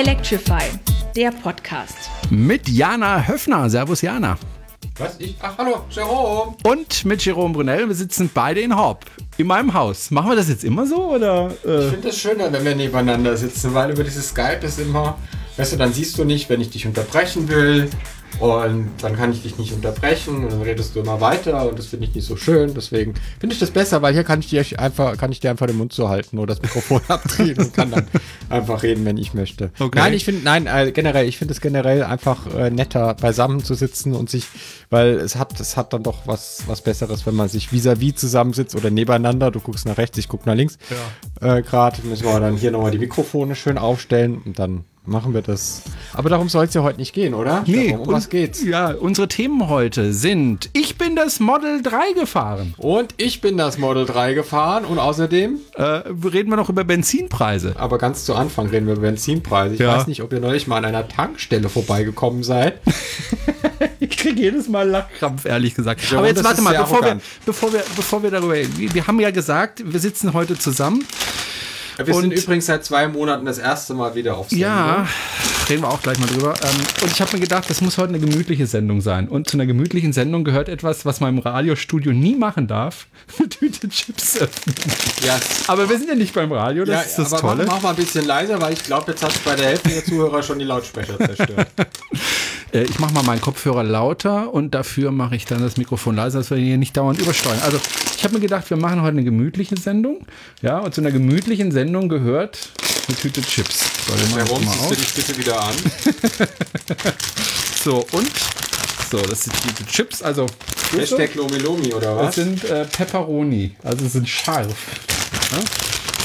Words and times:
Electrify, 0.00 0.62
der 1.14 1.30
Podcast. 1.30 2.08
Mit 2.30 2.66
Jana 2.70 3.28
Höfner. 3.28 3.68
Servus, 3.68 4.00
Jana. 4.00 4.38
Was? 4.96 5.16
Ich? 5.18 5.36
Ach, 5.42 5.58
hallo, 5.58 5.84
Jerome. 5.90 6.56
Und 6.62 7.04
mit 7.04 7.22
Jerome 7.22 7.52
Brunel. 7.52 7.86
Wir 7.86 7.94
sitzen 7.94 8.30
beide 8.32 8.60
in 8.60 8.74
Horb. 8.74 9.04
In 9.36 9.46
meinem 9.46 9.74
Haus. 9.74 10.10
Machen 10.10 10.30
wir 10.30 10.36
das 10.36 10.48
jetzt 10.48 10.64
immer 10.64 10.86
so? 10.86 11.10
Oder, 11.10 11.50
äh? 11.66 11.84
Ich 11.84 11.90
finde 11.90 12.08
es 12.08 12.18
schöner, 12.18 12.50
wenn 12.50 12.64
wir 12.64 12.74
nebeneinander 12.74 13.36
sitzen, 13.36 13.74
weil 13.74 13.90
über 13.90 14.02
dieses 14.02 14.30
Skype 14.30 14.64
ist 14.64 14.80
immer, 14.80 15.18
weißt 15.58 15.74
du, 15.74 15.76
dann 15.76 15.92
siehst 15.92 16.16
du 16.16 16.24
nicht, 16.24 16.48
wenn 16.48 16.62
ich 16.62 16.70
dich 16.70 16.86
unterbrechen 16.86 17.46
will. 17.50 17.90
Und 18.38 18.90
dann 19.02 19.16
kann 19.16 19.32
ich 19.32 19.42
dich 19.42 19.58
nicht 19.58 19.72
unterbrechen 19.72 20.44
und 20.44 20.52
dann 20.52 20.62
redest 20.62 20.94
du 20.94 21.00
immer 21.00 21.20
weiter 21.20 21.68
und 21.68 21.78
das 21.78 21.86
finde 21.86 22.06
ich 22.06 22.14
nicht 22.14 22.26
so 22.26 22.36
schön. 22.36 22.72
Deswegen 22.74 23.14
finde 23.38 23.54
ich 23.54 23.60
das 23.60 23.70
besser, 23.70 24.00
weil 24.02 24.14
hier 24.14 24.24
kann 24.24 24.40
ich 24.40 24.48
dir 24.48 24.64
einfach, 24.78 25.16
kann 25.18 25.32
ich 25.32 25.40
dir 25.40 25.50
einfach 25.50 25.66
den 25.66 25.76
Mund 25.76 25.92
zuhalten 25.92 26.38
oder 26.38 26.54
das 26.54 26.62
Mikrofon 26.62 27.02
abdrehen 27.08 27.58
und 27.58 27.74
kann 27.74 27.90
dann 27.90 28.06
einfach 28.48 28.82
reden, 28.82 29.04
wenn 29.04 29.18
ich 29.18 29.34
möchte. 29.34 29.70
Okay. 29.78 29.98
Nein, 29.98 30.14
ich 30.14 30.24
finde, 30.24 30.42
nein, 30.42 30.66
äh, 30.66 30.92
generell, 30.92 31.28
ich 31.28 31.36
finde 31.36 31.52
es 31.52 31.60
generell 31.60 32.02
einfach 32.02 32.46
äh, 32.54 32.70
netter, 32.70 33.14
beisammen 33.14 33.62
zu 33.62 33.74
sitzen 33.74 34.14
und 34.14 34.30
sich, 34.30 34.46
weil 34.88 35.18
es 35.18 35.36
hat, 35.36 35.58
es 35.60 35.76
hat 35.76 35.92
dann 35.92 36.02
doch 36.02 36.26
was, 36.26 36.64
was 36.66 36.82
Besseres, 36.82 37.26
wenn 37.26 37.34
man 37.34 37.48
sich 37.48 37.72
vis-à-vis 37.72 38.14
zusammensitzt 38.16 38.74
oder 38.74 38.90
nebeneinander. 38.90 39.50
Du 39.50 39.60
guckst 39.60 39.86
nach 39.86 39.98
rechts, 39.98 40.16
ich 40.18 40.28
guck 40.28 40.46
nach 40.46 40.54
links. 40.54 40.78
Ja. 41.40 41.56
Äh, 41.56 41.62
Gerade 41.62 41.98
müssen 42.04 42.24
wir 42.24 42.40
dann 42.40 42.56
hier 42.56 42.70
nochmal 42.70 42.90
die 42.90 42.98
Mikrofone 42.98 43.54
schön 43.54 43.76
aufstellen 43.76 44.40
und 44.44 44.58
dann 44.58 44.84
machen 45.06 45.34
wir 45.34 45.42
das. 45.42 45.82
Aber 46.12 46.28
darum 46.28 46.48
soll 46.48 46.66
es 46.66 46.74
ja 46.74 46.82
heute 46.82 46.98
nicht 46.98 47.12
gehen, 47.12 47.34
oder? 47.34 47.64
Nee, 47.66 47.90
darum, 47.90 48.08
um 48.08 48.14
was 48.14 48.28
geht's? 48.28 48.62
Ja, 48.62 48.92
unsere 48.92 49.28
Themen 49.28 49.68
heute 49.68 50.12
sind: 50.12 50.70
Ich 50.72 50.96
bin 50.98 51.16
das 51.16 51.40
Model 51.40 51.82
3 51.82 52.12
gefahren. 52.12 52.74
Und 52.76 53.14
ich 53.16 53.40
bin 53.40 53.56
das 53.56 53.78
Model 53.78 54.06
3 54.06 54.34
gefahren 54.34 54.84
und 54.84 54.98
außerdem. 54.98 55.58
Äh, 55.74 55.82
reden 55.82 56.50
wir 56.50 56.56
noch 56.56 56.68
über 56.68 56.84
Benzinpreise. 56.84 57.74
Aber 57.78 57.98
ganz 57.98 58.24
zu 58.24 58.34
Anfang 58.34 58.66
reden 58.68 58.86
wir 58.86 58.92
über 58.94 59.02
Benzinpreise. 59.02 59.74
Ich 59.74 59.80
Ja. 59.80 59.96
weiß 59.96 60.06
nicht, 60.06 60.22
ob 60.22 60.32
ihr 60.32 60.40
neulich 60.40 60.66
mal 60.66 60.76
an 60.78 60.84
einer 60.84 61.08
Tankstelle 61.08 61.68
vorbeigekommen 61.68 62.42
seid. 62.42 62.80
Ich 63.98 64.10
kriege 64.16 64.40
jedes 64.40 64.68
Mal 64.68 64.88
Lachkrampf, 64.88 65.44
ehrlich 65.46 65.74
gesagt. 65.74 66.00
Ja, 66.10 66.18
Aber 66.18 66.26
jetzt 66.26 66.42
warte 66.44 66.60
mal, 66.62 66.74
bevor 66.76 67.02
wir, 67.02 67.20
bevor, 67.46 67.72
wir, 67.72 67.82
bevor 67.96 68.22
wir 68.22 68.30
darüber. 68.30 68.54
Wir 68.54 69.06
haben 69.06 69.20
ja 69.20 69.30
gesagt, 69.30 69.82
wir 69.84 70.00
sitzen 70.00 70.32
heute 70.34 70.58
zusammen. 70.58 71.04
Wir 72.06 72.14
sind 72.14 72.24
Und- 72.24 72.32
übrigens 72.32 72.66
seit 72.66 72.84
zwei 72.84 73.08
Monaten 73.08 73.44
das 73.46 73.58
erste 73.58 73.94
Mal 73.94 74.14
wieder 74.14 74.36
auf 74.36 74.48
Sendung. 74.50 74.68
Ja, 74.68 75.06
reden 75.70 75.82
wir 75.82 75.88
auch 75.88 76.02
gleich 76.02 76.18
mal 76.18 76.26
drüber. 76.26 76.54
Ähm, 76.62 76.80
und 77.02 77.12
ich 77.12 77.20
habe 77.20 77.32
mir 77.32 77.40
gedacht, 77.40 77.70
das 77.70 77.80
muss 77.80 77.96
heute 77.96 78.10
eine 78.10 78.18
gemütliche 78.18 78.66
Sendung 78.66 79.00
sein. 79.00 79.28
Und 79.28 79.48
zu 79.48 79.56
einer 79.56 79.66
gemütlichen 79.66 80.12
Sendung 80.12 80.44
gehört 80.44 80.68
etwas, 80.68 81.06
was 81.06 81.20
man 81.20 81.36
im 81.36 81.38
Radiostudio 81.38 82.12
nie 82.12 82.34
machen 82.34 82.66
darf: 82.66 83.06
eine 83.38 83.48
Tüte 83.48 83.88
Chips 83.88 84.38
öffnen. 84.38 84.74
Ja, 85.24 85.38
Aber 85.68 85.88
wir 85.88 85.96
sind 85.96 86.08
ja 86.08 86.14
nicht 86.14 86.34
beim 86.34 86.52
Radio, 86.52 86.84
das 86.84 86.94
ja 86.94 87.00
ist 87.02 87.18
das 87.18 87.32
aber 87.32 87.40
Tolle. 87.40 87.64
Mach, 87.66 87.76
mach 87.76 87.82
mal 87.82 87.90
ein 87.90 87.96
bisschen 87.96 88.26
leiser, 88.26 88.60
weil 88.60 88.72
ich 88.72 88.82
glaube, 88.82 89.12
jetzt 89.12 89.22
hast 89.22 89.36
du 89.36 89.40
bei 89.48 89.56
der 89.56 89.66
Hälfte 89.68 89.88
der 89.88 90.04
Zuhörer 90.04 90.42
schon 90.42 90.58
die 90.58 90.64
Lautsprecher 90.64 91.16
zerstört. 91.18 91.68
Äh, 92.72 92.84
ich 92.84 93.00
mache 93.00 93.12
mal 93.12 93.24
meinen 93.24 93.40
Kopfhörer 93.40 93.82
lauter 93.82 94.54
und 94.54 94.76
dafür 94.76 95.10
mache 95.10 95.34
ich 95.34 95.44
dann 95.44 95.60
das 95.60 95.76
Mikrofon 95.76 96.14
leiser, 96.14 96.38
dass 96.38 96.50
wir 96.50 96.56
hier 96.58 96.78
nicht 96.78 96.96
dauernd 96.96 97.18
übersteuern. 97.20 97.58
Also 97.64 97.80
ich 98.16 98.22
habe 98.22 98.34
mir 98.34 98.40
gedacht, 98.40 98.70
wir 98.70 98.76
machen 98.76 99.02
heute 99.02 99.16
eine 99.16 99.24
gemütliche 99.24 99.76
Sendung. 99.76 100.24
Ja, 100.62 100.78
und 100.78 100.94
zu 100.94 101.00
einer 101.00 101.10
gemütlichen 101.10 101.72
Sendung 101.72 102.08
gehört 102.08 102.70
eine 103.08 103.16
Tüte 103.16 103.42
Chips. 103.42 103.80
So, 104.06 104.12
Warum 104.36 104.64
mal 104.64 104.72
ziehst 104.72 104.84
du 104.84 104.84
auf. 104.84 104.96
dich 104.96 105.14
bitte 105.14 105.38
wieder 105.38 105.59
an? 105.60 105.74
So, 107.82 108.04
und 108.12 108.30
so, 109.10 109.16
das 109.22 109.44
sind 109.44 109.54
die 109.64 109.68
Tüte 109.68 109.86
Chips. 109.90 110.22
Also 110.22 110.44
Hashtag 110.92 111.34
Lomi 111.34 111.56
Lomi 111.56 111.94
oder 111.94 112.14
Das 112.16 112.26
was? 112.26 112.34
sind 112.34 112.62
äh, 112.64 112.84
Pepperoni, 112.84 113.74
also 113.82 114.06
sind 114.06 114.28
scharf. 114.28 114.68
Ja? 115.52 115.58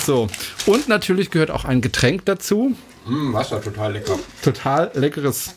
So, 0.05 0.27
und 0.65 0.89
natürlich 0.89 1.31
gehört 1.31 1.51
auch 1.51 1.63
ein 1.63 1.79
Getränk 1.79 2.25
dazu. 2.25 2.75
Hm, 3.05 3.31
Wasser, 3.33 3.61
total 3.61 3.93
lecker. 3.93 4.19
Total 4.41 4.91
leckeres 4.95 5.47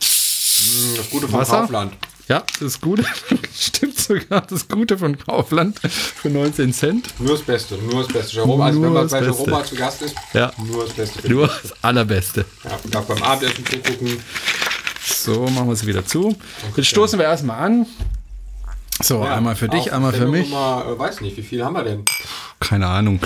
Hm, 0.00 0.96
Das 0.96 1.10
Gute 1.10 1.28
vom 1.28 1.38
Wasser? 1.40 1.60
Kaufland. 1.60 1.94
Ja, 2.28 2.42
das 2.58 2.80
Gute, 2.80 3.04
stimmt 3.54 3.98
sogar, 3.98 4.40
das 4.42 4.66
Gute 4.66 4.96
von 4.96 5.18
Kaufland 5.18 5.78
für 5.80 6.30
19 6.30 6.72
Cent. 6.72 7.20
Nur 7.20 7.32
das 7.36 7.42
Beste, 7.42 7.74
nur 7.76 8.02
das 8.02 8.12
Beste. 8.12 8.36
Jerome, 8.36 8.64
also 8.64 8.82
wenn 8.82 8.92
man 8.94 9.08
bei 9.08 9.20
Beste. 9.20 9.42
Jerome 9.44 9.64
zu 9.64 9.74
Gast 9.76 10.02
ist, 10.02 10.14
Ja. 10.32 10.50
nur 10.56 10.84
das 10.86 10.94
Beste. 10.94 11.20
für 11.20 11.28
Nur 11.28 11.46
das 11.48 11.74
Allerbeste. 11.82 12.46
Ja, 12.92 13.00
beim 13.02 13.22
Abendessen 13.22 13.66
zugucken. 13.66 14.18
So, 15.06 15.46
machen 15.48 15.68
wir 15.68 15.76
sie 15.76 15.86
wieder 15.86 16.06
zu. 16.06 16.34
Jetzt 16.76 16.86
stoßen 16.86 17.18
wir 17.18 17.26
erstmal 17.26 17.58
an. 17.60 17.86
So, 19.02 19.22
Ja, 19.22 19.34
einmal 19.34 19.56
für 19.56 19.68
dich, 19.68 19.92
einmal 19.92 20.12
für 20.14 20.26
mich. 20.26 20.48
Nummer, 20.48 20.86
äh, 20.88 20.98
weiß 20.98 21.20
nicht, 21.20 21.36
wie 21.36 21.42
viel 21.42 21.62
haben 21.62 21.74
wir 21.74 21.82
denn? 21.84 22.04
Keine 22.60 22.86
Ahnung. 22.86 23.20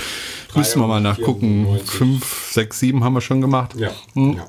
Müssen 0.54 0.80
wir 0.80 0.88
mal 0.88 1.00
nachgucken. 1.00 1.64
94. 1.66 1.90
Fünf, 1.90 2.48
sechs, 2.50 2.80
sieben 2.80 3.04
haben 3.04 3.12
wir 3.12 3.20
schon 3.20 3.40
gemacht. 3.40 3.74
Ja. 3.76 3.90
Hm. 4.14 4.38
ja. 4.38 4.46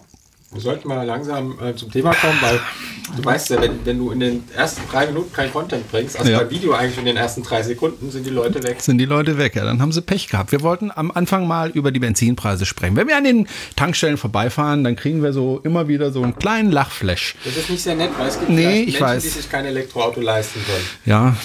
Wir 0.52 0.62
sollten 0.62 0.88
mal 0.88 1.04
langsam 1.06 1.60
äh, 1.62 1.76
zum 1.76 1.92
Thema 1.92 2.12
kommen, 2.16 2.40
weil 2.42 2.60
du 3.16 3.24
weißt 3.24 3.52
ja, 3.52 3.62
wenn, 3.62 3.86
wenn 3.86 4.00
du 4.00 4.10
in 4.10 4.20
den 4.20 4.44
ersten 4.56 4.82
drei 4.92 5.06
Minuten 5.06 5.32
kein 5.32 5.54
Content 5.54 5.90
bringst, 5.92 6.18
also 6.18 6.32
Ja. 6.32 6.40
beim 6.40 6.50
Video 6.50 6.74
eigentlich 6.74 6.98
in 6.98 7.06
den 7.06 7.18
ersten 7.18 7.44
drei 7.44 7.62
Sekunden, 7.62 8.10
sind 8.10 8.26
die 8.26 8.32
Leute 8.32 8.64
weg. 8.64 8.82
sind 8.82 8.98
die 8.98 9.06
Leute 9.06 9.38
weg. 9.38 9.56
Ja, 9.56 9.64
dann 9.64 9.80
haben 9.80 9.92
sie 9.92 10.02
Pech 10.02 10.28
gehabt. 10.28 10.52
Wir 10.52 10.62
wollten 10.64 10.90
am 10.94 11.12
Anfang 11.12 11.48
mal 11.48 11.70
über 11.70 11.92
die 11.92 12.00
Benzinpreise 12.00 12.66
sprechen. 12.66 12.96
Wenn 12.96 13.08
wir 13.08 13.16
an 13.18 13.26
den 13.26 13.48
Tankstellen 13.76 14.18
vorbeifahren, 14.18 14.84
dann 14.84 14.96
kriegen 14.96 15.22
wir 15.22 15.34
so 15.34 15.60
immer 15.64 15.88
wieder 15.88 16.12
so 16.12 16.24
einen 16.24 16.36
kleinen 16.36 16.72
Lachflash. 16.72 17.36
Das 17.46 17.56
ist 17.56 17.70
nicht 17.70 17.84
sehr 17.84 17.96
nett, 17.96 18.10
weil 18.18 18.30
es 18.30 18.40
gibt 18.40 18.50
Nee, 18.50 18.86
Menschen, 18.86 19.02
weiß. 19.02 19.22
die 19.22 19.30
sich 19.30 19.50
kein 19.52 19.66
Elektroauto 19.66 20.20
leisten 20.20 20.62
können. 20.66 20.86
Ja, 21.06 21.36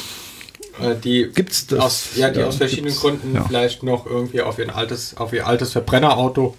Äh, 0.81 0.97
die 0.97 1.31
Gibt's 1.33 1.67
das? 1.69 1.79
Aus, 1.79 2.09
ja, 2.17 2.31
die 2.31 2.41
Ja, 2.41 2.47
aus 2.47 2.57
verschiedenen. 2.57 2.97
Gründen 2.97 3.35
Ja. 3.35 3.45
vielleicht 3.45 3.83
noch 3.85 4.07
irgendwie 4.07 4.41
auf, 4.41 4.59
ihr 4.59 4.75
altes, 4.75 5.15
auf 5.19 5.33
ihr 5.35 5.47
altes 5.47 5.71
Verbrennerauto 5.73 6.57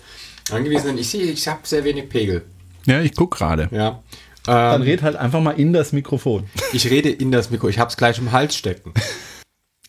angewiesen 0.52 0.88
sind. 0.88 1.00
Ich 1.00 1.10
sehe, 1.10 1.24
ich 1.26 1.48
habe 1.48 1.60
sehr 1.64 1.84
wenig 1.84 2.10
Pegel. 2.10 2.44
ja, 2.86 3.02
ich 3.02 3.16
guck 3.16 3.36
gerade. 3.36 3.70
Ja. 3.72 4.02
Dann 4.44 4.82
Ähm, 4.82 4.88
red 4.88 5.02
halt 5.02 5.16
einfach 5.16 5.42
mal 5.42 5.52
in 5.52 5.74
das 5.74 5.92
Mikrofon. 5.92 6.46
ich 6.74 6.90
rede 6.90 7.10
in 7.10 7.32
das 7.32 7.50
Mikro, 7.50 7.68
ich 7.68 7.80
habe 7.80 7.90
es 7.90 7.98
gleich 7.98 8.20
im 8.20 8.32
Hals 8.32 8.56
stecken. 8.56 8.94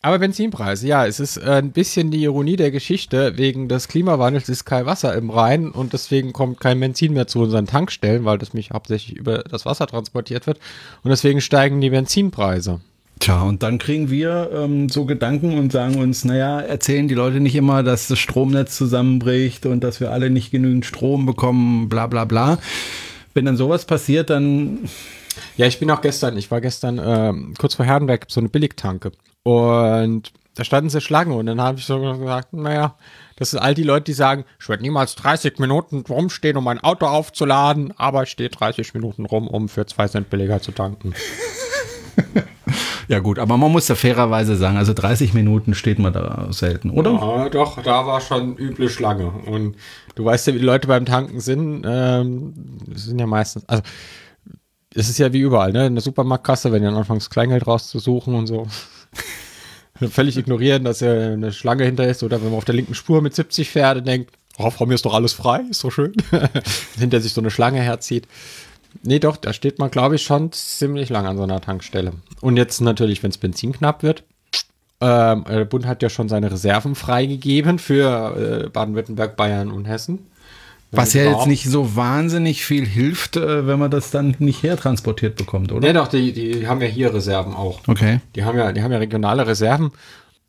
Aber 0.02 0.18
Benzinpreise, 0.20 0.86
ja, 0.86 1.04
es 1.04 1.18
ist 1.18 1.36
äh, 1.36 1.50
ein 1.50 1.72
bisschen 1.72 2.10
die 2.12 2.22
Ironie 2.22 2.54
der 2.56 2.70
Geschichte. 2.70 3.36
Wegen 3.38 3.68
des 3.68 3.88
Klimawandels 3.88 4.48
ist 4.48 4.64
kein 4.64 4.86
Wasser 4.86 5.14
im 5.14 5.30
Rhein 5.30 5.70
und 5.72 5.92
deswegen 5.94 6.32
kommt 6.32 6.60
kein 6.60 6.78
Benzin 6.78 7.12
mehr 7.12 7.26
zu 7.26 7.40
unseren 7.40 7.66
Tankstellen, 7.66 8.24
weil 8.24 8.38
das 8.38 8.54
mich 8.54 8.70
hauptsächlich 8.70 9.16
über 9.16 9.38
das 9.38 9.66
Wasser 9.66 9.86
transportiert 9.88 10.46
wird. 10.46 10.60
Und 11.02 11.10
deswegen 11.10 11.40
steigen 11.40 11.80
die 11.80 11.90
Benzinpreise. 11.90 12.80
Tja, 13.18 13.42
und 13.42 13.62
dann 13.62 13.78
kriegen 13.78 14.10
wir 14.10 14.50
ähm, 14.52 14.88
so 14.88 15.06
Gedanken 15.06 15.58
und 15.58 15.72
sagen 15.72 15.96
uns, 15.96 16.24
naja, 16.24 16.60
erzählen 16.60 17.08
die 17.08 17.14
Leute 17.14 17.40
nicht 17.40 17.56
immer, 17.56 17.82
dass 17.82 18.08
das 18.08 18.18
Stromnetz 18.18 18.76
zusammenbricht 18.76 19.64
und 19.64 19.82
dass 19.82 20.00
wir 20.00 20.12
alle 20.12 20.28
nicht 20.28 20.50
genügend 20.50 20.84
Strom 20.84 21.24
bekommen, 21.24 21.88
bla 21.88 22.06
bla 22.06 22.24
bla. 22.26 22.58
Wenn 23.32 23.46
dann 23.46 23.56
sowas 23.56 23.86
passiert, 23.86 24.30
dann 24.30 24.80
Ja, 25.56 25.66
ich 25.66 25.78
bin 25.78 25.90
auch 25.90 26.00
gestern, 26.00 26.36
ich 26.36 26.50
war 26.50 26.60
gestern 26.60 27.00
ähm, 27.02 27.54
kurz 27.58 27.74
vor 27.74 27.86
Herrenberg, 27.86 28.26
so 28.28 28.40
eine 28.40 28.48
Billigtanke. 28.48 29.12
Und 29.42 30.32
da 30.54 30.64
standen 30.64 30.90
sie 30.90 31.00
Schlange 31.00 31.34
und 31.34 31.46
dann 31.46 31.60
habe 31.60 31.78
ich 31.78 31.84
so 31.84 31.98
gesagt, 31.98 32.52
naja, 32.52 32.96
das 33.36 33.50
sind 33.50 33.60
all 33.60 33.74
die 33.74 33.82
Leute, 33.82 34.04
die 34.04 34.14
sagen, 34.14 34.44
ich 34.58 34.68
werde 34.68 34.82
niemals 34.82 35.14
30 35.14 35.58
Minuten 35.58 36.04
rumstehen, 36.08 36.56
um 36.56 36.64
mein 36.64 36.80
Auto 36.80 37.06
aufzuladen, 37.06 37.92
aber 37.96 38.22
ich 38.22 38.30
stehe 38.30 38.48
30 38.48 38.94
Minuten 38.94 39.26
rum, 39.26 39.48
um 39.48 39.68
für 39.68 39.86
2 39.86 40.08
Cent 40.08 40.30
billiger 40.30 40.60
zu 40.60 40.72
tanken. 40.72 41.14
Ja 43.08 43.20
gut, 43.20 43.38
aber 43.38 43.56
man 43.56 43.70
muss 43.70 43.86
da 43.86 43.94
fairerweise 43.94 44.56
sagen, 44.56 44.76
also 44.76 44.92
30 44.92 45.32
Minuten 45.32 45.74
steht 45.74 45.98
man 45.98 46.12
da 46.12 46.48
selten, 46.50 46.90
oder? 46.90 47.12
Ja, 47.12 47.48
doch, 47.48 47.82
da 47.82 48.06
war 48.06 48.20
schon 48.20 48.56
üble 48.56 48.88
Schlange. 48.88 49.28
Und 49.28 49.76
du 50.16 50.24
weißt 50.24 50.48
ja, 50.48 50.54
wie 50.54 50.58
die 50.58 50.64
Leute 50.64 50.88
beim 50.88 51.04
Tanken 51.04 51.40
sind. 51.40 51.84
Ähm, 51.86 52.54
sind 52.94 53.18
ja 53.18 53.26
meistens, 53.26 53.68
also 53.68 53.82
es 54.94 55.08
ist 55.08 55.18
ja 55.18 55.32
wie 55.32 55.40
überall, 55.40 55.72
ne? 55.72 55.86
In 55.86 55.94
der 55.94 56.02
Supermarktkasse, 56.02 56.72
wenn 56.72 56.82
ihr 56.82 56.88
anfangs 56.88 57.30
Kleingeld 57.30 57.66
rauszusuchen 57.66 58.34
und 58.34 58.46
so. 58.46 58.66
Völlig 60.10 60.36
ignorieren, 60.36 60.84
dass 60.84 61.00
ja 61.00 61.12
eine 61.12 61.52
Schlange 61.52 61.84
hinter 61.84 62.06
ist 62.06 62.22
oder 62.22 62.40
wenn 62.42 62.50
man 62.50 62.58
auf 62.58 62.64
der 62.64 62.74
linken 62.74 62.94
Spur 62.94 63.22
mit 63.22 63.34
70 63.34 63.70
fährt 63.70 63.98
und 63.98 64.06
denkt, 64.06 64.30
oh, 64.58 64.70
vor 64.70 64.86
mir 64.86 64.94
ist 64.94 65.04
doch 65.04 65.14
alles 65.14 65.32
frei, 65.32 65.62
ist 65.70 65.80
so 65.80 65.90
schön. 65.90 66.12
hinter 66.98 67.20
sich 67.20 67.32
so 67.32 67.40
eine 67.40 67.50
Schlange 67.50 67.80
herzieht. 67.80 68.26
Nee, 69.02 69.18
doch, 69.18 69.36
da 69.36 69.52
steht 69.52 69.78
man, 69.78 69.90
glaube 69.90 70.16
ich, 70.16 70.22
schon 70.22 70.52
ziemlich 70.52 71.08
lang 71.08 71.26
an 71.26 71.36
so 71.36 71.42
einer 71.42 71.60
Tankstelle. 71.60 72.12
Und 72.40 72.56
jetzt 72.56 72.80
natürlich, 72.80 73.22
wenn 73.22 73.30
es 73.30 73.38
Benzin 73.38 73.72
knapp 73.72 74.02
wird, 74.02 74.24
ähm, 75.00 75.44
der 75.48 75.64
Bund 75.66 75.86
hat 75.86 76.02
ja 76.02 76.08
schon 76.08 76.28
seine 76.28 76.50
Reserven 76.50 76.94
freigegeben 76.94 77.78
für 77.78 78.64
äh, 78.64 78.68
Baden-Württemberg, 78.68 79.36
Bayern 79.36 79.70
und 79.70 79.84
Hessen. 79.84 80.26
Was 80.92 81.12
ja 81.12 81.24
jetzt 81.24 81.46
nicht 81.46 81.68
so 81.68 81.96
wahnsinnig 81.96 82.64
viel 82.64 82.86
hilft, 82.86 83.36
äh, 83.36 83.66
wenn 83.66 83.78
man 83.78 83.90
das 83.90 84.10
dann 84.10 84.36
nicht 84.38 84.62
hertransportiert 84.62 85.36
bekommt, 85.36 85.72
oder? 85.72 85.86
Nee, 85.86 85.92
doch, 85.92 86.08
die, 86.08 86.32
die 86.32 86.66
haben 86.68 86.80
ja 86.80 86.86
hier 86.86 87.12
Reserven 87.12 87.54
auch. 87.54 87.80
Okay. 87.86 88.20
Die 88.34 88.44
haben 88.44 88.56
ja, 88.56 88.72
die 88.72 88.82
haben 88.82 88.92
ja 88.92 88.98
regionale 88.98 89.46
Reserven. 89.46 89.90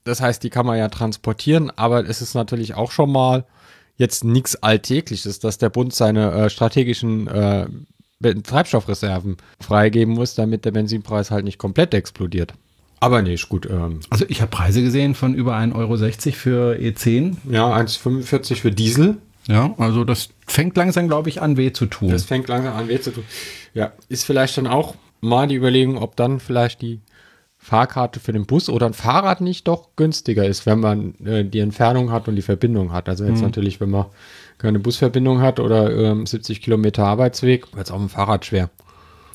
Das 0.03 0.21
heißt, 0.21 0.41
die 0.43 0.49
kann 0.49 0.65
man 0.65 0.77
ja 0.77 0.87
transportieren, 0.87 1.71
aber 1.75 2.07
es 2.07 2.21
ist 2.21 2.33
natürlich 2.33 2.75
auch 2.75 2.91
schon 2.91 3.11
mal 3.11 3.45
jetzt 3.97 4.23
nichts 4.23 4.55
Alltägliches, 4.55 5.39
dass 5.39 5.57
der 5.57 5.69
Bund 5.69 5.93
seine 5.93 6.31
äh, 6.31 6.49
strategischen 6.49 7.27
äh, 7.27 7.65
Treibstoffreserven 8.21 9.37
freigeben 9.59 10.13
muss, 10.13 10.35
damit 10.35 10.65
der 10.65 10.71
Benzinpreis 10.71 11.31
halt 11.31 11.45
nicht 11.45 11.57
komplett 11.57 11.93
explodiert. 11.93 12.53
Aber 12.99 13.21
nee, 13.21 13.35
ist 13.35 13.49
gut. 13.49 13.67
Ähm, 13.69 13.99
Also 14.09 14.25
ich 14.27 14.41
habe 14.41 14.49
Preise 14.49 14.81
gesehen 14.81 15.13
von 15.13 15.35
über 15.35 15.55
1,60 15.55 15.75
Euro 15.75 15.97
für 16.33 16.75
E10. 16.79 17.35
ja, 17.49 17.71
1,45 17.75 18.55
für 18.55 18.71
Diesel. 18.71 19.17
Ja, 19.47 19.73
also 19.77 20.03
das 20.03 20.29
fängt 20.45 20.75
langsam, 20.75 21.07
glaube 21.07 21.29
ich, 21.29 21.41
an 21.41 21.57
weh 21.57 21.71
zu 21.71 21.85
tun. 21.85 22.09
Das 22.09 22.23
fängt 22.25 22.47
langsam 22.49 22.75
an 22.75 22.87
weh 22.89 22.99
zu 22.99 23.11
tun. 23.11 23.23
Ja, 23.73 23.93
ist 24.09 24.25
vielleicht 24.25 24.57
dann 24.57 24.67
auch 24.67 24.95
mal 25.21 25.47
die 25.47 25.55
Überlegung, 25.55 25.97
ob 25.97 26.15
dann 26.15 26.39
vielleicht 26.39 26.81
die 26.81 26.99
Fahrkarte 27.57 28.19
für 28.19 28.33
den 28.33 28.45
Bus 28.45 28.67
oder 28.69 28.87
ein 28.87 28.93
Fahrrad 28.93 29.41
nicht 29.41 29.67
doch 29.67 29.89
günstiger 29.95 30.45
ist, 30.45 30.65
wenn 30.65 30.79
man 30.79 31.15
äh, 31.25 31.43
die 31.45 31.59
Entfernung 31.59 32.11
hat 32.11 32.27
und 32.27 32.35
die 32.35 32.41
Verbindung 32.41 32.91
hat. 32.91 33.09
Also 33.09 33.25
jetzt 33.25 33.41
natürlich, 33.41 33.79
wenn 33.79 33.89
man 33.89 34.05
keine 34.57 34.79
Busverbindung 34.79 35.41
hat 35.41 35.59
oder 35.59 35.95
ähm, 35.95 36.25
70 36.25 36.61
Kilometer 36.61 37.05
Arbeitsweg, 37.05 37.75
wird 37.75 37.87
es 37.87 37.91
auch 37.91 37.99
mit 37.99 38.09
dem 38.09 38.13
Fahrrad 38.13 38.45
schwer. 38.45 38.69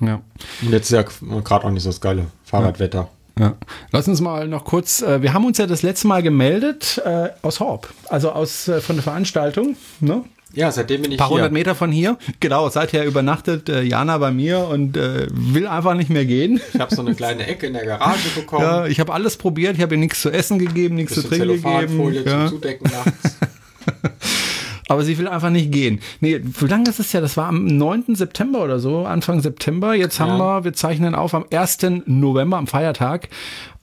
ja. 0.00 0.20
Und 0.62 0.72
jetzt 0.72 0.90
ist 0.90 0.92
ja 0.92 1.04
gerade 1.40 1.64
auch 1.64 1.70
nicht 1.70 1.82
so 1.84 1.88
das 1.90 2.00
geile 2.00 2.26
Fahrradwetter. 2.44 3.08
Ja. 3.38 3.54
Lass 3.92 4.08
uns 4.08 4.20
mal 4.20 4.46
noch 4.46 4.64
kurz, 4.64 5.00
äh, 5.00 5.22
wir 5.22 5.32
haben 5.32 5.46
uns 5.46 5.56
ja 5.58 5.66
das 5.66 5.82
letzte 5.82 6.06
Mal 6.06 6.22
gemeldet 6.22 7.00
äh, 7.04 7.28
aus 7.40 7.60
Horb, 7.60 7.88
also 8.08 8.30
aus 8.32 8.68
äh, 8.68 8.80
von 8.80 8.96
der 8.96 9.02
Veranstaltung, 9.02 9.76
ne? 10.00 10.24
Ja, 10.54 10.70
seitdem 10.70 11.00
bin 11.00 11.12
ich 11.12 11.16
Ein 11.16 11.18
paar 11.18 11.28
hier. 11.28 11.36
hundert 11.36 11.52
Meter 11.52 11.74
von 11.74 11.90
hier. 11.90 12.18
Genau, 12.40 12.68
seither 12.68 13.06
übernachtet 13.06 13.70
äh, 13.70 13.80
Jana 13.80 14.18
bei 14.18 14.30
mir 14.32 14.68
und 14.68 14.98
äh, 14.98 15.26
will 15.30 15.66
einfach 15.66 15.94
nicht 15.94 16.10
mehr 16.10 16.26
gehen. 16.26 16.60
Ich 16.74 16.78
habe 16.78 16.94
so 16.94 17.00
eine 17.00 17.14
kleine 17.14 17.46
Ecke 17.46 17.68
in 17.68 17.72
der 17.72 17.86
Garage 17.86 18.28
bekommen. 18.36 18.62
Ja, 18.62 18.84
ich 18.84 19.00
habe 19.00 19.14
alles 19.14 19.38
probiert, 19.38 19.76
ich 19.76 19.82
habe 19.82 19.94
ihr 19.94 19.98
nichts 20.00 20.20
zu 20.20 20.30
essen 20.30 20.58
gegeben, 20.58 20.96
nichts 20.96 21.14
zu 21.14 21.22
trinken 21.22 21.62
gegeben. 21.62 22.12
Ja. 22.26 22.40
zum 22.40 22.48
Zudecken 22.48 22.90
nachts. 22.92 23.36
Aber 24.88 25.04
sie 25.04 25.16
will 25.18 25.28
einfach 25.28 25.50
nicht 25.50 25.70
gehen. 25.72 26.00
Nee, 26.20 26.40
wie 26.42 26.66
lange 26.66 26.88
ist 26.90 26.98
es 26.98 27.12
ja? 27.12 27.20
Das 27.20 27.36
war 27.36 27.46
am 27.48 27.66
9. 27.66 28.14
September 28.14 28.62
oder 28.64 28.78
so, 28.80 29.04
Anfang 29.06 29.40
September. 29.40 29.94
Jetzt 29.94 30.18
haben 30.20 30.38
Ja. 30.38 30.58
wir, 30.58 30.64
wir 30.64 30.72
zeichnen 30.72 31.14
auf 31.14 31.34
am 31.34 31.44
1. 31.52 31.78
November, 32.06 32.56
am 32.58 32.66
Feiertag. 32.66 33.28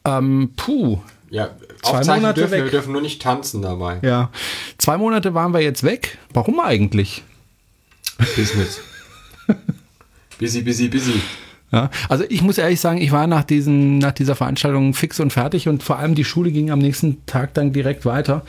Ähm, 0.05 0.51
puh. 0.55 0.99
Ja, 1.29 1.49
Zwei 1.83 2.03
Monate 2.17 2.41
dürfen 2.41 2.51
wir, 2.51 2.57
weg. 2.57 2.63
wir 2.65 2.71
dürfen 2.71 2.91
nur 2.91 3.01
nicht 3.01 3.21
tanzen 3.21 3.61
dabei. 3.61 3.99
Ja. 4.01 4.29
Zwei 4.77 4.97
Monate 4.97 5.33
waren 5.35 5.53
wir 5.53 5.61
jetzt 5.61 5.83
weg. 5.83 6.17
Warum 6.33 6.59
eigentlich? 6.59 7.23
Business. 8.35 8.79
busy, 10.39 10.61
busy, 10.61 10.87
busy. 10.89 11.21
Ja, 11.71 11.91
also 12.09 12.23
ich 12.29 12.41
muss 12.41 12.57
ehrlich 12.57 12.79
sagen, 12.81 12.99
ich 12.99 13.11
war 13.11 13.27
nach, 13.27 13.43
diesen, 13.43 13.99
nach 13.99 14.11
dieser 14.11 14.35
Veranstaltung 14.35 14.95
fix 14.95 15.19
und 15.19 15.31
fertig 15.31 15.67
und 15.67 15.83
vor 15.83 15.99
allem 15.99 16.15
die 16.15 16.25
Schule 16.25 16.51
ging 16.51 16.71
am 16.71 16.79
nächsten 16.79 17.23
Tag 17.27 17.53
dann 17.53 17.71
direkt 17.73 18.05
weiter 18.05 18.43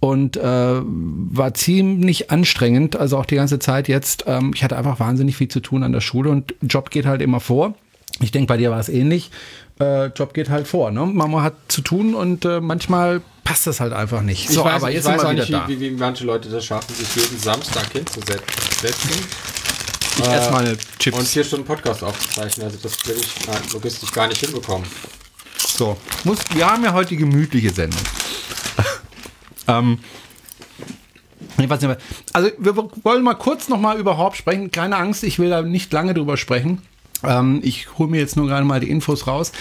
und 0.00 0.36
äh, 0.36 0.42
war 0.42 1.54
ziemlich 1.54 2.30
anstrengend, 2.30 2.96
also 2.96 3.16
auch 3.18 3.26
die 3.26 3.36
ganze 3.36 3.58
Zeit 3.58 3.88
jetzt. 3.88 4.24
Ähm, 4.26 4.52
ich 4.54 4.62
hatte 4.62 4.76
einfach 4.76 5.00
wahnsinnig 5.00 5.36
viel 5.36 5.48
zu 5.48 5.60
tun 5.60 5.82
an 5.82 5.92
der 5.92 6.00
Schule 6.00 6.30
und 6.30 6.54
Job 6.62 6.90
geht 6.90 7.06
halt 7.06 7.22
immer 7.22 7.40
vor. 7.40 7.74
Ich 8.20 8.30
denke, 8.30 8.46
bei 8.46 8.56
dir 8.56 8.70
war 8.70 8.80
es 8.80 8.88
ähnlich. 8.88 9.30
Äh, 9.78 10.06
Job 10.06 10.32
geht 10.32 10.48
halt 10.48 10.66
vor. 10.66 10.90
Ne? 10.90 11.04
Mama 11.04 11.42
hat 11.42 11.54
zu 11.68 11.82
tun 11.82 12.14
und 12.14 12.44
äh, 12.44 12.60
manchmal 12.60 13.20
passt 13.44 13.66
das 13.66 13.80
halt 13.80 13.92
einfach 13.92 14.22
nicht. 14.22 14.48
So, 14.48 14.64
aber 14.64 14.90
jetzt 14.90 14.98
ich 14.98 15.04
sind 15.04 15.12
weiß 15.14 15.22
wir 15.22 15.28
auch 15.28 15.32
wieder 15.32 15.42
nicht, 15.42 15.52
da. 15.52 15.68
wie, 15.68 15.80
wie, 15.80 15.90
manche 15.90 16.24
Leute 16.24 16.48
das 16.48 16.64
schaffen, 16.64 16.94
sich 16.94 17.14
jeden 17.14 17.38
Samstag 17.38 17.92
hinzusetzen 17.92 19.10
Ich 20.18 20.26
esse 20.26 20.50
mal 20.50 20.76
Chips. 20.98 21.18
und 21.18 21.28
vier 21.28 21.44
Stunden 21.44 21.66
Podcast 21.66 22.02
aufzuzeichnen. 22.02 22.66
Also 22.66 22.78
das 22.82 23.06
will 23.06 23.16
ich 23.18 23.46
nein, 23.46 23.60
logistisch 23.72 24.10
gar 24.12 24.26
nicht 24.28 24.40
hinbekommen. 24.40 24.86
So, 25.58 25.96
muss, 26.24 26.38
wir 26.54 26.66
haben 26.66 26.82
ja 26.84 26.92
heute 26.94 27.10
die 27.10 27.18
gemütliche 27.18 27.70
Sendung. 27.70 28.00
ähm, 29.68 29.98
ich 31.58 31.68
weiß 31.68 31.80
nicht 31.80 31.88
mehr. 31.88 31.98
Also 32.32 32.50
wir 32.58 32.76
wollen 32.76 33.22
mal 33.22 33.34
kurz 33.34 33.68
noch 33.68 33.80
mal 33.80 33.98
über 33.98 34.16
Horb 34.16 34.36
sprechen. 34.36 34.70
Keine 34.70 34.96
Angst, 34.96 35.24
ich 35.24 35.38
will 35.38 35.50
da 35.50 35.62
nicht 35.62 35.92
lange 35.92 36.14
drüber 36.14 36.36
sprechen. 36.36 36.82
Ähm, 37.22 37.60
ich 37.62 37.98
hole 37.98 38.10
mir 38.10 38.20
jetzt 38.20 38.36
nur 38.36 38.46
gerade 38.46 38.64
mal 38.64 38.80
die 38.80 38.90
Infos 38.90 39.26
raus. 39.26 39.52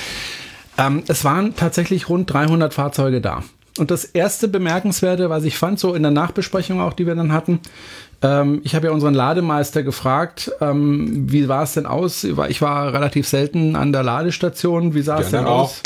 Ähm, 0.78 1.04
es 1.07 1.24
waren 1.24 1.56
tatsächlich 1.56 2.10
rund 2.10 2.31
300 2.31 2.74
Fahrzeuge 2.74 3.22
da. 3.22 3.44
Und 3.78 3.92
das 3.92 4.06
erste 4.06 4.48
Bemerkenswerte, 4.48 5.30
was 5.30 5.44
ich 5.44 5.57
fand, 5.57 5.80
so 5.80 5.94
in 5.94 6.02
der 6.02 6.12
Nachbesprechung 6.12 6.80
auch, 6.80 6.94
die 6.94 7.07
wir 7.07 7.16
dann 7.16 7.34
hatten, 7.34 7.60
ähm, 8.22 8.62
ich 8.63 8.74
habe 8.74 8.88
ja 8.88 8.94
unseren 8.94 9.13
Lademeister 9.13 9.84
gefragt, 9.84 10.52
ähm, 10.62 11.30
wie 11.30 11.48
war 11.50 11.63
es 11.63 11.74
denn 11.74 11.86
aus? 11.86 12.24
Ich 12.24 12.62
war 12.62 12.94
relativ 12.94 13.28
selten 13.28 13.75
an 13.75 13.92
der 13.92 14.04
Ladestation. 14.04 14.94
Wie 14.94 15.02
sah 15.02 15.19
es 15.19 15.31
denn 15.31 15.46
aus? 15.46 15.81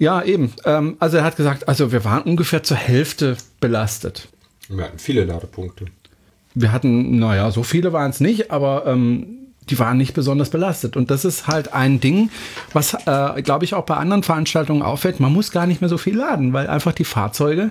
Ja, 0.00 0.22
eben. 0.22 0.52
Ähm, 0.64 0.96
also 0.98 1.18
er 1.18 1.24
hat 1.24 1.36
gesagt, 1.36 1.68
also 1.68 1.92
wir 1.92 2.04
waren 2.04 2.22
ungefähr 2.22 2.62
zur 2.62 2.78
Hälfte 2.78 3.36
belastet. 3.60 4.28
Wir 4.68 4.84
hatten 4.84 4.98
viele 4.98 5.24
Ladepunkte. 5.24 5.84
Wir 6.54 6.72
hatten, 6.72 7.18
naja, 7.18 7.50
so 7.50 7.62
viele 7.62 7.92
waren 7.92 8.10
es 8.10 8.18
nicht, 8.18 8.50
aber 8.50 8.86
ähm, 8.86 9.26
die 9.68 9.78
waren 9.78 9.98
nicht 9.98 10.14
besonders 10.14 10.48
belastet. 10.48 10.96
Und 10.96 11.10
das 11.10 11.26
ist 11.26 11.48
halt 11.48 11.74
ein 11.74 12.00
Ding, 12.00 12.30
was, 12.72 12.94
äh, 12.94 13.42
glaube 13.42 13.66
ich, 13.66 13.74
auch 13.74 13.84
bei 13.84 13.96
anderen 13.96 14.22
Veranstaltungen 14.22 14.80
auffällt. 14.80 15.20
Man 15.20 15.34
muss 15.34 15.52
gar 15.52 15.66
nicht 15.66 15.82
mehr 15.82 15.90
so 15.90 15.98
viel 15.98 16.16
laden, 16.16 16.54
weil 16.54 16.66
einfach 16.66 16.92
die 16.92 17.04
Fahrzeuge 17.04 17.70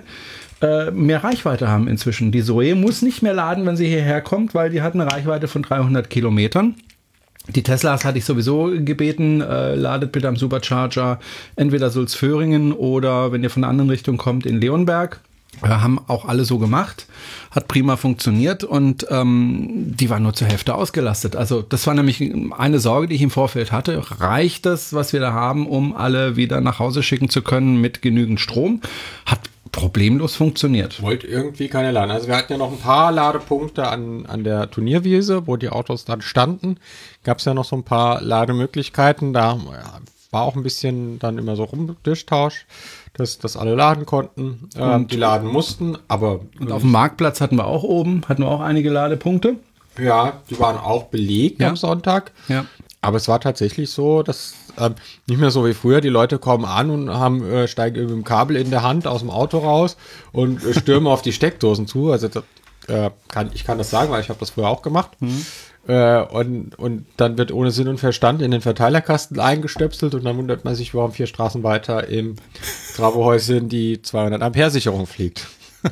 äh, 0.62 0.92
mehr 0.92 1.24
Reichweite 1.24 1.66
haben 1.66 1.88
inzwischen. 1.88 2.30
Die 2.30 2.44
Zoe 2.44 2.76
muss 2.76 3.02
nicht 3.02 3.22
mehr 3.22 3.34
laden, 3.34 3.66
wenn 3.66 3.76
sie 3.76 3.88
hierher 3.88 4.20
kommt, 4.20 4.54
weil 4.54 4.70
die 4.70 4.82
hat 4.82 4.94
eine 4.94 5.10
Reichweite 5.10 5.48
von 5.48 5.62
300 5.62 6.08
Kilometern. 6.08 6.76
Die 7.54 7.62
Teslas 7.62 8.04
hatte 8.04 8.18
ich 8.18 8.24
sowieso 8.24 8.70
gebeten, 8.74 9.40
äh, 9.40 9.74
ladet 9.74 10.12
bitte 10.12 10.28
am 10.28 10.36
Supercharger 10.36 11.18
entweder 11.56 11.90
Sulzföhringen 11.90 12.72
oder 12.72 13.32
wenn 13.32 13.42
ihr 13.42 13.50
von 13.50 13.62
der 13.62 13.70
anderen 13.70 13.90
Richtung 13.90 14.16
kommt 14.16 14.46
in 14.46 14.60
Leonberg. 14.60 15.20
Äh, 15.62 15.68
haben 15.68 15.98
auch 16.06 16.26
alle 16.26 16.44
so 16.44 16.58
gemacht, 16.58 17.06
hat 17.50 17.66
prima 17.66 17.96
funktioniert 17.96 18.62
und 18.62 19.06
ähm, 19.10 19.94
die 19.96 20.08
war 20.08 20.20
nur 20.20 20.32
zur 20.32 20.46
Hälfte 20.46 20.74
ausgelastet. 20.74 21.34
Also 21.34 21.60
das 21.60 21.86
war 21.86 21.94
nämlich 21.94 22.32
eine 22.56 22.78
Sorge, 22.78 23.08
die 23.08 23.16
ich 23.16 23.22
im 23.22 23.30
Vorfeld 23.30 23.72
hatte. 23.72 24.00
Reicht 24.20 24.64
das, 24.64 24.92
was 24.92 25.12
wir 25.12 25.20
da 25.20 25.32
haben, 25.32 25.66
um 25.66 25.94
alle 25.94 26.36
wieder 26.36 26.60
nach 26.60 26.78
Hause 26.78 27.02
schicken 27.02 27.28
zu 27.28 27.42
können 27.42 27.80
mit 27.80 28.00
genügend 28.00 28.40
Strom? 28.40 28.80
Hat 29.26 29.40
problemlos 29.72 30.34
funktioniert. 30.34 31.00
Wollte 31.02 31.26
irgendwie 31.26 31.68
keine 31.68 31.90
laden. 31.92 32.10
Also 32.10 32.26
wir 32.28 32.36
hatten 32.36 32.52
ja 32.52 32.58
noch 32.58 32.72
ein 32.72 32.78
paar 32.78 33.12
Ladepunkte 33.12 33.86
an, 33.88 34.26
an 34.26 34.44
der 34.44 34.70
Turnierwiese, 34.70 35.46
wo 35.46 35.56
die 35.56 35.68
Autos 35.70 36.04
dann 36.04 36.22
standen. 36.22 36.78
Gab 37.24 37.38
es 37.38 37.44
ja 37.44 37.54
noch 37.54 37.64
so 37.64 37.76
ein 37.76 37.84
paar 37.84 38.20
Lademöglichkeiten. 38.20 39.32
Da 39.32 39.54
ja, 39.54 40.00
war 40.30 40.42
auch 40.42 40.56
ein 40.56 40.62
bisschen 40.62 41.18
dann 41.18 41.38
immer 41.38 41.56
so 41.56 41.64
Rumdurchtausch, 41.64 42.66
dass, 43.14 43.38
dass 43.38 43.56
alle 43.56 43.74
laden 43.74 44.06
konnten, 44.06 44.68
ähm, 44.76 45.06
die 45.08 45.16
laden 45.16 45.48
mussten. 45.48 45.96
Aber 46.08 46.40
Und 46.58 46.72
auf 46.72 46.82
dem 46.82 46.90
Marktplatz 46.92 47.40
hatten 47.40 47.56
wir 47.56 47.66
auch 47.66 47.82
oben, 47.82 48.22
hatten 48.28 48.42
wir 48.42 48.48
auch 48.48 48.60
einige 48.60 48.90
Ladepunkte. 48.90 49.56
ja, 49.98 50.40
die 50.48 50.58
waren 50.58 50.78
auch 50.78 51.04
belegt 51.04 51.60
Ja. 51.60 51.68
am 51.68 51.76
Sonntag. 51.76 52.32
Ja. 52.48 52.64
Aber 53.02 53.16
es 53.16 53.28
war 53.28 53.40
tatsächlich 53.40 53.90
so, 53.90 54.22
dass 54.22 54.54
ähm, 54.80 54.94
nicht 55.26 55.40
mehr 55.40 55.50
so 55.50 55.66
wie 55.66 55.74
früher, 55.74 56.00
die 56.00 56.08
Leute 56.08 56.38
kommen 56.38 56.64
an 56.64 56.90
und 56.90 57.10
haben 57.10 57.48
äh, 57.48 57.68
steigen 57.68 58.00
mit 58.00 58.10
dem 58.10 58.24
Kabel 58.24 58.56
in 58.56 58.70
der 58.70 58.82
Hand 58.82 59.06
aus 59.06 59.20
dem 59.20 59.30
Auto 59.30 59.58
raus 59.58 59.96
und 60.32 60.64
äh, 60.64 60.74
stürmen 60.74 61.06
auf 61.06 61.22
die 61.22 61.32
Steckdosen 61.32 61.86
zu. 61.86 62.10
Also 62.10 62.28
das, 62.28 62.44
äh, 62.88 63.10
kann, 63.28 63.50
ich 63.54 63.64
kann 63.64 63.78
das 63.78 63.90
sagen, 63.90 64.10
weil 64.10 64.20
ich 64.20 64.28
habe 64.28 64.40
das 64.40 64.50
früher 64.50 64.68
auch 64.68 64.82
gemacht. 64.82 65.10
Äh, 65.86 66.22
und, 66.22 66.78
und 66.78 67.06
dann 67.16 67.38
wird 67.38 67.52
ohne 67.52 67.70
Sinn 67.70 67.88
und 67.88 67.98
Verstand 67.98 68.42
in 68.42 68.50
den 68.50 68.60
Verteilerkasten 68.60 69.40
eingestöpselt 69.40 70.14
und 70.14 70.24
dann 70.24 70.36
wundert 70.36 70.64
man 70.64 70.74
sich, 70.74 70.94
warum 70.94 71.12
vier 71.12 71.26
Straßen 71.26 71.62
weiter 71.62 72.08
im 72.08 72.36
Travohäuschen 72.96 73.68
die 73.68 74.02
200 74.02 74.42
Ampere 74.42 74.70
Sicherung 74.70 75.06
fliegt. 75.06 75.46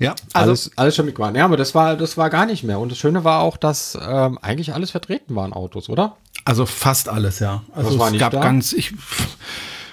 Ja, 0.00 0.14
also 0.32 0.50
alles, 0.50 0.70
alles 0.76 0.96
schon 0.96 1.06
mitgemacht. 1.06 1.34
Ja, 1.34 1.44
aber 1.44 1.56
das 1.56 1.74
war, 1.74 1.96
das 1.96 2.16
war 2.16 2.30
gar 2.30 2.46
nicht 2.46 2.62
mehr. 2.62 2.78
Und 2.78 2.92
das 2.92 2.98
Schöne 2.98 3.24
war 3.24 3.40
auch, 3.40 3.56
dass 3.56 3.98
ähm, 4.00 4.38
eigentlich 4.40 4.72
alles 4.72 4.92
vertreten 4.92 5.34
waren 5.34 5.52
Autos, 5.52 5.88
oder? 5.88 6.16
Also 6.48 6.64
fast 6.64 7.10
alles, 7.10 7.40
ja. 7.40 7.62
Also 7.74 7.90
Was 7.90 7.98
war 7.98 8.06
es 8.06 8.12
nicht 8.12 8.20
gab 8.20 8.32
da? 8.32 8.40
ganz, 8.40 8.72
ich, 8.72 8.94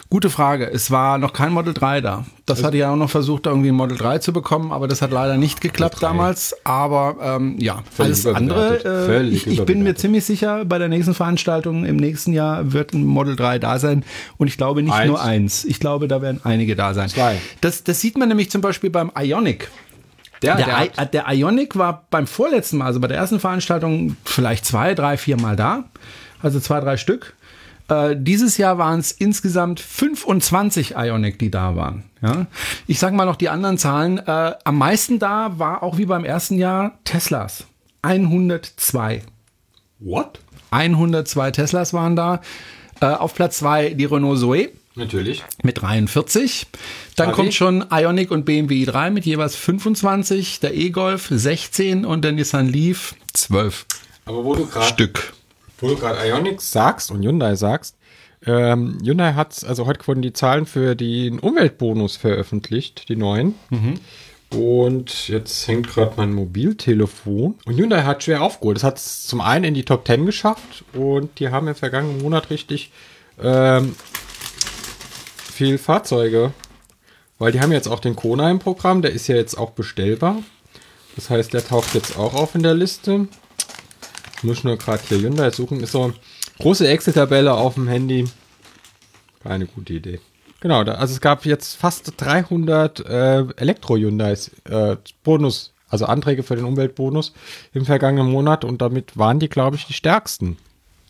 gute 0.10 0.30
Frage. 0.30 0.72
Es 0.72 0.90
war 0.90 1.18
noch 1.18 1.34
kein 1.34 1.52
Model 1.52 1.74
3 1.74 2.00
da. 2.00 2.26
Das 2.46 2.64
hatte 2.64 2.78
ich 2.78 2.82
ja 2.82 2.92
auch 2.94 2.96
noch 2.96 3.10
versucht, 3.10 3.46
irgendwie 3.48 3.70
ein 3.70 3.76
Model 3.76 3.98
3 3.98 4.20
zu 4.20 4.32
bekommen, 4.32 4.72
aber 4.72 4.88
das 4.88 5.02
hat 5.02 5.12
leider 5.12 5.36
nicht 5.36 5.60
geklappt 5.60 5.96
Model 5.96 6.08
3. 6.08 6.14
damals. 6.14 6.56
Aber 6.64 7.18
ähm, 7.22 7.58
ja, 7.60 7.84
Völlig 7.92 8.26
alles 8.26 8.26
andere. 8.28 9.10
Äh, 9.10 9.24
ich, 9.28 9.48
ich 9.48 9.66
bin 9.66 9.84
mir 9.84 9.96
ziemlich 9.96 10.24
sicher, 10.24 10.64
bei 10.64 10.78
der 10.78 10.88
nächsten 10.88 11.14
Veranstaltung 11.14 11.84
im 11.84 11.98
nächsten 11.98 12.32
Jahr 12.32 12.72
wird 12.72 12.94
ein 12.94 13.04
Model 13.06 13.36
3 13.36 13.60
da 13.60 13.78
sein. 13.78 14.06
Und 14.38 14.48
ich 14.48 14.56
glaube 14.56 14.82
nicht 14.82 14.94
Eins. 14.94 15.08
nur 15.10 15.22
eins. 15.22 15.66
Ich 15.66 15.82
glaube, 15.82 16.08
da 16.08 16.22
werden 16.22 16.40
einige 16.46 16.78
da 16.78 16.94
sein. 16.94 17.10
Zwei. 17.10 17.36
Das, 17.60 17.84
das 17.84 18.00
sieht 18.00 18.18
man 18.18 18.30
nämlich 18.30 18.50
zum 18.50 18.62
Beispiel 18.62 18.90
beim 18.92 19.12
Ionic. 19.20 19.70
Der, 20.42 20.56
Der, 20.56 20.66
der 20.66 20.78
hat- 20.80 21.14
der 21.14 21.26
Ionic 21.34 21.76
war 21.78 22.06
beim 22.10 22.28
vorletzten 22.28 22.78
Mal, 22.78 22.86
also 22.86 23.02
bei 23.02 23.08
der 23.08 23.18
ersten 23.18 23.42
Veranstaltung, 23.42 24.16
vielleicht 24.24 24.66
zwei, 24.66 24.94
drei, 24.94 25.18
vier 25.18 25.36
Mal 25.40 25.58
da. 25.58 25.84
Also 26.46 26.60
zwei, 26.60 26.80
drei 26.80 26.96
Stück. 26.96 27.34
Äh, 27.88 28.16
dieses 28.20 28.58
Jahr 28.58 28.78
waren 28.78 29.00
es 29.00 29.12
insgesamt 29.12 29.80
25 29.80 30.94
Ionic, 30.96 31.40
die 31.40 31.50
da 31.50 31.76
waren. 31.76 32.04
Ja? 32.22 32.46
Ich 32.86 33.00
sage 33.00 33.16
mal 33.16 33.26
noch 33.26 33.36
die 33.36 33.50
anderen 33.50 33.80
Zahlen. 33.80 34.20
Äh, 34.20 34.54
am 34.64 34.78
meisten 34.78 35.18
da 35.18 35.58
war 35.58 35.82
auch 35.82 35.98
wie 35.98 36.06
beim 36.06 36.24
ersten 36.24 36.60
Jahr 36.60 37.00
Teslas. 37.04 37.66
102. 38.04 39.24
What? 39.98 40.40
102 40.70 41.50
Teslas 41.50 41.94
waren 41.94 42.16
da. 42.16 42.42
Äh, 43.02 43.08
auf 43.08 43.34
Platz 43.34 43.58
zwei 43.58 43.96
die 43.96 44.06
Renault 44.06 44.38
Zoe 44.38 44.70
Natürlich. 44.94 45.44
mit 45.64 45.82
43. 45.82 46.68
Dann 47.16 47.30
Xavi? 47.30 47.36
kommt 47.36 47.54
schon 47.56 47.86
Ionic 47.92 48.30
und 48.30 48.46
BMW 48.46 48.84
i3 48.86 49.10
mit 49.10 49.26
jeweils 49.26 49.56
25, 49.56 50.60
der 50.60 50.76
E-Golf 50.76 51.28
16 51.32 52.06
und 52.06 52.24
der 52.24 52.34
Nissan 52.34 52.68
Leaf 52.68 53.16
12 53.34 53.88
Aber 54.26 54.46
wo 54.46 54.54
du 54.54 54.68
gerade 54.68 54.86
Stück. 54.86 55.34
Wo 55.80 55.88
du 55.88 55.96
gerade 55.96 56.28
Ionics 56.28 56.72
sagst 56.72 57.12
und 57.12 57.24
Hyundai 57.24 57.56
sagst, 57.56 57.96
ähm, 58.46 58.98
Hyundai 59.04 59.34
hat, 59.34 59.64
also 59.66 59.86
heute 59.86 60.06
wurden 60.08 60.22
die 60.22 60.34
Zahlen 60.34 60.66
für 60.66 60.96
den 60.96 61.40
Umweltbonus 61.40 62.16
veröffentlicht, 62.18 63.10
die 63.10 63.16
neuen. 63.16 63.56
Und 64.52 65.28
jetzt 65.28 65.68
hängt 65.68 65.88
gerade 65.88 66.14
mein 66.18 66.32
Mobiltelefon. 66.34 67.56
Und 67.66 67.78
Hyundai 67.78 68.04
hat 68.04 68.24
schwer 68.24 68.42
aufgeholt. 68.42 68.78
Das 68.78 68.84
hat 68.84 68.98
es 68.98 69.26
zum 69.26 69.42
einen 69.42 69.66
in 69.66 69.74
die 69.74 69.84
Top 69.84 70.06
10 70.06 70.26
geschafft 70.26 70.84
und 70.94 71.40
die 71.40 71.50
haben 71.50 71.68
im 71.68 71.76
vergangenen 71.76 72.22
Monat 72.22 72.50
richtig 72.50 72.92
ähm, 73.42 73.96
viel 75.52 75.78
Fahrzeuge. 75.78 76.54
Weil 77.38 77.52
die 77.52 77.60
haben 77.60 77.72
jetzt 77.72 77.88
auch 77.88 78.00
den 78.00 78.16
Kona 78.16 78.50
im 78.50 78.60
Programm, 78.60 79.02
der 79.02 79.12
ist 79.12 79.28
ja 79.28 79.36
jetzt 79.36 79.56
auch 79.58 79.72
bestellbar. 79.72 80.38
Das 81.16 81.30
heißt, 81.30 81.54
der 81.54 81.66
taucht 81.66 81.94
jetzt 81.94 82.18
auch 82.18 82.34
auf 82.34 82.56
in 82.56 82.64
der 82.64 82.74
Liste. 82.74 83.28
Ich 84.46 84.48
muss 84.48 84.64
nur 84.64 84.78
gerade 84.78 85.02
hier 85.10 85.22
Hyundai 85.22 85.50
suchen. 85.50 85.80
Ist 85.80 85.94
so 85.94 86.14
große 86.60 86.88
Excel-Tabelle 86.88 87.52
auf 87.52 87.74
dem 87.74 87.88
Handy. 87.88 88.26
Keine 89.42 89.66
gute 89.66 89.94
Idee. 89.94 90.20
Genau, 90.60 90.84
da, 90.84 90.94
also 90.94 91.16
es 91.16 91.20
gab 91.20 91.48
jetzt 91.48 91.74
fast 91.78 92.14
300 92.16 93.00
äh, 93.00 93.40
Elektro-Hyundais 93.56 94.52
äh, 94.66 94.98
Bonus, 95.24 95.74
also 95.90 96.06
Anträge 96.06 96.44
für 96.44 96.56
den 96.56 96.66
Umweltbonus 96.66 97.34
im 97.74 97.86
vergangenen 97.86 98.32
Monat 98.32 98.64
und 98.64 98.84
damit 98.84 99.18
waren 99.18 99.40
die, 99.40 99.50
glaube 99.50 99.78
ich, 99.78 99.88
die 99.88 99.94
stärksten. 99.94 100.58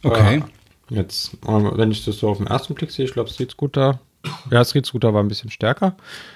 Okay. 0.01 0.38
Äh, 0.38 0.96
jetzt, 0.96 1.34
äh, 1.46 1.77
wenn 1.77 1.92
ich 1.92 2.06
das 2.06 2.18
so 2.18 2.30
auf 2.30 2.38
den 2.38 2.48
ersten 2.48 2.74
Blick 2.74 2.92
sehe, 2.92 3.04
ich 3.04 3.12
glaube, 3.12 3.30
Street-Scooter, 3.30 4.00
ja, 4.51 4.63
Street-Scooter 4.63 5.13
war 5.13 5.24
ein 5.24 5.27
bisschen 5.27 5.50
stärker. 5.50 5.96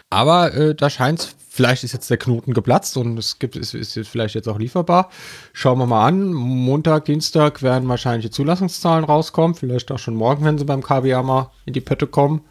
Aber 0.09 0.53
äh, 0.53 0.75
da 0.75 0.89
scheint 0.89 1.19
es, 1.19 1.35
vielleicht 1.49 1.83
ist 1.83 1.93
jetzt 1.93 2.09
der 2.09 2.17
Knoten 2.17 2.53
geplatzt 2.53 2.95
und 2.97 3.17
es 3.17 3.39
gibt, 3.39 3.55
ist, 3.55 3.73
ist 3.73 3.95
jetzt 3.95 4.09
vielleicht 4.09 4.35
jetzt 4.35 4.47
auch 4.47 4.59
lieferbar. 4.59 5.09
Schauen 5.53 5.79
wir 5.79 5.85
mal 5.85 6.07
an. 6.07 6.31
Montag, 6.31 7.05
Dienstag 7.05 7.61
werden 7.61 7.89
wahrscheinlich 7.89 8.25
die 8.25 8.31
Zulassungszahlen 8.31 9.05
rauskommen. 9.05 9.55
Vielleicht 9.55 9.91
auch 9.91 9.99
schon 9.99 10.15
morgen, 10.15 10.45
wenn 10.45 10.57
sie 10.57 10.65
beim 10.65 10.81
KBA 10.81 11.21
mal 11.23 11.51
in 11.65 11.73
die 11.73 11.81
Pötte 11.81 12.07
kommen. 12.07 12.41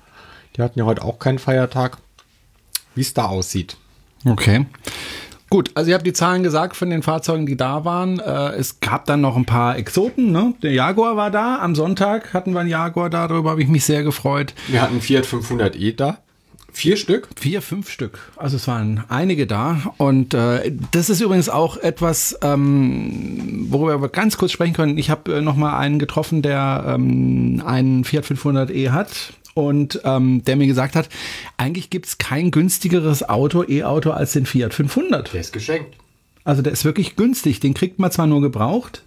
Die 0.56 0.62
hatten 0.62 0.78
ja 0.78 0.84
heute 0.84 1.02
auch 1.02 1.18
keinen 1.18 1.38
Feiertag. 1.38 1.98
Wie 2.94 3.00
es 3.00 3.14
da 3.14 3.26
aussieht. 3.26 3.76
Okay. 4.24 4.66
Gut, 5.50 5.70
also 5.74 5.90
ihr 5.90 5.94
habt 5.94 6.06
die 6.06 6.12
Zahlen 6.12 6.42
gesagt 6.42 6.76
von 6.76 6.90
den 6.90 7.02
Fahrzeugen, 7.02 7.46
die 7.46 7.56
da 7.56 7.84
waren. 7.84 8.18
Äh, 8.18 8.50
es 8.56 8.80
gab 8.80 9.06
dann 9.06 9.22
noch 9.22 9.36
ein 9.36 9.46
paar 9.46 9.78
Exoten. 9.78 10.30
Ne? 10.30 10.54
Der 10.62 10.72
Jaguar 10.72 11.16
war 11.16 11.30
da. 11.30 11.58
Am 11.60 11.74
Sonntag 11.74 12.34
hatten 12.34 12.52
wir 12.52 12.60
einen 12.60 12.68
Jaguar 12.68 13.08
da. 13.08 13.28
Darüber 13.28 13.50
habe 13.50 13.62
ich 13.62 13.68
mich 13.68 13.84
sehr 13.84 14.02
gefreut. 14.02 14.52
Wir 14.66 14.82
hatten 14.82 15.00
Fiat 15.00 15.24
500e 15.24 15.96
da. 15.96 16.18
Vier 16.70 16.96
Stück? 16.96 17.28
Vier, 17.34 17.62
fünf 17.62 17.90
Stück. 17.90 18.18
Also 18.36 18.56
es 18.56 18.68
waren 18.68 19.02
einige 19.08 19.46
da. 19.46 19.94
Und 19.96 20.34
äh, 20.34 20.70
das 20.92 21.08
ist 21.08 21.20
übrigens 21.20 21.48
auch 21.48 21.78
etwas, 21.78 22.38
ähm, 22.42 23.66
worüber 23.70 24.02
wir 24.02 24.08
ganz 24.10 24.36
kurz 24.36 24.52
sprechen 24.52 24.74
können. 24.74 24.98
Ich 24.98 25.08
habe 25.08 25.38
äh, 25.38 25.40
noch 25.40 25.56
mal 25.56 25.78
einen 25.78 25.98
getroffen, 25.98 26.42
der 26.42 26.84
ähm, 26.86 27.62
einen 27.64 28.04
Fiat 28.04 28.26
500e 28.26 28.90
hat 28.90 29.32
und 29.58 30.00
ähm, 30.04 30.42
der 30.44 30.56
mir 30.56 30.66
gesagt 30.66 30.94
hat, 30.94 31.08
eigentlich 31.56 31.90
gibt 31.90 32.06
es 32.06 32.18
kein 32.18 32.50
günstigeres 32.50 33.28
Auto, 33.28 33.64
E-Auto 33.68 34.10
als 34.12 34.32
den 34.32 34.46
Fiat 34.46 34.72
500. 34.72 35.32
Der 35.32 35.40
ist 35.40 35.52
geschenkt. 35.52 35.96
Also 36.44 36.62
der 36.62 36.72
ist 36.72 36.84
wirklich 36.84 37.16
günstig. 37.16 37.60
Den 37.60 37.74
kriegt 37.74 37.98
man 37.98 38.10
zwar 38.10 38.26
nur 38.26 38.40
gebraucht, 38.40 39.02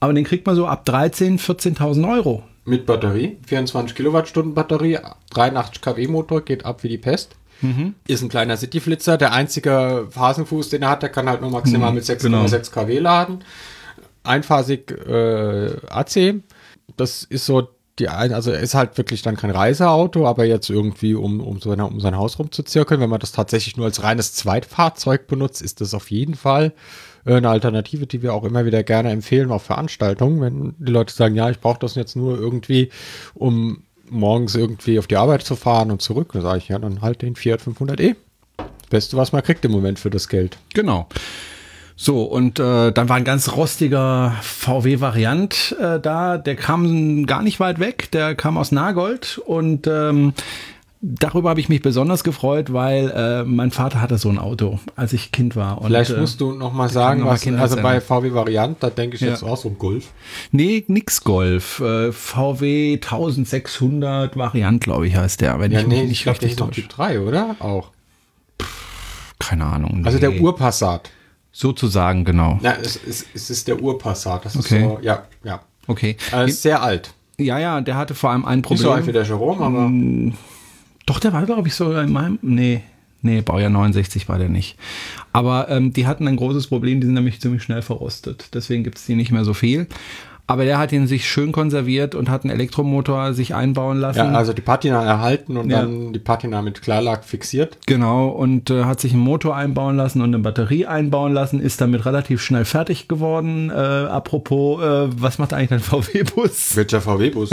aber 0.00 0.12
den 0.12 0.24
kriegt 0.24 0.46
man 0.46 0.54
so 0.56 0.66
ab 0.66 0.86
13.000, 0.86 1.40
14.000 1.40 2.12
Euro. 2.14 2.42
Mit 2.66 2.86
Batterie, 2.86 3.36
24 3.46 3.96
Kilowattstunden 3.96 4.54
Batterie, 4.54 4.98
83 5.30 5.80
kW 5.82 6.06
Motor, 6.08 6.42
geht 6.42 6.64
ab 6.64 6.82
wie 6.82 6.88
die 6.88 6.98
Pest. 6.98 7.36
Mhm. 7.62 7.94
Ist 8.06 8.22
ein 8.22 8.28
kleiner 8.28 8.56
Cityflitzer. 8.56 9.16
Der 9.16 9.32
einzige 9.32 10.06
Phasenfuß, 10.10 10.68
den 10.70 10.82
er 10.82 10.90
hat, 10.90 11.02
der 11.02 11.08
kann 11.10 11.28
halt 11.28 11.40
nur 11.40 11.50
maximal 11.50 11.90
Mhm, 11.90 11.96
mit 11.96 12.04
6,6 12.04 12.22
genau. 12.22 12.46
kW 12.84 12.98
laden. 12.98 13.44
Einphasig 14.22 14.90
äh, 15.06 15.76
AC. 15.88 16.36
Das 16.96 17.24
ist 17.24 17.46
so 17.46 17.68
die 17.98 18.08
ein, 18.08 18.32
also 18.32 18.50
ist 18.50 18.74
halt 18.74 18.98
wirklich 18.98 19.22
dann 19.22 19.36
kein 19.36 19.50
Reiseauto, 19.50 20.26
aber 20.26 20.44
jetzt 20.44 20.68
irgendwie, 20.68 21.14
um, 21.14 21.40
um, 21.40 21.60
so 21.60 21.70
eine, 21.70 21.86
um 21.86 22.00
sein 22.00 22.16
Haus 22.16 22.38
rumzuzirkeln, 22.38 23.00
wenn 23.00 23.10
man 23.10 23.20
das 23.20 23.32
tatsächlich 23.32 23.76
nur 23.76 23.86
als 23.86 24.02
reines 24.02 24.34
Zweitfahrzeug 24.34 25.26
benutzt, 25.26 25.62
ist 25.62 25.80
das 25.80 25.94
auf 25.94 26.10
jeden 26.10 26.34
Fall 26.34 26.72
äh, 27.24 27.34
eine 27.34 27.48
Alternative, 27.48 28.06
die 28.06 28.22
wir 28.22 28.34
auch 28.34 28.44
immer 28.44 28.64
wieder 28.64 28.82
gerne 28.82 29.10
empfehlen 29.10 29.52
auf 29.52 29.62
Veranstaltungen, 29.62 30.40
wenn 30.40 30.74
die 30.78 30.92
Leute 30.92 31.14
sagen, 31.14 31.36
ja, 31.36 31.50
ich 31.50 31.60
brauche 31.60 31.78
das 31.78 31.94
jetzt 31.94 32.16
nur 32.16 32.38
irgendwie, 32.38 32.90
um 33.34 33.84
morgens 34.10 34.54
irgendwie 34.54 34.98
auf 34.98 35.06
die 35.06 35.16
Arbeit 35.16 35.42
zu 35.42 35.54
fahren 35.56 35.90
und 35.90 36.02
zurück, 36.02 36.32
dann 36.32 36.42
sage 36.42 36.58
ich, 36.58 36.68
ja, 36.68 36.78
dann 36.78 37.00
halt 37.00 37.22
den 37.22 37.36
Fiat 37.36 37.60
500e. 37.60 38.16
Beste, 38.90 39.16
was 39.16 39.32
man 39.32 39.42
kriegt 39.42 39.64
im 39.64 39.72
Moment 39.72 39.98
für 39.98 40.10
das 40.10 40.28
Geld. 40.28 40.58
Genau. 40.74 41.08
So, 41.96 42.24
und 42.24 42.58
äh, 42.58 42.90
dann 42.92 43.08
war 43.08 43.16
ein 43.16 43.24
ganz 43.24 43.52
rostiger 43.52 44.34
VW-Variant 44.42 45.76
äh, 45.80 46.00
da. 46.00 46.38
Der 46.38 46.56
kam 46.56 47.24
gar 47.26 47.42
nicht 47.42 47.60
weit 47.60 47.78
weg. 47.78 48.10
Der 48.10 48.34
kam 48.34 48.58
aus 48.58 48.72
Nagold 48.72 49.38
und 49.46 49.86
ähm, 49.86 50.32
darüber 51.00 51.50
habe 51.50 51.60
ich 51.60 51.68
mich 51.68 51.82
besonders 51.82 52.24
gefreut, 52.24 52.72
weil 52.72 53.10
äh, 53.10 53.44
mein 53.44 53.70
Vater 53.70 54.00
hatte 54.00 54.18
so 54.18 54.28
ein 54.28 54.38
Auto, 54.38 54.80
als 54.96 55.12
ich 55.12 55.30
Kind 55.30 55.54
war. 55.54 55.78
Und, 55.82 55.86
Vielleicht 55.86 56.10
äh, 56.10 56.16
musst 56.18 56.40
du 56.40 56.50
noch 56.52 56.72
mal 56.72 56.88
sagen, 56.88 57.20
noch 57.20 57.26
mal 57.26 57.32
was, 57.34 57.42
Kinder 57.42 57.62
also 57.62 57.76
bei. 57.76 58.00
VW 58.00 58.34
Variant, 58.34 58.82
da 58.82 58.90
denke 58.90 59.14
ich 59.14 59.22
Ja. 59.22 59.28
jetzt 59.28 59.44
auch 59.44 59.56
so 59.56 59.68
ein 59.68 59.78
Golf. 59.78 60.08
Nee, 60.50 60.84
nix 60.88 61.22
Golf. 61.22 61.78
Äh, 61.78 62.10
VW 62.10 62.94
1600 62.94 64.36
Variant, 64.36 64.82
glaube 64.82 65.06
ich, 65.06 65.14
heißt 65.14 65.40
der, 65.40 65.60
wenn 65.60 65.70
Ja, 65.70 65.80
ich 65.80 65.86
nee, 65.86 66.02
ich 66.02 66.08
nicht 66.08 66.22
glaube, 66.24 66.40
der 66.40 66.48
richtig 66.48 66.60
ist 66.66 66.68
doch. 66.68 66.74
Typ 66.74 66.88
3, 66.88 67.20
oder? 67.20 67.54
Auch. 67.60 67.90
Keine 69.38 69.66
Ahnung. 69.66 70.02
Also 70.04 70.18
nee. 70.18 70.20
der 70.32 70.40
Urpassat. 70.42 71.10
Sozusagen, 71.56 72.24
genau. 72.24 72.58
Ja, 72.62 72.72
es, 72.82 72.98
es, 73.08 73.24
es 73.32 73.48
ist 73.48 73.68
der 73.68 73.80
Urpassat. 73.80 74.44
Das 74.44 74.56
Okay. 74.56 74.78
ist 74.78 74.82
so, 74.82 74.98
ja, 75.02 75.22
ja. 75.44 75.60
Okay. 75.86 76.16
Er 76.32 76.46
ist 76.46 76.62
sehr 76.62 76.82
alt. 76.82 77.14
Ja, 77.38 77.58
ja, 77.60 77.80
der 77.80 77.96
hatte 77.96 78.14
vor 78.16 78.30
allem 78.30 78.44
ein 78.44 78.58
Nicht 78.68 78.80
so 78.80 78.90
alt 78.90 79.02
wie 79.06 79.12
Problem. 79.12 79.14
der 79.14 79.22
Jerome, 79.22 79.64
aber 79.64 79.90
Doch, 81.06 81.20
der 81.20 81.32
war, 81.32 81.46
glaube 81.46 81.68
ich, 81.68 81.74
sogar 81.74 82.02
in 82.02 82.12
meinem. 82.12 82.40
Nee, 82.42 82.82
nee, 83.22 83.40
Baujahr 83.40 83.70
69 83.70 84.28
war 84.28 84.38
der 84.38 84.48
nicht. 84.48 84.76
Aber 85.32 85.68
ähm, 85.68 85.92
die 85.92 86.08
hatten 86.08 86.26
ein 86.26 86.36
großes 86.36 86.66
Problem, 86.66 87.00
die 87.00 87.06
sind 87.06 87.14
nämlich 87.14 87.40
ziemlich 87.40 87.62
schnell 87.62 87.82
verrostet. 87.82 88.48
Deswegen 88.54 88.82
gibt 88.82 88.98
es 88.98 89.06
die 89.06 89.14
nicht 89.14 89.30
mehr 89.30 89.44
so 89.44 89.54
viel. 89.54 89.86
Aber 90.46 90.66
der 90.66 90.76
hat 90.76 90.92
ihn 90.92 91.06
sich 91.06 91.26
schön 91.26 91.52
konserviert 91.52 92.14
und 92.14 92.28
hat 92.28 92.44
einen 92.44 92.50
Elektromotor 92.52 93.32
sich 93.32 93.54
einbauen 93.54 93.96
lassen. 93.98 94.18
ja, 94.18 94.30
also 94.32 94.52
die 94.52 94.60
Patina 94.60 95.02
erhalten 95.02 95.56
und 95.56 95.70
Ja. 95.70 95.80
dann 95.80 96.12
die 96.12 96.18
Patina 96.18 96.60
mit 96.60 96.82
Klarlack 96.82 97.24
fixiert. 97.24 97.78
Genau, 97.86 98.28
und 98.28 98.68
äh, 98.68 98.84
hat 98.84 99.00
sich 99.00 99.14
einen 99.14 99.22
Motor 99.22 99.56
einbauen 99.56 99.96
lassen 99.96 100.20
und 100.20 100.34
eine 100.34 100.40
Batterie 100.40 100.84
einbauen 100.84 101.32
lassen, 101.32 101.60
ist 101.60 101.80
damit 101.80 102.04
relativ 102.04 102.42
schnell 102.42 102.66
fertig 102.66 103.08
geworden. 103.08 103.70
Äh, 103.70 103.74
apropos, 103.74 104.82
äh, 104.82 105.08
was 105.18 105.38
macht 105.38 105.54
eigentlich 105.54 105.70
dein 105.70 105.80
VW-Bus? 106.02 106.76
Welcher 106.76 107.00
VW-Bus? 107.00 107.50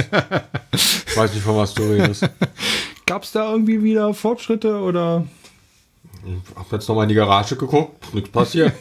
ich 0.74 1.16
weiß 1.18 1.34
nicht, 1.34 1.44
von 1.44 1.56
was 1.56 1.74
du 1.74 1.84
redest. 1.84 2.30
Gab 3.06 3.24
es 3.24 3.32
da 3.32 3.52
irgendwie 3.52 3.82
wieder 3.84 4.14
Fortschritte 4.14 4.78
oder? 4.82 5.24
Ich 6.26 6.56
hab 6.58 6.70
jetzt 6.74 6.90
nochmal 6.90 7.04
in 7.06 7.10
die 7.10 7.16
Garage 7.16 7.56
geguckt, 7.56 8.14
nichts 8.14 8.30
passiert. 8.30 8.74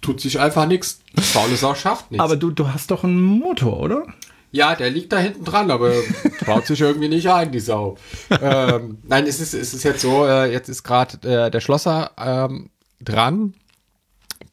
Tut 0.00 0.20
sich 0.20 0.38
einfach 0.38 0.66
nichts. 0.66 1.00
Faule 1.18 1.56
Sau 1.56 1.74
schafft 1.74 2.10
nichts. 2.10 2.22
Aber 2.22 2.36
du, 2.36 2.50
du 2.50 2.72
hast 2.72 2.90
doch 2.90 3.04
einen 3.04 3.20
Motor, 3.20 3.80
oder? 3.80 4.06
Ja, 4.52 4.74
der 4.74 4.90
liegt 4.90 5.12
da 5.12 5.18
hinten 5.18 5.44
dran, 5.44 5.70
aber 5.70 5.92
baut 6.46 6.66
sich 6.66 6.80
irgendwie 6.80 7.08
nicht 7.08 7.28
ein, 7.28 7.52
die 7.52 7.60
Sau. 7.60 7.96
ähm, 8.40 8.98
nein, 9.02 9.26
es 9.26 9.40
ist, 9.40 9.54
es 9.54 9.74
ist 9.74 9.82
jetzt 9.82 10.00
so, 10.00 10.26
äh, 10.26 10.50
jetzt 10.50 10.68
ist 10.68 10.82
gerade 10.82 11.28
äh, 11.28 11.50
der 11.50 11.60
Schlosser 11.60 12.12
ähm, 12.16 12.70
dran, 13.00 13.54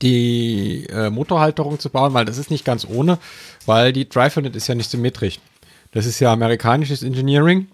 die 0.02 0.86
äh, 0.90 1.10
Motorhalterung 1.10 1.80
zu 1.80 1.90
bauen, 1.90 2.14
weil 2.14 2.26
das 2.26 2.38
ist 2.38 2.52
nicht 2.52 2.66
ganz 2.66 2.86
ohne, 2.86 3.18
weil 3.66 3.94
die 3.94 4.10
Drive 4.10 4.36
Unit 4.36 4.56
ist 4.56 4.68
ja 4.68 4.76
nicht 4.76 4.90
symmetrisch. 4.90 5.40
Das 5.92 6.06
ist 6.06 6.20
ja 6.20 6.34
amerikanisches 6.34 7.04
Engineering 7.04 7.68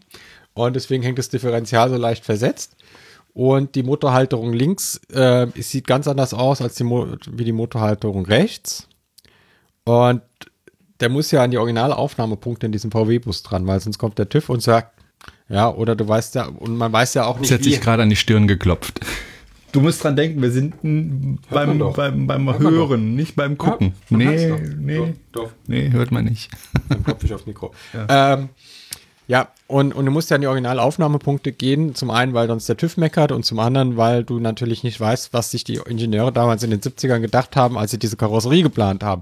und 0.54 0.76
deswegen 0.76 1.02
hängt 1.04 1.18
das 1.18 1.30
Differential 1.30 1.90
so 1.90 1.96
leicht 1.96 2.26
versetzt. 2.26 2.76
Und 3.34 3.76
die 3.76 3.84
Motorhalterung 3.84 4.54
links 4.54 5.00
äh, 5.14 5.48
sieht 5.56 5.88
ganz 5.88 6.08
anders 6.08 6.34
aus 6.34 6.62
als 6.62 6.76
die 6.76 6.84
Mo 6.84 7.08
wie 7.32 7.46
die 7.46 7.52
Motorhalterung 7.52 8.26
rechts. 8.26 8.88
Und 9.86 10.22
der 11.00 11.10
muss 11.10 11.32
ja 11.32 11.44
an 11.44 11.52
die 11.52 11.58
Originalaufnahmepunkte 11.58 12.66
in 12.66 12.72
diesem 12.72 12.92
VW-Bus 12.92 13.44
dran, 13.44 13.66
weil 13.68 13.80
sonst 13.80 13.98
kommt 13.98 14.18
der 14.18 14.28
TÜV 14.30 14.50
und 14.50 14.62
sagt, 14.62 14.94
ja, 15.48 15.70
oder 15.74 15.96
du 15.96 16.08
weißt 16.08 16.36
ja, 16.36 16.46
und 16.48 16.78
man 16.78 16.92
weiß 16.92 17.14
ja 17.14 17.26
auch 17.26 17.40
nicht, 17.40 17.50
Jetzt 17.50 17.60
hat 17.60 17.64
sich 17.64 17.82
gerade 17.82 18.04
an 18.04 18.10
die 18.10 18.16
Stirn 18.16 18.48
geklopft. 18.48 19.00
Du 19.72 19.82
musst 19.82 20.04
dran 20.04 20.16
denken, 20.16 20.42
wir 20.42 20.50
sind 20.52 20.76
beim, 20.82 21.78
beim, 21.78 22.28
beim 22.28 22.60
Hören, 22.60 23.16
nicht 23.16 23.36
beim 23.36 23.58
Gucken. 23.58 23.94
Ja, 24.10 24.18
nee, 24.18 24.52
nee, 24.80 24.98
Doch, 25.32 25.44
doch. 25.44 25.52
nee, 25.68 25.92
hört 25.92 26.12
man 26.12 26.26
nicht. 26.26 26.50
Dann 26.90 27.04
klopfe 27.04 27.28
ich 27.28 27.34
aufs 27.34 27.46
Mikro. 27.46 27.72
Ja, 27.94 28.34
ähm, 28.34 28.50
ja 29.30 29.48
und, 29.70 29.94
und 29.94 30.04
du 30.08 30.12
musst 30.12 30.32
ja 30.32 30.36
an 30.36 30.42
die 30.42 30.48
Originalaufnahmepunkte 30.48 31.52
gehen. 31.52 31.94
Zum 31.94 32.10
einen, 32.10 32.34
weil 32.34 32.48
sonst 32.48 32.68
der 32.68 32.76
TÜV 32.76 32.98
meckert 32.98 33.32
und 33.32 33.46
zum 33.46 33.60
anderen, 33.60 33.98
weil 33.98 34.24
du 34.24 34.40
natürlich 34.40 34.84
nicht 34.84 35.00
weißt, 35.00 35.32
was 35.32 35.52
sich 35.52 35.64
die 35.64 35.76
Ingenieure 35.76 36.32
damals 36.32 36.64
in 36.64 36.72
den 36.72 36.82
70ern 36.82 37.20
gedacht 37.20 37.56
haben, 37.56 37.78
als 37.78 37.92
sie 37.92 38.00
diese 38.00 38.18
Karosserie 38.18 38.64
geplant 38.64 39.04
haben. 39.04 39.22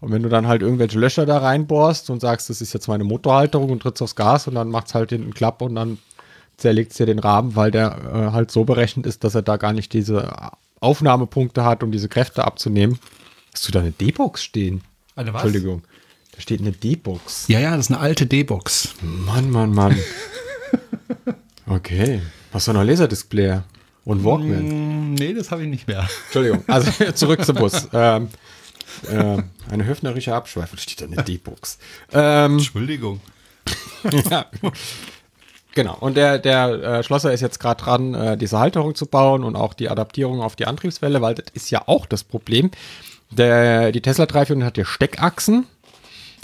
Und 0.00 0.12
wenn 0.12 0.22
du 0.22 0.28
dann 0.28 0.46
halt 0.46 0.62
irgendwelche 0.62 0.96
Löcher 0.96 1.26
da 1.26 1.38
reinbohrst 1.38 2.08
und 2.08 2.20
sagst, 2.20 2.48
das 2.48 2.60
ist 2.60 2.72
jetzt 2.72 2.86
meine 2.86 3.02
Motorhalterung 3.02 3.70
und 3.70 3.82
trittst 3.82 4.00
aufs 4.00 4.14
Gas 4.14 4.46
und 4.46 4.54
dann 4.54 4.70
macht's 4.70 4.94
halt 4.94 5.10
den 5.10 5.34
Klapp 5.34 5.60
und 5.60 5.74
dann 5.74 5.98
zerlegt 6.56 6.96
dir 6.96 7.06
den 7.06 7.18
Rahmen, 7.18 7.56
weil 7.56 7.72
der 7.72 7.96
äh, 8.14 8.32
halt 8.32 8.52
so 8.52 8.62
berechnet 8.62 9.06
ist, 9.06 9.24
dass 9.24 9.34
er 9.34 9.42
da 9.42 9.56
gar 9.56 9.72
nicht 9.72 9.92
diese 9.92 10.32
Aufnahmepunkte 10.78 11.64
hat, 11.64 11.82
um 11.82 11.90
diese 11.90 12.08
Kräfte 12.08 12.44
abzunehmen. 12.44 13.00
Hast 13.52 13.66
du 13.66 13.72
da 13.72 13.80
eine 13.80 13.90
D-Box 13.90 14.44
stehen? 14.44 14.82
Eine 15.16 15.34
was? 15.34 15.42
Entschuldigung. 15.42 15.82
Da 16.32 16.40
steht 16.40 16.60
eine 16.60 16.72
D-Box. 16.72 17.46
Ja, 17.48 17.60
ja, 17.60 17.76
das 17.76 17.86
ist 17.86 17.90
eine 17.90 18.00
alte 18.00 18.26
D-Box. 18.26 18.94
Mann, 19.02 19.50
Mann, 19.50 19.72
Mann. 19.72 19.96
Okay. 21.70 22.20
Hast 22.52 22.66
du 22.66 22.72
noch 22.72 22.82
Laserdisplay? 22.82 23.60
Und 24.04 24.24
Walkman. 24.24 25.12
Mm, 25.12 25.14
nee, 25.14 25.32
das 25.32 25.52
habe 25.52 25.62
ich 25.62 25.68
nicht 25.68 25.86
mehr. 25.86 26.08
Entschuldigung, 26.24 26.64
also 26.66 26.90
zurück 27.14 27.44
zum 27.44 27.56
Bus. 27.56 27.86
Ähm, 27.92 28.28
äh, 29.08 29.36
eine 29.70 29.84
höfnerische 29.84 30.34
Abschweifung 30.34 30.78
steht 30.78 31.00
da 31.00 31.04
in 31.04 31.12
der 31.12 31.22
D-Box. 31.22 31.78
Ähm, 32.12 32.54
Entschuldigung. 32.54 33.20
ja. 34.30 34.46
Genau, 35.74 35.96
und 36.00 36.16
der, 36.16 36.40
der 36.40 36.68
äh, 36.70 37.02
Schlosser 37.04 37.32
ist 37.32 37.40
jetzt 37.40 37.60
gerade 37.60 37.84
dran, 37.84 38.14
äh, 38.14 38.36
diese 38.36 38.58
Halterung 38.58 38.96
zu 38.96 39.06
bauen 39.06 39.44
und 39.44 39.54
auch 39.54 39.72
die 39.72 39.88
Adaptierung 39.88 40.40
auf 40.40 40.56
die 40.56 40.66
Antriebswelle, 40.66 41.22
weil 41.22 41.36
das 41.36 41.46
ist 41.52 41.70
ja 41.70 41.86
auch 41.86 42.06
das 42.06 42.24
Problem. 42.24 42.72
Der, 43.30 43.92
die 43.92 44.00
Tesla 44.00 44.26
340 44.26 44.66
hat 44.66 44.76
ja 44.76 44.84
Steckachsen, 44.84 45.66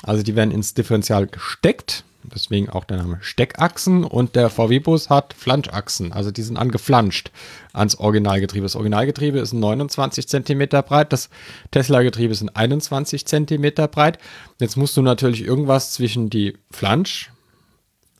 also 0.03 0.23
die 0.23 0.37
werden 0.37 0.50
ins 0.50 0.75
Differential 0.75 1.26
gesteckt, 1.26 2.05
deswegen 2.23 2.69
auch 2.69 2.85
der 2.85 2.99
Name 2.99 3.19
Steckachsen 3.21 4.05
und 4.05 4.37
der 4.37 4.50
VW-Bus 4.50 5.11
hat 5.11 5.35
Flanschachsen, 5.35 6.12
also 6.12 6.31
die 6.31 6.43
sind 6.43 6.57
angeflanscht 6.57 7.31
ans 7.73 7.97
Originalgetriebe. 7.97 8.65
Das 8.65 8.76
Originalgetriebe 8.76 9.38
ist 9.38 9.53
29 9.53 10.29
Zentimeter 10.29 10.83
breit, 10.83 11.12
das 11.12 11.31
Tesla-Getriebe 11.71 12.33
ist 12.33 12.57
21 12.57 13.26
Zentimeter 13.26 13.88
breit. 13.88 14.19
Jetzt 14.59 14.76
musst 14.76 14.97
du 14.97 15.03
natürlich 15.03 15.43
irgendwas 15.43 15.93
zwischen 15.93 16.31
die 16.31 16.57
Flansch, 16.71 17.31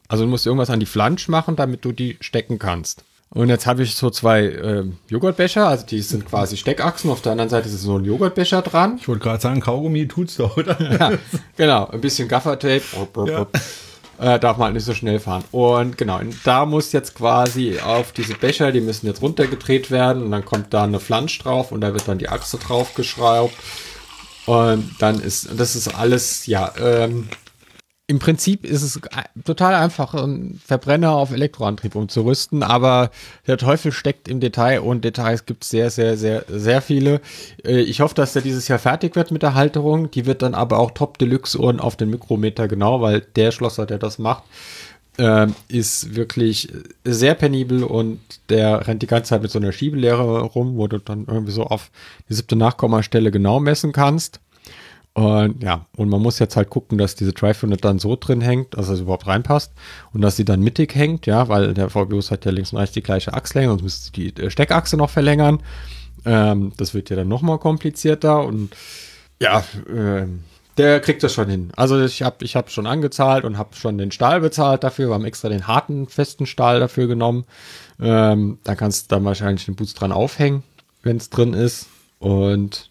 also 0.09 0.25
du 0.25 0.31
musst 0.31 0.47
irgendwas 0.47 0.71
an 0.71 0.81
die 0.81 0.87
Flansch 0.87 1.29
machen, 1.29 1.57
damit 1.57 1.85
du 1.85 1.93
die 1.93 2.17
stecken 2.21 2.59
kannst. 2.59 3.05
Und 3.31 3.49
jetzt 3.49 3.67
habe 3.67 3.83
ich 3.83 3.95
so 3.95 4.09
zwei 4.09 4.45
äh, 4.45 4.85
Joghurtbecher, 5.09 5.69
also 5.69 5.85
die 5.85 6.01
sind 6.01 6.27
quasi 6.27 6.57
Steckachsen. 6.57 7.11
Auf 7.11 7.23
der 7.23 7.33
anderen 7.33 7.51
Seite 7.51 7.69
ist 7.69 7.83
so 7.83 7.99
ein 7.99 8.05
Joghurtbecher 8.05 8.63
dran. 8.63 8.97
Ich 8.99 9.09
wollte 9.09 9.23
gerade 9.23 9.43
sagen, 9.43 9.61
Kaugummi 9.61 10.09
tut's 10.09 10.37
doch, 10.37 10.57
oder? 10.57 10.81
Ja, 10.81 11.13
genau, 11.57 11.87
ein 11.89 12.01
bisschen 12.01 12.29
Gaffertape. 12.29 12.83
Ja. 13.27 13.47
Äh, 14.19 14.39
darf 14.39 14.57
man 14.57 14.67
halt 14.67 14.75
nicht 14.75 14.87
so 14.87 14.95
schnell 14.95 15.21
fahren. 15.21 15.45
Und 15.53 15.99
genau, 15.99 16.21
und 16.21 16.35
da 16.45 16.65
muss 16.65 16.93
jetzt 16.93 17.15
quasi 17.15 17.79
auf 17.81 18.13
diese 18.13 18.35
Becher, 18.35 18.73
die 18.73 18.81
müssen 18.81 19.07
jetzt 19.07 19.21
runtergedreht 19.21 19.91
werden 19.91 20.23
und 20.23 20.31
dann 20.31 20.45
kommt 20.45 20.73
da 20.73 20.85
eine 20.85 21.01
Flansch 21.01 21.39
drauf 21.39 21.71
und 21.71 21.83
da 21.83 21.93
wird 21.93 22.09
dann 22.09 22.17
die 22.17 22.31
Achse 22.31 22.57
drauf 22.57 22.95
geschraubt. 22.95 23.55
Und 24.47 24.95
dann 25.01 25.21
ist, 25.21 25.49
das 25.59 25.77
ist 25.77 25.89
alles, 25.89 26.47
ja, 26.47 26.73
ähm, 26.81 27.29
im 28.09 28.21
Prinzip 28.21 28.65
ist 28.65 28.83
es 28.83 29.01
total 29.45 29.75
einfach, 29.75 30.15
einen 30.15 30.61
Verbrenner 30.65 31.13
auf 31.13 31.33
Elektroantrieb 31.33 31.97
umzurüsten, 31.97 32.63
aber 32.63 33.11
der 33.49 33.59
Teufel 33.59 33.91
steckt 33.91 34.29
im 34.29 34.39
Detail 34.39 34.81
und 34.81 35.05
Details 35.05 35.45
gibt 35.45 35.65
es 35.65 35.71
sehr, 35.71 35.91
sehr, 35.91 36.17
sehr, 36.17 36.45
sehr 36.49 36.83
viele. 36.83 37.21
Äh, 37.65 37.81
Ich 37.81 38.01
hoffe, 38.01 38.15
dass 38.15 38.33
der 38.33 38.43
dieses 38.43 38.69
Jahr 38.69 38.79
fertig 38.79 39.17
wird 39.17 39.33
mit 39.33 39.43
der 39.43 39.55
Halterung. 39.55 40.11
Die 40.13 40.25
wird 40.25 40.43
dann 40.43 40.55
aber 40.55 40.79
auch 40.79 40.93
Top 40.93 41.19
Deluxe 41.19 41.59
und 41.59 41.81
auf 41.81 41.97
den 41.97 42.11
Mikrometer 42.11 42.69
genau, 42.69 43.01
weil 43.01 43.23
der 43.35 43.51
Schlosser, 43.51 43.87
der 43.87 43.99
das 43.99 44.19
macht, 44.19 44.45
ähm, 45.19 45.55
ist 45.69 46.15
wirklich 46.15 46.69
sehr 47.05 47.35
penibel 47.35 47.83
und 47.83 48.21
der 48.51 48.87
rennt 48.87 49.03
die 49.03 49.07
ganze 49.07 49.31
Zeit 49.31 49.43
mit 49.43 49.51
so 49.51 49.59
einer 49.59 49.73
Schiebelehre 49.73 50.43
rum, 50.43 50.77
wo 50.77 50.87
du 50.87 50.99
dann 50.99 51.25
irgendwie 51.27 51.53
so 51.53 51.65
auf 51.65 51.91
die 52.29 52.35
siebte 52.35 52.55
Nachkommastelle 52.55 53.31
genau 53.31 53.59
messen 53.59 53.93
kannst. 53.93 54.41
Und 55.17 55.63
ja, 55.63 55.87
und 55.97 56.11
man 56.11 56.21
muss 56.21 56.39
jetzt 56.41 56.57
halt 56.57 56.69
gucken, 56.69 56.99
dass 56.99 57.15
diese 57.15 57.33
Drive-Unit 57.33 57.83
dann 57.83 57.99
so 57.99 58.17
drin 58.17 58.43
hängt, 58.43 58.77
dass 58.77 58.91
es 58.91 59.01
überhaupt 59.01 59.27
reinpasst 59.27 59.73
und 60.13 60.21
dass 60.21 60.37
sie 60.37 60.45
dann 60.45 60.61
mittig 60.61 60.95
hängt, 60.95 61.25
ja, 61.25 61.49
weil 61.49 61.73
der 61.73 61.89
VW-Bus 61.89 62.31
hat 62.31 62.45
ja 62.45 62.51
links 62.51 62.75
und 62.75 62.79
rechts 62.81 62.93
die 62.93 63.03
gleiche 63.03 63.33
Achslänge, 63.33 63.71
sonst 63.71 63.83
müsste 63.83 64.13
die 64.13 64.37
äh, 64.37 64.51
Steckachse 64.51 64.99
noch 64.99 65.09
verlängern. 65.09 65.63
Ähm, 66.27 66.75
das 66.77 66.93
wird 66.93 67.09
ja 67.09 67.17
dann 67.17 67.29
nochmal 67.29 67.59
komplizierter 67.59 68.45
und 68.45 68.77
ja, 69.41 69.65
ähm, 69.89 70.41
der 70.77 71.01
kriegt 71.01 71.23
das 71.23 71.33
schon 71.33 71.49
hin. 71.49 71.71
Also 71.77 71.99
ich 72.05 72.21
habe 72.21 72.45
ich 72.45 72.55
hab 72.55 72.71
schon 72.71 72.87
angezahlt 72.87 73.47
und 73.47 73.57
habe 73.57 73.75
schon 73.75 73.97
den 73.97 74.13
Stahl 74.13 74.43
bezahlt 74.43 74.85
dafür. 74.85 75.09
Wir 75.09 75.15
haben 75.15 75.25
extra 75.25 75.49
den 75.49 75.67
harten, 75.67 76.09
festen 76.09 76.45
Stahl 76.45 76.79
dafür 76.79 77.07
genommen. 77.07 77.47
Ähm, 77.99 78.59
da 78.65 78.75
kannst 78.75 79.11
du 79.11 79.15
dann 79.15 79.25
wahrscheinlich 79.25 79.65
den 79.65 79.77
Boost 79.77 79.99
dran 79.99 80.13
aufhängen, 80.13 80.63
wenn 81.03 81.17
es 81.17 81.31
drin 81.31 81.55
ist. 81.55 81.87
Und 82.19 82.91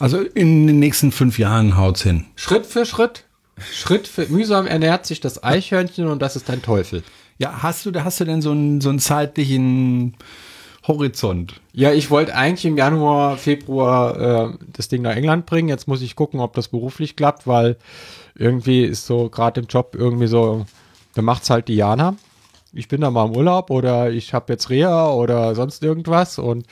Also 0.00 0.20
in 0.20 0.66
den 0.66 0.78
nächsten 0.78 1.12
fünf 1.12 1.38
Jahren 1.38 1.76
haut's 1.76 2.02
hin. 2.02 2.26
Schritt 2.36 2.66
für 2.66 2.84
Schritt, 2.84 3.24
Schritt 3.58 4.08
für 4.08 4.26
mühsam 4.26 4.66
ernährt 4.66 5.06
sich 5.06 5.20
das 5.20 5.42
Eichhörnchen 5.42 6.08
und 6.08 6.20
das 6.20 6.36
ist 6.36 6.50
ein 6.50 6.62
Teufel. 6.62 7.02
Ja, 7.38 7.62
hast 7.62 7.86
du, 7.86 8.04
hast 8.04 8.20
du 8.20 8.24
denn 8.24 8.42
so 8.42 8.50
einen, 8.50 8.80
so 8.80 8.88
einen 8.88 8.98
zeitlichen 8.98 10.16
Horizont? 10.86 11.60
Ja, 11.72 11.92
ich 11.92 12.10
wollte 12.10 12.34
eigentlich 12.34 12.64
im 12.64 12.76
Januar, 12.76 13.36
Februar 13.36 14.50
äh, 14.50 14.58
das 14.72 14.88
Ding 14.88 15.02
nach 15.02 15.16
England 15.16 15.46
bringen. 15.46 15.68
Jetzt 15.68 15.88
muss 15.88 16.02
ich 16.02 16.16
gucken, 16.16 16.40
ob 16.40 16.54
das 16.54 16.68
beruflich 16.68 17.16
klappt, 17.16 17.46
weil 17.46 17.76
irgendwie 18.34 18.84
ist 18.84 19.06
so 19.06 19.28
gerade 19.28 19.60
im 19.60 19.66
Job 19.66 19.96
irgendwie 19.98 20.26
so, 20.26 20.66
da 21.14 21.22
macht's 21.22 21.50
halt 21.50 21.68
Diana. 21.68 22.16
Ich 22.72 22.88
bin 22.88 23.00
da 23.00 23.10
mal 23.10 23.26
im 23.26 23.36
Urlaub 23.36 23.70
oder 23.70 24.10
ich 24.10 24.34
habe 24.34 24.52
jetzt 24.52 24.68
Reha 24.68 25.12
oder 25.12 25.54
sonst 25.54 25.82
irgendwas 25.84 26.38
und 26.38 26.66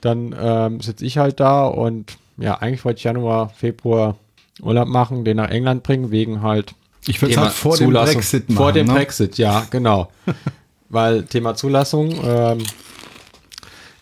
dann 0.00 0.34
ähm, 0.38 0.80
sitze 0.80 1.04
ich 1.04 1.18
halt 1.18 1.40
da 1.40 1.66
und 1.66 2.16
ja, 2.36 2.54
eigentlich 2.54 2.84
wollte 2.84 2.98
ich 2.98 3.04
Januar, 3.04 3.50
Februar 3.50 4.16
Urlaub 4.60 4.88
machen, 4.88 5.24
den 5.24 5.38
nach 5.38 5.50
England 5.50 5.82
bringen, 5.82 6.10
wegen 6.10 6.42
halt 6.42 6.74
Ich 7.06 7.20
würde 7.20 7.34
Thema 7.34 7.46
halt 7.46 7.54
vor 7.54 7.76
dem 7.76 7.86
Zulassung. 7.86 8.14
Brexit 8.14 8.48
machen. 8.48 8.56
Vor 8.56 8.72
dem 8.72 8.86
ne? 8.86 8.92
Brexit, 8.94 9.38
ja, 9.38 9.66
genau. 9.70 10.08
Weil 10.88 11.24
Thema 11.24 11.54
Zulassung, 11.54 12.12
ähm, 12.24 12.58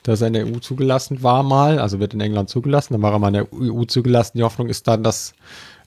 dass 0.03 0.21
er 0.21 0.27
in 0.29 0.33
der 0.33 0.47
EU 0.47 0.59
zugelassen 0.59 1.23
war 1.23 1.43
mal, 1.43 1.79
also 1.79 2.01
wird 2.01 2.15
in 2.15 2.21
England 2.21 2.49
zugelassen, 2.49 2.95
dann 2.95 3.03
war 3.03 3.13
er 3.13 3.19
mal 3.19 3.29
in 3.29 3.35
der 3.35 3.53
EU 3.53 3.85
zugelassen. 3.85 4.39
Die 4.39 4.43
Hoffnung 4.43 4.69
ist 4.69 4.89
dann, 4.89 5.03
dass 5.03 5.35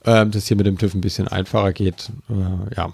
ähm, 0.06 0.32
das 0.32 0.48
hier 0.48 0.58
mit 0.58 0.66
dem 0.66 0.78
TÜV 0.78 0.94
ein 0.94 1.02
bisschen 1.02 1.28
einfacher 1.28 1.74
geht. 1.74 2.10
Äh, 2.30 2.76
ja, 2.76 2.94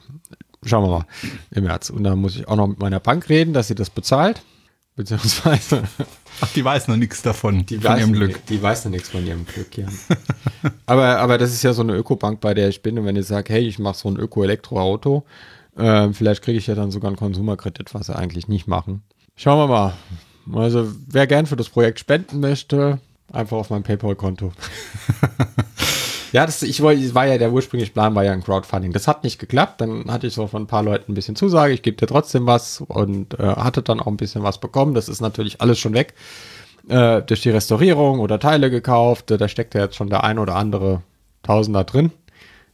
schauen 0.65 0.83
wir 0.83 0.99
mal 0.99 1.05
im 1.51 1.63
März. 1.65 1.89
Und 1.89 2.03
dann 2.03 2.19
muss 2.19 2.35
ich 2.35 2.47
auch 2.47 2.55
noch 2.55 2.67
mit 2.67 2.79
meiner 2.79 2.99
Bank 2.99 3.29
reden, 3.29 3.53
dass 3.53 3.67
sie 3.67 3.75
das 3.75 3.89
bezahlt. 3.89 4.41
Beziehungsweise 4.95 5.83
Ach, 6.41 6.52
die 6.54 6.63
weiß 6.63 6.88
noch 6.88 6.95
nichts 6.95 7.21
davon, 7.21 7.65
die 7.65 7.78
von 7.78 7.91
weiß, 7.91 7.99
ihrem 7.99 8.13
Glück. 8.13 8.45
Die 8.47 8.62
weiß 8.62 8.86
noch 8.86 8.91
nichts 8.91 9.10
von 9.10 9.25
ihrem 9.25 9.45
Glück, 9.45 9.78
ja. 9.78 9.88
aber, 10.86 11.19
aber 11.19 11.38
das 11.38 11.52
ist 11.52 11.63
ja 11.63 11.73
so 11.73 11.82
eine 11.82 11.95
Ökobank, 11.95 12.39
bei 12.39 12.54
der 12.54 12.69
ich 12.69 12.82
bin. 12.82 12.97
Und 12.97 13.06
wenn 13.06 13.15
ich 13.15 13.25
sage, 13.25 13.54
hey, 13.54 13.67
ich 13.67 13.80
mache 13.80 13.97
so 13.97 14.10
ein 14.10 14.17
Öko-Elektroauto, 14.17 15.25
äh, 15.78 16.13
vielleicht 16.13 16.41
kriege 16.41 16.58
ich 16.58 16.67
ja 16.67 16.75
dann 16.75 16.91
sogar 16.91 17.10
einen 17.10 17.17
Konsumerkredit, 17.17 17.93
was 17.93 18.08
sie 18.08 18.15
eigentlich 18.15 18.47
nicht 18.47 18.67
machen. 18.67 19.04
Schauen 19.36 19.58
wir 19.58 19.67
mal. 19.67 19.93
Also, 20.54 20.91
wer 21.08 21.28
gern 21.28 21.45
für 21.45 21.56
das 21.56 21.69
Projekt 21.69 21.99
spenden 21.99 22.39
möchte, 22.39 22.99
einfach 23.32 23.58
auf 23.58 23.69
mein 23.69 23.84
PayPal-Konto. 23.84 24.52
ja, 26.31 26.45
das, 26.45 26.61
ich 26.63 26.81
war 26.81 26.93
ja 26.93 27.37
der 27.37 27.51
ursprüngliche 27.51 27.91
Plan, 27.91 28.15
war 28.15 28.23
ja 28.23 28.31
ein 28.31 28.43
Crowdfunding. 28.43 28.93
Das 28.93 29.07
hat 29.07 29.23
nicht 29.23 29.39
geklappt. 29.39 29.81
Dann 29.81 30.11
hatte 30.11 30.27
ich 30.27 30.33
so 30.33 30.47
von 30.47 30.63
ein 30.63 30.67
paar 30.67 30.83
Leuten 30.83 31.11
ein 31.11 31.15
bisschen 31.15 31.35
Zusage, 31.35 31.73
ich 31.73 31.81
gebe 31.81 31.97
dir 31.97 32.07
trotzdem 32.07 32.45
was 32.45 32.81
und 32.81 33.39
äh, 33.39 33.43
hatte 33.43 33.81
dann 33.81 33.99
auch 33.99 34.07
ein 34.07 34.17
bisschen 34.17 34.43
was 34.43 34.59
bekommen. 34.59 34.93
Das 34.93 35.09
ist 35.09 35.21
natürlich 35.21 35.61
alles 35.61 35.79
schon 35.79 35.93
weg 35.93 36.13
äh, 36.87 37.21
durch 37.21 37.41
die 37.41 37.49
Restaurierung 37.49 38.19
oder 38.19 38.39
Teile 38.39 38.69
gekauft. 38.69 39.31
Da 39.31 39.47
steckt 39.47 39.75
ja 39.75 39.81
jetzt 39.81 39.95
schon 39.95 40.09
der 40.09 40.23
ein 40.23 40.39
oder 40.39 40.55
andere 40.55 41.01
Tausender 41.43 41.83
drin 41.83 42.11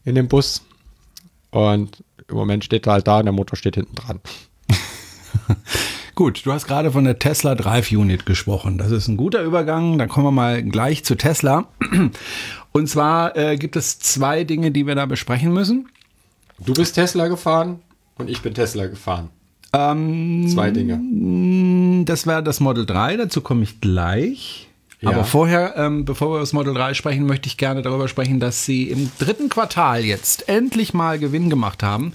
in 0.03 0.15
dem 0.15 0.27
Bus. 0.27 0.63
Und 1.51 2.03
im 2.27 2.35
Moment 2.35 2.65
steht 2.65 2.87
er 2.87 2.93
halt 2.93 3.07
da 3.07 3.19
und 3.19 3.25
der 3.25 3.33
Motor 3.33 3.57
steht 3.57 3.75
hinten 3.75 3.95
dran. 3.95 4.19
Gut, 6.15 6.45
du 6.45 6.53
hast 6.53 6.65
gerade 6.65 6.91
von 6.91 7.03
der 7.03 7.19
Tesla 7.19 7.55
Drive 7.55 7.91
Unit 7.91 8.25
gesprochen. 8.25 8.77
Das 8.77 8.89
ist 8.91 9.09
ein 9.09 9.17
guter 9.17 9.41
Übergang. 9.41 9.97
Dann 9.97 10.07
kommen 10.07 10.25
wir 10.25 10.31
mal 10.31 10.63
gleich 10.63 11.03
zu 11.03 11.15
Tesla. 11.15 11.67
Und 12.75 12.87
zwar 12.87 13.37
äh, 13.37 13.55
gibt 13.55 13.77
es 13.77 13.99
zwei 13.99 14.43
Dinge, 14.43 14.69
die 14.69 14.85
wir 14.85 14.95
da 14.95 15.05
besprechen 15.05 15.53
müssen. 15.53 15.87
Du 16.59 16.73
bist 16.73 16.95
Tesla 16.95 17.29
gefahren 17.29 17.79
und 18.17 18.29
ich 18.29 18.41
bin 18.41 18.53
Tesla 18.53 18.87
gefahren. 18.87 19.29
Ähm, 19.71 20.49
Zwei 20.49 20.71
Dinge. 20.71 22.03
Das 22.03 22.27
wäre 22.27 22.43
das 22.43 22.59
Model 22.59 22.85
3, 22.85 23.15
dazu 23.15 23.39
komme 23.39 23.63
ich 23.63 23.79
gleich. 23.79 24.67
Ja. 24.99 25.11
Aber 25.11 25.23
vorher, 25.23 25.77
ähm, 25.77 26.03
bevor 26.03 26.27
wir 26.27 26.31
über 26.31 26.39
das 26.41 26.51
Model 26.51 26.73
3 26.73 26.95
sprechen, 26.95 27.25
möchte 27.25 27.47
ich 27.47 27.55
gerne 27.55 27.81
darüber 27.81 28.09
sprechen, 28.09 28.41
dass 28.41 28.65
sie 28.65 28.89
im 28.89 29.09
dritten 29.19 29.47
Quartal 29.47 30.03
jetzt 30.03 30.49
endlich 30.49 30.93
mal 30.93 31.17
Gewinn 31.17 31.49
gemacht 31.49 31.81
haben. 31.81 32.11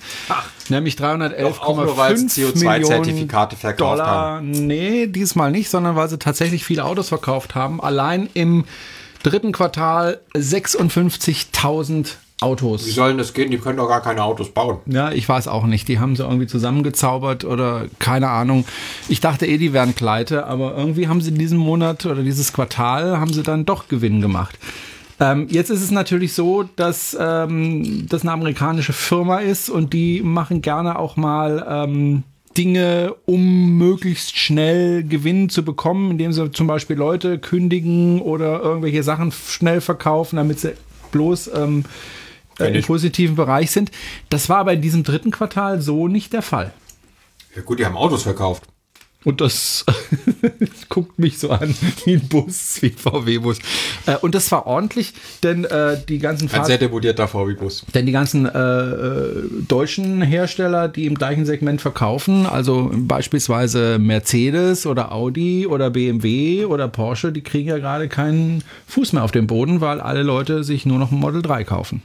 Nämlich 0.68 1.00
weil 1.00 1.18
sie 1.30 1.36
311,5 1.36 1.88
Millionen 1.88 2.28
CO2-Zertifikate 2.28 3.56
verkauft 3.56 3.80
Dollar. 3.80 4.42
Nee, 4.42 5.06
diesmal 5.06 5.52
nicht, 5.52 5.70
sondern 5.70 5.96
weil 5.96 6.10
sie 6.10 6.18
tatsächlich 6.18 6.66
viele 6.66 6.84
Autos 6.84 7.08
verkauft 7.08 7.54
haben. 7.54 7.80
Allein 7.80 8.28
im 8.34 8.64
dritten 9.22 9.52
Quartal 9.52 10.20
56.000 10.34 12.16
Autos. 12.40 12.86
Wie 12.86 12.90
sollen 12.90 13.18
das 13.18 13.34
gehen? 13.34 13.50
Die 13.50 13.58
können 13.58 13.76
doch 13.76 13.88
gar 13.88 14.00
keine 14.00 14.22
Autos 14.22 14.50
bauen. 14.50 14.78
Ja, 14.86 15.12
ich 15.12 15.28
weiß 15.28 15.46
auch 15.46 15.66
nicht. 15.66 15.88
Die 15.88 15.98
haben 15.98 16.16
sie 16.16 16.22
irgendwie 16.22 16.46
zusammengezaubert 16.46 17.44
oder 17.44 17.86
keine 17.98 18.30
Ahnung. 18.30 18.64
Ich 19.08 19.20
dachte 19.20 19.46
eh, 19.46 19.58
die 19.58 19.74
wären 19.74 19.92
pleite, 19.92 20.46
aber 20.46 20.74
irgendwie 20.76 21.08
haben 21.08 21.20
sie 21.20 21.32
diesen 21.32 21.58
Monat 21.58 22.06
oder 22.06 22.22
dieses 22.22 22.52
Quartal 22.52 23.18
haben 23.18 23.32
sie 23.32 23.42
dann 23.42 23.66
doch 23.66 23.88
Gewinn 23.88 24.22
gemacht. 24.22 24.58
Ähm, 25.20 25.48
jetzt 25.50 25.68
ist 25.68 25.82
es 25.82 25.90
natürlich 25.90 26.32
so, 26.32 26.62
dass 26.76 27.14
ähm, 27.20 28.06
das 28.08 28.22
eine 28.22 28.32
amerikanische 28.32 28.94
Firma 28.94 29.38
ist 29.38 29.68
und 29.68 29.92
die 29.92 30.22
machen 30.22 30.62
gerne 30.62 30.98
auch 30.98 31.16
mal 31.16 31.66
ähm, 31.68 32.22
Dinge, 32.56 33.14
um 33.26 33.78
möglichst 33.78 34.36
schnell 34.36 35.04
Gewinn 35.04 35.48
zu 35.48 35.64
bekommen, 35.64 36.12
indem 36.12 36.32
sie 36.32 36.50
zum 36.50 36.66
Beispiel 36.66 36.96
Leute 36.96 37.38
kündigen 37.38 38.20
oder 38.20 38.60
irgendwelche 38.60 39.02
Sachen 39.02 39.32
schnell 39.32 39.80
verkaufen, 39.80 40.36
damit 40.36 40.60
sie 40.60 40.74
bloß 41.12 41.50
ähm, 41.54 41.84
äh, 42.58 42.76
im 42.76 42.84
positiven 42.84 43.36
Bereich 43.36 43.70
sind. 43.70 43.90
Das 44.28 44.48
war 44.48 44.58
aber 44.58 44.72
in 44.72 44.82
diesem 44.82 45.04
dritten 45.04 45.30
Quartal 45.30 45.80
so 45.80 46.08
nicht 46.08 46.32
der 46.32 46.42
Fall. 46.42 46.72
Ja 47.54 47.62
gut, 47.62 47.78
die 47.78 47.86
haben 47.86 47.96
Autos 47.96 48.24
verkauft. 48.24 48.64
Und 49.24 49.40
das 49.42 49.84
guckt 50.88 51.18
mich 51.18 51.38
so 51.38 51.50
an 51.50 51.74
wie 52.04 52.14
ein 52.14 52.28
Bus, 52.28 52.78
wie 52.80 52.86
ein 52.86 52.96
VW-Bus. 52.96 53.58
Äh, 54.06 54.16
und 54.16 54.34
das 54.34 54.50
war 54.50 54.66
ordentlich, 54.66 55.12
denn 55.42 55.64
äh, 55.64 55.98
die 56.08 56.18
ganzen 56.18 56.50
Ein 56.50 56.64
sehr 56.64 56.78
debutierter 56.78 57.28
VW-Bus. 57.28 57.84
denn 57.94 58.06
die 58.06 58.12
ganzen 58.12 58.46
äh, 58.46 58.58
äh, 58.58 59.42
deutschen 59.68 60.22
Hersteller, 60.22 60.88
die 60.88 61.06
im 61.06 61.16
gleichen 61.16 61.44
Segment 61.44 61.80
verkaufen, 61.80 62.46
also 62.46 62.90
beispielsweise 62.94 63.98
Mercedes 63.98 64.86
oder 64.86 65.12
Audi 65.12 65.66
oder 65.66 65.90
BMW 65.90 66.64
oder 66.64 66.88
Porsche, 66.88 67.30
die 67.30 67.42
kriegen 67.42 67.68
ja 67.68 67.78
gerade 67.78 68.08
keinen 68.08 68.64
Fuß 68.86 69.12
mehr 69.12 69.22
auf 69.22 69.32
den 69.32 69.46
Boden, 69.46 69.80
weil 69.80 70.00
alle 70.00 70.22
Leute 70.22 70.64
sich 70.64 70.86
nur 70.86 70.98
noch 70.98 71.12
ein 71.12 71.18
Model 71.18 71.42
3 71.42 71.64
kaufen. 71.64 72.02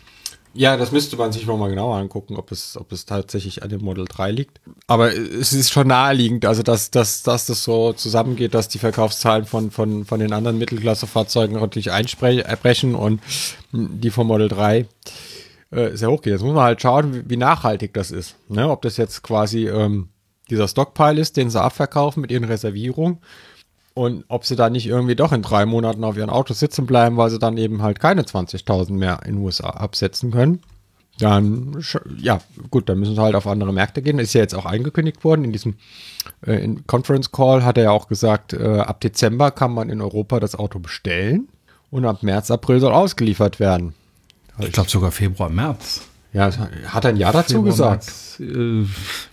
Ja, 0.57 0.77
das 0.77 0.93
müsste 0.93 1.17
man 1.17 1.33
sich 1.33 1.45
nochmal 1.45 1.69
genauer 1.69 1.97
angucken, 1.97 2.37
ob 2.37 2.49
es, 2.49 2.77
ob 2.77 2.93
es 2.93 3.05
tatsächlich 3.05 3.61
an 3.61 3.69
dem 3.69 3.83
Model 3.83 4.05
3 4.05 4.31
liegt. 4.31 4.61
Aber 4.87 5.13
es 5.13 5.51
ist 5.51 5.71
schon 5.71 5.87
naheliegend, 5.87 6.45
also 6.45 6.63
dass, 6.63 6.91
dass, 6.91 7.23
dass 7.23 7.45
das 7.45 7.63
so 7.63 7.91
zusammengeht, 7.91 8.53
dass 8.53 8.69
die 8.69 8.79
Verkaufszahlen 8.79 9.45
von, 9.45 9.69
von, 9.69 10.05
von 10.05 10.19
den 10.21 10.31
anderen 10.31 10.57
Mittelklassefahrzeugen 10.57 11.59
natürlich 11.59 11.91
einbrechen 11.91 12.95
und 12.95 13.21
die 13.73 14.11
vom 14.11 14.27
Model 14.27 14.47
3 14.47 14.87
äh, 15.71 15.91
sehr 15.91 16.09
hoch 16.09 16.21
geht. 16.21 16.31
Jetzt 16.31 16.43
muss 16.43 16.53
man 16.55 16.63
halt 16.63 16.81
schauen, 16.81 17.13
wie, 17.13 17.29
wie 17.29 17.37
nachhaltig 17.37 17.93
das 17.93 18.11
ist. 18.11 18.37
Ne? 18.47 18.69
Ob 18.69 18.81
das 18.81 18.95
jetzt 18.95 19.23
quasi 19.23 19.67
ähm, 19.67 20.07
dieser 20.49 20.69
Stockpile 20.69 21.19
ist, 21.19 21.35
den 21.35 21.49
sie 21.49 21.61
abverkaufen 21.61 22.21
mit 22.21 22.31
ihren 22.31 22.45
Reservierungen 22.45 23.17
und 23.95 24.25
ob 24.27 24.45
sie 24.45 24.57
da 24.57 24.69
nicht 24.69 24.85
irgendwie 24.85 25.15
doch 25.15 25.31
in 25.31 25.41
drei 25.41 25.65
Monaten 25.65 26.03
auf 26.03 26.17
ihren 26.17 26.29
Autos 26.29 26.59
sitzen 26.59 26.85
bleiben, 26.85 27.15
weil 27.17 27.29
sie 27.29 27.39
dann 27.39 27.57
eben 27.57 27.81
halt 27.81 27.99
keine 27.99 28.23
20.000 28.23 28.91
mehr 28.91 29.21
in 29.25 29.35
den 29.35 29.43
USA 29.43 29.69
absetzen 29.69 30.31
können. 30.31 30.59
Dann, 31.17 31.81
ja, 32.17 32.41
gut, 32.69 32.89
dann 32.89 32.99
müssen 32.99 33.15
sie 33.15 33.21
halt 33.21 33.35
auf 33.35 33.47
andere 33.47 33.71
Märkte 33.71 34.01
gehen. 34.01 34.19
Ist 34.19 34.33
ja 34.33 34.41
jetzt 34.41 34.53
auch 34.53 34.65
angekündigt 34.65 35.23
worden. 35.23 35.45
In 35.45 35.53
diesem 35.53 35.75
äh, 36.45 36.61
in 36.61 36.85
Conference 36.87 37.31
Call 37.31 37.63
hat 37.63 37.77
er 37.77 37.85
ja 37.85 37.91
auch 37.91 38.09
gesagt, 38.09 38.51
äh, 38.51 38.79
ab 38.79 38.99
Dezember 38.99 39.51
kann 39.51 39.73
man 39.73 39.89
in 39.89 40.01
Europa 40.01 40.41
das 40.41 40.55
Auto 40.55 40.79
bestellen 40.79 41.47
und 41.89 42.03
ab 42.03 42.21
März, 42.21 42.51
April 42.51 42.81
soll 42.81 42.91
ausgeliefert 42.91 43.61
werden. 43.61 43.93
Ich 44.59 44.73
glaube 44.73 44.89
sogar 44.89 45.13
Februar, 45.13 45.49
März. 45.49 46.01
Ja, 46.35 46.51
hat 46.87 47.05
er 47.05 47.11
ein 47.11 47.15
Jahr 47.15 47.31
dazu 47.31 47.61
gesagt. 47.61 48.11
Äh, 48.41 48.83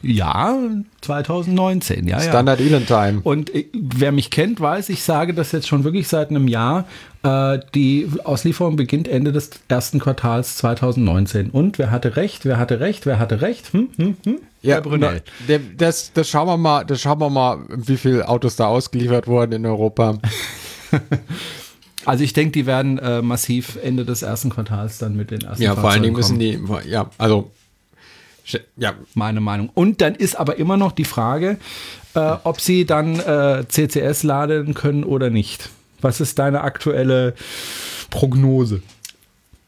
ja, 0.03 0.57
2019, 1.01 2.07
ja, 2.07 2.19
ja. 2.19 2.23
Standard 2.23 2.61
Elon 2.61 2.87
Time. 2.87 3.21
Und 3.25 3.53
äh, 3.53 3.67
wer 3.75 4.13
mich 4.13 4.31
kennt, 4.31 4.61
weiß, 4.61 4.89
ich 4.89 5.03
sage 5.03 5.35
das 5.35 5.51
jetzt 5.51 5.67
schon 5.67 5.83
wirklich 5.83 6.07
seit 6.07 6.31
einem 6.31 6.47
Jahr. 6.47 6.87
Äh, 7.25 7.59
die 7.75 8.09
Auslieferung 8.23 8.77
beginnt 8.77 9.09
Ende 9.09 9.33
des 9.33 9.51
ersten 9.67 9.99
Quartals 9.99 10.57
2019. 10.59 11.51
Und 11.51 11.81
wer 11.81 11.91
hatte 11.91 12.15
recht? 12.15 12.45
Wer 12.45 12.57
hatte 12.57 12.79
recht? 12.79 13.05
Wer 13.05 13.19
hatte 13.19 13.43
recht? 13.43 13.73
Hm, 13.73 13.89
hm, 13.97 14.17
hm? 14.25 14.39
Ja, 14.63 14.77
Herr 14.77 14.83
Brunel. 14.83 15.23
na, 15.49 15.59
das, 15.77 16.13
das 16.13 16.29
schauen 16.29 16.47
wir 16.47 16.57
mal, 16.57 16.85
das 16.85 17.01
schauen 17.01 17.19
wir 17.19 17.31
mal, 17.31 17.59
wie 17.69 17.97
viele 17.97 18.29
Autos 18.29 18.55
da 18.55 18.67
ausgeliefert 18.67 19.27
wurden 19.27 19.55
in 19.55 19.67
Europa. 19.67 20.19
Also 22.05 22.25
ich 22.25 22.33
denke, 22.33 22.53
die 22.53 22.67
werden 22.67 22.99
äh, 22.99 23.23
massiv 23.23 23.79
Ende 23.83 24.05
des 24.05 24.23
ersten 24.23 24.51
Quartals 24.51 24.99
dann 24.99 25.17
mit 25.17 25.31
den 25.31 25.43
ersten 25.43 25.63
Ja, 25.63 25.75
vor 25.77 25.91
allen 25.91 26.03
Dingen 26.03 26.17
müssen 26.17 26.39
die, 26.39 26.59
ja, 26.89 27.11
also, 27.19 27.51
ja, 28.77 28.95
meine 29.15 29.41
Meinung. 29.41 29.71
Und 29.75 30.01
dann 30.01 30.15
ist 30.15 30.35
aber 30.35 30.57
immer 30.57 30.77
noch 30.77 30.93
die 30.93 31.05
Frage, 31.05 31.59
äh, 32.15 32.37
ob 32.45 32.61
sie 32.61 32.85
dann 32.85 33.21
äh, 33.21 33.65
CCS 33.69 34.23
laden 34.25 34.75
können 34.75 35.05
oder 35.05 35.31
nicht. 35.31 35.71
Was 36.01 36.21
ist 36.21 36.39
deine 36.39 36.63
aktuelle 36.63 37.35
Prognose? 38.11 38.83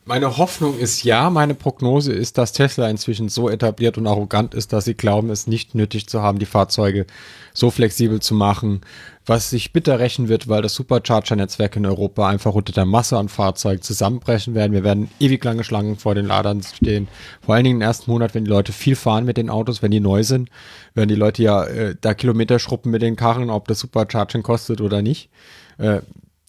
Meine 0.06 0.36
Hoffnung 0.36 0.78
ist 0.78 1.02
ja, 1.02 1.30
meine 1.30 1.54
Prognose 1.54 2.12
ist, 2.12 2.36
dass 2.36 2.52
Tesla 2.52 2.88
inzwischen 2.90 3.28
so 3.28 3.48
etabliert 3.48 3.96
und 3.96 4.06
arrogant 4.06 4.54
ist, 4.54 4.72
dass 4.72 4.84
sie 4.84 4.94
glauben, 4.94 5.30
es 5.30 5.46
nicht 5.46 5.74
nötig 5.74 6.08
zu 6.08 6.20
haben, 6.20 6.38
die 6.38 6.46
Fahrzeuge 6.46 7.06
so 7.54 7.70
flexibel 7.70 8.20
zu 8.20 8.34
machen, 8.34 8.82
was 9.24 9.48
sich 9.48 9.72
bitter 9.72 9.98
rächen 9.98 10.28
wird, 10.28 10.48
weil 10.48 10.60
das 10.60 10.74
Supercharger-Netzwerk 10.74 11.76
in 11.76 11.86
Europa 11.86 12.28
einfach 12.28 12.54
unter 12.54 12.72
der 12.72 12.84
Masse 12.84 13.16
an 13.16 13.30
Fahrzeugen 13.30 13.80
zusammenbrechen 13.80 14.54
werden. 14.54 14.72
Wir 14.72 14.84
werden 14.84 15.10
ewig 15.20 15.42
lange 15.42 15.64
Schlangen 15.64 15.96
vor 15.96 16.14
den 16.14 16.26
Ladern 16.26 16.62
stehen. 16.62 17.08
Vor 17.40 17.54
allen 17.54 17.64
Dingen 17.64 17.76
im 17.76 17.82
ersten 17.82 18.10
Monat, 18.10 18.34
wenn 18.34 18.44
die 18.44 18.50
Leute 18.50 18.72
viel 18.72 18.96
fahren 18.96 19.24
mit 19.24 19.38
den 19.38 19.48
Autos, 19.48 19.82
wenn 19.82 19.90
die 19.90 20.00
neu 20.00 20.22
sind, 20.22 20.50
werden 20.94 21.08
die 21.08 21.14
Leute 21.14 21.42
ja 21.42 21.64
äh, 21.64 21.96
da 21.98 22.12
Kilometer 22.12 22.58
schruppen 22.58 22.90
mit 22.90 23.00
den 23.00 23.16
Karren, 23.16 23.48
ob 23.48 23.68
das 23.68 23.78
Supercharging 23.80 24.42
kostet 24.42 24.82
oder 24.82 25.00
nicht. 25.00 25.30
Äh, 25.78 26.00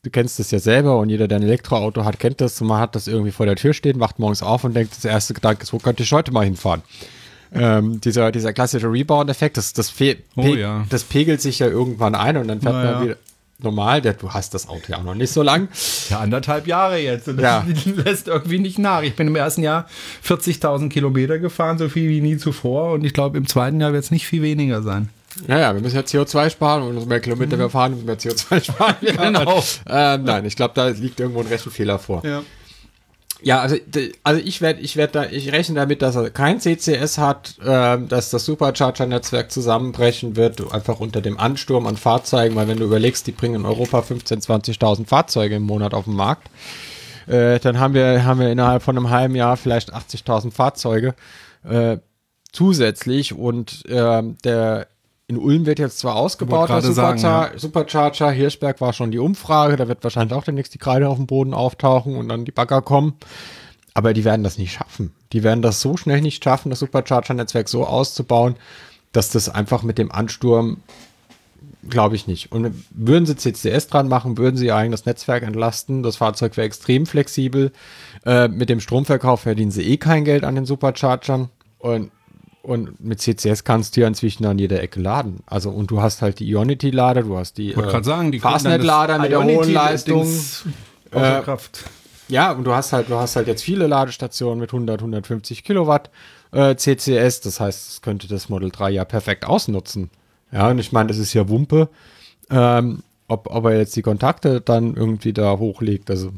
du 0.05 0.11
kennst 0.11 0.39
das 0.39 0.51
ja 0.51 0.59
selber 0.59 0.99
und 0.99 1.09
jeder, 1.09 1.27
der 1.27 1.39
ein 1.39 1.43
Elektroauto 1.43 2.05
hat, 2.05 2.19
kennt 2.19 2.39
das. 2.39 2.61
Und 2.61 2.67
man 2.67 2.79
hat 2.79 2.95
das 2.95 3.07
irgendwie 3.07 3.31
vor 3.31 3.45
der 3.47 3.55
Tür 3.55 3.73
stehen, 3.73 3.99
wacht 3.99 4.19
morgens 4.19 4.43
auf 4.43 4.63
und 4.63 4.75
denkt, 4.75 4.95
das 4.95 5.03
erste 5.03 5.33
Gedanke 5.33 5.63
ist, 5.63 5.73
wo 5.73 5.79
könnte 5.79 6.03
ich 6.03 6.11
heute 6.13 6.31
mal 6.31 6.45
hinfahren? 6.45 6.81
Ähm, 7.57 8.01
dieser, 8.01 8.33
dieser 8.33 8.51
klassische 8.51 8.91
Rebound-Effekt, 8.91 9.55
das, 9.55 9.71
das, 9.71 9.93
Oh 10.35 10.41
ja. 10.41 10.83
das 10.89 11.03
pegelt 11.03 11.41
sich 11.41 11.59
ja 11.59 11.67
irgendwann 11.67 12.13
ein 12.13 12.35
und 12.35 12.49
dann 12.49 12.59
fährt 12.59 12.75
Na 12.75 12.91
man 12.91 13.03
wieder 13.05 13.17
normal. 13.59 14.01
Der, 14.01 14.13
du 14.13 14.31
hast 14.31 14.53
das 14.53 14.67
Auto 14.67 14.81
ja 14.89 14.97
auch 14.97 15.03
noch 15.03 15.15
nicht 15.15 15.31
so 15.31 15.41
lang. 15.41 15.69
Ja, 16.09 16.19
anderthalb 16.19 16.67
Jahre 16.67 16.97
jetzt. 16.97 17.29
Und 17.29 17.37
das 17.37 17.43
Ja. 17.43 17.65
lässt 18.03 18.27
irgendwie 18.27 18.59
nicht 18.59 18.77
nach. 18.77 19.03
Ich 19.03 19.15
bin 19.15 19.27
im 19.27 19.35
ersten 19.37 19.63
Jahr 19.63 19.87
40.000 20.27 20.89
Kilometer 20.89 21.39
gefahren, 21.39 21.77
so 21.77 21.87
viel 21.87 22.09
wie 22.09 22.19
nie 22.19 22.35
zuvor. 22.35 22.91
Und 22.91 23.05
ich 23.05 23.13
glaube, 23.13 23.37
im 23.37 23.47
zweiten 23.47 23.79
Jahr 23.79 23.93
wird 23.93 24.03
es 24.03 24.11
nicht 24.11 24.27
viel 24.27 24.41
weniger 24.41 24.81
sein. 24.81 25.07
Naja, 25.47 25.73
wir 25.73 25.81
müssen 25.81 25.95
ja 25.95 26.01
CO2 26.01 26.49
sparen 26.49 26.83
und 26.83 26.95
umso 26.95 27.07
mehr 27.07 27.19
Kilometer 27.19 27.57
wir 27.57 27.69
fahren, 27.69 27.93
umso 27.93 28.05
mehr 28.05 28.17
CO2 28.17 28.63
sparen 28.63 28.95
wir. 29.01 29.13
Genau. 29.13 29.63
Ähm, 29.87 30.23
nein, 30.23 30.45
ich 30.45 30.55
glaube, 30.55 30.73
da 30.75 30.87
liegt 30.87 31.19
irgendwo 31.19 31.41
ein 31.41 31.47
Rechenfehler 31.47 31.99
vor. 31.99 32.23
Ja. 32.25 32.43
Ja, 33.41 33.59
also, 33.59 33.75
also 34.23 34.41
ich 34.43 34.61
werde, 34.61 34.79
ich 34.79 34.95
werde 34.95 35.13
da, 35.13 35.25
ich 35.25 35.51
rechne 35.51 35.75
damit, 35.75 36.01
dass 36.01 36.15
er 36.15 36.29
kein 36.31 36.59
CCS 36.59 37.17
hat, 37.17 37.55
ähm, 37.63 38.07
dass 38.07 38.29
das 38.29 38.45
Supercharger-Netzwerk 38.45 39.51
zusammenbrechen 39.51 40.35
wird, 40.35 40.73
einfach 40.73 40.99
unter 40.99 41.21
dem 41.21 41.37
Ansturm 41.37 41.85
an 41.85 41.97
Fahrzeugen, 41.97 42.55
weil 42.55 42.67
wenn 42.67 42.77
du 42.77 42.85
überlegst, 42.85 43.27
die 43.27 43.33
bringen 43.33 43.55
in 43.55 43.65
Europa 43.65 43.99
15.000, 43.99 44.79
20.000 44.79 45.05
Fahrzeuge 45.05 45.55
im 45.55 45.63
Monat 45.63 45.93
auf 45.93 46.05
den 46.05 46.15
Markt, 46.15 46.49
äh, 47.27 47.59
dann 47.59 47.79
haben 47.79 47.93
wir, 47.93 48.23
haben 48.23 48.39
wir 48.39 48.49
innerhalb 48.49 48.81
von 48.81 48.97
einem 48.97 49.09
halben 49.09 49.35
Jahr 49.35 49.57
vielleicht 49.57 49.93
80.000 49.93 50.51
Fahrzeuge 50.51 51.13
äh, 51.69 51.97
zusätzlich 52.51 53.33
und 53.33 53.83
ähm, 53.89 54.37
der 54.43 54.87
in 55.27 55.37
Ulm 55.37 55.65
wird 55.65 55.79
jetzt 55.79 55.99
zwar 55.99 56.15
ausgebaut, 56.15 56.69
der 56.69 56.81
gerade 56.81 56.93
sagen, 56.93 57.17
Superchar 57.17 57.51
Supercharger, 57.57 58.31
Hirschberg 58.31 58.79
war 58.79 58.93
schon 58.93 59.11
die 59.11 59.17
Umfrage, 59.17 59.75
da 59.75 59.87
wird 59.87 60.03
wahrscheinlich 60.03 60.37
auch 60.37 60.43
demnächst 60.43 60.73
die 60.73 60.77
Kreide 60.77 61.09
auf 61.09 61.17
dem 61.17 61.25
Boden 61.25 61.53
auftauchen 61.53 62.15
und 62.15 62.29
dann 62.29 62.45
die 62.45 62.51
Bagger 62.51 62.81
kommen. 62.81 63.15
Aber 63.95 64.13
die 64.13 64.25
werden 64.25 64.43
das 64.43 64.57
nicht 64.57 64.73
schaffen. 64.73 65.13
Die 65.31 65.41
werden 65.41 65.61
das 65.61 65.81
so 65.81 65.97
schnell 65.97 66.21
nicht 66.21 66.43
schaffen, 66.43 66.69
das 66.69 66.79
Supercharger-Netzwerk 66.79 67.69
so 67.69 67.85
auszubauen, 67.85 68.55
dass 69.13 69.29
das 69.29 69.49
einfach 69.49 69.83
mit 69.83 69.97
dem 69.97 70.11
Ansturm, 70.11 70.77
glaube 71.89 72.15
ich 72.15 72.27
nicht. 72.27 72.51
Und 72.51 72.85
würden 72.91 73.25
sie 73.25 73.35
CCS 73.35 73.87
dran 73.87 74.09
machen, 74.09 74.37
würden 74.37 74.57
sie 74.57 74.67
ihr 74.67 74.75
eigenes 74.75 75.05
Netzwerk 75.05 75.43
entlasten. 75.43 76.03
Das 76.03 76.17
Fahrzeug 76.17 76.57
wäre 76.57 76.67
extrem 76.67 77.05
flexibel. 77.05 77.71
Äh, 78.25 78.49
mit 78.49 78.69
dem 78.69 78.81
Stromverkauf 78.81 79.41
verdienen 79.41 79.71
sie 79.71 79.83
eh 79.83 79.97
kein 79.97 80.25
Geld 80.25 80.43
an 80.43 80.55
den 80.55 80.65
Superchargern. 80.65 81.49
Und, 81.79 82.11
und 82.65 83.03
mit 83.03 83.21
CCS 83.21 83.63
kannst 83.63 83.95
du 83.95 84.01
ja 84.01 84.07
inzwischen 84.07 84.45
an 84.45 84.57
jeder 84.57 84.81
Ecke 84.81 84.99
laden. 84.99 85.39
Also, 85.45 85.69
und 85.69 85.91
du 85.91 86.01
hast 86.01 86.21
halt 86.21 86.39
die 86.39 86.49
Ionity-Lader, 86.49 87.23
du 87.23 87.37
hast 87.37 87.57
die, 87.57 87.73
äh, 87.73 88.03
sagen, 88.03 88.31
die 88.31 88.39
Fastnet-Lader 88.39 89.19
mit 89.19 89.31
der 89.31 89.43
hohen 89.43 89.71
Leistung. 89.71 90.27
Äh, 91.11 91.41
Kraft. 91.41 91.85
Ja, 92.27 92.51
und 92.51 92.63
du 92.63 92.73
hast 92.73 92.91
halt, 92.91 93.09
du 93.09 93.15
hast 93.15 93.35
halt 93.35 93.47
jetzt 93.47 93.63
viele 93.63 93.87
Ladestationen 93.87 94.59
mit 94.59 94.73
100, 94.73 94.99
150 94.99 95.63
Kilowatt 95.63 96.09
äh, 96.51 96.75
CCS. 96.75 97.41
Das 97.41 97.59
heißt, 97.59 97.89
es 97.89 98.01
könnte 98.01 98.27
das 98.27 98.49
Model 98.49 98.71
3 98.71 98.89
ja 98.89 99.05
perfekt 99.05 99.45
ausnutzen. 99.45 100.09
Ja, 100.51 100.69
und 100.69 100.79
ich 100.79 100.91
meine, 100.91 101.07
das 101.07 101.17
ist 101.17 101.33
ja 101.33 101.47
Wumpe. 101.47 101.89
Ähm, 102.49 103.03
ob, 103.27 103.47
ob 103.49 103.65
er 103.65 103.77
jetzt 103.77 103.95
die 103.95 104.01
Kontakte 104.01 104.61
dann 104.61 104.95
irgendwie 104.95 105.33
da 105.33 105.57
hochlegt, 105.57 106.09
also 106.09 106.31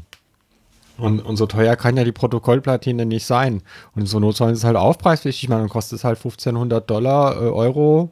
und, 0.98 1.20
und 1.20 1.36
so 1.36 1.46
teuer 1.46 1.76
kann 1.76 1.96
ja 1.96 2.04
die 2.04 2.12
Protokollplatine 2.12 3.06
nicht 3.06 3.24
sein. 3.24 3.62
Und 3.94 4.06
so 4.06 4.18
Not 4.18 4.36
sollen 4.36 4.54
sie 4.54 4.60
es 4.60 4.64
halt 4.64 4.76
aufpreispflichtig 4.76 5.48
machen. 5.48 5.60
Dann 5.60 5.68
kostet 5.68 5.98
es 5.98 6.04
halt 6.04 6.18
1500 6.18 6.88
Dollar, 6.90 7.36
äh, 7.36 7.48
Euro, 7.48 8.10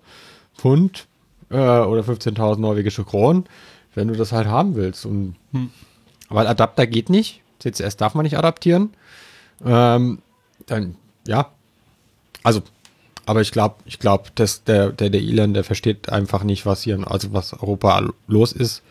Pfund 0.57 1.07
äh, 1.51 1.57
oder 1.57 2.03
15.000 2.03 2.59
norwegische 2.59 3.05
Kronen, 3.05 3.45
wenn 3.95 4.09
du 4.09 4.15
das 4.15 4.33
halt 4.33 4.47
haben 4.47 4.77
willst. 4.77 5.05
Und, 5.05 5.35
Weil 6.29 6.47
Adapter 6.47 6.87
geht 6.87 7.11
nicht. 7.11 7.43
CCS 7.59 7.97
darf 7.97 8.15
man 8.15 8.25
nicht 8.25 8.39
adaptieren. 8.39 8.91
Ähm, 9.65 10.21
dann, 10.67 10.97
ja. 11.27 11.51
Also, 12.43 12.63
aber 13.25 13.41
ich 13.41 13.51
glaube, 13.51 13.77
ich 13.85 13.99
glaube, 13.99 14.31
dass 14.37 14.63
der, 14.63 14.91
der, 14.91 15.11
der 15.11 15.21
Elon, 15.21 15.55
der 15.55 15.65
versteht 15.65 16.11
einfach 16.11 16.45
nicht, 16.45 16.67
was 16.67 16.83
hier, 16.83 17.01
also 17.11 17.33
was 17.33 17.53
Europa 17.53 18.09
los 18.29 18.53
ist. 18.53 18.83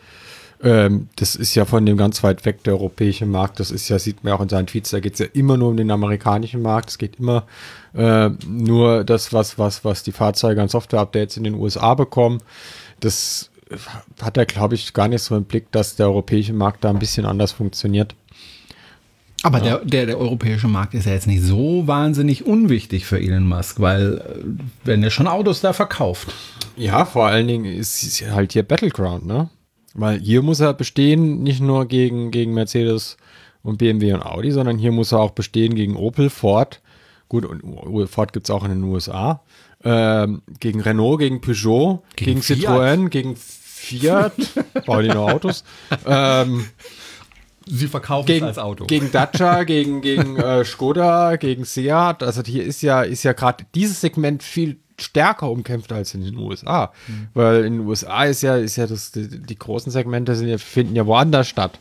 Ähm, 0.66 1.10
das 1.16 1.36
ist 1.36 1.54
ja 1.54 1.64
von 1.64 1.86
dem 1.86 1.96
ganz 1.96 2.24
weit 2.24 2.44
weg, 2.44 2.64
der 2.64 2.74
europäische 2.74 3.28
Markt. 3.28 3.60
Das 3.60 3.70
ist 3.70 3.88
ja, 3.88 4.00
sieht 4.00 4.24
man 4.24 4.34
auch 4.34 4.42
in 4.42 4.50
seinen 4.50 4.66
Tweets, 4.66 4.90
da 4.90 5.00
geht 5.00 5.14
es 5.14 5.20
ja 5.20 5.28
immer 5.32 5.58
nur 5.58 5.70
um 5.70 5.78
den 5.78 5.92
amerikanischen 5.92 6.64
Markt. 6.64 6.90
Es 6.90 6.98
geht 6.98 7.20
immer 7.20 7.46
äh, 7.94 8.30
nur 8.48 9.04
das, 9.04 9.32
was, 9.32 9.60
was, 9.60 9.86
was 9.86 10.02
die 10.02 10.12
Fahrzeuge 10.12 10.62
an 10.62 10.68
Software-Updates 10.68 11.38
in 11.38 11.44
den 11.44 11.54
USA 11.54 11.94
bekommen. 11.94 12.40
Das 13.00 13.52
hat 14.22 14.38
er, 14.38 14.48
glaube 14.48 14.74
ich, 14.74 14.92
gar 14.94 15.08
nicht 15.08 15.22
so 15.22 15.36
im 15.38 15.44
Blick, 15.44 15.72
dass 15.72 15.96
der 15.98 16.08
europäische 16.08 16.54
Markt 16.54 16.84
da 16.84 16.90
ein 16.90 17.00
bisschen 17.00 17.28
anders 17.28 17.52
funktioniert. 17.52 18.16
Aber 19.44 19.60
der, 19.60 19.86
der, 19.86 20.08
der 20.08 20.18
europäische 20.18 20.68
Markt 20.68 20.96
ist 20.96 21.06
ja 21.06 21.14
jetzt 21.14 21.28
nicht 21.28 21.44
so 21.44 21.86
wahnsinnig 21.86 22.48
unwichtig 22.48 23.06
für 23.06 23.20
Elon 23.20 23.48
Musk, 23.48 23.80
weil 23.80 24.18
äh, 24.18 24.88
werden 24.88 25.04
ja 25.04 25.12
schon 25.12 25.28
Autos 25.28 25.62
da 25.62 25.74
verkauft. 25.74 26.34
Ja, 26.76 27.06
vor 27.06 27.28
allen 27.28 27.48
Dingen 27.48 27.66
ist 27.66 28.02
es 28.02 28.24
halt 28.32 28.54
hier 28.54 28.64
Battleground, 28.64 29.28
ne? 29.28 29.50
Weil 29.96 30.20
hier 30.20 30.42
muss 30.42 30.60
er 30.60 30.74
bestehen, 30.74 31.42
nicht 31.42 31.62
nur 31.62 31.88
gegen, 31.88 32.30
gegen 32.30 32.54
Mercedes 32.54 33.16
und 33.64 33.78
BMW 33.78 34.14
und 34.14 34.26
Audi, 34.26 34.52
sondern 34.52 34.78
hier 34.78 34.92
muss 34.92 35.14
er 35.14 35.20
auch 35.20 35.32
bestehen 35.32 35.74
gegen 35.74 35.96
Opel, 35.96 36.30
Ford. 36.30 36.82
Gut, 37.30 37.46
und 37.46 38.08
Ford 38.08 38.34
gibt's 38.34 38.50
auch 38.50 38.64
in 38.66 38.72
den 38.72 38.84
USA. 38.84 39.42
Ähm, 39.84 40.42
gegen 40.60 40.82
Renault, 40.82 41.20
gegen 41.20 41.42
Peugeot, 41.42 42.04
Gegen 42.16 42.42
gegen. 42.42 42.62
Citroën, 42.62 43.10
gegen 43.10 43.36
Fiat. 43.36 44.34
Bauen 44.86 45.04
die 45.04 45.10
nur 45.14 45.32
Autos. 45.32 45.64
ähm, 46.06 46.66
Sie 47.68 47.88
verkaufen 47.88 48.28
gegen, 48.28 48.54
gegen 48.88 49.12
Dacia, 49.12 49.64
gegen, 49.64 50.02
gegen 50.02 50.38
äh, 50.38 50.64
Skoda, 50.66 51.36
gegen 51.38 51.66
Seat. 51.66 52.22
Also 52.22 52.44
hier 52.44 52.64
ist 52.64 52.84
ja, 52.84 53.02
ist 53.02 53.24
ja 53.24 53.34
gerade 53.34 53.66
dieses 53.74 54.02
Segment 54.02 54.44
viel 54.44 54.78
stärker 55.00 55.50
umkämpft 55.50 55.92
als 55.92 56.14
in 56.14 56.24
den 56.24 56.38
USA. 56.38 56.94
Weil 57.34 57.66
in 57.66 57.80
den 57.80 57.88
USA 57.88 58.26
ist 58.26 58.42
ja, 58.42 58.56
ist 58.56 58.76
ja 58.76 58.88
das, 58.88 59.12
die, 59.12 59.28
die 59.28 59.58
großen 59.58 59.92
Segmente 59.92 60.36
sind 60.36 60.48
ja, 60.48 60.58
finden 60.58 60.96
ja 60.96 61.06
woanders 61.06 61.48
statt. 61.48 61.80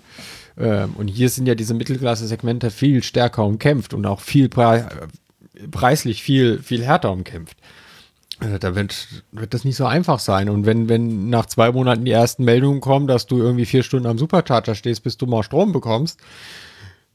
Ähm, 0.56 0.94
und 0.96 1.08
hier 1.08 1.28
sind 1.28 1.46
ja 1.46 1.54
diese 1.54 1.74
Mittelklasse-Segmente 1.74 2.70
viel 2.70 3.02
stärker 3.02 3.44
umkämpft 3.44 3.94
und 3.94 4.06
auch 4.06 4.20
viel 4.20 4.48
prei 4.48 4.86
preislich 5.70 6.22
viel, 6.22 6.60
viel 6.62 6.84
härter 6.84 7.12
umkämpft. 7.12 7.56
Also 8.40 8.58
da 8.58 8.74
wird, 8.74 9.06
wird 9.30 9.54
das 9.54 9.64
nicht 9.64 9.76
so 9.76 9.86
einfach 9.86 10.18
sein. 10.18 10.48
Und 10.48 10.66
wenn, 10.66 10.88
wenn 10.88 11.30
nach 11.30 11.46
zwei 11.46 11.70
Monaten 11.70 12.04
die 12.04 12.10
ersten 12.10 12.44
Meldungen 12.44 12.80
kommen, 12.80 13.06
dass 13.06 13.26
du 13.26 13.38
irgendwie 13.38 13.64
vier 13.64 13.82
Stunden 13.82 14.08
am 14.08 14.18
Supercharger 14.18 14.74
stehst, 14.74 15.04
bis 15.04 15.16
du 15.16 15.26
mal 15.26 15.42
Strom 15.42 15.72
bekommst, 15.72 16.18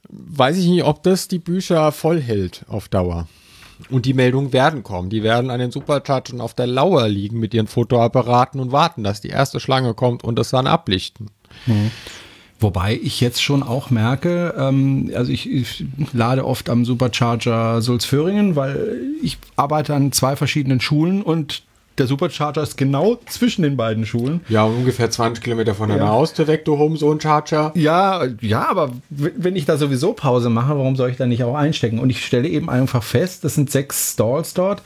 weiß 0.08 0.58
ich 0.58 0.68
nicht, 0.68 0.84
ob 0.84 1.04
das 1.04 1.28
die 1.28 1.40
Bücher 1.40 1.92
voll 1.92 2.22
hält 2.22 2.64
auf 2.68 2.88
Dauer. 2.88 3.28
Und 3.90 4.06
die 4.06 4.14
Meldungen 4.14 4.52
werden 4.52 4.84
kommen. 4.84 5.10
Die 5.10 5.24
werden 5.24 5.50
an 5.50 5.60
den 5.60 5.72
Superchargern 5.72 6.42
auf 6.42 6.54
der 6.54 6.68
Lauer 6.68 7.08
liegen 7.08 7.40
mit 7.40 7.54
ihren 7.54 7.68
Fotoapparaten 7.68 8.60
und 8.60 8.72
warten, 8.72 9.04
dass 9.04 9.22
die 9.22 9.30
erste 9.30 9.60
Schlange 9.60 9.94
kommt 9.94 10.24
und 10.24 10.38
das 10.38 10.50
dann 10.50 10.68
ablichten. 10.68 11.32
Wobei 12.60 13.00
ich 13.02 13.22
jetzt 13.22 13.42
schon 13.42 13.64
auch 13.64 13.90
merke, 13.90 14.54
ähm, 14.58 15.12
also 15.16 15.32
ich, 15.32 15.50
ich 15.50 15.86
lade 16.12 16.46
oft 16.46 16.70
am 16.70 16.84
Supercharger 16.84 17.82
Sulzföhringen, 17.82 18.58
weil 18.58 19.02
ich 19.22 19.38
arbeite 19.56 19.96
an 19.96 20.12
zwei 20.12 20.36
verschiedenen 20.36 20.82
Schulen 20.82 21.22
und 21.22 21.64
der 22.00 22.08
Supercharger 22.08 22.64
ist 22.64 22.78
genau 22.78 23.20
zwischen 23.28 23.62
den 23.62 23.78
beiden 23.78 24.06
Schulen. 24.06 24.42
Ja, 24.50 24.64
ungefähr 24.64 25.10
20 25.12 25.44
Kilometer 25.44 25.76
von 25.76 25.90
deiner 25.90 26.06
Ja. 26.06 26.10
Haustür 26.10 26.48
weg, 26.48 26.66
du 26.66 26.78
Home 26.78 26.98
so 26.98 27.12
ein 27.12 27.20
Charger. 27.20 27.72
Ja, 27.76 28.26
ja, 28.42 28.68
aber 28.68 28.92
wenn 29.10 29.56
ich 29.56 29.66
da 29.66 29.78
sowieso 29.78 30.14
Pause 30.14 30.50
mache, 30.50 30.70
warum 30.78 30.96
soll 30.96 31.10
ich 31.10 31.18
da 31.18 31.26
nicht 31.26 31.44
auch 31.44 31.56
einstecken? 31.56 32.00
Und 32.00 32.10
ich 32.10 32.26
stelle 32.26 32.48
eben 32.48 32.70
einfach 32.70 33.04
fest, 33.04 33.44
das 33.44 33.56
sind 33.56 33.70
sechs 33.70 34.14
Stalls 34.14 34.54
dort, 34.54 34.82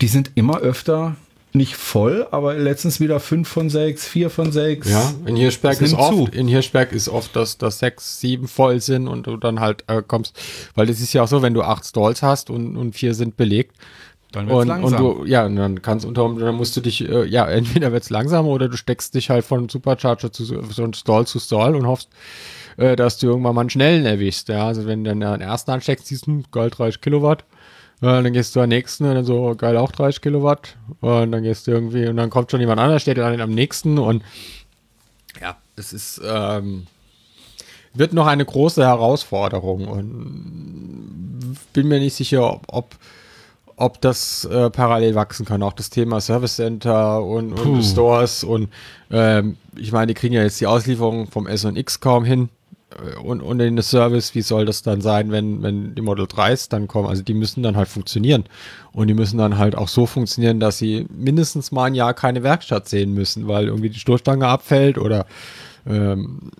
die 0.00 0.08
sind 0.08 0.32
immer 0.34 0.58
öfter 0.58 1.16
nicht 1.52 1.74
voll, 1.74 2.26
aber 2.30 2.54
letztens 2.54 3.00
wieder 3.00 3.18
fünf 3.18 3.48
von 3.48 3.70
sechs, 3.70 4.06
vier 4.06 4.30
von 4.30 4.52
sechs. 4.52 4.88
Ja, 4.88 5.12
in 5.26 5.34
Hirschberg 5.36 5.80
ist 5.80 5.94
oft, 5.94 6.14
zu. 6.14 6.28
in 6.32 6.46
Hirschberg 6.46 6.92
ist 6.92 7.08
oft, 7.08 7.34
dass, 7.34 7.58
dass 7.58 7.80
sechs, 7.80 8.20
sieben 8.20 8.46
voll 8.46 8.80
sind 8.80 9.08
und 9.08 9.26
du 9.26 9.36
dann 9.36 9.58
halt 9.58 9.84
äh, 9.88 10.02
kommst, 10.06 10.38
weil 10.76 10.86
das 10.86 11.00
ist 11.00 11.12
ja 11.12 11.22
auch 11.24 11.28
so, 11.28 11.42
wenn 11.42 11.54
du 11.54 11.62
acht 11.62 11.84
Stalls 11.84 12.22
hast 12.22 12.50
und, 12.50 12.76
und 12.76 12.94
vier 12.94 13.14
sind 13.14 13.36
belegt. 13.36 13.76
Dann 14.32 14.48
wird's 14.48 14.60
und, 14.60 14.68
langsam. 14.68 15.04
und 15.04 15.18
du, 15.18 15.24
ja, 15.24 15.46
und 15.46 15.56
dann 15.56 15.82
kannst 15.82 16.06
unter 16.06 16.28
dann 16.38 16.54
musst 16.54 16.76
du 16.76 16.80
dich, 16.80 17.08
äh, 17.08 17.24
ja, 17.26 17.46
entweder 17.50 17.92
wird's 17.92 18.10
langsamer 18.10 18.48
oder 18.48 18.68
du 18.68 18.76
steckst 18.76 19.14
dich 19.14 19.30
halt 19.30 19.44
von 19.44 19.68
Supercharger 19.68 20.32
zu 20.32 20.60
ein 20.82 20.94
Stall 20.94 21.26
zu 21.26 21.38
Stall 21.40 21.74
und 21.74 21.86
hoffst, 21.86 22.08
äh, 22.76 22.96
dass 22.96 23.18
du 23.18 23.26
irgendwann 23.26 23.54
mal 23.54 23.62
einen 23.62 23.70
schnellen 23.70 24.06
erwischst. 24.06 24.48
Ja, 24.48 24.66
also 24.66 24.86
wenn 24.86 25.04
du 25.04 25.10
dann 25.10 25.20
den 25.20 25.40
ersten 25.40 25.70
ansteckst, 25.70 26.06
siehst 26.06 26.26
du, 26.26 26.32
hm, 26.32 26.44
geil, 26.52 26.70
30 26.70 27.00
Kilowatt. 27.00 27.44
Ja, 28.02 28.22
dann 28.22 28.32
gehst 28.32 28.56
du 28.56 28.60
am 28.60 28.68
nächsten 28.70 29.04
und 29.04 29.14
dann 29.14 29.24
so, 29.24 29.54
geil, 29.56 29.76
auch 29.76 29.92
30 29.92 30.22
Kilowatt. 30.22 30.76
Und 31.00 31.32
dann 31.32 31.42
gehst 31.42 31.66
du 31.66 31.72
irgendwie, 31.72 32.06
und 32.06 32.16
dann 32.16 32.30
kommt 32.30 32.50
schon 32.50 32.60
jemand 32.60 32.80
anders, 32.80 33.02
steht 33.02 33.18
dann 33.18 33.40
am 33.40 33.50
nächsten 33.50 33.98
und 33.98 34.22
ja, 35.40 35.56
es 35.76 35.92
ist, 35.92 36.20
ähm, 36.24 36.86
wird 37.92 38.12
noch 38.12 38.26
eine 38.26 38.44
große 38.44 38.82
Herausforderung 38.82 39.88
und 39.88 41.56
bin 41.72 41.88
mir 41.88 41.98
nicht 41.98 42.14
sicher, 42.14 42.52
ob, 42.52 42.62
ob, 42.68 42.94
ob 43.80 44.00
das 44.00 44.44
äh, 44.44 44.68
parallel 44.70 45.14
wachsen 45.14 45.46
kann. 45.46 45.62
Auch 45.62 45.72
das 45.72 45.88
Thema 45.88 46.20
Service 46.20 46.56
Center 46.56 47.22
und, 47.22 47.54
und 47.54 47.82
Stores 47.82 48.44
und 48.44 48.68
ähm, 49.10 49.56
ich 49.74 49.90
meine, 49.90 50.08
die 50.08 50.14
kriegen 50.14 50.34
ja 50.34 50.42
jetzt 50.42 50.60
die 50.60 50.66
Auslieferung 50.66 51.26
vom 51.28 51.46
S 51.46 51.64
und 51.64 51.76
X 51.76 51.98
kaum 51.98 52.24
hin 52.24 52.50
äh, 52.90 53.18
und, 53.18 53.40
und 53.40 53.58
in 53.60 53.76
das 53.76 53.88
Service, 53.88 54.34
wie 54.34 54.42
soll 54.42 54.66
das 54.66 54.82
dann 54.82 55.00
sein, 55.00 55.32
wenn, 55.32 55.62
wenn 55.62 55.94
die 55.94 56.02
Model 56.02 56.26
3s 56.26 56.68
dann 56.68 56.88
kommen? 56.88 57.08
Also 57.08 57.22
die 57.22 57.32
müssen 57.32 57.62
dann 57.62 57.76
halt 57.76 57.88
funktionieren. 57.88 58.44
Und 58.92 59.08
die 59.08 59.14
müssen 59.14 59.38
dann 59.38 59.56
halt 59.56 59.76
auch 59.76 59.88
so 59.88 60.04
funktionieren, 60.04 60.60
dass 60.60 60.78
sie 60.78 61.06
mindestens 61.08 61.72
mal 61.72 61.84
ein 61.84 61.94
Jahr 61.94 62.12
keine 62.12 62.42
Werkstatt 62.42 62.88
sehen 62.88 63.14
müssen, 63.14 63.48
weil 63.48 63.68
irgendwie 63.68 63.90
die 63.90 64.00
Stoßstange 64.00 64.46
abfällt 64.46 64.98
oder 64.98 65.26
ähm, 65.86 66.50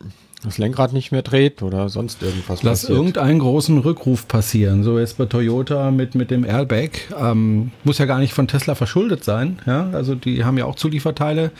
das 0.42 0.56
Lenkrad 0.56 0.92
nicht 0.92 1.12
mehr 1.12 1.22
dreht 1.22 1.62
oder 1.62 1.88
sonst 1.88 2.22
irgendwas 2.22 2.62
Lass 2.62 2.84
irgendeinen 2.84 3.40
großen 3.40 3.76
Rückruf 3.78 4.26
passieren. 4.26 4.82
So 4.82 4.98
jetzt 4.98 5.18
bei 5.18 5.26
Toyota 5.26 5.90
mit, 5.90 6.14
mit 6.14 6.30
dem 6.30 6.44
Airbag. 6.44 6.90
Ähm, 7.18 7.72
muss 7.84 7.98
ja 7.98 8.06
gar 8.06 8.18
nicht 8.18 8.32
von 8.32 8.48
Tesla 8.48 8.74
verschuldet 8.74 9.22
sein. 9.22 9.58
Ja? 9.66 9.90
Also 9.92 10.14
die 10.14 10.44
haben 10.44 10.56
ja 10.56 10.64
auch 10.64 10.76
Zulieferteile. 10.76 11.50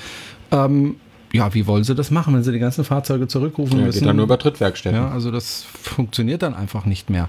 Ähm, 0.51 0.97
ja, 1.33 1.55
wie 1.55 1.67
wollen 1.67 1.85
sie 1.85 1.95
das 1.95 2.11
machen, 2.11 2.35
wenn 2.35 2.43
sie 2.43 2.53
die 2.53 2.59
ganzen 2.59 2.83
Fahrzeuge 2.85 3.29
zurückrufen 3.29 3.79
ja, 3.79 3.87
müssen? 3.87 4.01
geht 4.01 4.09
dann 4.09 4.17
nur 4.17 4.25
über 4.25 4.39
Trittwerkstätten. 4.39 4.99
Ja, 4.99 5.11
also 5.11 5.31
das 5.31 5.65
funktioniert 5.81 6.43
dann 6.43 6.55
einfach 6.55 6.87
nicht 6.87 7.09
mehr. 7.09 7.29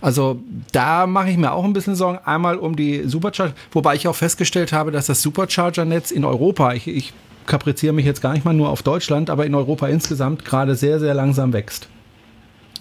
Also 0.00 0.40
da 0.70 1.06
mache 1.06 1.30
ich 1.30 1.36
mir 1.36 1.52
auch 1.52 1.64
ein 1.64 1.72
bisschen 1.72 1.96
Sorgen. 1.96 2.18
Einmal 2.24 2.58
um 2.58 2.76
die 2.76 3.08
Supercharger, 3.08 3.54
wobei 3.72 3.96
ich 3.96 4.06
auch 4.06 4.14
festgestellt 4.14 4.72
habe, 4.72 4.92
dass 4.92 5.06
das 5.06 5.22
Supercharger-Netz 5.22 6.10
in 6.12 6.24
Europa, 6.24 6.74
ich, 6.74 6.86
ich 6.86 7.12
kapriziere 7.50 7.92
mich 7.92 8.06
jetzt 8.06 8.22
gar 8.22 8.32
nicht 8.32 8.44
mal 8.44 8.54
nur 8.54 8.70
auf 8.70 8.82
Deutschland, 8.82 9.28
aber 9.28 9.44
in 9.44 9.54
Europa 9.54 9.88
insgesamt 9.88 10.44
gerade 10.44 10.76
sehr, 10.76 11.00
sehr 11.00 11.12
langsam 11.12 11.52
wächst. 11.52 11.88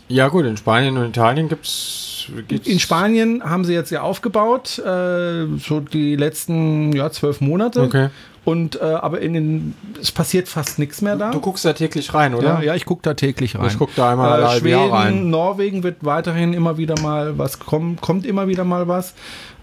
Ja, 0.08 0.28
gut, 0.28 0.46
in 0.46 0.58
Spanien 0.58 0.98
und 0.98 1.10
Italien 1.10 1.50
gibt's, 1.50 2.28
gibt's 2.48 2.68
In 2.68 2.80
Spanien 2.80 3.44
haben 3.44 3.66
sie 3.66 3.74
jetzt 3.74 3.92
ja 3.92 4.02
aufgebaut, 4.02 4.80
äh, 4.80 5.46
so 5.58 5.80
die 5.80 6.16
letzten 6.16 6.92
ja, 6.94 7.12
zwölf 7.12 7.42
Monate. 7.42 7.82
Okay. 7.82 8.10
Und 8.46 8.82
äh, 8.82 8.86
aber 8.86 9.20
in 9.22 9.34
den 9.34 9.76
es 10.02 10.12
passiert 10.12 10.48
fast 10.48 10.80
nichts 10.80 11.02
mehr 11.02 11.16
da. 11.16 11.30
Du 11.30 11.40
guckst 11.40 11.66
da 11.66 11.74
täglich 11.74 12.14
rein, 12.14 12.34
oder? 12.34 12.56
Ja, 12.56 12.62
ja, 12.62 12.76
ich 12.76 12.86
gucke 12.86 13.02
da 13.04 13.14
täglich 13.14 13.56
rein. 13.56 13.68
Ich 13.68 13.78
guck 13.78 13.94
da 13.96 14.12
einmal 14.12 14.42
äh, 14.42 14.60
Schweden, 14.60 14.90
rein. 14.90 15.30
Norwegen 15.30 15.84
wird 15.84 15.98
weiterhin 16.04 16.54
immer 16.54 16.78
wieder 16.78 17.00
mal 17.02 17.38
was 17.38 17.60
kommen, 17.60 17.98
kommt 18.02 18.26
immer 18.26 18.48
wieder 18.48 18.64
mal 18.64 18.88
was. 18.88 19.14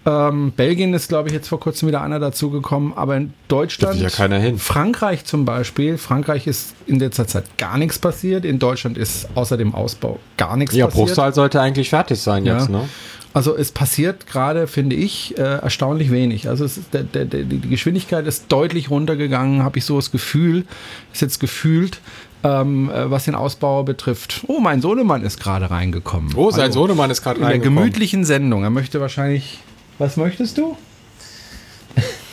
Ähm, 0.06 0.52
Belgien 0.56 0.94
ist, 0.94 1.08
glaube 1.08 1.28
ich, 1.28 1.34
jetzt 1.34 1.48
vor 1.48 1.58
kurzem 1.58 1.88
wieder 1.88 2.00
einer 2.00 2.20
dazugekommen, 2.20 2.92
aber 2.94 3.16
in 3.16 3.32
Deutschland, 3.48 4.00
ja 4.00 4.08
keiner 4.08 4.38
hin. 4.38 4.56
Frankreich 4.56 5.24
zum 5.24 5.44
Beispiel, 5.44 5.98
Frankreich 5.98 6.46
ist 6.46 6.74
in 6.86 7.00
letzter 7.00 7.26
Zeit 7.26 7.58
gar 7.58 7.76
nichts 7.76 7.98
passiert. 7.98 8.44
In 8.44 8.60
Deutschland 8.60 8.96
ist 8.98 9.28
außer 9.34 9.56
dem 9.56 9.74
Ausbau 9.74 10.20
gar 10.36 10.56
nichts 10.56 10.74
Ja, 10.76 10.86
passiert. 10.86 11.06
Bruchsal 11.06 11.34
sollte 11.34 11.60
eigentlich 11.60 11.90
fertig 11.90 12.20
sein 12.20 12.44
Ja. 12.46 12.58
jetzt, 12.58 12.70
ne? 12.70 12.88
Also 13.34 13.54
es 13.54 13.70
passiert 13.72 14.26
gerade, 14.26 14.66
finde 14.66 14.96
ich, 14.96 15.36
äh, 15.36 15.42
erstaunlich 15.42 16.10
wenig. 16.10 16.48
Also 16.48 16.64
ist, 16.64 16.80
der, 16.94 17.02
der, 17.02 17.26
der, 17.26 17.42
die 17.42 17.60
Geschwindigkeit 17.68 18.26
ist 18.26 18.44
deutlich 18.50 18.88
runtergegangen, 18.88 19.62
habe 19.62 19.76
ich 19.78 19.84
so 19.84 19.96
das 19.96 20.10
Gefühl, 20.10 20.64
ist 21.12 21.20
jetzt 21.20 21.38
gefühlt, 21.40 21.98
ähm, 22.44 22.88
äh, 22.90 23.10
was 23.10 23.24
den 23.26 23.34
Ausbau 23.34 23.82
betrifft. 23.82 24.44
Oh, 24.46 24.60
mein 24.60 24.80
Sohnemann 24.80 25.22
ist 25.22 25.38
gerade 25.38 25.70
reingekommen. 25.70 26.32
Oh, 26.34 26.50
sein 26.50 26.62
Hallo. 26.62 26.72
Sohnemann 26.72 27.10
ist 27.10 27.22
gerade 27.22 27.36
In 27.36 27.42
der 27.42 27.50
reingekommen. 27.50 27.78
gemütlichen 27.82 28.24
Sendung. 28.24 28.62
Er 28.62 28.70
möchte 28.70 29.00
wahrscheinlich. 29.02 29.58
Was 29.98 30.16
möchtest 30.16 30.59
du? 30.59 30.76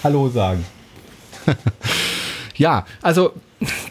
Hallo 0.03 0.29
sagen. 0.29 0.65
ja, 2.55 2.85
also 3.01 3.33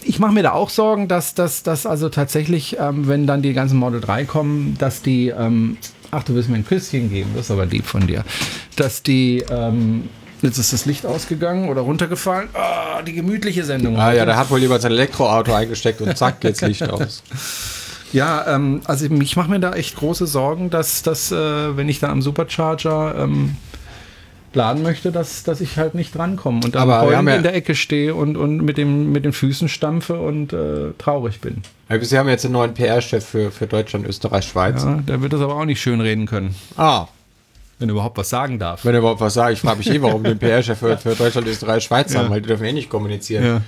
ich 0.04 0.18
mache 0.18 0.32
mir 0.32 0.42
da 0.42 0.52
auch 0.52 0.68
Sorgen, 0.68 1.08
dass 1.08 1.32
das 1.34 1.62
dass 1.62 1.86
also 1.86 2.10
tatsächlich, 2.10 2.76
ähm, 2.78 3.08
wenn 3.08 3.26
dann 3.26 3.40
die 3.40 3.54
ganzen 3.54 3.78
Model 3.78 4.00
3 4.00 4.24
kommen, 4.24 4.76
dass 4.78 5.00
die, 5.00 5.28
ähm, 5.28 5.78
ach, 6.10 6.22
du 6.22 6.34
willst 6.34 6.50
mir 6.50 6.56
ein 6.56 6.66
Küsschen 6.66 7.10
geben, 7.10 7.30
das 7.34 7.46
ist 7.46 7.50
aber 7.50 7.64
lieb 7.64 7.86
von 7.86 8.06
dir, 8.06 8.24
dass 8.76 9.02
die, 9.02 9.42
ähm, 9.50 10.10
jetzt 10.42 10.58
ist 10.58 10.74
das 10.74 10.84
Licht 10.84 11.06
ausgegangen 11.06 11.70
oder 11.70 11.80
runtergefallen, 11.80 12.50
ah, 12.52 13.00
die 13.00 13.14
gemütliche 13.14 13.64
Sendung. 13.64 13.96
Ah 13.96 14.12
ja, 14.12 14.20
heute. 14.20 14.26
der 14.26 14.36
hat 14.36 14.50
wohl 14.50 14.60
lieber 14.60 14.78
sein 14.80 14.92
Elektroauto 14.92 15.54
eingesteckt 15.54 16.02
und 16.02 16.16
zack, 16.18 16.40
geht's 16.40 16.60
Licht 16.60 16.82
aus. 16.90 17.22
Ja, 18.12 18.54
ähm, 18.54 18.80
also 18.84 19.06
ich 19.06 19.36
mache 19.36 19.50
mir 19.50 19.60
da 19.60 19.72
echt 19.72 19.96
große 19.96 20.26
Sorgen, 20.26 20.70
dass, 20.70 21.02
dass 21.02 21.32
äh, 21.32 21.76
wenn 21.76 21.88
ich 21.88 21.98
da 22.00 22.08
am 22.10 22.20
Supercharger 22.22 23.14
ähm, 23.18 23.56
laden 24.54 24.82
möchte, 24.82 25.12
dass, 25.12 25.44
dass 25.44 25.60
ich 25.62 25.78
halt 25.78 25.94
nicht 25.94 26.14
drankomme 26.14 26.60
und 26.64 26.74
dann 26.74 26.82
Aber 26.82 27.10
ja- 27.10 27.20
in 27.20 27.42
der 27.42 27.54
Ecke 27.54 27.74
stehe 27.74 28.14
und, 28.14 28.36
und 28.36 28.58
mit, 28.58 28.76
dem, 28.76 29.10
mit 29.12 29.24
den 29.24 29.32
Füßen 29.32 29.68
stampfe 29.68 30.20
und 30.20 30.52
äh, 30.52 30.92
traurig 30.98 31.40
bin. 31.40 31.62
Ja, 31.88 31.98
Sie 32.04 32.18
haben 32.18 32.28
jetzt 32.28 32.44
einen 32.44 32.52
neuen 32.52 32.74
PR-Chef 32.74 33.24
für, 33.24 33.50
für 33.50 33.66
Deutschland, 33.66 34.06
Österreich, 34.06 34.44
Schweiz. 34.46 34.84
Ja, 34.84 34.96
der 34.96 35.22
wird 35.22 35.32
das 35.32 35.40
aber 35.40 35.54
auch 35.56 35.64
nicht 35.64 35.80
schön 35.80 36.00
reden 36.02 36.26
können, 36.26 36.54
Ah, 36.76 37.06
wenn 37.78 37.88
er 37.88 37.92
überhaupt 37.94 38.18
was 38.18 38.28
sagen 38.28 38.58
darf. 38.58 38.84
wenn 38.84 38.94
er 38.94 38.98
überhaupt 38.98 39.20
was 39.22 39.34
sagt. 39.34 39.54
Ich 39.54 39.60
frage 39.60 39.78
mich 39.78 39.90
eh, 39.90 40.02
warum 40.02 40.22
den 40.22 40.38
PR-Chef 40.38 40.78
für, 40.78 40.98
für 40.98 41.14
Deutschland, 41.14 41.46
Österreich, 41.48 41.82
Schweiz 41.84 42.14
haben, 42.14 42.28
weil 42.28 42.42
die 42.42 42.48
dürfen 42.48 42.64
eh 42.66 42.72
nicht 42.74 42.90
kommunizieren. 42.90 43.44
Ja. 43.44 43.60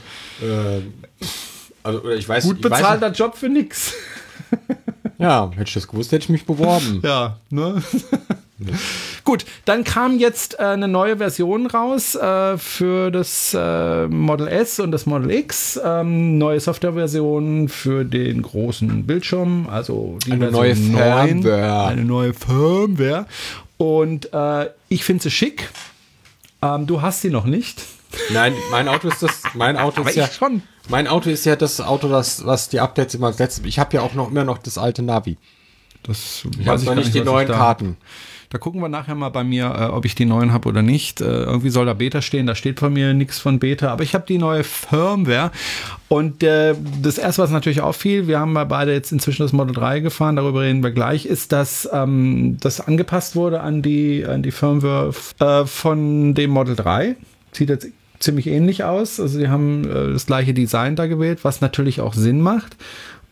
Ähm, 0.46 0.92
also, 1.82 2.00
oder 2.02 2.14
ich 2.14 2.28
weiß 2.28 2.44
Gut 2.44 2.58
ich 2.58 2.64
weiß 2.70 2.78
bezahlter 2.80 3.10
Job 3.10 3.36
für 3.36 3.48
nix. 3.48 3.92
Ja, 5.18 5.50
hätte 5.52 5.68
ich 5.68 5.74
das 5.74 5.88
gewusst, 5.88 6.12
hätte 6.12 6.24
ich 6.24 6.28
mich 6.28 6.44
beworben. 6.44 7.00
Ja, 7.02 7.38
ne? 7.50 7.82
Gut, 9.24 9.44
dann 9.64 9.84
kam 9.84 10.18
jetzt 10.18 10.58
äh, 10.58 10.62
eine 10.62 10.86
neue 10.86 11.16
Version 11.16 11.66
raus 11.66 12.14
äh, 12.14 12.56
für 12.56 13.10
das 13.10 13.54
äh, 13.58 14.06
Model 14.06 14.46
S 14.48 14.78
und 14.78 14.92
das 14.92 15.06
Model 15.06 15.30
X. 15.30 15.80
Ähm, 15.82 16.38
neue 16.38 16.60
Softwareversion 16.60 17.68
für 17.68 18.04
den 18.04 18.42
großen 18.42 19.06
Bildschirm, 19.06 19.68
also 19.68 20.18
die 20.26 20.32
Eine 20.32 20.50
Version 20.50 20.92
neue 20.92 21.04
9, 21.04 21.42
Firmware. 21.42 21.86
Eine 21.86 22.04
neue 22.04 22.34
Firmware. 22.34 23.26
Und 23.76 24.32
äh, 24.32 24.70
ich 24.88 25.04
finde 25.04 25.24
sie 25.24 25.30
schick. 25.30 25.68
Ähm, 26.62 26.86
du 26.86 27.02
hast 27.02 27.22
sie 27.22 27.30
noch 27.30 27.46
nicht. 27.46 27.82
Nein, 28.32 28.54
mein 28.70 28.88
Auto 28.88 29.08
ist 29.08 29.22
das, 29.22 29.42
mein 29.54 29.76
Auto 29.76 30.00
Aber 30.00 30.10
ist 30.10 30.16
ja, 30.16 30.26
ich 30.26 30.34
schon. 30.34 30.62
Mein 30.88 31.06
Auto 31.08 31.30
ist 31.30 31.44
ja 31.44 31.56
das 31.56 31.80
Auto, 31.80 32.08
das, 32.08 32.44
was 32.44 32.68
die 32.68 32.80
Updates 32.80 33.14
immer 33.14 33.28
als 33.28 33.38
letztes, 33.38 33.64
ich 33.64 33.78
habe 33.78 33.96
ja 33.96 34.02
auch 34.02 34.14
noch 34.14 34.30
immer 34.30 34.44
noch 34.44 34.58
das 34.58 34.78
alte 34.78 35.02
Navi. 35.02 35.36
Das 36.02 36.46
Ich 36.58 36.66
habe 36.66 36.82
noch 36.84 36.94
nicht 36.94 37.14
die 37.14 37.20
neuen 37.20 37.48
Karten. 37.48 37.96
Da 38.50 38.58
gucken 38.58 38.80
wir 38.80 38.88
nachher 38.88 39.16
mal 39.16 39.30
bei 39.30 39.42
mir, 39.42 39.64
äh, 39.64 39.84
ob 39.86 40.04
ich 40.04 40.14
die 40.14 40.26
neuen 40.26 40.52
habe 40.52 40.68
oder 40.68 40.80
nicht. 40.80 41.20
Äh, 41.20 41.24
irgendwie 41.24 41.70
soll 41.70 41.86
da 41.86 41.94
Beta 41.94 42.22
stehen, 42.22 42.46
da 42.46 42.54
steht 42.54 42.78
von 42.78 42.92
mir 42.92 43.12
nichts 43.12 43.40
von 43.40 43.58
Beta, 43.58 43.88
aber 43.90 44.04
ich 44.04 44.14
habe 44.14 44.26
die 44.28 44.38
neue 44.38 44.62
Firmware. 44.62 45.50
Und 46.06 46.44
äh, 46.44 46.76
das 47.02 47.18
erste, 47.18 47.42
was 47.42 47.50
natürlich 47.50 47.80
auffiel, 47.80 48.28
wir 48.28 48.38
haben 48.38 48.52
mal 48.52 48.64
beide 48.64 48.92
jetzt 48.92 49.10
inzwischen 49.10 49.42
das 49.42 49.52
Model 49.52 49.74
3 49.74 49.98
gefahren, 50.00 50.36
darüber 50.36 50.60
reden 50.60 50.84
wir 50.84 50.92
gleich, 50.92 51.26
ist, 51.26 51.50
dass 51.50 51.88
ähm, 51.92 52.58
das 52.60 52.80
angepasst 52.80 53.34
wurde 53.34 53.60
an 53.60 53.82
die, 53.82 54.24
an 54.24 54.44
die 54.44 54.52
Firmware 54.52 55.12
äh, 55.40 55.66
von 55.66 56.34
dem 56.34 56.50
Model 56.50 56.76
3. 56.76 57.16
Sieht 57.50 57.70
jetzt 57.70 57.88
ziemlich 58.24 58.46
ähnlich 58.46 58.84
aus. 58.84 59.20
Also 59.20 59.38
sie 59.38 59.48
haben 59.48 59.84
äh, 59.84 60.12
das 60.12 60.26
gleiche 60.26 60.54
Design 60.54 60.96
da 60.96 61.06
gewählt, 61.06 61.40
was 61.42 61.60
natürlich 61.60 62.00
auch 62.00 62.14
Sinn 62.14 62.40
macht. 62.40 62.76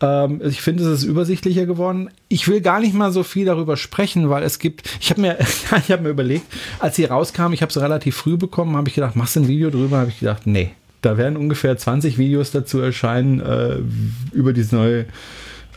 Ähm, 0.00 0.40
ich 0.44 0.60
finde, 0.60 0.84
es 0.84 1.00
ist 1.00 1.04
übersichtlicher 1.04 1.66
geworden. 1.66 2.10
Ich 2.28 2.48
will 2.48 2.60
gar 2.60 2.80
nicht 2.80 2.94
mal 2.94 3.12
so 3.12 3.22
viel 3.22 3.46
darüber 3.46 3.76
sprechen, 3.76 4.28
weil 4.28 4.42
es 4.42 4.58
gibt, 4.58 4.88
ich 5.00 5.10
habe 5.10 5.20
mir, 5.20 5.38
ich 5.78 5.90
habe 5.90 6.02
mir 6.02 6.10
überlegt, 6.10 6.46
als 6.78 6.96
sie 6.96 7.04
rauskam, 7.04 7.52
ich 7.52 7.62
habe 7.62 7.72
sie 7.72 7.80
relativ 7.80 8.16
früh 8.16 8.36
bekommen, 8.36 8.76
habe 8.76 8.88
ich 8.88 8.94
gedacht, 8.94 9.16
machst 9.16 9.36
du 9.36 9.40
ein 9.40 9.48
Video 9.48 9.70
drüber? 9.70 9.98
Habe 9.98 10.10
ich 10.10 10.20
gedacht, 10.20 10.46
nee. 10.46 10.72
Da 11.00 11.16
werden 11.16 11.36
ungefähr 11.36 11.76
20 11.76 12.16
Videos 12.16 12.52
dazu 12.52 12.78
erscheinen 12.78 13.40
äh, 13.40 13.78
über 14.32 14.52
diese 14.52 14.76
neue 14.76 15.06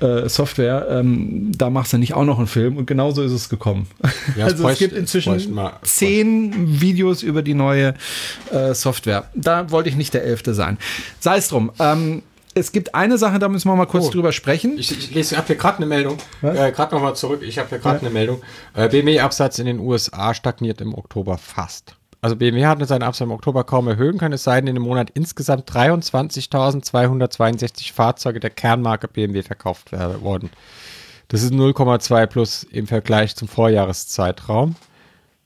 äh, 0.01 0.27
Software. 0.29 0.87
Ähm, 0.89 1.51
da 1.57 1.69
machst 1.69 1.93
du 1.93 1.97
nicht 1.97 2.13
auch 2.13 2.25
noch 2.25 2.37
einen 2.37 2.47
Film 2.47 2.77
und 2.77 2.85
genauso 2.87 3.23
ist 3.23 3.31
es 3.31 3.49
gekommen. 3.49 3.87
Ja, 4.01 4.09
es 4.09 4.43
also 4.43 4.55
es 4.55 4.61
bräuchte- 4.61 4.79
gibt 4.85 4.93
es 4.93 4.99
inzwischen 4.99 5.33
bräuchte 5.33 5.51
mal- 5.51 5.73
es 5.81 5.95
zehn 5.95 6.81
Videos 6.81 7.23
über 7.23 7.41
die 7.41 7.53
neue 7.53 7.93
äh, 8.51 8.73
Software. 8.73 9.29
Da 9.35 9.71
wollte 9.71 9.89
ich 9.89 9.95
nicht 9.95 10.13
der 10.13 10.23
Elfte 10.23 10.53
sein. 10.53 10.77
Sei 11.19 11.37
es 11.37 11.47
drum. 11.47 11.71
Ähm, 11.79 12.21
es 12.57 12.71
gibt 12.71 12.95
eine 12.95 13.17
Sache, 13.17 13.37
da 13.37 13.49
müssen 13.49 13.67
wir 13.69 13.75
mal 13.75 13.85
kurz 13.85 14.05
Oh. 14.05 14.11
drüber 14.11 14.31
sprechen. 14.31 14.77
Ich, 14.77 14.89
ich 14.97 15.13
lese, 15.13 15.35
habe 15.35 15.47
hier 15.47 15.57
gerade 15.57 15.77
eine 15.77 15.85
Meldung. 15.87 16.17
Äh, 16.41 16.71
gerade 16.71 16.95
nochmal 16.95 17.13
zurück. 17.15 17.41
Ich 17.43 17.57
habe 17.59 17.67
hier 17.67 17.79
gerade 17.79 17.99
eine 17.99 18.09
Meldung. 18.09 18.41
Äh, 18.73 18.87
BMW-Absatz 18.87 19.59
in 19.59 19.65
den 19.65 19.79
USA 19.79 20.33
stagniert 20.33 20.79
im 20.79 20.93
Oktober 20.95 21.37
fast. 21.37 21.95
Also 22.25 22.35
BMW 22.37 22.65
hat 22.65 22.79
seinen 22.87 23.03
Absatz 23.03 23.21
im 23.21 23.29
Oktober 23.29 23.63
kaum 23.63 23.87
erhöhen 23.87 24.17
können, 24.17 24.33
es 24.33 24.43
sei 24.43 24.59
denn 24.59 24.69
in 24.69 24.73
dem 24.73 24.81
Monat 24.81 25.11
insgesamt 25.13 25.69
23.262 25.69 27.93
Fahrzeuge 27.93 28.39
der 28.39 28.49
Kernmarke 28.49 29.07
BMW 29.07 29.43
verkauft 29.43 29.91
worden. 29.91 30.49
Das 31.27 31.43
ist 31.43 31.53
0,2 31.53 32.25
plus 32.25 32.63
im 32.63 32.87
Vergleich 32.87 33.35
zum 33.35 33.47
Vorjahreszeitraum. 33.47 34.75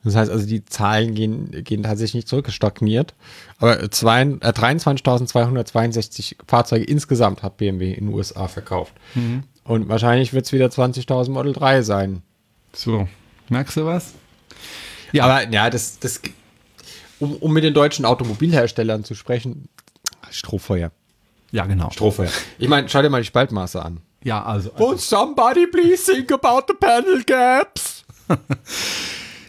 Das 0.05 0.15
heißt 0.15 0.31
also, 0.31 0.47
die 0.47 0.63
Zahlen 0.63 1.15
gehen, 1.15 1.51
gehen 1.65 1.83
tatsächlich 1.83 2.13
nicht 2.13 2.29
zurück, 2.29 2.49
stagniert. 2.49 3.13
Aber 3.57 3.83
äh, 3.83 3.87
23.262 3.87 6.37
Fahrzeuge 6.47 6.85
insgesamt 6.85 7.43
hat 7.43 7.57
BMW 7.57 7.91
in 7.91 8.05
den 8.05 8.13
USA 8.13 8.47
verkauft. 8.47 8.93
Und 9.65 9.89
wahrscheinlich 9.89 10.31
wird 10.31 10.45
es 10.45 10.53
wieder 10.53 10.67
20.000 10.67 11.29
Model 11.29 11.51
3 11.51 11.81
sein. 11.81 12.21
So, 12.71 13.09
merkst 13.49 13.75
du 13.75 13.85
was? 13.85 14.13
Ja. 15.11 15.25
Aber 15.25 15.45
ja, 15.49 15.69
das, 15.69 15.99
das 15.99 16.21
um, 17.19 17.36
um 17.36 17.53
mit 17.53 17.63
den 17.63 17.73
deutschen 17.73 18.05
Automobilherstellern 18.05 19.03
zu 19.03 19.15
sprechen, 19.15 19.69
Strohfeuer. 20.29 20.91
Ja, 21.51 21.65
genau. 21.65 21.89
Strohfeuer. 21.89 22.29
Ich 22.58 22.67
meine, 22.67 22.89
schau 22.89 23.01
dir 23.01 23.10
mal 23.10 23.21
die 23.21 23.27
Spaltmaße 23.27 23.84
an. 23.84 24.01
Ja, 24.23 24.43
also. 24.43 24.69
Won't 24.71 24.99
somebody 24.99 25.65
please 25.65 26.12
think 26.12 26.32
about 26.32 26.65
the 26.67 26.73
panel 26.79 27.23
gaps? 27.23 28.03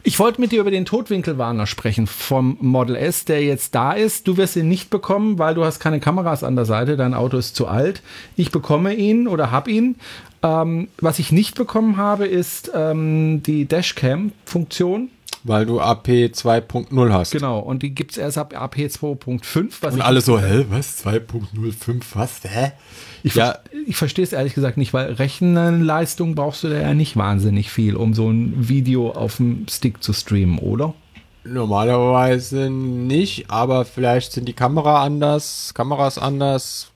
Ich 0.03 0.19
wollte 0.19 0.41
mit 0.41 0.51
dir 0.51 0.61
über 0.61 0.71
den 0.71 0.87
Totwinkelwarner 0.87 1.67
sprechen 1.67 2.07
vom 2.07 2.57
Model 2.61 2.97
S, 2.97 3.27
der 3.27 3.45
jetzt 3.45 3.75
da 3.75 3.93
ist. 3.93 4.27
Du 4.27 4.39
wirst 4.39 4.57
ihn 4.57 4.67
nicht 4.67 4.89
bekommen, 4.89 5.39
weil 5.39 5.55
du 5.55 5.65
hast 5.65 5.79
keine 5.79 6.01
Kameras 6.01 6.43
an 6.43 6.57
der 6.57 6.65
Seite. 6.65 6.97
Dein 6.97 7.13
Auto 7.13 7.37
ist 7.37 7.55
zu 7.55 7.69
alt. 7.69 8.03
Ich 8.35 8.51
bekomme 8.51 8.95
ihn 8.95 9.29
oder 9.29 9.51
habe 9.51 9.71
ihn. 9.71 9.97
Ähm, 10.43 10.89
was 11.01 11.19
ich 11.19 11.33
nicht 11.33 11.55
bekommen 11.55 11.99
habe, 11.99 12.27
ist 12.27 12.73
ähm, 12.75 13.43
die 13.43 13.67
Dashcam-Funktion. 13.67 15.11
Weil 15.43 15.65
du 15.65 15.81
AP 15.81 16.09
2.0 16.09 17.13
hast. 17.13 17.31
Genau, 17.31 17.61
und 17.61 17.83
die 17.83 17.95
gibt 17.95 18.13
es 18.13 18.19
erst 18.19 18.37
ab 18.37 18.55
AP 18.55 18.77
2.5. 18.77 19.73
was 19.81 19.95
Und 19.95 20.03
alle 20.03 20.21
so, 20.21 20.39
hä, 20.39 20.67
was? 20.69 21.05
2.05, 21.07 22.03
was? 22.15 22.41
Hä? 22.45 22.73
Ich, 23.23 23.35
Ja. 23.35 23.47
ver- 23.53 23.61
ich 23.87 23.97
verstehe 23.97 24.23
es 24.25 24.33
ehrlich 24.35 24.55
gesagt 24.55 24.77
nicht, 24.77 24.93
weil 24.93 25.13
Rechenleistung 25.15 26.35
brauchst 26.35 26.65
du 26.65 26.69
da 26.69 26.79
ja 26.81 26.93
nicht 26.95 27.17
wahnsinnig 27.17 27.71
viel, 27.71 27.97
um 27.97 28.13
so 28.13 28.29
ein 28.31 28.69
Video 28.69 29.11
auf 29.13 29.37
dem 29.39 29.67
Stick 29.71 30.03
zu 30.03 30.13
streamen, 30.13 30.59
oder? 30.59 30.93
Normalerweise 31.45 32.69
nicht, 32.69 33.51
aber 33.51 33.85
vielleicht 33.87 34.33
sind 34.33 34.47
die 34.47 34.53
Kamera 34.53 35.03
anders, 35.03 35.73
Kameras 35.73 36.19
anders. 36.19 36.91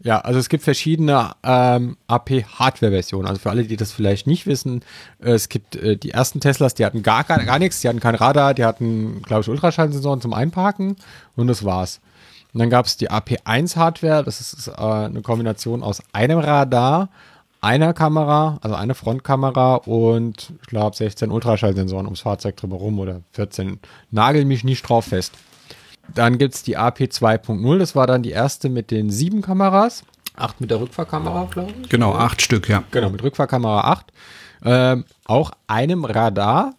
Ja, 0.00 0.20
also 0.20 0.38
es 0.38 0.48
gibt 0.48 0.62
verschiedene 0.62 1.32
ähm, 1.42 1.96
AP-Hardware-Versionen. 2.06 3.26
Also 3.26 3.40
für 3.40 3.50
alle, 3.50 3.64
die 3.64 3.76
das 3.76 3.90
vielleicht 3.90 4.28
nicht 4.28 4.46
wissen, 4.46 4.84
äh, 5.20 5.32
es 5.32 5.48
gibt 5.48 5.74
äh, 5.74 5.96
die 5.96 6.12
ersten 6.12 6.40
Teslas, 6.40 6.74
die 6.74 6.84
hatten 6.84 7.02
gar, 7.02 7.24
gar, 7.24 7.42
gar 7.44 7.58
nichts, 7.58 7.80
die 7.80 7.88
hatten 7.88 7.98
kein 7.98 8.14
Radar, 8.14 8.54
die 8.54 8.64
hatten, 8.64 9.22
glaube 9.22 9.42
ich, 9.42 9.48
Ultraschallsensoren 9.48 10.20
zum 10.20 10.34
Einparken 10.34 10.96
und 11.34 11.48
das 11.48 11.64
war's. 11.64 12.00
Und 12.52 12.60
dann 12.60 12.70
gab 12.70 12.86
es 12.86 12.96
die 12.96 13.10
AP1-Hardware, 13.10 14.22
das 14.22 14.40
ist 14.40 14.68
äh, 14.68 14.72
eine 14.80 15.22
Kombination 15.22 15.82
aus 15.82 16.00
einem 16.12 16.38
Radar, 16.38 17.08
einer 17.60 17.92
Kamera, 17.92 18.58
also 18.62 18.76
eine 18.76 18.94
Frontkamera 18.94 19.76
und 19.76 20.52
ich 20.62 20.68
glaube 20.68 20.94
16 20.94 21.32
Ultraschallsensoren 21.32 22.06
ums 22.06 22.20
Fahrzeug 22.20 22.56
drumherum 22.56 23.00
oder 23.00 23.22
14. 23.32 23.80
Nagel 24.12 24.44
mich 24.44 24.62
nicht 24.62 24.88
drauf 24.88 25.06
fest. 25.06 25.34
Dann 26.14 26.38
gibt 26.38 26.54
es 26.54 26.62
die 26.62 26.76
AP 26.76 27.00
2.0, 27.00 27.78
das 27.78 27.94
war 27.94 28.06
dann 28.06 28.22
die 28.22 28.30
erste 28.30 28.68
mit 28.68 28.90
den 28.90 29.10
sieben 29.10 29.42
Kameras. 29.42 30.04
Acht 30.36 30.60
mit 30.60 30.70
der 30.70 30.80
Rückfahrkamera, 30.80 31.48
glaube 31.50 31.72
ich. 31.82 31.88
Genau, 31.88 32.14
acht 32.14 32.40
Stück, 32.40 32.68
ja. 32.68 32.84
Genau, 32.90 33.10
mit 33.10 33.22
Rückfahrkamera 33.22 33.80
8. 33.92 34.12
Ähm, 34.64 35.04
auch 35.24 35.50
einem 35.66 36.04
Radar 36.04 36.74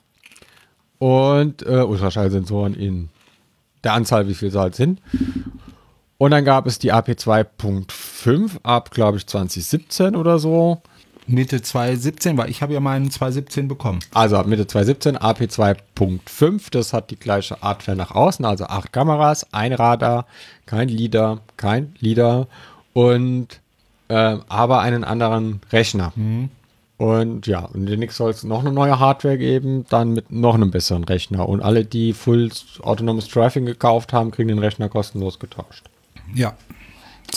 und 0.98 1.66
äh, 1.66 1.82
Ultraschallsensoren 1.82 2.74
in 2.74 3.10
der 3.84 3.94
Anzahl, 3.94 4.28
wie 4.28 4.34
viel 4.34 4.52
sie 4.52 4.60
halt 4.60 4.76
sind. 4.76 5.02
Und 6.18 6.32
dann 6.32 6.44
gab 6.44 6.68
es 6.68 6.80
die 6.80 6.92
AP 6.92 7.10
2.5 7.10 8.60
ab, 8.64 8.92
glaube 8.92 9.18
ich, 9.18 9.28
2017 9.28 10.16
oder 10.16 10.40
so. 10.40 10.82
Mitte 11.30 11.62
2017, 11.62 12.38
weil 12.38 12.50
ich 12.50 12.62
habe 12.62 12.74
ja 12.74 12.80
meinen 12.80 13.12
2017 13.12 13.68
bekommen. 13.68 14.00
Also 14.14 14.38
ab 14.38 14.48
Mitte 14.48 14.66
2017 14.66 15.18
AP 15.18 15.42
2.5, 15.42 16.72
das 16.72 16.92
hat 16.92 17.12
die 17.12 17.20
gleiche 17.20 17.62
Hardware 17.62 17.96
nach 17.96 18.12
außen, 18.12 18.44
also 18.46 18.66
acht 18.66 18.92
Kameras, 18.92 19.46
ein 19.54 19.74
Radar, 19.74 20.26
kein 20.66 20.90
LIDAR, 20.90 21.42
kein 21.56 21.94
LIDAR 22.00 22.48
und 22.94 23.62
äh, 24.08 24.38
aber 24.48 24.82
einen 24.82 25.04
anderen 25.04 25.62
Rechner. 25.72 26.14
Und 26.98 27.48
ja, 27.48 27.60
und 27.60 27.86
demnächst 27.86 28.18
soll 28.18 28.32
es 28.32 28.44
noch 28.44 28.60
eine 28.60 28.74
neue 28.74 29.00
Hardware 29.00 29.38
geben, 29.38 29.86
dann 29.90 30.12
mit 30.14 30.32
noch 30.32 30.56
einem 30.56 30.72
besseren 30.72 31.04
Rechner. 31.06 31.48
Und 31.48 31.62
alle, 31.62 31.86
die 31.86 32.12
Full 32.14 32.50
Autonomous 32.82 33.30
Driving 33.30 33.66
gekauft 33.66 34.12
haben, 34.12 34.32
kriegen 34.32 34.50
den 34.50 34.60
Rechner 34.60 34.90
kostenlos 34.90 35.40
getauscht. 35.40 35.86
Ja. 36.34 36.56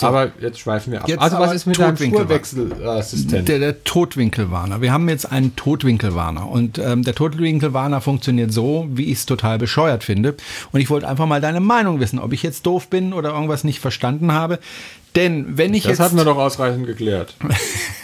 Aber 0.01 0.31
jetzt 0.39 0.59
schweifen 0.59 0.91
wir 0.91 1.01
ab. 1.01 1.09
Jetzt 1.09 1.21
also 1.21 1.39
was 1.39 1.53
ist 1.53 1.65
mit 1.65 1.79
deinem. 1.79 1.95
Spurwechselassistent? 1.97 3.47
Der, 3.47 3.59
der 3.59 3.83
Totwinkelwarner. 3.83 4.81
Wir 4.81 4.91
haben 4.91 5.07
jetzt 5.09 5.31
einen 5.31 5.55
Totwinkelwarner 5.55 6.49
und 6.49 6.77
ähm, 6.77 7.03
der 7.03 7.15
Totwinkelwarner 7.15 8.01
funktioniert 8.01 8.51
so, 8.51 8.87
wie 8.89 9.05
ich 9.05 9.19
es 9.19 9.25
total 9.25 9.57
bescheuert 9.57 10.03
finde. 10.03 10.35
Und 10.71 10.81
ich 10.81 10.89
wollte 10.89 11.07
einfach 11.07 11.25
mal 11.25 11.41
deine 11.41 11.59
Meinung 11.59 11.99
wissen, 11.99 12.19
ob 12.19 12.33
ich 12.33 12.43
jetzt 12.43 12.65
doof 12.65 12.87
bin 12.87 13.13
oder 13.13 13.33
irgendwas 13.33 13.63
nicht 13.63 13.79
verstanden 13.79 14.31
habe. 14.31 14.59
Denn 15.15 15.57
wenn 15.57 15.73
ich 15.73 15.83
Das 15.83 15.91
jetzt 15.91 15.99
hatten 15.99 16.17
wir 16.17 16.25
doch 16.25 16.37
ausreichend 16.37 16.87
geklärt. 16.87 17.35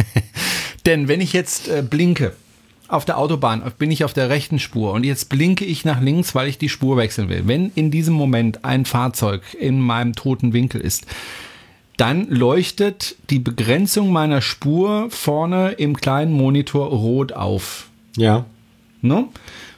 Denn 0.86 1.08
wenn 1.08 1.22
ich 1.22 1.34
jetzt 1.34 1.68
äh, 1.68 1.82
blinke 1.82 2.34
auf 2.88 3.06
der 3.06 3.18
Autobahn, 3.18 3.62
bin 3.78 3.92
ich 3.92 4.04
auf 4.04 4.14
der 4.14 4.30
rechten 4.30 4.60
Spur 4.60 4.94
und 4.94 5.04
jetzt 5.04 5.30
blinke 5.30 5.64
ich 5.64 5.86
nach 5.86 6.02
links, 6.02 6.34
weil 6.34 6.48
ich 6.48 6.58
die 6.58 6.70
Spur 6.70 6.98
wechseln 6.98 7.30
will. 7.30 7.44
Wenn 7.46 7.72
in 7.76 7.92
diesem 7.92 8.16
Moment 8.16 8.66
ein 8.66 8.86
Fahrzeug 8.86 9.42
in 9.60 9.80
meinem 9.80 10.14
toten 10.14 10.54
Winkel 10.54 10.82
ist, 10.82 11.06
dann 12.00 12.30
leuchtet 12.30 13.16
die 13.30 13.40
Begrenzung 13.40 14.12
meiner 14.12 14.42
Spur 14.42 15.08
vorne 15.10 15.72
im 15.72 15.98
kleinen 15.98 16.32
Monitor 16.32 16.88
rot 16.88 17.34
auf. 17.34 17.90
Ja. 18.16 18.46
Ne? 19.02 19.26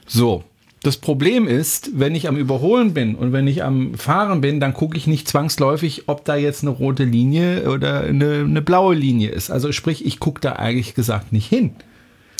So, 0.06 0.44
Das 0.84 0.96
Problem 0.96 1.46
ist, 1.46 1.92
wenn 1.94 2.16
ich 2.16 2.26
am 2.26 2.36
Überholen 2.36 2.92
bin 2.92 3.14
und 3.14 3.32
wenn 3.32 3.46
ich 3.46 3.62
am 3.62 3.94
Fahren 3.94 4.40
bin, 4.40 4.58
dann 4.58 4.74
gucke 4.74 4.96
ich 4.96 5.06
nicht 5.06 5.28
zwangsläufig, 5.28 6.08
ob 6.08 6.24
da 6.24 6.34
jetzt 6.34 6.62
eine 6.62 6.70
rote 6.70 7.04
Linie 7.04 7.70
oder 7.70 8.00
eine, 8.00 8.40
eine 8.40 8.62
blaue 8.62 8.96
Linie 8.96 9.30
ist. 9.30 9.50
Also 9.50 9.70
sprich, 9.70 10.04
ich 10.04 10.18
gucke 10.18 10.40
da 10.40 10.54
eigentlich 10.54 10.94
gesagt 10.94 11.32
nicht 11.32 11.48
hin. 11.48 11.70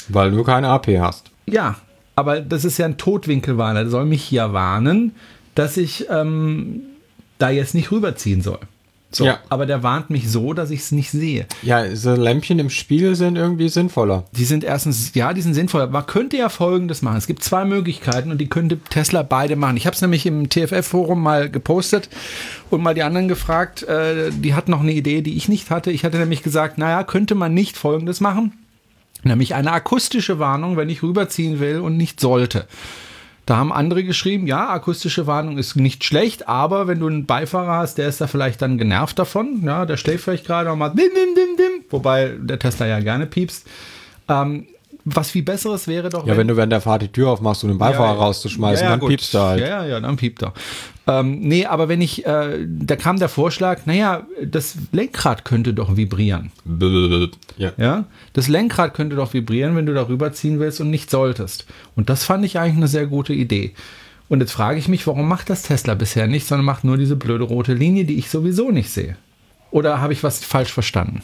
Weil 0.09 0.33
du 0.33 0.43
keine 0.43 0.69
AP 0.69 0.89
hast. 0.99 1.31
Ja, 1.47 1.77
aber 2.17 2.41
das 2.41 2.65
ist 2.65 2.79
ja 2.79 2.87
ein 2.87 2.99
Totwinkelwarner. 2.99 3.83
Der 3.83 3.91
soll 3.91 4.07
mich 4.07 4.29
ja 4.31 4.53
warnen, 4.53 5.13
dass 5.55 5.77
ich 5.77 6.07
ähm, 6.11 6.83
da 7.39 7.51
jetzt 7.51 7.75
nicht 7.75 7.93
rüberziehen 7.93 8.43
soll. 8.43 8.59
So, 9.15 9.27
Ja. 9.27 9.39
aber 9.51 9.67
der 9.67 9.83
warnt 9.83 10.09
mich 10.11 10.31
so, 10.31 10.55
dass 10.55 10.71
ich 10.71 10.81
es 10.81 10.93
nicht 10.93 11.11
sehe. 11.11 11.47
Ja, 11.63 11.95
so 11.95 12.15
Lämpchen 12.15 12.59
im 12.59 12.71
Spiegel 12.71 13.15
sind 13.15 13.37
irgendwie 13.37 13.69
sinnvoller. 13.69 14.25
Die 14.33 14.45
sind 14.45 14.65
erstens, 14.65 15.13
ja, 15.15 15.35
die 15.35 15.43
sind 15.43 15.55
sinnvoll. 15.55 15.87
Man 15.89 16.07
könnte 16.07 16.37
ja 16.39 16.49
Folgendes 16.49 17.03
machen. 17.03 17.19
Es 17.19 17.27
gibt 17.27 17.45
zwei 17.45 17.65
Möglichkeiten 17.65 18.31
und 18.31 18.39
die 18.39 18.49
könnte 18.49 18.79
Tesla 18.79 19.23
beide 19.23 19.57
machen. 19.57 19.77
Ich 19.77 19.87
habe 19.87 19.95
es 19.95 20.01
nämlich 20.01 20.25
im 20.25 20.49
TFF-Forum 20.49 21.23
mal 21.23 21.51
gepostet 21.51 22.09
und 22.71 22.83
mal 22.83 22.95
die 22.95 23.03
anderen 23.03 23.29
gefragt. 23.29 23.83
Äh, 23.83 24.31
die 24.33 24.55
hatten 24.55 24.71
noch 24.71 24.81
eine 24.81 24.93
Idee, 24.93 25.21
die 25.21 25.37
ich 25.37 25.49
nicht 25.49 25.71
hatte. 25.71 25.91
Ich 25.91 26.05
hatte 26.05 26.19
nämlich 26.19 26.43
gesagt, 26.43 26.79
naja, 26.79 27.05
könnte 27.05 27.35
man 27.35 27.53
nicht 27.53 27.77
Folgendes 27.77 28.21
machen? 28.21 28.53
Nämlich 29.25 29.55
eine 29.55 29.73
akustische 29.73 30.39
Warnung, 30.39 30.77
wenn 30.77 30.89
ich 30.89 31.03
rüberziehen 31.03 31.61
will 31.61 31.81
und 31.81 31.97
nicht 31.97 32.19
sollte. 32.19 32.67
Da 33.45 33.57
haben 33.57 33.73
andere 33.73 34.05
geschrieben, 34.05 34.47
ja, 34.47 34.69
akustische 34.71 35.27
Warnung 35.27 35.59
ist 35.59 35.75
nicht 35.75 36.05
schlecht, 36.05 36.49
aber 36.49 36.87
wenn 36.87 37.01
du 37.01 37.09
einen 37.09 37.27
Beifahrer 37.27 37.79
hast, 37.79 37.99
der 37.99 38.09
ist 38.09 38.21
da 38.21 38.29
vielleicht 38.29 38.63
dann 38.63 38.79
genervt 38.79 39.19
davon, 39.19 39.63
ja, 39.65 39.85
der 39.85 39.97
schläft 39.97 40.25
vielleicht 40.25 40.47
gerade 40.47 40.71
und 40.71 40.79
macht 40.79 40.97
dim, 40.97 41.11
dim, 41.15 41.35
dim, 41.35 41.57
dim, 41.57 41.85
wobei 41.91 42.37
der 42.39 42.61
Tesla 42.61 42.87
ja 42.87 43.01
gerne 43.01 43.27
piepst. 43.27 43.67
Ähm, 44.29 44.67
was 45.05 45.31
viel 45.31 45.43
besseres 45.43 45.89
wäre 45.89 46.09
doch, 46.09 46.27
Ja, 46.27 46.37
wenn 46.37 46.49
du 46.49 46.57
während 46.57 46.73
der 46.73 46.81
Fahrt 46.81 47.03
die 47.03 47.09
Tür 47.09 47.31
aufmachst, 47.31 47.65
um 47.65 47.71
den 47.71 47.79
Beifahrer 47.79 48.15
ja, 48.15 48.21
rauszuschmeißen, 48.21 48.85
Ja, 48.85 48.85
ja, 48.85 48.91
dann 48.91 49.01
gut. 49.01 49.09
piepst 49.11 49.35
du 49.35 49.39
halt. 49.39 49.61
Ja, 49.61 49.67
ja, 49.67 49.85
ja, 49.87 50.01
dann 50.01 50.17
piept 50.17 50.43
er. 50.43 50.53
Ähm, 51.07 51.41
nee, 51.41 51.67
aber 51.67 51.89
wenn 51.89 52.01
ich, 52.01 52.25
äh, 52.25 52.65
da 52.67 52.95
kam 52.97 53.19
der 53.19 53.29
Vorschlag, 53.29 53.87
naja, 53.87 54.27
das 54.45 54.77
Lenkrad 54.93 55.45
könnte 55.45 55.75
doch 55.75 55.97
vibrieren. 55.97 56.53
Ja. 57.57 57.73
Ja, 57.77 58.05
das 58.33 58.49
Lenkrad 58.49 58.95
könnte 58.95 59.17
doch 59.17 59.35
vibrieren, 59.35 59.75
wenn 59.75 59.87
du 59.87 59.95
darüber 59.95 60.33
ziehen 60.33 60.61
willst 60.61 60.81
und 60.81 60.91
nicht 60.91 61.11
solltest. 61.11 61.67
Und 61.97 62.09
das 62.09 62.25
fand 62.25 62.45
ich 62.45 62.59
eigentlich 62.59 62.77
eine 62.77 62.89
sehr 62.89 63.07
gute 63.07 63.33
Idee. 63.33 63.73
Und 64.29 64.41
jetzt 64.41 64.53
frage 64.53 64.79
ich 64.79 64.89
mich, 64.89 65.07
warum 65.07 65.29
macht 65.29 65.51
das 65.51 65.63
Tesla 65.63 65.95
bisher 65.95 66.27
nicht, 66.27 66.47
sondern 66.47 66.65
macht 66.65 66.85
nur 66.85 66.97
diese 66.97 67.17
blöde 67.17 67.45
rote 67.45 67.75
Linie, 67.75 68.05
die 68.05 68.19
ich 68.19 68.31
sowieso 68.31 68.71
nicht 68.71 68.91
sehe? 68.91 69.17
Oder 69.73 70.01
habe 70.01 70.13
ich 70.13 70.23
was 70.23 70.45
falsch 70.45 70.73
verstanden? 70.73 71.23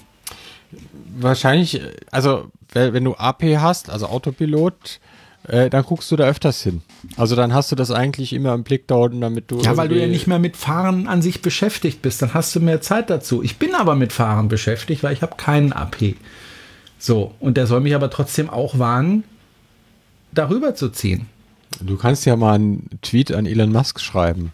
Wahrscheinlich, 1.20 1.80
also 2.10 2.50
wenn 2.72 3.04
du 3.04 3.14
AP 3.14 3.42
hast, 3.58 3.90
also 3.90 4.06
Autopilot, 4.06 5.00
äh, 5.46 5.70
dann 5.70 5.84
guckst 5.84 6.10
du 6.10 6.16
da 6.16 6.24
öfters 6.24 6.62
hin. 6.62 6.82
Also 7.16 7.34
dann 7.34 7.54
hast 7.54 7.72
du 7.72 7.76
das 7.76 7.90
eigentlich 7.90 8.32
immer 8.32 8.54
im 8.54 8.64
Blick 8.64 8.86
da 8.86 8.96
unten, 8.96 9.20
damit 9.20 9.50
du. 9.50 9.60
Ja, 9.60 9.76
weil 9.76 9.88
du 9.88 9.98
ja 9.98 10.06
nicht 10.06 10.26
mehr 10.26 10.38
mit 10.38 10.56
Fahren 10.56 11.08
an 11.08 11.22
sich 11.22 11.42
beschäftigt 11.42 12.02
bist, 12.02 12.20
dann 12.20 12.34
hast 12.34 12.54
du 12.54 12.60
mehr 12.60 12.80
Zeit 12.80 13.08
dazu. 13.10 13.42
Ich 13.42 13.56
bin 13.56 13.74
aber 13.74 13.94
mit 13.94 14.12
Fahren 14.12 14.48
beschäftigt, 14.48 15.02
weil 15.02 15.12
ich 15.12 15.22
habe 15.22 15.36
keinen 15.36 15.72
AP. 15.72 16.16
So, 16.98 17.34
und 17.40 17.56
der 17.56 17.66
soll 17.66 17.80
mich 17.80 17.94
aber 17.94 18.10
trotzdem 18.10 18.50
auch 18.50 18.78
warnen, 18.78 19.24
darüber 20.32 20.74
zu 20.74 20.88
ziehen. 20.90 21.26
Du 21.80 21.96
kannst 21.96 22.26
ja 22.26 22.36
mal 22.36 22.54
einen 22.54 22.88
Tweet 23.02 23.32
an 23.32 23.46
Elon 23.46 23.72
Musk 23.72 24.00
schreiben. 24.00 24.52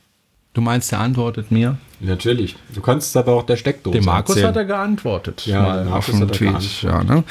Du 0.54 0.60
meinst, 0.60 0.90
der 0.92 1.00
antwortet 1.00 1.50
mir? 1.50 1.78
Natürlich. 2.00 2.56
Du 2.74 2.80
kannst 2.80 3.08
es 3.10 3.16
aber 3.16 3.32
auch 3.34 3.42
der 3.42 3.56
Steckdose 3.56 3.98
Dem 3.98 4.04
Markus 4.04 4.36
erzählen. 4.36 4.48
hat 4.48 4.56
er 4.56 4.64
geantwortet. 4.64 5.46
Ja, 5.46 5.62
mal 5.62 5.84
Markus 5.84 6.14
hat 6.14 6.20
er 6.22 6.28
Tweet. 6.28 6.48
geantwortet. 6.50 6.82
Ja, 6.82 7.02
ne? 7.04 7.24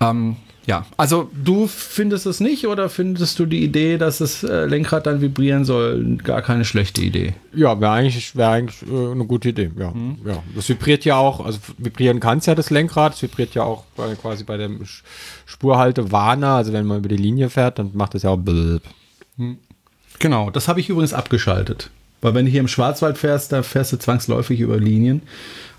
ähm, 0.00 0.36
ja, 0.66 0.86
also 0.96 1.28
du 1.42 1.66
findest 1.66 2.26
es 2.26 2.38
nicht 2.38 2.66
oder 2.68 2.88
findest 2.90 3.38
du 3.40 3.46
die 3.46 3.64
Idee, 3.64 3.98
dass 3.98 4.18
das 4.18 4.44
äh, 4.44 4.66
Lenkrad 4.66 5.06
dann 5.06 5.20
vibrieren 5.20 5.64
soll, 5.64 6.18
gar 6.22 6.42
keine 6.42 6.64
schlechte 6.64 7.00
Idee? 7.00 7.32
Ja, 7.54 7.80
wäre 7.80 7.90
eigentlich, 7.92 8.36
wär 8.36 8.50
eigentlich 8.50 8.82
äh, 8.82 9.10
eine 9.10 9.24
gute 9.24 9.48
Idee. 9.48 9.70
Ja, 9.76 9.90
Mhm. 9.90 10.18
ja. 10.24 10.40
Das 10.54 10.68
vibriert 10.68 11.04
ja 11.04 11.16
auch, 11.16 11.44
also 11.44 11.58
vibrieren 11.78 12.20
kann 12.20 12.38
es 12.38 12.46
ja 12.46 12.54
das 12.54 12.70
Lenkrad, 12.70 13.14
es 13.14 13.22
vibriert 13.22 13.54
ja 13.54 13.64
auch 13.64 13.84
bei, 13.96 14.14
quasi 14.14 14.44
bei 14.44 14.58
dem 14.58 14.82
Sch- 14.82 15.02
Spurhalte-Warner, 15.46 16.54
also 16.54 16.72
wenn 16.72 16.86
man 16.86 16.98
über 16.98 17.08
die 17.08 17.16
Linie 17.16 17.50
fährt, 17.50 17.80
dann 17.80 17.90
macht 17.94 18.14
es 18.14 18.22
ja 18.22 18.30
auch 18.30 18.36
blöd. 18.38 18.82
Genau, 20.20 20.50
das 20.50 20.68
habe 20.68 20.78
ich 20.78 20.88
übrigens 20.88 21.14
abgeschaltet. 21.14 21.90
Weil 22.20 22.34
wenn 22.34 22.44
du 22.44 22.50
hier 22.50 22.60
im 22.60 22.68
Schwarzwald 22.68 23.18
fährst, 23.18 23.52
da 23.52 23.62
fährst 23.62 23.92
du 23.92 23.98
zwangsläufig 23.98 24.60
über 24.60 24.78
Linien 24.78 25.22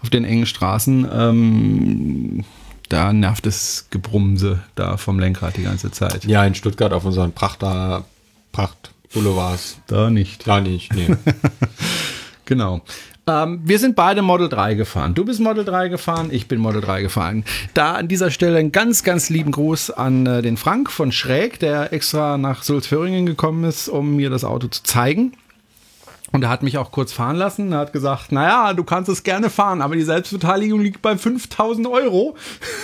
auf 0.01 0.09
den 0.09 0.25
engen 0.25 0.45
Straßen. 0.45 1.07
Ähm, 1.13 2.43
da 2.89 3.13
nervt 3.13 3.45
das 3.45 3.87
Gebrumse 3.89 4.59
da 4.75 4.97
vom 4.97 5.19
Lenkrad 5.19 5.57
die 5.57 5.63
ganze 5.63 5.91
Zeit. 5.91 6.25
Ja, 6.25 6.43
in 6.43 6.55
Stuttgart 6.55 6.91
auf 6.93 7.05
unseren 7.05 7.31
Prachter, 7.31 8.05
Pracht-Boulevards. 8.51 9.77
Da 9.87 10.09
nicht. 10.09 10.47
Da 10.47 10.59
nicht, 10.61 10.93
nee. 10.93 11.07
Genau. 12.45 12.81
Ähm, 13.27 13.61
wir 13.63 13.79
sind 13.79 13.95
beide 13.95 14.21
Model 14.21 14.49
3 14.49 14.73
gefahren. 14.73 15.13
Du 15.13 15.23
bist 15.23 15.39
Model 15.39 15.63
3 15.63 15.87
gefahren, 15.87 16.29
ich 16.31 16.49
bin 16.49 16.59
Model 16.59 16.81
3 16.81 17.01
gefahren. 17.01 17.45
Da 17.73 17.93
an 17.93 18.09
dieser 18.09 18.29
Stelle 18.29 18.57
einen 18.57 18.73
ganz, 18.73 19.03
ganz 19.03 19.29
lieben 19.29 19.51
Gruß 19.51 19.91
an 19.91 20.25
äh, 20.25 20.41
den 20.41 20.57
Frank 20.57 20.91
von 20.91 21.13
Schräg, 21.13 21.59
der 21.59 21.93
extra 21.93 22.37
nach 22.37 22.63
Sulzföhringen 22.63 23.25
gekommen 23.25 23.63
ist, 23.63 23.87
um 23.87 24.17
mir 24.17 24.29
das 24.29 24.43
Auto 24.43 24.67
zu 24.67 24.83
zeigen. 24.83 25.31
Und 26.32 26.43
er 26.43 26.49
hat 26.49 26.63
mich 26.63 26.77
auch 26.77 26.91
kurz 26.91 27.11
fahren 27.11 27.36
lassen. 27.36 27.73
Er 27.73 27.79
hat 27.79 27.93
gesagt, 27.93 28.32
naja, 28.32 28.73
du 28.73 28.84
kannst 28.84 29.09
es 29.09 29.23
gerne 29.23 29.49
fahren, 29.49 29.82
aber 29.82 29.95
die 29.95 30.03
Selbstbeteiligung 30.03 30.79
liegt 30.79 31.01
bei 31.01 31.17
5000 31.17 31.88
Euro. 31.88 32.36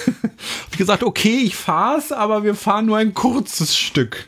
ich 0.71 0.77
gesagt, 0.77 1.03
okay, 1.03 1.39
ich 1.43 1.55
fahre 1.55 1.97
es, 1.97 2.11
aber 2.11 2.43
wir 2.43 2.55
fahren 2.55 2.85
nur 2.85 2.97
ein 2.97 3.13
kurzes 3.13 3.77
Stück. 3.77 4.27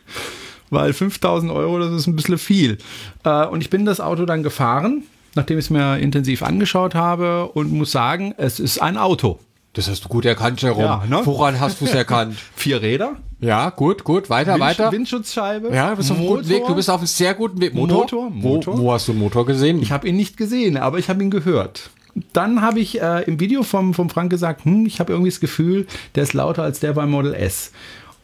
Weil 0.69 0.93
5000 0.93 1.51
Euro, 1.51 1.79
das 1.79 1.91
ist 1.91 2.07
ein 2.07 2.15
bisschen 2.15 2.37
viel. 2.37 2.77
Äh, 3.25 3.45
und 3.47 3.61
ich 3.61 3.69
bin 3.69 3.85
das 3.85 3.99
Auto 3.99 4.25
dann 4.25 4.43
gefahren, 4.43 5.03
nachdem 5.35 5.57
ich 5.57 5.65
es 5.65 5.69
mir 5.69 5.97
intensiv 5.97 6.43
angeschaut 6.43 6.95
habe 6.95 7.47
und 7.47 7.71
muss 7.71 7.91
sagen, 7.91 8.33
es 8.37 8.59
ist 8.59 8.81
ein 8.81 8.97
Auto. 8.97 9.39
Das 9.73 9.89
hast 9.89 10.05
du 10.05 10.09
gut 10.09 10.25
erkannt, 10.25 10.61
Jerome. 10.61 10.83
Ja, 10.83 11.03
ne? 11.07 11.21
Woran 11.25 11.59
hast 11.59 11.81
du 11.81 11.85
es 11.85 11.93
erkannt? 11.93 12.37
Vier 12.55 12.81
Räder, 12.81 13.17
ja, 13.41 13.69
gut, 13.69 14.03
gut, 14.03 14.29
weiter, 14.29 14.53
Wind, 14.53 14.61
weiter. 14.61 14.91
Windschutzscheibe. 14.91 15.73
Ja, 15.73 15.91
du 15.91 15.97
bist 15.97 16.11
auf 16.11 16.17
einem 16.17 16.27
guten 16.27 16.49
Weg, 16.49 16.65
du 16.65 16.75
bist 16.75 16.89
auf 16.89 16.99
einem 16.99 17.07
sehr 17.07 17.33
guten 17.33 17.61
Weg. 17.61 17.73
Motor? 17.73 17.97
Motor, 18.01 18.29
Motor. 18.29 18.77
Wo, 18.77 18.83
wo 18.83 18.93
hast 18.93 19.07
du 19.07 19.13
einen 19.13 19.21
Motor 19.21 19.45
gesehen? 19.45 19.81
Ich 19.81 19.91
habe 19.91 20.07
ihn 20.07 20.17
nicht 20.17 20.35
gesehen, 20.35 20.77
aber 20.77 20.99
ich 20.99 21.09
habe 21.09 21.23
ihn 21.23 21.31
gehört. 21.31 21.89
Dann 22.33 22.61
habe 22.61 22.79
ich 22.79 23.01
äh, 23.01 23.23
im 23.23 23.39
Video 23.39 23.63
vom, 23.63 23.93
vom 23.93 24.09
Frank 24.09 24.29
gesagt, 24.29 24.65
hm, 24.65 24.85
ich 24.85 24.99
habe 24.99 25.13
irgendwie 25.13 25.29
das 25.29 25.39
Gefühl, 25.39 25.87
der 26.15 26.23
ist 26.23 26.33
lauter 26.33 26.63
als 26.63 26.79
der 26.79 26.93
beim 26.93 27.11
Model 27.11 27.33
S. 27.33 27.71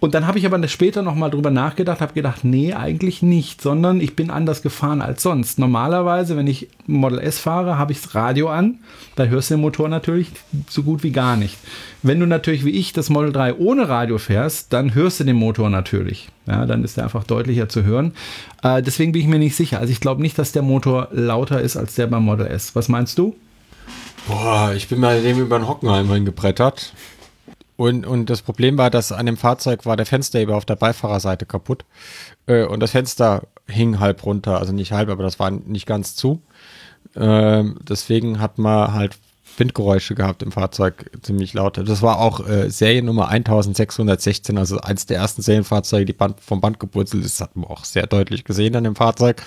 Und 0.05 0.13
dann 0.13 0.27
habe 0.27 0.37
ich 0.37 0.45
aber 0.45 0.67
später 0.67 1.01
nochmal 1.01 1.31
drüber 1.31 1.49
nachgedacht, 1.49 1.99
habe 1.99 2.13
gedacht, 2.13 2.43
nee, 2.43 2.75
eigentlich 2.75 3.23
nicht, 3.23 3.59
sondern 3.59 3.99
ich 3.99 4.15
bin 4.15 4.29
anders 4.29 4.61
gefahren 4.61 5.01
als 5.01 5.23
sonst. 5.23 5.57
Normalerweise, 5.57 6.37
wenn 6.37 6.45
ich 6.45 6.67
Model 6.85 7.17
S 7.17 7.39
fahre, 7.39 7.79
habe 7.79 7.91
ich 7.91 8.03
das 8.03 8.13
Radio 8.13 8.49
an, 8.49 8.75
da 9.15 9.23
hörst 9.23 9.49
du 9.49 9.55
den 9.55 9.61
Motor 9.61 9.89
natürlich 9.89 10.27
so 10.69 10.83
gut 10.83 11.01
wie 11.01 11.09
gar 11.09 11.37
nicht. 11.37 11.57
Wenn 12.03 12.19
du 12.19 12.27
natürlich 12.27 12.63
wie 12.65 12.69
ich 12.69 12.93
das 12.93 13.09
Model 13.09 13.31
3 13.31 13.55
ohne 13.55 13.89
Radio 13.89 14.19
fährst, 14.19 14.71
dann 14.73 14.93
hörst 14.93 15.21
du 15.21 15.23
den 15.23 15.37
Motor 15.37 15.71
natürlich. 15.71 16.29
Ja, 16.45 16.67
dann 16.67 16.83
ist 16.83 16.99
er 16.99 17.05
einfach 17.05 17.23
deutlicher 17.23 17.67
zu 17.67 17.83
hören. 17.83 18.13
Äh, 18.61 18.83
deswegen 18.83 19.11
bin 19.11 19.23
ich 19.23 19.27
mir 19.27 19.39
nicht 19.39 19.55
sicher. 19.55 19.79
Also 19.79 19.91
ich 19.91 20.01
glaube 20.01 20.21
nicht, 20.21 20.37
dass 20.37 20.51
der 20.51 20.61
Motor 20.61 21.07
lauter 21.13 21.61
ist 21.61 21.77
als 21.77 21.95
der 21.95 22.05
beim 22.05 22.25
Model 22.25 22.45
S. 22.45 22.75
Was 22.75 22.89
meinst 22.89 23.17
du? 23.17 23.35
Boah, 24.27 24.71
ich 24.75 24.87
bin 24.87 24.99
mal 24.99 25.19
dem 25.23 25.39
über 25.39 25.57
den 25.57 25.67
Hockenheim 25.67 26.11
hingebrettert. 26.11 26.93
Und, 27.77 28.05
und 28.05 28.29
das 28.29 28.41
Problem 28.41 28.77
war, 28.77 28.89
dass 28.89 29.11
an 29.11 29.25
dem 29.25 29.37
Fahrzeug 29.37 29.85
war 29.85 29.97
der 29.97 30.05
Fensterheber 30.05 30.55
auf 30.55 30.65
der 30.65 30.77
Beifahrerseite 30.77 31.45
kaputt. 31.45 31.85
Äh, 32.47 32.63
und 32.63 32.79
das 32.79 32.91
Fenster 32.91 33.43
hing 33.67 33.99
halb 33.99 34.25
runter. 34.25 34.59
Also 34.59 34.73
nicht 34.73 34.91
halb, 34.91 35.09
aber 35.09 35.23
das 35.23 35.39
war 35.39 35.51
nicht 35.51 35.85
ganz 35.85 36.15
zu. 36.15 36.41
Ähm, 37.15 37.77
deswegen 37.87 38.39
hat 38.39 38.57
man 38.57 38.93
halt 38.93 39.17
Windgeräusche 39.57 40.15
gehabt 40.15 40.43
im 40.43 40.51
Fahrzeug, 40.51 41.09
ziemlich 41.21 41.53
laut. 41.53 41.77
Das 41.77 42.01
war 42.01 42.19
auch 42.19 42.45
äh, 42.47 42.69
Seriennummer 42.69 43.29
1616, 43.29 44.57
also 44.57 44.79
eins 44.79 45.05
der 45.05 45.17
ersten 45.17 45.41
Serienfahrzeuge, 45.41 46.05
die 46.05 46.13
Band, 46.13 46.39
vom 46.41 46.61
Band 46.61 46.79
gepurzelt 46.79 47.23
ist. 47.23 47.39
Das 47.39 47.47
hat 47.47 47.55
man 47.55 47.69
auch 47.69 47.85
sehr 47.85 48.07
deutlich 48.07 48.43
gesehen 48.43 48.75
an 48.75 48.83
dem 48.83 48.95
Fahrzeug. 48.95 49.41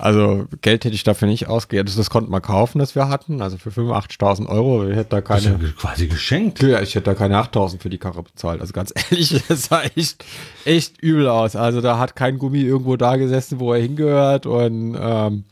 Also 0.00 0.46
Geld 0.62 0.84
hätte 0.84 0.94
ich 0.94 1.04
dafür 1.04 1.28
nicht 1.28 1.48
ausgegeben. 1.48 1.86
Das, 1.86 1.96
das 1.96 2.10
konnte 2.10 2.30
man 2.30 2.42
kaufen, 2.42 2.78
das 2.78 2.94
wir 2.94 3.08
hatten. 3.08 3.42
Also 3.42 3.58
für 3.58 3.70
85.000 3.70 4.46
Euro. 4.48 4.88
Ich 4.88 4.96
hätte 4.96 5.10
da 5.10 5.20
keine, 5.20 5.58
quasi 5.76 6.06
geschenkt. 6.06 6.62
ja, 6.62 6.80
ich 6.80 6.94
hätte 6.94 7.04
da 7.04 7.14
keine 7.14 7.36
8.000 7.36 7.80
für 7.80 7.90
die 7.90 7.98
Karre 7.98 8.22
bezahlt. 8.22 8.60
Also 8.60 8.72
ganz 8.72 8.92
ehrlich, 9.10 9.42
das 9.48 9.64
sah 9.64 9.82
echt, 9.82 10.24
echt 10.64 11.00
übel 11.02 11.28
aus. 11.28 11.56
Also 11.56 11.80
da 11.80 11.98
hat 11.98 12.16
kein 12.16 12.38
Gummi 12.38 12.62
irgendwo 12.62 12.96
da 12.96 13.16
gesessen, 13.16 13.60
wo 13.60 13.72
er 13.72 13.80
hingehört 13.80 14.46
und 14.46 14.96
ähm, 14.98 15.44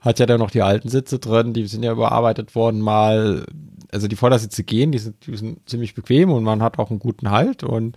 hat 0.00 0.18
ja 0.18 0.26
dann 0.26 0.40
noch 0.40 0.50
die 0.50 0.62
alten 0.62 0.88
Sitze 0.88 1.18
drin. 1.18 1.52
Die 1.52 1.66
sind 1.66 1.82
ja 1.82 1.92
überarbeitet 1.92 2.54
worden 2.54 2.80
mal. 2.80 3.46
Also 3.92 4.08
die 4.08 4.16
Vordersitze 4.16 4.64
gehen, 4.64 4.90
die 4.90 4.98
sind, 4.98 5.26
die 5.26 5.36
sind 5.36 5.68
ziemlich 5.68 5.94
bequem 5.94 6.30
und 6.32 6.42
man 6.42 6.62
hat 6.62 6.78
auch 6.78 6.90
einen 6.90 6.98
guten 6.98 7.30
Halt 7.30 7.62
und 7.62 7.96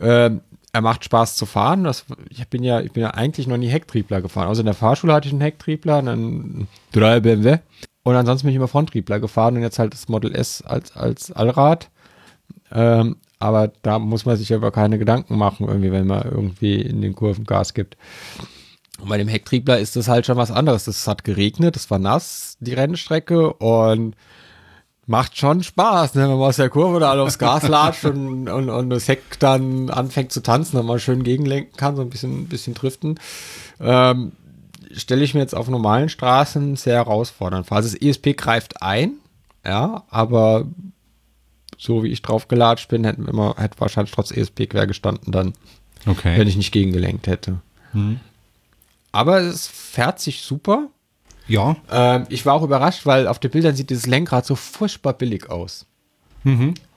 ähm, 0.00 0.40
er 0.72 0.80
macht 0.80 1.04
Spaß 1.04 1.36
zu 1.36 1.46
fahren. 1.46 1.84
Das, 1.84 2.04
ich 2.30 2.48
bin 2.48 2.62
ja, 2.62 2.80
ich 2.80 2.92
bin 2.92 3.02
ja 3.02 3.10
eigentlich 3.10 3.46
noch 3.46 3.58
nie 3.58 3.68
Hecktriebler 3.68 4.22
gefahren. 4.22 4.48
Also 4.48 4.62
in 4.62 4.66
der 4.66 4.74
Fahrschule 4.74 5.12
hatte 5.12 5.28
ich 5.28 5.32
einen 5.32 5.42
Hecktriebler, 5.42 5.98
einen 5.98 6.66
3 6.92 7.20
BMW. 7.20 7.58
Und 8.04 8.16
ansonsten 8.16 8.46
bin 8.46 8.52
ich 8.52 8.56
immer 8.56 8.68
Fronttriebler 8.68 9.20
gefahren 9.20 9.56
und 9.56 9.62
jetzt 9.62 9.78
halt 9.78 9.92
das 9.92 10.08
Model 10.08 10.34
S 10.34 10.62
als, 10.62 10.96
als 10.96 11.30
Allrad. 11.30 11.90
Ähm, 12.72 13.16
aber 13.38 13.70
da 13.82 13.98
muss 13.98 14.24
man 14.24 14.36
sich 14.36 14.52
aber 14.54 14.70
keine 14.70 14.98
Gedanken 14.98 15.36
machen, 15.36 15.68
irgendwie, 15.68 15.92
wenn 15.92 16.06
man 16.06 16.22
irgendwie 16.22 16.80
in 16.80 17.02
den 17.02 17.14
Kurven 17.14 17.44
Gas 17.44 17.74
gibt. 17.74 17.96
Und 19.00 19.08
bei 19.08 19.18
dem 19.18 19.28
Hecktriebler 19.28 19.78
ist 19.78 19.96
das 19.96 20.08
halt 20.08 20.26
schon 20.26 20.36
was 20.36 20.50
anderes. 20.50 20.86
Es 20.86 21.06
hat 21.06 21.24
geregnet, 21.24 21.76
es 21.76 21.90
war 21.90 21.98
nass, 21.98 22.56
die 22.60 22.74
Rennstrecke 22.74 23.52
und 23.52 24.16
macht 25.12 25.36
schon 25.36 25.62
Spaß, 25.62 26.14
ne? 26.14 26.22
wenn 26.22 26.30
man 26.38 26.48
aus 26.48 26.56
der 26.56 26.70
Kurve 26.70 26.98
da 26.98 27.12
aufs 27.22 27.38
Gas 27.38 27.68
latscht 27.68 28.06
und, 28.06 28.48
und, 28.48 28.70
und 28.70 28.88
das 28.88 29.08
Heck 29.08 29.38
dann 29.38 29.90
anfängt 29.90 30.32
zu 30.32 30.42
tanzen 30.42 30.78
und 30.78 30.86
man 30.86 30.98
schön 30.98 31.22
gegenlenken 31.22 31.76
kann, 31.76 31.96
so 31.96 32.02
ein 32.02 32.08
bisschen, 32.08 32.48
bisschen 32.48 32.72
driften. 32.72 33.20
Ähm, 33.78 34.32
Stelle 34.94 35.22
ich 35.22 35.34
mir 35.34 35.40
jetzt 35.40 35.54
auf 35.54 35.68
normalen 35.68 36.08
Straßen 36.08 36.76
sehr 36.76 36.96
herausfordernd 36.96 37.66
vor. 37.66 37.76
Also 37.76 37.90
das 37.90 38.00
ESP 38.00 38.36
greift 38.38 38.82
ein, 38.82 39.12
ja, 39.66 40.04
aber 40.08 40.64
so 41.76 42.02
wie 42.02 42.08
ich 42.08 42.22
drauf 42.22 42.48
gelatscht 42.48 42.88
bin, 42.88 43.04
hätte, 43.04 43.20
immer, 43.22 43.54
hätte 43.58 43.78
wahrscheinlich 43.80 44.14
trotz 44.14 44.30
ESP 44.30 44.66
quer 44.70 44.86
gestanden 44.86 45.30
dann, 45.30 45.52
Okay. 46.06 46.38
wenn 46.38 46.48
ich 46.48 46.56
nicht 46.56 46.72
gegengelenkt 46.72 47.26
hätte. 47.26 47.60
Aber 49.12 49.40
es 49.40 49.66
fährt 49.66 50.20
sich 50.20 50.40
super. 50.40 50.88
Ja. 51.52 51.76
Ähm, 51.90 52.26
ich 52.30 52.46
war 52.46 52.54
auch 52.54 52.62
überrascht, 52.62 53.04
weil 53.04 53.28
auf 53.28 53.38
den 53.38 53.50
Bildern 53.50 53.76
sieht 53.76 53.90
dieses 53.90 54.06
Lenkrad 54.06 54.46
so 54.46 54.54
furchtbar 54.54 55.12
billig 55.12 55.50
aus. 55.50 55.86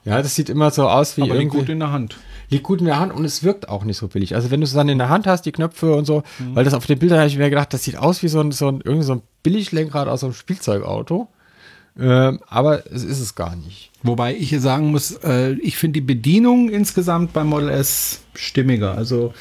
Ja, 0.05 0.21
das 0.21 0.33
sieht 0.33 0.49
immer 0.49 0.71
so 0.71 0.87
aus 0.87 1.17
wie 1.17 1.23
Aber 1.23 1.35
liegt 1.35 1.51
gut 1.51 1.69
in 1.69 1.79
der 1.79 1.91
Hand. 1.91 2.17
liegt 2.49 2.63
gut 2.63 2.79
in 2.79 2.85
der 2.85 2.99
Hand 2.99 3.13
und 3.13 3.25
es 3.25 3.43
wirkt 3.43 3.69
auch 3.69 3.83
nicht 3.83 3.97
so 3.97 4.07
billig. 4.07 4.33
Also 4.33 4.49
wenn 4.49 4.59
du 4.61 4.65
es 4.65 4.73
dann 4.73 4.89
in 4.89 4.97
der 4.97 5.09
Hand 5.09 5.27
hast, 5.27 5.43
die 5.43 5.51
Knöpfe 5.51 5.93
und 5.93 6.05
so, 6.05 6.23
weil 6.53 6.63
das 6.63 6.73
auf 6.73 6.85
den 6.85 6.97
Bildern 6.97 7.19
habe 7.19 7.27
ich 7.27 7.37
mir 7.37 7.49
gedacht, 7.49 7.73
das 7.73 7.83
sieht 7.83 7.97
aus 7.97 8.23
wie 8.23 8.27
so 8.27 8.39
ein, 8.39 8.51
so 8.51 8.69
ein, 8.69 8.81
irgendwie 8.83 9.05
so 9.05 9.13
ein 9.13 9.21
Billiglenkrad 9.43 10.07
aus 10.07 10.21
so 10.21 10.27
einem 10.27 10.33
Spielzeugauto. 10.33 11.27
Ähm, 11.99 12.39
aber 12.47 12.91
es 12.91 13.03
ist 13.03 13.19
es 13.19 13.35
gar 13.35 13.55
nicht. 13.55 13.91
Wobei 14.03 14.35
ich 14.35 14.49
hier 14.49 14.61
sagen 14.61 14.91
muss, 14.91 15.11
äh, 15.23 15.53
ich 15.53 15.77
finde 15.77 16.01
die 16.01 16.05
Bedienung 16.05 16.69
insgesamt 16.69 17.33
beim 17.33 17.47
Model 17.47 17.69
S 17.69 18.21
stimmiger. 18.33 18.97
Also 18.97 19.33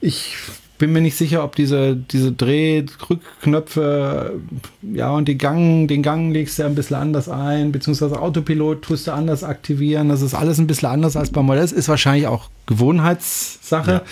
ich 0.00 0.36
bin 0.78 0.92
mir 0.92 1.00
nicht 1.00 1.16
sicher, 1.16 1.44
ob 1.44 1.56
diese, 1.56 1.96
diese 1.96 2.32
Dreh-Rückknöpfe, 2.32 4.40
ja, 4.82 5.10
und 5.10 5.26
die 5.26 5.38
Gang, 5.38 5.88
den 5.88 6.02
Gang 6.02 6.32
legst 6.32 6.58
du 6.58 6.62
ja 6.62 6.68
ein 6.68 6.74
bisschen 6.74 6.96
anders 6.96 7.28
ein, 7.28 7.72
beziehungsweise 7.72 8.20
Autopilot 8.20 8.82
tust 8.82 9.06
du 9.06 9.12
anders 9.12 9.44
aktivieren. 9.44 10.08
Das 10.08 10.22
ist 10.22 10.34
alles 10.34 10.58
ein 10.58 10.66
bisschen 10.66 10.88
anders 10.88 11.16
als 11.16 11.30
beim 11.30 11.46
Model 11.46 11.62
S. 11.62 11.72
Ist 11.72 11.88
wahrscheinlich 11.88 12.26
auch 12.26 12.48
Gewohnheitssache. 12.66 13.92
Ja. 13.92 14.02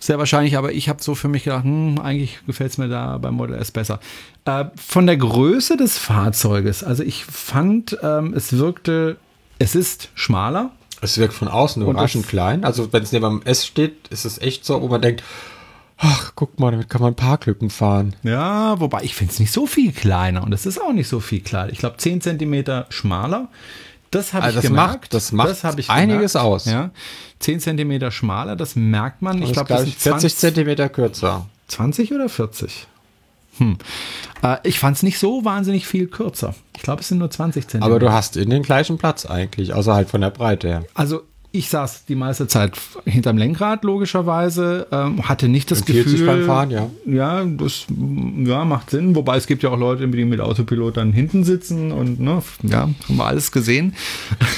Sehr 0.00 0.18
wahrscheinlich, 0.18 0.56
aber 0.56 0.72
ich 0.72 0.88
habe 0.88 1.02
so 1.02 1.16
für 1.16 1.28
mich 1.28 1.44
gedacht, 1.44 1.64
hm, 1.64 1.98
eigentlich 2.00 2.38
gefällt 2.46 2.70
es 2.70 2.78
mir 2.78 2.88
da 2.88 3.18
beim 3.18 3.34
Model 3.34 3.56
S 3.56 3.72
besser. 3.72 3.98
Äh, 4.44 4.66
von 4.76 5.06
der 5.06 5.16
Größe 5.16 5.76
des 5.76 5.98
Fahrzeuges, 5.98 6.84
also 6.84 7.02
ich 7.02 7.24
fand, 7.24 7.98
ähm, 8.02 8.32
es 8.34 8.56
wirkte, 8.56 9.16
es 9.58 9.74
ist 9.74 10.10
schmaler. 10.14 10.70
Es 11.00 11.16
wirkt 11.18 11.34
von 11.34 11.46
außen 11.46 11.80
überraschend 11.80 12.26
klein. 12.26 12.64
Also 12.64 12.92
wenn 12.92 13.04
es 13.04 13.12
neben 13.12 13.38
dem 13.38 13.46
S 13.46 13.64
steht, 13.64 14.08
ist 14.08 14.24
es 14.24 14.38
echt 14.38 14.64
so, 14.64 14.82
wo 14.82 14.88
man 14.88 15.00
denkt, 15.00 15.22
ach, 15.98 16.32
guck 16.34 16.58
mal, 16.60 16.70
damit 16.70 16.88
kann 16.88 17.02
man 17.02 17.14
Parklücken 17.14 17.70
fahren. 17.70 18.14
Ja, 18.22 18.78
wobei 18.80 19.02
ich 19.02 19.14
finde 19.14 19.32
es 19.32 19.40
nicht 19.40 19.52
so 19.52 19.66
viel 19.66 19.92
kleiner 19.92 20.42
und 20.42 20.52
es 20.52 20.64
ist 20.66 20.80
auch 20.80 20.92
nicht 20.92 21.08
so 21.08 21.20
viel 21.20 21.40
kleiner. 21.40 21.72
Ich 21.72 21.78
glaube 21.78 21.96
10 21.98 22.20
Zentimeter 22.20 22.86
schmaler. 22.88 23.48
Das 24.10 24.32
habe 24.32 24.44
Also 24.44 24.58
ich 24.58 24.62
das 24.62 24.70
gemerkt. 24.70 24.90
macht- 25.02 25.14
das 25.14 25.32
macht 25.32 25.64
hab 25.64 25.78
ich 25.78 25.90
einiges 25.90 26.32
gemerkt. 26.32 26.50
aus. 26.52 26.64
Ja, 26.64 26.90
10 27.40 27.60
Zentimeter 27.60 28.10
schmaler, 28.10 28.56
das 28.56 28.74
merkt 28.74 29.20
man. 29.20 29.42
Ich 29.42 29.52
Das 29.52 29.66
glaube, 29.66 29.74
ist, 29.82 29.96
das 29.96 30.02
glaub 30.04 30.20
sind 30.20 30.20
40 30.20 30.20
20 30.32 30.36
Zentimeter 30.36 30.88
kürzer. 30.88 31.46
20 31.68 32.12
oder 32.14 32.28
40? 32.30 32.86
Hm. 33.58 33.76
Äh, 34.42 34.56
ich 34.62 34.78
fand 34.78 34.96
es 34.96 35.02
nicht 35.02 35.18
so 35.18 35.44
wahnsinnig 35.44 35.86
viel 35.86 36.06
kürzer. 36.06 36.54
Ich 36.76 36.82
glaube, 36.82 37.02
es 37.02 37.08
sind 37.08 37.18
nur 37.18 37.30
20 37.30 37.64
Zentimeter. 37.68 37.86
Aber 37.90 37.98
du 37.98 38.10
hast 38.12 38.36
in 38.36 38.48
den 38.50 38.62
gleichen 38.62 38.96
Platz 38.98 39.26
eigentlich, 39.26 39.74
außer 39.74 39.92
halt 39.94 40.08
von 40.08 40.20
der 40.22 40.30
Breite 40.30 40.68
her. 40.68 40.84
Also 40.94 41.22
ich 41.50 41.70
saß 41.70 42.04
die 42.04 42.14
meiste 42.14 42.46
Zeit 42.46 42.78
hinterm 43.06 43.38
Lenkrad, 43.38 43.82
logischerweise, 43.82 44.86
ähm, 44.92 45.26
hatte 45.28 45.48
nicht 45.48 45.70
das 45.70 45.84
Gefühl. 45.84 46.08
sich 46.08 46.26
beim 46.26 46.44
Fahren, 46.44 46.70
ja. 46.70 46.90
Ja, 47.06 47.44
das 47.44 47.86
ja, 48.44 48.64
macht 48.66 48.90
Sinn. 48.90 49.16
Wobei 49.16 49.38
es 49.38 49.46
gibt 49.46 49.62
ja 49.62 49.70
auch 49.70 49.78
Leute, 49.78 50.06
die 50.06 50.24
mit 50.26 50.40
Autopilot 50.40 50.98
dann 50.98 51.12
hinten 51.12 51.44
sitzen 51.44 51.90
und 51.90 52.20
ne, 52.20 52.42
ja, 52.62 52.80
haben 52.80 53.16
wir 53.16 53.24
alles 53.24 53.50
gesehen. 53.50 53.94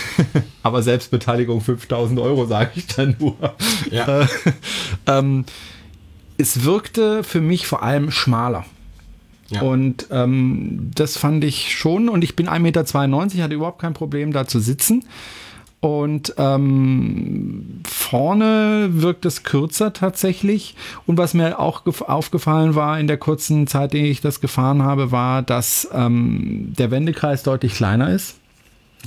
Aber 0.64 0.82
Selbstbeteiligung 0.82 1.61
5000 1.61 2.18
Euro, 2.18 2.47
sage 2.47 2.72
ich 2.74 2.88
dann 2.88 3.14
nur. 3.20 3.36
Ja. 3.91 4.22
Äh, 4.22 4.26
ähm, 5.07 5.45
es 6.38 6.64
wirkte 6.64 7.22
für 7.22 7.41
mich 7.41 7.66
vor 7.66 7.82
allem 7.84 8.11
schmaler. 8.11 8.64
Ja. 9.49 9.62
Und 9.62 10.07
ähm, 10.11 10.91
das 10.95 11.16
fand 11.16 11.45
ich 11.45 11.76
schon. 11.76 12.09
Und 12.09 12.24
ich 12.24 12.34
bin 12.34 12.49
1,92 12.49 12.59
Meter, 12.61 13.43
hatte 13.43 13.55
überhaupt 13.55 13.80
kein 13.80 13.95
Problem, 13.95 14.32
da 14.32 14.47
zu 14.47 14.59
sitzen. 14.59 15.05
Und 15.81 16.35
ähm, 16.37 17.81
vorne 17.87 18.89
wirkt 18.91 19.24
es 19.24 19.45
kürzer 19.45 19.95
tatsächlich. 19.95 20.74
Und 21.07 21.16
was 21.16 21.33
mir 21.33 21.59
auch 21.59 21.87
gef- 21.87 22.03
aufgefallen 22.03 22.74
war 22.74 23.01
in 23.01 23.07
der 23.07 23.16
kurzen 23.16 23.66
Zeit, 23.66 23.95
in 23.95 24.03
der 24.03 24.11
ich 24.11 24.20
das 24.20 24.43
gefahren 24.43 24.83
habe, 24.83 25.11
war, 25.11 25.41
dass 25.41 25.89
ähm, 25.95 26.74
der 26.78 26.91
Wendekreis 26.91 27.43
deutlich 27.45 27.72
kleiner 27.74 28.11
ist. 28.11 28.37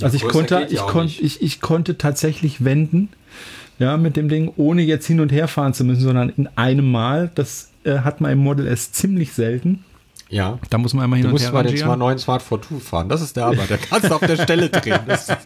also 0.02 0.16
ich 0.16 0.24
konnte, 0.26 0.54
ja 0.54 0.66
ich, 0.68 0.78
kon 0.80 1.04
nicht. 1.04 1.22
ich, 1.22 1.42
ich 1.42 1.60
konnte 1.60 1.96
tatsächlich 1.96 2.64
wenden. 2.64 3.08
Ja, 3.78 3.96
mit 3.96 4.16
dem 4.16 4.28
Ding, 4.28 4.52
ohne 4.56 4.82
jetzt 4.82 5.06
hin 5.06 5.20
und 5.20 5.30
her 5.32 5.48
fahren 5.48 5.74
zu 5.74 5.84
müssen, 5.84 6.02
sondern 6.02 6.32
in 6.36 6.48
einem 6.56 6.90
Mal. 6.90 7.30
Das 7.34 7.70
äh, 7.84 7.98
hat 7.98 8.20
man 8.20 8.32
im 8.32 8.38
Model 8.38 8.66
S 8.66 8.90
ziemlich 8.92 9.32
selten. 9.32 9.84
Ja. 10.34 10.58
Da 10.68 10.78
muss 10.78 10.92
man 10.94 11.04
immer 11.04 11.14
hin 11.14 11.22
Du 11.22 11.28
und 11.28 11.32
musst 11.34 11.44
her 11.44 11.52
mal 11.52 11.62
den 11.62 11.68
rangieren. 11.68 11.86
Smart, 11.86 11.98
neuen 12.00 12.18
Smart 12.18 12.42
42 12.42 12.82
fahren. 12.88 13.08
Das 13.08 13.22
ist 13.22 13.36
der 13.36 13.46
Arbeit. 13.46 13.70
Da 13.70 13.76
kannst 13.76 14.10
du 14.10 14.14
auf 14.14 14.20
der 14.20 14.36
Stelle 14.36 14.68
drehen. 14.68 14.98
Das 15.06 15.28
ist, 15.28 15.36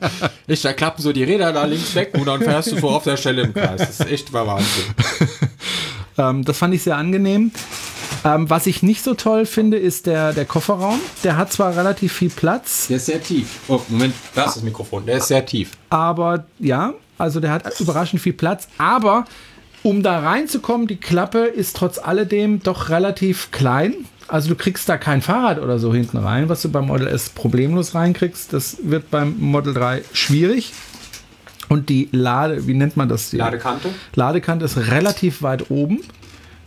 ich, 0.47 0.63
da 0.63 0.73
klappen 0.73 1.03
so 1.03 1.13
die 1.13 1.25
Räder 1.25 1.53
da 1.53 1.65
links 1.67 1.95
weg 1.95 2.13
und 2.15 2.25
dann 2.27 2.41
fährst 2.41 2.73
du 2.73 2.79
so 2.79 2.89
auf 2.89 3.05
der 3.05 3.19
Stelle 3.19 3.43
im 3.43 3.53
Kreis. 3.53 3.81
Das 3.81 4.01
ist 4.01 4.11
echt 4.11 4.33
Wahnsinn. 4.33 4.85
Ähm, 6.21 6.45
das 6.45 6.59
fand 6.59 6.75
ich 6.75 6.83
sehr 6.83 6.97
angenehm. 6.97 7.53
Ähm, 8.25 8.51
was 8.51 8.67
ich 8.67 8.83
nicht 8.83 9.05
so 9.05 9.15
toll 9.15 9.47
finde, 9.47 9.77
ist 9.77 10.07
der, 10.07 10.33
der 10.33 10.47
Kofferraum. 10.47 10.99
Der 11.23 11.37
hat 11.37 11.53
zwar 11.53 11.77
relativ 11.77 12.13
viel 12.13 12.29
Platz, 12.31 12.89
Der 12.89 12.97
ist 12.97 13.07
sehr 13.07 13.23
tief. 13.23 13.61
Oh, 13.69 13.81
Moment, 13.89 14.15
da 14.35 14.47
ist 14.47 14.57
das 14.57 14.63
Mikrofon. 14.65 15.07
Der 15.07 15.19
ist 15.19 15.29
sehr 15.29 15.47
tief. 15.47 15.71
aber 15.91 16.45
ja, 16.59 16.95
also 17.19 17.39
der 17.39 17.53
hat 17.53 17.79
überraschend 17.79 18.21
viel 18.21 18.33
Platz. 18.33 18.67
Aber 18.79 19.27
um 19.85 20.03
da 20.03 20.19
reinzukommen, 20.19 20.89
die 20.89 20.97
Klappe 20.97 21.39
ist 21.45 21.77
trotz 21.77 21.99
alledem 21.99 22.61
doch 22.65 22.89
relativ 22.89 23.53
klein. 23.53 23.95
Also 24.29 24.51
du 24.51 24.55
kriegst 24.55 24.89
da 24.89 24.99
kein 24.99 25.23
Fahrrad 25.23 25.59
oder 25.59 25.79
so 25.79 25.93
hinten 25.93 26.19
rein, 26.19 26.49
was 26.49 26.63
du 26.63 26.71
beim 26.71 26.87
Model 26.87 27.09
S 27.09 27.31
problemlos 27.31 27.95
reinkriegst. 27.95 28.53
Das 28.53 28.77
wird 28.83 29.11
beim 29.11 29.37
Model 29.39 29.75
3 29.75 30.03
schwierig. 30.13 30.73
Und 31.69 31.89
die 31.89 32.09
Lade, 32.13 32.67
wie 32.67 32.75
nennt 32.75 32.97
man 32.97 33.09
das? 33.09 33.31
Die 33.31 33.37
Ladekante? 33.37 33.91
Ladekante 34.15 34.65
ist 34.65 34.77
relativ 34.77 35.43
weit 35.43 35.71
oben, 35.71 36.01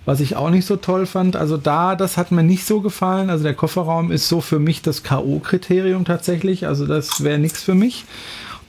was 0.05 0.19
ich 0.19 0.35
auch 0.35 0.49
nicht 0.49 0.65
so 0.65 0.75
toll 0.75 1.05
fand. 1.05 1.35
Also 1.35 1.57
da, 1.57 1.95
das 1.95 2.17
hat 2.17 2.31
mir 2.31 2.43
nicht 2.43 2.65
so 2.65 2.81
gefallen. 2.81 3.29
Also 3.29 3.43
der 3.43 3.55
Kofferraum 3.55 4.11
ist 4.11 4.27
so 4.27 4.41
für 4.41 4.59
mich 4.59 4.81
das 4.81 5.03
K.O.-Kriterium 5.03 6.05
tatsächlich. 6.05 6.67
Also 6.67 6.85
das 6.85 7.23
wäre 7.23 7.39
nichts 7.39 7.63
für 7.63 7.75
mich. 7.75 8.05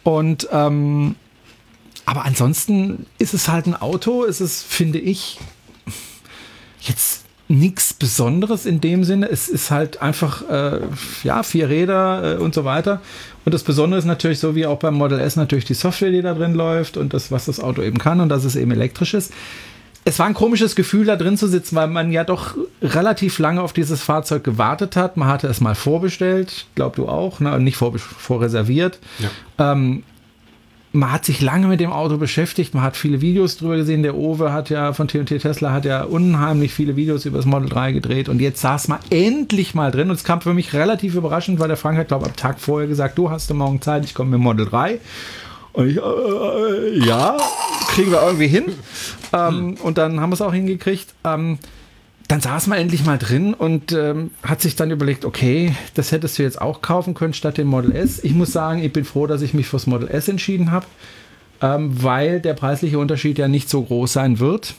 Und 0.04 0.48
ähm, 0.52 1.16
aber 2.04 2.24
ansonsten 2.24 3.06
ist 3.18 3.34
es 3.34 3.48
halt 3.48 3.66
ein 3.66 3.76
Auto. 3.80 4.24
Es 4.24 4.40
ist, 4.40 4.64
finde 4.64 4.98
ich, 4.98 5.38
jetzt 6.80 7.21
nichts 7.48 7.92
Besonderes 7.92 8.66
in 8.66 8.80
dem 8.80 9.04
Sinne. 9.04 9.28
Es 9.28 9.48
ist 9.48 9.70
halt 9.70 10.00
einfach, 10.00 10.48
äh, 10.48 10.80
ja, 11.22 11.42
vier 11.42 11.68
Räder 11.68 12.34
äh, 12.34 12.36
und 12.38 12.54
so 12.54 12.64
weiter. 12.64 13.00
Und 13.44 13.52
das 13.52 13.62
Besondere 13.62 13.98
ist 13.98 14.04
natürlich 14.04 14.38
so 14.38 14.54
wie 14.54 14.66
auch 14.66 14.78
beim 14.78 14.94
Model 14.94 15.18
S 15.18 15.36
natürlich 15.36 15.64
die 15.64 15.74
Software, 15.74 16.10
die 16.10 16.22
da 16.22 16.34
drin 16.34 16.54
läuft 16.54 16.96
und 16.96 17.12
das, 17.12 17.30
was 17.30 17.46
das 17.46 17.60
Auto 17.60 17.82
eben 17.82 17.98
kann 17.98 18.20
und 18.20 18.28
dass 18.28 18.44
es 18.44 18.56
eben 18.56 18.70
elektrisch 18.70 19.14
ist. 19.14 19.32
Es 20.04 20.18
war 20.18 20.26
ein 20.26 20.34
komisches 20.34 20.74
Gefühl, 20.74 21.04
da 21.04 21.14
drin 21.14 21.36
zu 21.36 21.46
sitzen, 21.46 21.76
weil 21.76 21.86
man 21.86 22.10
ja 22.10 22.24
doch 22.24 22.56
relativ 22.82 23.38
lange 23.38 23.62
auf 23.62 23.72
dieses 23.72 24.02
Fahrzeug 24.02 24.42
gewartet 24.42 24.96
hat. 24.96 25.16
Man 25.16 25.28
hatte 25.28 25.46
es 25.46 25.60
mal 25.60 25.76
vorbestellt, 25.76 26.66
glaub 26.74 26.96
du 26.96 27.08
auch, 27.08 27.38
ne? 27.38 27.60
nicht 27.60 27.76
vorbe- 27.76 27.98
vorreserviert. 27.98 28.98
Ja. 29.20 29.72
Ähm, 29.72 30.02
man 30.92 31.10
hat 31.10 31.24
sich 31.24 31.40
lange 31.40 31.68
mit 31.68 31.80
dem 31.80 31.92
Auto 31.92 32.18
beschäftigt, 32.18 32.74
man 32.74 32.82
hat 32.82 32.96
viele 32.96 33.20
Videos 33.20 33.56
drüber 33.56 33.76
gesehen. 33.76 34.02
Der 34.02 34.14
Owe 34.14 34.52
hat 34.52 34.68
ja 34.68 34.92
von 34.92 35.08
T&T 35.08 35.38
Tesla 35.38 35.72
hat 35.72 35.84
ja 35.84 36.04
unheimlich 36.04 36.74
viele 36.74 36.96
Videos 36.96 37.24
über 37.24 37.38
das 37.38 37.46
Model 37.46 37.68
3 37.68 37.92
gedreht 37.92 38.28
und 38.28 38.40
jetzt 38.40 38.60
saß 38.60 38.88
man 38.88 38.98
endlich 39.10 39.74
mal 39.74 39.90
drin 39.90 40.10
und 40.10 40.16
es 40.16 40.24
kam 40.24 40.42
für 40.42 40.52
mich 40.52 40.74
relativ 40.74 41.14
überraschend, 41.14 41.58
weil 41.60 41.68
der 41.68 41.76
Frank 41.76 41.96
hat, 41.98 42.08
glaube 42.08 42.26
ich, 42.26 42.30
am 42.30 42.36
Tag 42.36 42.60
vorher 42.60 42.88
gesagt, 42.88 43.16
du 43.16 43.30
hast 43.30 43.48
du 43.48 43.54
morgen 43.54 43.80
Zeit, 43.80 44.04
ich 44.04 44.14
komme 44.14 44.32
mit 44.32 44.40
Model 44.40 44.66
3. 44.66 45.00
Und 45.72 45.88
ich, 45.88 45.96
äh, 45.96 47.06
ja, 47.06 47.38
kriegen 47.88 48.10
wir 48.10 48.20
irgendwie 48.22 48.48
hin. 48.48 48.66
Ähm, 49.32 49.76
und 49.82 49.96
dann 49.96 50.20
haben 50.20 50.28
wir 50.28 50.34
es 50.34 50.42
auch 50.42 50.52
hingekriegt. 50.52 51.14
Ähm, 51.24 51.58
dann 52.32 52.40
saß 52.40 52.66
man 52.68 52.78
endlich 52.78 53.04
mal 53.04 53.18
drin 53.18 53.52
und 53.52 53.92
ähm, 53.92 54.30
hat 54.42 54.62
sich 54.62 54.74
dann 54.74 54.90
überlegt, 54.90 55.26
okay, 55.26 55.74
das 55.92 56.12
hättest 56.12 56.38
du 56.38 56.42
jetzt 56.42 56.62
auch 56.62 56.80
kaufen 56.80 57.12
können 57.12 57.34
statt 57.34 57.58
dem 57.58 57.66
Model 57.66 57.92
S. 57.94 58.24
Ich 58.24 58.32
muss 58.32 58.52
sagen, 58.52 58.82
ich 58.82 58.90
bin 58.90 59.04
froh, 59.04 59.26
dass 59.26 59.42
ich 59.42 59.52
mich 59.52 59.66
fürs 59.68 59.86
Model 59.86 60.08
S 60.08 60.28
entschieden 60.28 60.70
habe, 60.70 60.86
ähm, 61.60 62.02
weil 62.02 62.40
der 62.40 62.54
preisliche 62.54 62.98
Unterschied 62.98 63.36
ja 63.38 63.48
nicht 63.48 63.68
so 63.68 63.82
groß 63.82 64.14
sein 64.14 64.38
wird. 64.38 64.72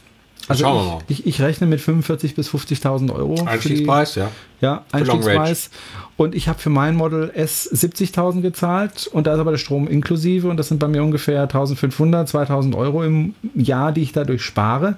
Also 0.48 0.64
Schauen 0.64 0.76
wir 0.86 0.92
mal. 0.96 1.00
ich, 1.10 1.20
ich, 1.20 1.26
ich 1.28 1.42
rechne 1.44 1.68
mit 1.68 1.80
45.000 1.80 2.34
bis 2.36 2.50
50.000 2.50 3.14
Euro. 3.14 3.36
für 3.38 3.44
die- 3.44 3.48
Einstiegspreis, 3.50 4.16
ja. 4.16 4.32
Ja. 4.60 4.84
Einstiegspreis. 4.92 5.70
Und 6.18 6.34
ich 6.34 6.48
habe 6.48 6.58
für 6.58 6.72
mein 6.72 6.96
Model 6.96 7.30
S 7.36 7.70
70.000 7.72 8.42
gezahlt 8.42 9.06
und 9.14 9.28
da 9.28 9.36
ist 9.36 9.40
aber 9.40 9.52
der 9.52 9.58
Strom 9.60 9.88
inklusive 9.88 10.48
und 10.50 10.58
das 10.58 10.70
sind 10.70 10.80
bei 10.80 10.88
mir 10.88 11.04
ungefähr 11.04 11.48
1.500, 11.48 12.30
2.000 12.32 12.76
Euro 12.76 13.04
im 13.04 13.36
Jahr, 13.54 13.92
die 13.92 14.02
ich 14.02 14.12
dadurch 14.12 14.42
spare. 14.42 14.98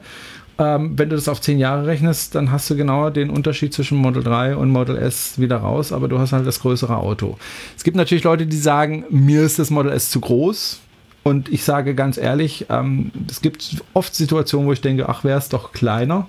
Ähm, 0.57 0.93
wenn 0.97 1.09
du 1.09 1.15
das 1.17 1.27
auf 1.27 1.41
10 1.41 1.59
Jahre 1.59 1.85
rechnest, 1.85 2.33
dann 2.35 2.49
hast 2.51 2.69
du 2.69 2.77
genau 2.77 3.09
den 3.09 3.29
Unterschied 3.29 3.73
zwischen 3.73 3.97
Model 3.97 4.23
3 4.23 4.55
und 4.55 4.69
Model 4.69 4.95
S 4.97 5.37
wieder 5.37 5.57
raus, 5.57 5.91
aber 5.91 6.07
du 6.07 6.17
hast 6.17 6.31
halt 6.31 6.47
das 6.47 6.61
größere 6.61 6.95
Auto. 6.95 7.37
Es 7.75 7.83
gibt 7.83 7.97
natürlich 7.97 8.23
Leute, 8.23 8.45
die 8.47 8.57
sagen, 8.57 9.03
mir 9.09 9.41
ist 9.43 9.59
das 9.59 9.69
Model 9.69 9.91
S 9.91 10.09
zu 10.09 10.21
groß. 10.21 10.79
Und 11.23 11.49
ich 11.49 11.63
sage 11.63 11.95
ganz 11.95 12.17
ehrlich, 12.17 12.67
ähm, 12.69 13.11
es 13.29 13.41
gibt 13.41 13.83
oft 13.93 14.13
Situationen, 14.15 14.67
wo 14.67 14.71
ich 14.73 14.81
denke, 14.81 15.09
ach, 15.09 15.23
wäre 15.23 15.39
es 15.39 15.49
doch 15.49 15.73
kleiner. 15.73 16.27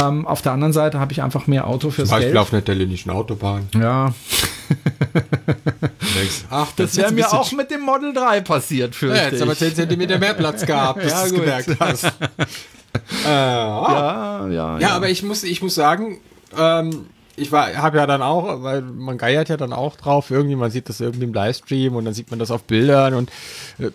Ähm, 0.00 0.26
auf 0.26 0.42
der 0.42 0.52
anderen 0.52 0.74
Seite 0.74 1.00
habe 1.00 1.12
ich 1.12 1.22
einfach 1.22 1.46
mehr 1.46 1.66
Auto 1.66 1.90
fürs 1.90 2.08
Zum 2.10 2.16
Beispiel 2.16 2.32
Geld. 2.32 2.38
auf 2.42 2.52
einer 2.52 2.60
italienischen 2.60 3.10
Autobahn. 3.10 3.68
Ja, 3.74 4.12
ach, 6.50 6.68
das 6.76 6.96
wäre 6.96 7.10
mir 7.12 7.32
auch 7.32 7.50
mit 7.52 7.70
dem 7.70 7.80
Model 7.80 8.12
3 8.12 8.42
passiert, 8.42 8.92
Ja, 8.94 8.98
fürchte 8.98 9.28
jetzt 9.32 9.42
aber 9.42 9.52
ich. 9.52 9.58
10 9.58 9.74
cm 9.74 10.20
mehr 10.20 10.34
Platz 10.34 10.64
gehabt, 10.66 11.00
bis 11.02 11.10
Ja, 11.12 11.20
du 11.22 11.26
es 11.26 11.32
gemerkt 11.34 11.76
hast. 11.80 12.12
äh, 13.24 13.28
ja. 13.28 13.92
Ja, 13.92 14.48
ja, 14.48 14.78
ja, 14.78 14.90
aber 14.90 15.08
ich 15.08 15.22
muss, 15.22 15.42
ich 15.44 15.62
muss 15.62 15.74
sagen, 15.74 16.20
ähm, 16.56 17.06
ich 17.36 17.52
habe 17.52 17.96
ja 17.96 18.06
dann 18.06 18.22
auch, 18.22 18.62
weil 18.62 18.82
man 18.82 19.16
geiert 19.18 19.48
ja 19.48 19.56
dann 19.56 19.72
auch 19.72 19.96
drauf, 19.96 20.30
irgendwie, 20.30 20.56
man 20.56 20.70
sieht 20.70 20.88
das 20.88 21.00
irgendwie 21.00 21.24
im 21.24 21.34
Livestream 21.34 21.94
und 21.96 22.04
dann 22.04 22.14
sieht 22.14 22.30
man 22.30 22.38
das 22.38 22.50
auf 22.50 22.64
Bildern 22.64 23.14
und 23.14 23.30
äh, 23.78 23.90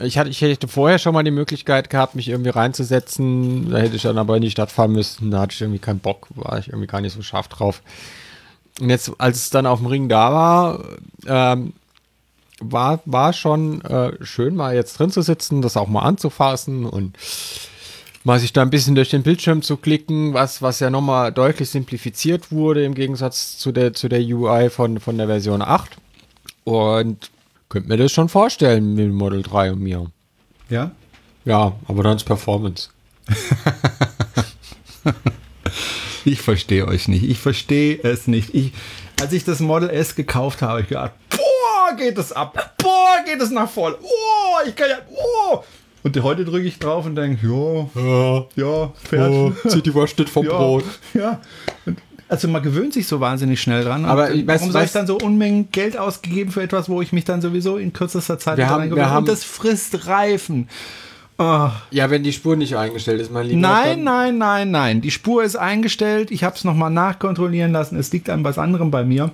ich 0.00 0.18
hatte, 0.18 0.30
ich 0.30 0.40
hätte 0.40 0.68
vorher 0.68 0.98
schon 0.98 1.14
mal 1.14 1.22
die 1.22 1.30
Möglichkeit 1.30 1.90
gehabt, 1.90 2.14
mich 2.14 2.28
irgendwie 2.28 2.50
reinzusetzen, 2.50 3.70
da 3.70 3.78
hätte 3.78 3.96
ich 3.96 4.02
dann 4.02 4.18
aber 4.18 4.36
in 4.36 4.42
die 4.42 4.50
Stadt 4.50 4.72
fahren 4.72 4.92
müssen, 4.92 5.30
da 5.30 5.40
hatte 5.40 5.54
ich 5.54 5.60
irgendwie 5.60 5.78
keinen 5.78 6.00
Bock, 6.00 6.28
war 6.34 6.58
ich 6.58 6.68
irgendwie 6.68 6.86
gar 6.86 7.00
nicht 7.00 7.14
so 7.14 7.22
scharf 7.22 7.48
drauf. 7.48 7.82
Und 8.80 8.90
jetzt, 8.90 9.12
als 9.18 9.36
es 9.36 9.50
dann 9.50 9.66
auf 9.66 9.80
dem 9.80 9.86
Ring 9.86 10.08
da 10.08 10.32
war, 10.32 10.84
ähm, 11.26 11.74
war, 12.64 13.00
war 13.04 13.32
schon 13.32 13.80
äh, 13.82 14.12
schön, 14.24 14.54
mal 14.54 14.74
jetzt 14.74 14.98
drin 14.98 15.10
zu 15.10 15.22
sitzen, 15.22 15.62
das 15.62 15.76
auch 15.76 15.88
mal 15.88 16.02
anzufassen 16.02 16.84
und 16.84 17.16
mal 18.24 18.38
sich 18.38 18.52
da 18.52 18.62
ein 18.62 18.70
bisschen 18.70 18.94
durch 18.94 19.10
den 19.10 19.22
Bildschirm 19.22 19.62
zu 19.62 19.76
klicken, 19.76 20.34
was, 20.34 20.62
was 20.62 20.80
ja 20.80 20.90
nochmal 20.90 21.32
deutlich 21.32 21.70
simplifiziert 21.70 22.52
wurde 22.52 22.84
im 22.84 22.94
Gegensatz 22.94 23.58
zu 23.58 23.72
der, 23.72 23.92
zu 23.92 24.08
der 24.08 24.20
UI 24.20 24.70
von, 24.70 25.00
von 25.00 25.18
der 25.18 25.26
Version 25.26 25.62
8. 25.62 25.96
Und 26.64 27.30
könnt 27.68 27.88
mir 27.88 27.96
das 27.96 28.12
schon 28.12 28.28
vorstellen 28.28 28.94
mit 28.94 29.06
dem 29.06 29.14
Model 29.14 29.42
3 29.42 29.72
und 29.72 29.80
mir. 29.80 30.06
ja. 30.68 30.92
Ja, 31.44 31.72
aber 31.88 32.04
dann 32.04 32.18
ist 32.18 32.24
Performance. 32.24 32.90
Ich 36.24 36.40
verstehe 36.40 36.86
euch 36.86 37.08
nicht. 37.08 37.24
Ich 37.24 37.38
verstehe 37.38 37.98
es 38.02 38.26
nicht. 38.26 38.54
Ich, 38.54 38.72
als 39.20 39.32
ich 39.32 39.44
das 39.44 39.60
Model 39.60 39.90
S 39.90 40.14
gekauft 40.14 40.62
habe, 40.62 40.72
habe 40.72 40.80
ich 40.82 40.88
gedacht, 40.88 41.12
boah, 41.30 41.51
geht 41.96 42.18
es 42.18 42.32
ab. 42.32 42.74
Boah, 42.78 43.16
geht 43.24 43.40
es 43.40 43.50
nach 43.50 43.68
voll. 43.68 43.96
Oh, 44.02 44.66
ich 44.68 44.74
kann 44.76 44.88
ja, 44.90 44.96
oh. 45.10 45.62
Und 46.04 46.20
heute 46.22 46.44
drücke 46.44 46.66
ich 46.66 46.78
drauf 46.78 47.06
und 47.06 47.14
denke, 47.14 47.46
ja, 47.46 47.86
Ja, 48.02 48.44
ja, 48.56 48.92
fährt. 49.08 49.54
zieht 49.70 49.86
die 49.86 49.94
Wurst 49.94 50.18
nicht 50.18 50.30
vom 50.30 50.44
ja, 50.46 50.50
Brot. 50.52 50.84
Ja. 51.14 51.40
Also 52.28 52.48
man 52.48 52.62
gewöhnt 52.62 52.92
sich 52.94 53.06
so 53.06 53.20
wahnsinnig 53.20 53.60
schnell 53.60 53.84
dran. 53.84 54.04
Aber 54.04 54.26
Und 54.28 54.34
ich 54.34 54.42
weiß- 54.44 54.46
warum 54.46 54.72
soll 54.72 54.82
ich 54.84 54.92
dann 54.92 55.06
so 55.06 55.18
Unmengen 55.18 55.70
Geld 55.70 55.96
ausgegeben 55.98 56.50
für 56.50 56.62
etwas, 56.62 56.88
wo 56.88 57.02
ich 57.02 57.12
mich 57.12 57.24
dann 57.24 57.40
sowieso 57.42 57.76
in 57.76 57.92
kürzester 57.92 58.38
Zeit 58.38 58.56
Wir 58.56 58.64
wieder 58.64 58.74
haben- 58.74 58.90
wir 58.96 59.02
habe? 59.04 59.10
haben- 59.14 59.18
Und 59.24 59.28
das 59.28 59.44
frisst 59.44 60.06
Reifen. 60.06 60.68
Oh. 61.38 61.68
Ja, 61.90 62.10
wenn 62.10 62.22
die 62.22 62.32
Spur 62.32 62.56
nicht 62.56 62.74
eingestellt 62.76 63.20
ist, 63.20 63.30
mein 63.32 63.46
Lieber. 63.46 63.60
Nein, 63.60 64.02
nein, 64.04 64.38
nein, 64.38 64.70
nein. 64.70 65.00
Die 65.02 65.10
Spur 65.10 65.42
ist 65.44 65.56
eingestellt. 65.56 66.30
Ich 66.30 66.42
habe 66.44 66.56
es 66.56 66.64
nochmal 66.64 66.90
nachkontrollieren 66.90 67.72
lassen. 67.72 67.96
Es 67.98 68.12
liegt 68.12 68.28
an 68.30 68.44
was 68.44 68.58
anderem 68.58 68.90
bei 68.90 69.04
mir. 69.04 69.30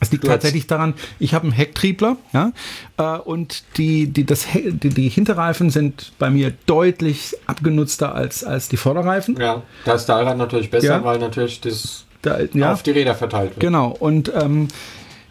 Es 0.00 0.12
liegt 0.12 0.24
tatsächlich 0.26 0.66
daran, 0.66 0.92
ich 1.18 1.32
habe 1.32 1.44
einen 1.44 1.52
Hecktriebler, 1.52 2.16
ja, 2.32 2.52
äh, 2.98 3.18
und 3.18 3.64
die, 3.78 4.06
die, 4.08 4.24
das, 4.24 4.44
He- 4.44 4.70
die, 4.72 4.90
die 4.90 5.08
Hinterreifen 5.08 5.70
sind 5.70 6.12
bei 6.18 6.28
mir 6.28 6.52
deutlich 6.66 7.34
abgenutzter 7.46 8.14
als, 8.14 8.44
als 8.44 8.68
die 8.68 8.76
Vorderreifen. 8.76 9.36
Ja, 9.40 9.62
da 9.86 9.94
ist 9.94 10.06
der 10.06 10.16
Allrad 10.16 10.36
natürlich 10.36 10.70
besser, 10.70 10.86
Ja. 10.86 11.04
weil 11.04 11.18
natürlich 11.18 11.60
das 11.62 12.04
Da, 12.22 12.38
ja. 12.52 12.72
auf 12.72 12.82
die 12.82 12.90
Räder 12.90 13.14
verteilt 13.14 13.50
wird. 13.52 13.60
Genau. 13.60 13.88
Und 13.98 14.30
ähm, 14.34 14.68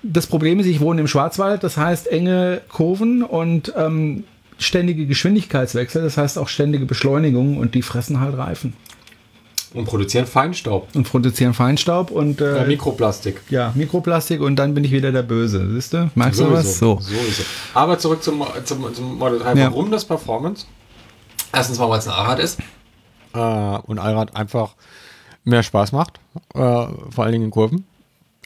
das 0.02 0.26
Problem 0.28 0.60
ist, 0.60 0.66
ich 0.66 0.80
wohne 0.80 1.02
im 1.02 1.08
Schwarzwald, 1.08 1.64
das 1.64 1.78
heißt 1.78 2.08
enge 2.08 2.62
Kurven 2.70 3.22
und 3.24 3.72
ähm, 3.78 4.24
ständige 4.58 5.06
Geschwindigkeitswechsel, 5.06 6.02
das 6.02 6.18
heißt 6.18 6.38
auch 6.40 6.48
ständige 6.48 6.86
Beschleunigung 6.86 7.58
und 7.58 7.76
die 7.76 7.82
fressen 7.82 8.20
halt 8.20 8.38
Reifen 8.38 8.74
Und 9.76 9.86
produzieren 9.86 10.26
Feinstaub. 10.26 10.88
und 10.96 11.04
produzieren 11.10 11.54
Feinstaub 11.54 12.10
und 12.12 12.40
Äh, 12.42 12.64
äh, 12.64 12.68
Mikroplastik. 12.68 13.42
ja, 13.50 13.72
Mikroplastik 13.76 14.42
und 14.42 14.56
dann 14.56 14.74
bin 14.74 14.84
ich 14.84 14.92
wieder 14.92 15.12
der 15.12 15.22
Böse. 15.24 15.70
Siehst 15.74 15.94
du? 15.94 16.10
Magst 16.16 16.40
du 16.40 16.50
was? 16.52 16.78
So. 16.80 16.98
Sowieso. 17.02 17.44
Aber 17.74 18.00
zurück 18.00 18.24
zum, 18.24 18.44
zum, 18.64 18.94
zum 18.94 19.18
Model 19.18 19.40
3. 19.40 19.54
Ja. 19.56 19.66
Warum 19.72 19.92
das 19.92 20.06
Performance? 20.06 20.66
Erstens 21.54 21.78
mal, 21.78 21.90
weil 21.90 22.00
es 22.00 22.08
ein 22.08 22.14
Allrad 22.14 22.40
ist. 22.40 22.60
Äh, 23.34 23.38
und 23.38 24.00
Allrad 24.00 24.36
einfach 24.36 24.76
mehr 25.44 25.62
Spaß 25.64 25.92
macht. 25.92 26.20
Äh, 26.54 26.60
vor 26.60 27.20
allen 27.20 27.34
Dingen 27.34 27.46
in 27.46 27.52
Kurven. 27.52 27.86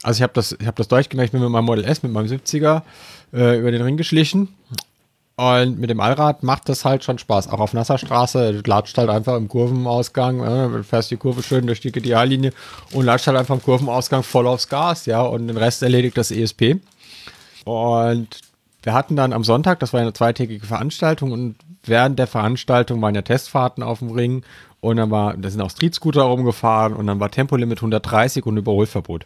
Also 0.02 0.18
ich 0.18 0.22
habe 0.22 0.32
das, 0.34 0.56
ich 0.58 0.66
hab 0.66 0.76
das 0.76 0.88
durchgemacht, 0.88 1.26
ich 1.26 1.32
bin 1.32 1.40
mit 1.42 1.50
meinem 1.50 1.64
Model 1.64 1.84
S, 1.84 2.02
mit 2.02 2.10
meinem 2.12 2.26
70er 2.26 2.82
äh, 3.32 3.58
über 3.58 3.70
den 3.70 3.82
Ring 3.82 3.96
geschlichen. 3.96 4.48
Und 5.40 5.78
mit 5.78 5.88
dem 5.88 6.00
Allrad 6.00 6.42
macht 6.42 6.68
das 6.68 6.84
halt 6.84 7.02
schon 7.02 7.16
Spaß. 7.16 7.48
Auch 7.48 7.60
auf 7.60 7.72
nasser 7.72 7.96
Straße. 7.96 8.60
Latscht 8.66 8.98
halt 8.98 9.08
einfach 9.08 9.36
im 9.36 9.48
Kurvenausgang, 9.48 10.40
äh, 10.40 10.82
fährst 10.82 11.10
die 11.10 11.16
Kurve 11.16 11.42
schön 11.42 11.66
durch 11.66 11.80
die 11.80 11.88
Ideallinie 11.88 12.52
und 12.92 13.06
latscht 13.06 13.26
halt 13.26 13.38
einfach 13.38 13.54
im 13.54 13.62
Kurvenausgang 13.62 14.22
voll 14.22 14.46
aufs 14.46 14.68
Gas, 14.68 15.06
ja. 15.06 15.22
Und 15.22 15.48
den 15.48 15.56
Rest 15.56 15.82
erledigt 15.82 16.18
das 16.18 16.30
ESP. 16.30 16.80
Und 17.64 18.28
wir 18.82 18.92
hatten 18.92 19.16
dann 19.16 19.32
am 19.32 19.42
Sonntag, 19.42 19.80
das 19.80 19.94
war 19.94 20.00
eine 20.00 20.12
zweitägige 20.12 20.66
Veranstaltung 20.66 21.32
und 21.32 21.56
während 21.84 22.18
der 22.18 22.26
Veranstaltung 22.26 23.00
waren 23.00 23.14
ja 23.14 23.22
Testfahrten 23.22 23.82
auf 23.82 24.00
dem 24.00 24.10
Ring 24.10 24.42
und 24.80 24.98
dann 24.98 25.10
war, 25.10 25.38
da 25.38 25.48
sind 25.48 25.62
auch 25.62 25.70
Streetscooter 25.70 26.20
rumgefahren 26.20 26.92
und 26.92 27.06
dann 27.06 27.18
war 27.18 27.30
Tempolimit 27.30 27.78
130 27.78 28.44
und 28.44 28.58
Überholverbot. 28.58 29.24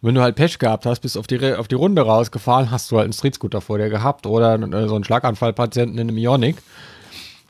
Und 0.00 0.08
wenn 0.08 0.14
du 0.14 0.22
halt 0.22 0.36
Pech 0.36 0.58
gehabt 0.58 0.86
hast, 0.86 1.00
bist 1.00 1.18
auf 1.18 1.26
die, 1.26 1.54
auf 1.54 1.66
die 1.66 1.74
Runde 1.74 2.02
rausgefahren, 2.02 2.70
hast 2.70 2.90
du 2.90 2.96
halt 2.96 3.04
einen 3.04 3.12
Streetscooter 3.12 3.60
vor 3.60 3.78
dir 3.78 3.88
gehabt 3.88 4.26
oder 4.26 4.54
äh, 4.54 4.88
so 4.88 4.94
einen 4.94 5.04
Schlaganfallpatienten 5.04 5.98
in 5.98 6.08
einem 6.08 6.18
Ionic, 6.18 6.56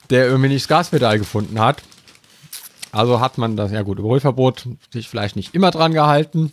der 0.09 0.27
irgendwie 0.27 0.49
nicht 0.49 0.63
das 0.63 0.69
Gaspedal 0.69 1.19
gefunden 1.19 1.61
hat. 1.61 1.83
Also 2.91 3.21
hat 3.21 3.37
man 3.37 3.57
das, 3.57 3.71
ja 3.71 3.83
gut, 3.83 3.99
Überholverbot, 3.99 4.67
sich 4.91 5.09
vielleicht 5.09 5.37
nicht 5.37 5.55
immer 5.55 5.71
dran 5.71 5.93
gehalten, 5.93 6.53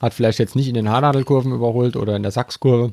hat 0.00 0.14
vielleicht 0.14 0.38
jetzt 0.38 0.54
nicht 0.54 0.68
in 0.68 0.74
den 0.74 0.88
Haarnadelkurven 0.88 1.52
überholt 1.52 1.96
oder 1.96 2.14
in 2.14 2.22
der 2.22 2.30
Sachskurve. 2.30 2.92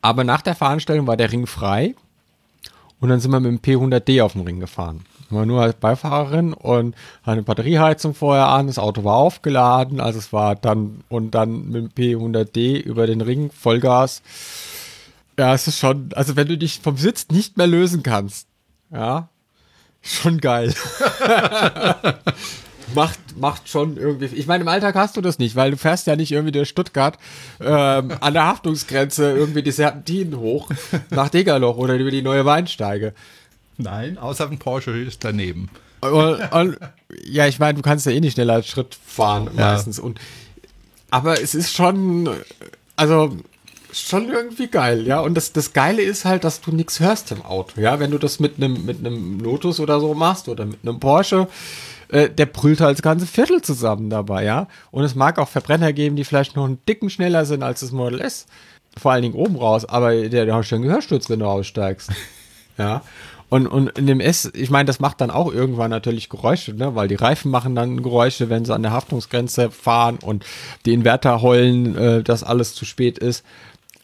Aber 0.00 0.24
nach 0.24 0.40
der 0.40 0.54
Veranstaltung 0.54 1.06
war 1.06 1.18
der 1.18 1.30
Ring 1.30 1.46
frei 1.46 1.94
und 3.00 3.10
dann 3.10 3.20
sind 3.20 3.30
wir 3.30 3.40
mit 3.40 3.50
dem 3.50 3.60
P100D 3.60 4.22
auf 4.22 4.32
dem 4.32 4.42
Ring 4.42 4.60
gefahren. 4.60 5.04
War 5.30 5.44
nur 5.44 5.60
als 5.62 5.74
Beifahrerin 5.74 6.54
und 6.54 6.94
hatte 7.22 7.32
eine 7.32 7.42
Batterieheizung 7.42 8.14
vorher 8.14 8.48
an, 8.48 8.66
das 8.66 8.78
Auto 8.78 9.04
war 9.04 9.16
aufgeladen, 9.16 10.00
also 10.00 10.18
es 10.18 10.32
war 10.32 10.56
dann 10.56 11.04
und 11.08 11.32
dann 11.32 11.68
mit 11.68 11.98
dem 11.98 12.18
P100D 12.18 12.80
über 12.80 13.06
den 13.06 13.20
Ring 13.20 13.50
Vollgas. 13.50 14.22
Ja, 15.38 15.54
es 15.54 15.68
ist 15.68 15.78
schon, 15.78 16.10
also 16.14 16.34
wenn 16.34 16.48
du 16.48 16.56
dich 16.56 16.80
vom 16.80 16.96
Sitz 16.96 17.26
nicht 17.30 17.56
mehr 17.58 17.66
lösen 17.66 18.02
kannst, 18.02 18.48
ja, 18.90 19.28
schon 20.00 20.38
geil. 20.38 20.74
macht, 22.94 23.18
macht 23.36 23.68
schon 23.68 23.96
irgendwie. 23.96 24.26
Ich 24.26 24.46
meine, 24.46 24.62
im 24.62 24.68
Alltag 24.68 24.94
hast 24.94 25.16
du 25.16 25.20
das 25.20 25.38
nicht, 25.38 25.56
weil 25.56 25.72
du 25.72 25.76
fährst 25.76 26.06
ja 26.06 26.16
nicht 26.16 26.32
irgendwie 26.32 26.52
durch 26.52 26.68
Stuttgart 26.68 27.18
ähm, 27.60 28.12
an 28.20 28.32
der 28.32 28.46
Haftungsgrenze 28.46 29.30
irgendwie 29.32 29.62
die 29.62 29.72
Serpentinen 29.72 30.38
hoch 30.38 30.70
nach 31.10 31.28
Degerloch 31.28 31.76
oder 31.76 31.96
über 31.96 32.10
die 32.10 32.22
neue 32.22 32.44
Weinsteige. 32.44 33.14
Nein, 33.78 34.18
außer 34.18 34.48
ein 34.50 34.58
Porsche 34.58 34.90
ist 34.90 35.24
daneben. 35.24 35.70
Und, 36.00 36.52
und, 36.52 36.78
ja, 37.24 37.46
ich 37.46 37.58
meine, 37.58 37.74
du 37.74 37.82
kannst 37.82 38.06
ja 38.06 38.12
eh 38.12 38.20
nicht 38.20 38.34
schneller 38.34 38.54
als 38.54 38.68
Schritt 38.68 38.94
fahren 38.94 39.48
Ja. 39.56 39.72
meistens. 39.72 39.98
Und, 39.98 40.20
aber 41.10 41.40
es 41.40 41.54
ist 41.54 41.72
schon, 41.74 42.28
also 42.96 43.36
schon 43.92 44.28
irgendwie 44.28 44.68
geil, 44.68 45.06
ja. 45.06 45.20
Und 45.20 45.34
das, 45.34 45.52
das 45.52 45.72
Geile 45.72 46.02
ist 46.02 46.24
halt, 46.24 46.44
dass 46.44 46.60
du 46.60 46.72
nichts 46.72 47.00
hörst 47.00 47.32
im 47.32 47.42
Auto, 47.42 47.80
ja. 47.80 47.98
Wenn 47.98 48.10
du 48.10 48.18
das 48.18 48.38
mit 48.38 48.56
einem 48.58 48.84
mit 48.84 48.98
einem 48.98 49.40
Lotus 49.40 49.80
oder 49.80 49.98
so 50.00 50.14
machst 50.14 50.48
oder 50.48 50.66
mit 50.66 50.78
einem 50.82 51.00
Porsche, 51.00 51.48
äh, 52.10 52.28
der 52.30 52.46
brüllt 52.46 52.80
halt 52.80 52.98
das 52.98 53.02
ganze 53.02 53.26
Viertel 53.26 53.62
zusammen 53.62 54.10
dabei, 54.10 54.44
ja. 54.44 54.68
Und 54.90 55.04
es 55.04 55.14
mag 55.14 55.38
auch 55.38 55.48
Verbrenner 55.48 55.92
geben, 55.92 56.16
die 56.16 56.24
vielleicht 56.24 56.54
noch 56.54 56.64
einen 56.66 56.78
dicken 56.86 57.10
schneller 57.10 57.44
sind 57.44 57.62
als 57.62 57.80
das 57.80 57.90
Model 57.92 58.20
S. 58.20 58.46
Vor 58.96 59.12
allen 59.12 59.22
Dingen 59.22 59.34
oben 59.34 59.56
raus, 59.56 59.84
aber 59.84 60.12
der, 60.28 60.44
der 60.46 60.54
hat 60.54 60.66
schon 60.66 60.76
einen 60.76 60.84
Gehörsturz, 60.88 61.28
wenn 61.30 61.40
du 61.40 61.46
aussteigst. 61.46 62.10
Ja. 62.78 63.02
Und, 63.50 63.66
und 63.66 63.98
in 63.98 64.06
dem 64.06 64.20
S, 64.20 64.50
ich 64.54 64.70
meine, 64.70 64.86
das 64.86 65.00
macht 65.00 65.20
dann 65.20 65.30
auch 65.30 65.52
irgendwann 65.52 65.90
natürlich 65.90 66.28
Geräusche, 66.28 66.74
ne? 66.74 66.94
weil 66.94 67.08
die 67.08 67.14
Reifen 67.14 67.50
machen 67.50 67.74
dann 67.74 68.02
Geräusche, 68.02 68.50
wenn 68.50 68.64
sie 68.64 68.74
an 68.74 68.82
der 68.82 68.92
Haftungsgrenze 68.92 69.70
fahren 69.70 70.18
und 70.22 70.44
die 70.84 70.92
Inverter 70.92 71.40
heulen, 71.40 71.96
äh, 71.96 72.22
dass 72.22 72.44
alles 72.44 72.74
zu 72.74 72.84
spät 72.84 73.18
ist. 73.18 73.44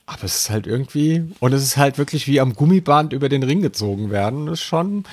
Aber 0.06 0.24
es 0.24 0.36
ist 0.36 0.50
halt 0.50 0.66
irgendwie, 0.66 1.24
und 1.40 1.54
es 1.54 1.62
ist 1.62 1.78
halt 1.78 1.96
wirklich 1.96 2.26
wie 2.26 2.38
am 2.38 2.54
Gummiband 2.54 3.14
über 3.14 3.30
den 3.30 3.42
Ring 3.42 3.62
gezogen 3.62 4.10
werden. 4.10 4.46
Das 4.46 4.60
ist 4.60 4.64
schon, 4.64 5.04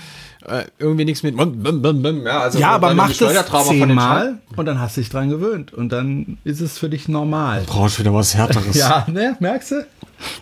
äh, 0.46 0.64
irgendwie 0.80 1.06
nichts 1.06 1.24
mit. 1.24 1.36
Ja, 1.38 2.40
also 2.42 2.60
Ja, 2.60 2.72
aber 2.72 2.94
mach 2.94 3.14
das 3.16 3.68
zehnmal 3.68 4.40
und 4.56 4.66
dann 4.66 4.80
hast 4.80 4.98
du 4.98 5.02
dich 5.02 5.10
dran 5.10 5.30
gewöhnt 5.30 5.74
und 5.74 5.90
dann 5.90 6.40
ist 6.44 6.60
es 6.60 6.78
für 6.78 6.90
dich 6.90 7.08
normal. 7.08 7.64
Brauchst 7.68 8.00
wieder 8.00 8.14
was 8.14 8.36
Härteres. 8.36 8.76
Ja, 8.82 9.06
ne, 9.08 9.38
merkst 9.40 9.72
du? 9.72 9.88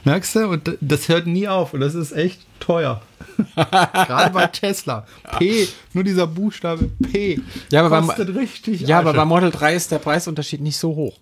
Merkst 0.03 0.35
du? 0.35 0.47
Und 0.49 0.77
das 0.81 1.07
hört 1.09 1.27
nie 1.27 1.47
auf 1.47 1.73
und 1.73 1.79
das 1.81 1.95
ist 1.95 2.11
echt 2.11 2.39
teuer. 2.59 3.01
Gerade 3.55 4.33
bei 4.33 4.47
Tesla. 4.47 5.05
P, 5.37 5.67
nur 5.93 6.03
dieser 6.03 6.27
Buchstabe 6.27 6.85
P. 7.11 7.39
Ja, 7.71 7.79
aber 7.81 7.89
beim- 7.89 8.07
kostet 8.07 8.35
richtig 8.35 8.81
Ja, 8.81 8.99
aber 8.99 9.13
bei 9.13 9.25
Model 9.25 9.51
3 9.51 9.75
ist 9.75 9.91
der 9.91 9.99
Preisunterschied 9.99 10.61
nicht 10.61 10.77
so 10.77 10.95
hoch. 10.95 11.17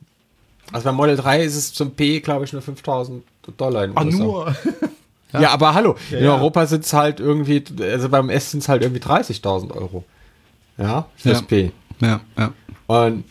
Also 0.71 0.85
bei 0.85 0.91
Model 0.91 1.15
3 1.15 1.43
ist 1.43 1.55
es 1.55 1.73
zum 1.73 1.91
P, 1.91 2.19
glaube 2.19 2.45
ich, 2.45 2.53
nur 2.53 2.61
5000 2.61 3.23
Dollar 3.57 3.85
in 3.85 3.91
USA. 3.91 4.03
nur. 4.17 4.55
Ja, 5.33 5.49
aber 5.51 5.73
hallo, 5.73 5.97
in 6.09 6.23
ja. 6.23 6.31
Europa 6.33 6.65
sind 6.67 6.85
es 6.85 6.93
halt 6.93 7.19
irgendwie, 7.19 7.61
also 7.81 8.07
beim 8.07 8.29
S 8.29 8.51
sind 8.51 8.61
es 8.61 8.69
halt 8.69 8.81
irgendwie 8.81 9.01
30.000 9.01 9.71
Euro. 9.75 10.05
Ja, 10.77 11.09
fürs 11.17 11.41
Ja. 11.41 11.45
P. 11.45 11.71
Ja, 11.99 12.21
ja. 12.37 12.53
Und 12.87 13.25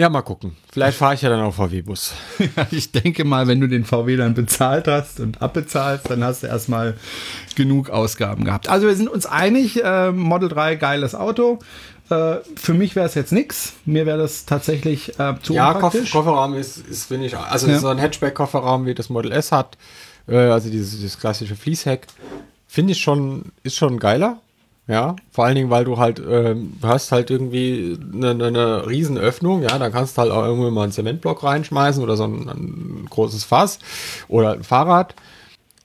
ja, 0.00 0.08
mal 0.08 0.22
gucken. 0.22 0.56
Vielleicht 0.72 0.96
fahre 0.96 1.14
ich 1.14 1.20
ja 1.22 1.28
dann 1.28 1.40
auf 1.40 1.56
VW-Bus. 1.56 2.14
Ja, 2.56 2.66
ich 2.70 2.90
denke 2.90 3.24
mal, 3.24 3.46
wenn 3.48 3.60
du 3.60 3.68
den 3.68 3.84
VW 3.84 4.16
dann 4.16 4.32
bezahlt 4.34 4.88
hast 4.88 5.20
und 5.20 5.42
abbezahlst, 5.42 6.08
dann 6.08 6.24
hast 6.24 6.42
du 6.42 6.46
erstmal 6.46 6.96
genug 7.54 7.90
Ausgaben 7.90 8.44
gehabt. 8.44 8.68
Also 8.68 8.86
wir 8.86 8.96
sind 8.96 9.08
uns 9.10 9.26
einig, 9.26 9.84
äh, 9.84 10.10
Model 10.10 10.48
3 10.48 10.76
geiles 10.76 11.14
Auto. 11.14 11.58
Äh, 12.08 12.36
für 12.56 12.72
mich 12.72 12.96
wäre 12.96 13.04
es 13.06 13.14
jetzt 13.14 13.30
nix. 13.32 13.74
Mir 13.84 14.06
wäre 14.06 14.16
das 14.18 14.46
tatsächlich 14.46 15.18
äh, 15.18 15.34
zu 15.42 15.52
Ja, 15.52 15.74
Koff 15.74 15.82
unpraktisch. 15.92 16.12
Kofferraum 16.12 16.54
ist, 16.54 16.78
ist 16.78 17.04
finde 17.06 17.26
ich, 17.26 17.36
also 17.36 17.68
Ja. 17.68 17.78
so 17.78 17.88
ein 17.88 17.98
Hatchback-Kofferraum, 17.98 18.86
wie 18.86 18.94
das 18.94 19.10
Model 19.10 19.32
S 19.32 19.52
hat, 19.52 19.76
äh, 20.28 20.36
also 20.36 20.70
dieses, 20.70 20.92
dieses 20.92 21.18
klassische 21.18 21.56
Fließheck, 21.56 22.06
finde 22.66 22.92
ich 22.92 23.00
schon, 23.00 23.52
ist 23.62 23.76
schon 23.76 23.98
geiler. 23.98 24.38
Ja, 24.86 25.14
vor 25.30 25.44
allen 25.44 25.54
Dingen, 25.54 25.70
weil 25.70 25.84
du 25.84 25.98
halt, 25.98 26.20
ähm, 26.28 26.72
hast 26.82 27.12
halt 27.12 27.30
irgendwie 27.30 27.96
eine, 28.12 28.30
eine, 28.30 28.46
eine 28.46 28.86
Riesenöffnung, 28.88 29.62
ja, 29.62 29.78
da 29.78 29.88
kannst 29.88 30.16
du 30.16 30.22
halt 30.22 30.32
auch 30.32 30.44
irgendwie 30.44 30.70
mal 30.70 30.82
einen 30.82 30.92
Zementblock 30.92 31.44
reinschmeißen 31.44 32.02
oder 32.02 32.16
so 32.16 32.24
ein, 32.24 32.48
ein 32.48 33.06
großes 33.08 33.44
Fass 33.44 33.78
oder 34.26 34.54
ein 34.54 34.64
Fahrrad. 34.64 35.14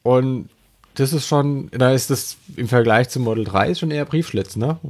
Und 0.02 0.50
das 0.96 1.14
ist 1.14 1.28
schon, 1.28 1.70
da 1.72 1.92
ist 1.92 2.10
das 2.10 2.38
im 2.56 2.68
Vergleich 2.68 3.10
zum 3.10 3.24
Model 3.24 3.44
3 3.44 3.70
ist 3.70 3.80
schon 3.80 3.92
eher 3.92 4.06
Briefschlitz, 4.06 4.56
ne? 4.56 4.80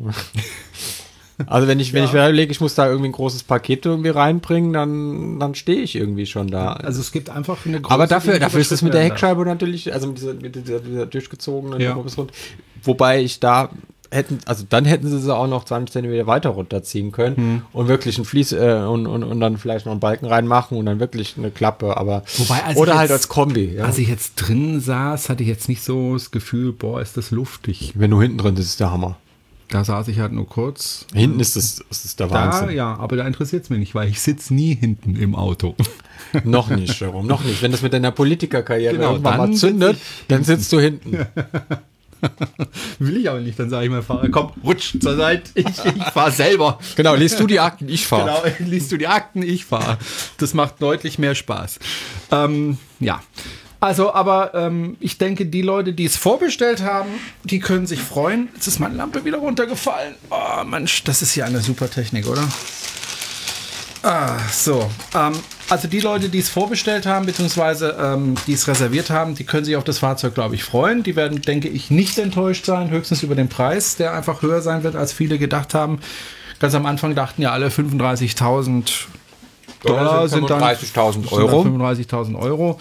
Also 1.48 1.68
wenn 1.68 1.80
ich, 1.80 1.92
wenn 1.92 2.06
ich 2.06 2.14
mir 2.14 2.20
überlege, 2.20 2.52
ich 2.52 2.62
muss 2.62 2.76
da 2.76 2.88
irgendwie 2.88 3.10
ein 3.10 3.14
großes 3.14 3.44
Paket 3.44 3.86
irgendwie 3.86 4.10
reinbringen, 4.10 4.72
dann, 4.72 5.40
dann 5.40 5.54
stehe 5.54 5.82
ich 5.82 5.96
irgendwie 5.96 6.26
schon 6.26 6.48
da. 6.48 6.74
Also 6.74 7.02
es 7.02 7.12
gibt 7.12 7.30
einfach 7.30 7.66
eine 7.66 7.82
große 7.82 7.94
Aber 7.94 8.08
dafür, 8.08 8.40
dafür 8.40 8.62
ist 8.62 8.72
es 8.72 8.82
mit 8.82 8.94
der 8.94 9.04
Heckscheibe 9.04 9.44
natürlich, 9.44 9.92
also 9.92 10.08
mit 10.08 10.18
dieser, 10.18 10.34
mit 10.34 10.56
dieser, 10.56 10.80
dieser 10.80 11.06
durchgezogenen 11.06 11.82
Ja. 11.82 11.98
Wobei 12.84 13.22
ich 13.22 13.40
da 13.42 13.70
hätten, 14.16 14.40
also 14.46 14.66
dann 14.68 14.86
hätten 14.86 15.08
sie 15.08 15.20
sie 15.20 15.36
auch 15.36 15.48
noch 15.48 15.66
20 15.66 15.94
Zentimeter 15.94 16.26
weiter 16.26 16.50
runterziehen 16.50 17.12
können 17.12 17.36
Hm. 17.36 17.62
und 17.74 17.88
wirklich 17.88 18.18
ein 18.18 18.26
Fließ 18.26 18.54
äh, 18.54 18.86
und, 18.90 19.06
und, 19.06 19.24
und 19.24 19.40
dann 19.40 19.58
vielleicht 19.58 19.86
noch 19.86 19.92
einen 19.92 20.00
Balken 20.00 20.26
reinmachen 20.26 20.78
und 20.78 20.86
dann 20.88 21.00
wirklich 21.00 21.36
eine 21.38 21.52
Klappe, 21.52 21.98
aber 21.98 22.24
Wobei, 22.38 22.64
als 22.64 22.78
oder 22.78 22.94
halt 22.98 23.10
jetzt- 23.10 23.12
als 23.20 23.28
Kombi. 23.28 23.76
Ja. 23.76 23.84
Als 23.84 23.98
ich 24.00 24.08
jetzt 24.08 24.36
drin 24.36 24.80
saß, 24.80 25.30
hatte 25.30 25.44
ich 25.44 25.50
jetzt 25.50 25.70
nicht 25.70 25.84
so 25.84 26.14
das 26.14 26.32
Gefühl, 26.32 26.72
boah, 26.72 27.02
ist 27.02 27.18
das 27.18 27.30
luftig. 27.32 27.92
Wenn 27.96 28.10
du 28.12 28.20
hinten 28.22 28.38
drin, 28.40 28.56
das 28.56 28.66
ist 28.66 28.80
der 28.80 28.92
Hammer. 28.92 29.18
Da 29.70 29.84
saß 29.84 30.08
ich 30.10 30.20
halt 30.20 30.32
nur 30.32 30.48
kurz. 30.48 31.08
Hinten 31.12 31.40
ist 31.40 31.56
das, 31.56 31.84
das 31.90 32.06
ist 32.06 32.20
der 32.20 32.28
Da, 32.28 32.52
Wahnsinn. 32.52 32.76
ja, 32.76 32.96
aber 32.98 33.16
da 33.18 33.26
interessiert 33.26 33.64
es 33.64 33.72
mich 33.72 33.80
nicht, 33.80 33.96
weil 33.96 34.08
ich 34.08 34.22
sitze 34.22 34.54
nie 34.54 34.76
hinten 34.76 35.16
im 35.16 35.36
Auto. 35.36 35.76
Noch 36.44 36.70
nicht, 36.70 37.00
Jerome, 37.00 37.28
noch 37.28 37.44
nicht. 37.44 37.62
Wenn 37.62 37.72
das 37.72 37.82
mit 37.82 37.92
deiner 37.94 38.12
Politikerkarriere 38.12 38.94
Genau, 38.96 39.12
irgendwann 39.14 39.38
mal 39.38 39.54
zündet, 39.54 39.96
sitz 39.98 40.06
dann 40.28 40.44
sitzt 40.44 40.72
du 40.74 40.80
hinten. 40.80 41.26
Will 43.00 43.18
ich 43.18 43.30
aber 43.30 43.40
nicht, 43.40 43.58
dann 43.60 43.70
sage 43.70 43.86
ich 43.86 43.92
mal, 43.92 44.02
Fahrer, 44.02 44.30
komm, 44.30 44.52
rutsch 44.64 44.96
zur 45.00 45.16
Seite, 45.16 45.52
ich, 45.56 45.66
ich 45.66 46.04
fahre 46.14 46.32
selber. 46.32 46.80
Genau, 46.96 47.16
liest 47.16 47.40
du 47.40 47.48
die 47.48 47.60
Akten, 47.60 47.90
ich 47.90 48.06
fahre. 48.06 48.52
Genau, 48.58 48.70
liest 48.70 48.92
du 48.92 48.98
die 48.98 49.08
Akten, 49.08 49.42
ich 49.42 49.66
fahre. 49.66 49.98
Das 50.38 50.54
macht 50.54 50.82
deutlich 50.82 51.20
mehr 51.20 51.36
Spaß. 51.36 51.80
Ähm, 52.32 52.78
ja. 53.00 53.22
Also, 53.80 54.14
aber 54.14 54.54
ähm, 54.56 54.98
ich 55.00 55.18
denke, 55.18 55.46
die 55.46 55.62
Leute, 55.62 55.94
die 55.94 56.06
es 56.06 56.16
vorbestellt 56.18 56.82
haben, 56.82 57.10
die 57.44 57.60
können 57.60 57.86
sich 57.86 58.00
freuen. 58.00 58.50
Jetzt 58.56 58.68
ist 58.68 58.80
meine 58.80 58.96
Lampe 58.96 59.26
wieder 59.26 59.38
runtergefallen. 59.38 60.16
Oh, 60.30 60.64
Mensch, 60.64 61.04
das 61.04 61.22
ist 61.22 61.36
ja 61.36 61.46
eine 61.46 61.60
super 61.60 61.90
Technik, 61.90 62.28
oder? 62.28 62.48
Ah, 64.06 64.38
so. 64.52 64.88
Ähm, 65.16 65.34
also 65.68 65.88
die 65.88 66.00
Leute, 66.00 66.30
die 66.30 66.38
es 66.38 66.48
vorbestellt 66.48 67.08
haben, 67.08 67.26
beziehungsweise 67.26 67.98
ähm, 68.00 68.36
die 68.46 68.54
es 68.54 68.68
reserviert 68.68 69.10
haben, 69.10 69.34
die 69.34 69.46
können 69.46 69.66
sich 69.66 69.76
auf 69.76 69.84
das 69.84 69.98
Fahrzeug, 69.98 70.36
glaube 70.36 70.54
ich, 70.54 70.64
freuen. 70.64 71.02
Die 71.02 71.16
werden, 71.16 71.42
denke 71.42 71.70
ich, 71.70 71.90
nicht 71.90 72.20
enttäuscht 72.20 72.66
sein, 72.66 72.92
höchstens 72.92 73.24
über 73.24 73.34
den 73.34 73.50
Preis, 73.50 73.96
der 73.96 74.14
einfach 74.14 74.44
höher 74.44 74.62
sein 74.62 74.84
wird, 74.84 74.96
als 74.96 75.12
viele 75.12 75.40
gedacht 75.40 75.74
haben. 75.74 76.00
Ganz 76.60 76.76
am 76.76 76.86
Anfang 76.86 77.16
dachten 77.16 77.42
ja 77.42 77.52
alle 77.52 77.70
35.000 77.70 79.06
Dollar 79.82 80.28
sind 80.28 80.50
dann 80.52 80.62
35.000 80.62 81.14
sind 81.14 81.32
Euro. 81.32 81.64
dann 81.64 81.82
35.000 81.82 82.40
Euro. 82.40 82.78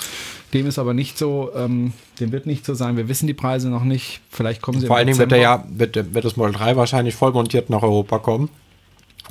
Dem 0.53 0.66
ist 0.66 0.79
aber 0.79 0.93
nicht 0.93 1.16
so, 1.16 1.51
ähm, 1.57 1.95
dem 2.20 2.33
wird 2.33 2.45
nicht 2.45 2.66
so 2.66 2.75
sein. 2.75 2.99
Wir 2.99 3.09
wissen 3.09 3.27
die 3.27 3.35
Preise 3.35 3.70
noch 3.70 3.85
nicht. 3.85 4.20
Vielleicht 4.31 4.61
kommen 4.61 4.79
sie 4.79 4.87
Vor 4.87 4.97
allen 4.97 5.07
Dingen 5.07 5.18
wird, 5.18 5.33
der 5.33 5.39
Dezember. 5.39 5.64
ja, 5.64 5.79
wird, 5.97 6.14
wird 6.14 6.25
das 6.25 6.37
Model 6.37 6.53
3 6.55 6.77
wahrscheinlich 6.77 7.14
voll 7.14 7.33
montiert 7.33 7.70
nach 7.70 7.83
Europa 7.83 8.18
kommen. 8.18 8.51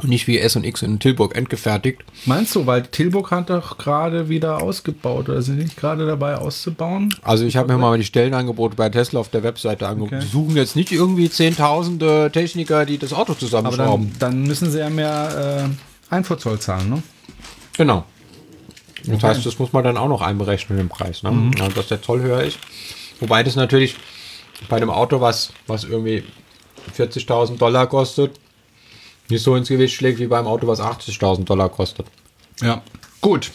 Und 0.02 0.10
nicht 0.10 0.26
wie 0.26 0.40
S 0.40 0.56
und 0.56 0.66
X 0.66 0.82
in 0.82 1.00
Tilburg 1.00 1.36
endgefertigt. 1.36 2.04
Meinst 2.26 2.56
du, 2.56 2.66
weil 2.66 2.82
Tilburg 2.82 3.30
hat 3.30 3.52
doch 3.52 3.78
gerade 3.78 4.28
wieder 4.28 4.62
ausgebaut 4.62 5.30
oder 5.30 5.42
sind 5.44 5.58
die 5.58 5.66
nicht 5.66 5.78
gerade 5.78 6.08
dabei 6.08 6.36
auszubauen? 6.36 7.14
Also 7.22 7.46
ich 7.46 7.58
habe 7.58 7.72
mir 7.72 7.80
mal 7.80 7.98
die 7.98 8.04
Stellenangebote 8.04 8.76
bei 8.76 8.90
Tesla 8.90 9.20
auf 9.20 9.30
der 9.30 9.44
Webseite 9.44 9.88
angeguckt. 9.88 10.14
Okay. 10.14 10.24
Die 10.24 10.32
suchen 10.32 10.56
jetzt 10.56 10.76
nicht 10.76 10.92
irgendwie 10.92 11.30
zehntausende 11.30 12.32
Techniker, 12.34 12.86
die 12.88 12.98
das 12.98 13.14
Auto 13.14 13.34
Aber 13.34 13.40
zusammenschrauben. 13.40 14.12
dann, 14.18 14.32
dann 14.32 14.44
müssen 14.44 14.72
sie 14.72 14.80
ja 14.80 14.90
mehr 14.90 15.70
äh, 15.70 16.14
Einfuhrzoll 16.14 16.60
zahlen, 16.60 16.90
ne? 16.90 17.04
Genau. 17.78 18.04
Das 19.06 19.22
heißt, 19.22 19.46
das 19.46 19.60
muss 19.60 19.74
man 19.74 19.84
dann 19.84 19.98
auch 19.98 20.08
noch 20.08 20.22
einberechnen 20.22 20.80
im 20.80 20.90
Preis, 20.90 21.22
ne? 21.24 21.32
Mhm. 21.32 21.52
Also, 21.60 21.76
dass 21.76 21.88
der 21.90 22.02
Zoll 22.02 22.22
höher 22.22 22.42
ist. 22.42 22.58
Wobei 23.20 23.44
das 23.44 23.56
natürlich 23.56 23.96
bei 24.70 24.78
einem 24.78 24.90
Auto, 24.90 25.22
was, 25.22 25.54
was 25.68 25.84
irgendwie 25.84 26.24
40.000 26.98 27.58
Dollar 27.58 27.88
kostet, 27.88 28.40
nicht 29.34 29.44
so 29.44 29.56
ins 29.56 29.68
Gewicht 29.68 29.96
schlägt 29.96 30.20
wie 30.20 30.28
beim 30.28 30.48
Auto, 30.48 30.68
was 30.68 30.80
80.000 30.80 31.44
Dollar 31.44 31.70
kostet. 31.70 32.08
Ja. 32.62 32.82
Gut. 33.22 33.52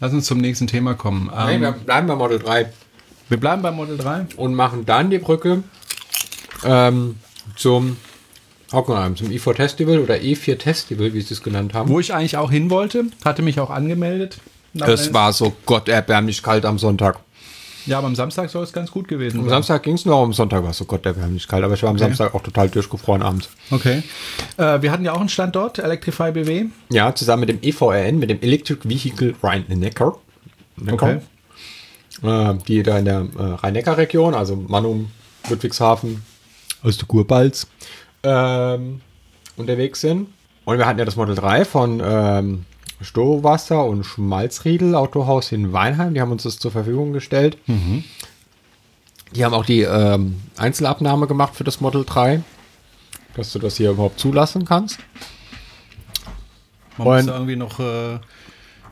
Lass 0.00 0.12
uns 0.12 0.26
zum 0.26 0.38
nächsten 0.38 0.66
Thema 0.66 0.94
kommen. 0.94 1.30
Nein, 1.32 1.56
Ähm, 1.56 1.62
wir 1.62 1.72
bleiben 1.72 2.06
bei 2.06 2.16
Model 2.16 2.38
3 2.38 2.70
wir 3.32 3.40
bleiben 3.40 3.62
beim 3.62 3.76
Model 3.76 3.96
3. 3.96 4.26
und 4.36 4.54
machen 4.54 4.84
dann 4.84 5.08
die 5.08 5.18
Brücke 5.18 5.62
ähm, 6.64 7.16
zum 7.56 7.96
Hockenheim, 8.70 9.16
zum 9.16 9.28
E4 9.28 9.54
Festival 9.54 10.00
oder 10.00 10.16
E4 10.16 10.60
Festival, 10.60 11.14
wie 11.14 11.22
sie 11.22 11.32
es 11.32 11.42
genannt 11.42 11.72
haben. 11.72 11.88
Wo 11.88 11.98
ich 11.98 12.12
eigentlich 12.12 12.36
auch 12.36 12.50
hin 12.50 12.68
wollte, 12.68 13.06
hatte 13.24 13.40
mich 13.40 13.58
auch 13.58 13.70
angemeldet. 13.70 14.36
Es 14.74 15.14
war 15.14 15.32
so 15.32 15.54
gotterbärmlich 15.64 16.42
kalt 16.42 16.66
am 16.66 16.78
Sonntag. 16.78 17.20
Ja, 17.86 17.98
aber 17.98 18.06
am 18.06 18.14
Samstag 18.14 18.50
soll 18.50 18.62
es 18.64 18.72
ganz 18.72 18.90
gut 18.90 19.08
gewesen 19.08 19.38
Am 19.38 19.44
sein. 19.44 19.50
Samstag 19.50 19.82
ging 19.82 19.94
es 19.94 20.04
nur, 20.04 20.16
am 20.16 20.32
Sonntag 20.32 20.62
war 20.62 20.70
es 20.70 20.78
so 20.78 20.84
gotterbärmlich 20.84 21.48
kalt, 21.48 21.64
aber 21.64 21.74
ich 21.74 21.82
war 21.82 21.90
am 21.90 21.98
Samstag 21.98 22.34
auch 22.34 22.42
total 22.42 22.68
durchgefroren 22.68 23.22
abends. 23.22 23.48
Okay. 23.70 24.02
Äh, 24.56 24.82
wir 24.82 24.92
hatten 24.92 25.04
ja 25.04 25.12
auch 25.12 25.20
einen 25.20 25.28
Standort, 25.28 25.78
Electrify 25.78 26.32
BW. 26.32 26.66
Ja, 26.90 27.14
zusammen 27.14 27.40
mit 27.40 27.48
dem 27.48 27.58
EVRN, 27.62 28.18
mit 28.18 28.30
dem 28.30 28.40
Electric 28.40 28.88
Vehicle 28.88 29.34
Rhein-Neckar. 29.42 30.18
Okay. 30.90 31.20
Äh, 32.22 32.54
die 32.68 32.82
da 32.82 32.98
in 32.98 33.04
der 33.04 33.26
äh, 33.38 33.42
Rhein-Neckar-Region, 33.42 34.34
also 34.34 34.56
Mannum, 34.56 35.10
Ludwigshafen, 35.48 36.22
aus 36.82 36.98
der 36.98 37.08
Kurbalz, 37.08 37.66
ähm, 38.22 39.00
unterwegs 39.56 40.00
sind. 40.00 40.28
Und 40.64 40.78
wir 40.78 40.86
hatten 40.86 40.98
ja 40.98 41.04
das 41.04 41.16
Model 41.16 41.34
3 41.34 41.64
von 41.64 42.00
ähm, 42.04 42.64
Stohwasser 43.02 43.84
und 43.84 44.04
Schmalzriedel 44.04 44.94
Autohaus 44.94 45.52
in 45.52 45.72
Weinheim. 45.72 46.14
Die 46.14 46.20
haben 46.20 46.32
uns 46.32 46.42
das 46.44 46.58
zur 46.58 46.70
Verfügung 46.70 47.12
gestellt. 47.12 47.56
Die 49.34 49.44
haben 49.44 49.54
auch 49.54 49.64
die 49.64 49.80
ähm, 49.82 50.40
Einzelabnahme 50.56 51.26
gemacht 51.26 51.54
für 51.54 51.64
das 51.64 51.80
Model 51.80 52.04
3, 52.04 52.42
dass 53.34 53.52
du 53.52 53.58
das 53.58 53.76
hier 53.76 53.90
überhaupt 53.90 54.18
zulassen 54.20 54.64
kannst. 54.64 54.98
Man 56.98 57.06
muss 57.08 57.20
Und- 57.20 57.26
da 57.28 57.34
irgendwie 57.34 57.56
noch 57.56 57.80
äh, 57.80 58.18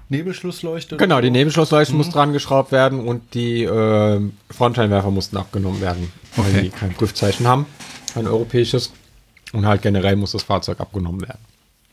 Nebelschlussleuchte. 0.09 0.97
Genau, 0.97 1.21
die 1.21 1.29
so. 1.29 1.33
Nebenschlussleuchte 1.33 1.95
muss 1.95 2.11
dran 2.11 2.33
geschraubt 2.33 2.73
werden 2.73 3.01
und 3.07 3.35
die 3.35 3.63
äh, 3.65 4.21
Frontscheinwerfer 4.51 5.11
mussten 5.11 5.37
abgenommen 5.37 5.81
werden, 5.81 6.11
weil 6.37 6.47
Okay. 6.51 6.63
die 6.63 6.71
kein 6.71 6.93
Prüfzeichen 6.95 7.47
haben, 7.47 7.67
ein 8.15 8.27
europäisches. 8.27 8.93
Und 9.53 9.67
halt 9.67 9.83
generell 9.83 10.15
muss 10.17 10.33
das 10.33 10.45
Fahrzeug 10.45 10.79
abgenommen 10.81 11.21
werden. 11.23 11.39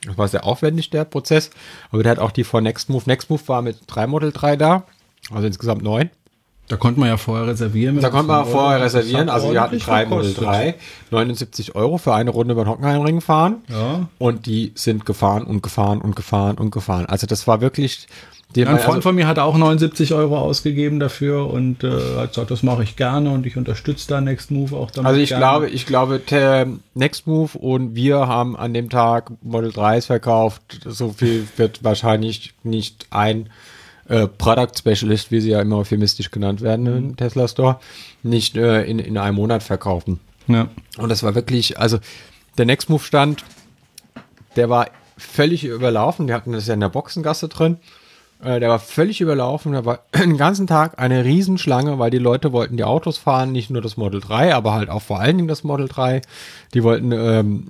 Das 0.06 0.18
war 0.18 0.28
sehr 0.28 0.46
aufwendig, 0.46 0.90
der 0.90 1.06
Prozess. 1.06 1.50
Aber 1.92 2.04
der 2.04 2.14
hat 2.14 2.20
auch 2.20 2.32
die 2.32 2.44
von 2.44 2.64
Nextmove. 2.64 3.08
Nextmove 3.08 3.48
war 3.48 3.62
mit 3.62 3.80
drei 3.88 4.08
Model 4.08 4.32
3 4.32 4.56
da, 4.56 4.84
also 5.32 5.48
insgesamt 5.48 5.82
neun. 5.82 6.10
Da 6.70 6.76
konnte 6.76 7.00
man 7.00 7.08
ja 7.08 7.16
vorher 7.18 7.48
reservieren. 7.48 8.00
Da 8.02 8.10
konnte 8.10 8.28
man 8.28 8.44
5 8.44 8.52
vorher 8.52 8.74
Euro. 8.74 8.84
reservieren. 8.84 9.30
Also 9.30 9.54
wir 9.54 9.62
hatten 9.62 9.80
drei 9.80 10.06
Model 10.06 10.34
gekostet. 10.34 10.46
3, 10.46 10.76
79 11.12 11.76
Euro 11.76 11.98
für 11.98 12.14
eine 12.14 12.30
Runde 12.30 12.54
über 12.54 12.66
den 12.66 12.70
Hockenheimring 12.70 13.22
fahren. 13.22 13.64
Ja. 13.70 14.10
Und 14.18 14.46
die 14.48 14.74
sind 14.76 15.06
gefahren 15.06 15.44
und 15.44 15.64
gefahren 15.64 16.02
und 16.02 16.18
gefahren 16.18 16.58
und 16.58 16.72
gefahren. 16.72 17.06
Also 17.06 17.26
das 17.26 17.48
war 17.48 17.62
wirklich 17.62 18.08
Den 18.56 18.68
Ein 18.68 18.80
Freund 18.80 18.88
also- 18.88 19.02
von 19.02 19.16
mir 19.16 19.28
hat 19.28 19.40
auch 19.40 19.58
79 19.58 20.14
Euro 20.14 20.38
ausgegeben 20.38 21.00
dafür 21.00 21.52
und 21.52 21.84
äh, 21.84 21.92
hat 22.18 22.30
gesagt, 22.30 22.50
das 22.50 22.64
mache 22.64 22.84
ich 22.84 22.96
gerne 22.96 23.30
und 23.30 23.46
ich 23.46 23.58
unterstütze 23.58 24.08
da 24.08 24.22
Next 24.22 24.52
Move 24.52 24.76
auch 24.76 24.90
damit. 24.90 25.08
Also 25.08 25.20
ich 25.20 25.30
gerne. 25.30 25.42
glaube, 25.42 25.70
ich 25.70 25.86
glaube, 25.86 26.22
Next 26.94 27.28
Move 27.28 27.58
und 27.58 27.96
wir 27.96 28.28
haben 28.28 28.56
an 28.56 28.74
dem 28.74 28.90
Tag 28.90 29.32
Model 29.42 29.72
3s 29.72 30.06
verkauft. 30.08 30.80
So 30.86 31.12
viel 31.12 31.48
wird 31.58 31.84
wahrscheinlich 31.84 32.54
nicht 32.64 33.08
ein 33.10 33.50
äh, 34.08 34.28
Product 34.28 34.72
Specialist, 34.78 35.32
wie 35.32 35.42
sie 35.42 35.50
ja 35.50 35.62
immer 35.62 35.78
euphemistisch 35.78 36.32
genannt 36.32 36.62
werden 36.62 36.86
im 36.88 37.18
Tesla 37.18 37.48
Store, 37.50 37.80
nicht 38.24 38.56
äh, 38.56 38.84
in, 38.84 39.00
in 39.00 39.18
einem 39.18 39.36
Monat 39.36 39.62
verkaufen. 39.62 40.20
Ja. 40.48 40.70
Und 40.98 41.10
das 41.10 41.22
war 41.24 41.36
wirklich, 41.36 41.78
also 41.78 42.00
der 42.58 42.66
Next 42.66 42.90
Move 42.90 43.04
stand, 43.04 43.44
der 44.56 44.70
war 44.70 44.88
völlig 45.18 45.66
überlaufen. 45.66 46.28
Wir 46.28 46.36
hatten 46.36 46.54
das 46.54 46.68
ja 46.68 46.74
in 46.74 46.80
der 46.80 46.90
Boxengasse 46.90 47.50
drin. 47.50 47.78
Äh, 48.44 48.60
der 48.60 48.70
war 48.70 48.80
völlig 48.80 49.22
überlaufen. 49.22 49.74
Da 49.74 49.86
war 49.86 50.02
den 50.16 50.38
ganzen 50.38 50.68
Tag 50.68 51.00
eine 51.00 51.26
Riesenschlange, 51.26 52.00
weil 52.00 52.12
die 52.12 52.18
Leute 52.18 52.52
wollten 52.52 52.78
die 52.78 52.84
Autos 52.84 53.18
fahren, 53.18 53.52
nicht 53.52 53.70
nur 53.70 53.82
das 53.82 53.98
Model 53.98 54.22
3, 54.22 54.54
aber 54.54 54.74
halt 54.74 54.90
auch 54.90 55.02
vor 55.02 55.20
allen 55.20 55.38
Dingen 55.38 55.48
das 55.48 55.64
Model 55.64 55.88
3. 55.88 56.22
Die 56.74 56.84
wollten, 56.84 57.12
ähm, 57.12 57.68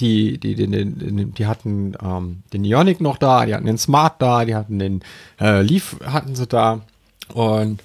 die, 0.00 0.38
die, 0.38 0.54
die, 0.54 0.66
die, 0.66 1.24
die 1.26 1.46
hatten 1.46 1.94
ähm, 2.02 2.42
den 2.52 2.64
Ionic 2.64 3.00
noch 3.00 3.16
da, 3.16 3.46
die 3.46 3.54
hatten 3.54 3.66
den 3.66 3.78
Smart 3.78 4.20
da, 4.20 4.44
die 4.44 4.54
hatten 4.54 4.78
den 4.78 5.00
äh, 5.40 5.62
Leaf 5.62 5.96
hatten 6.04 6.34
sie 6.34 6.46
da. 6.46 6.80
Und 7.32 7.80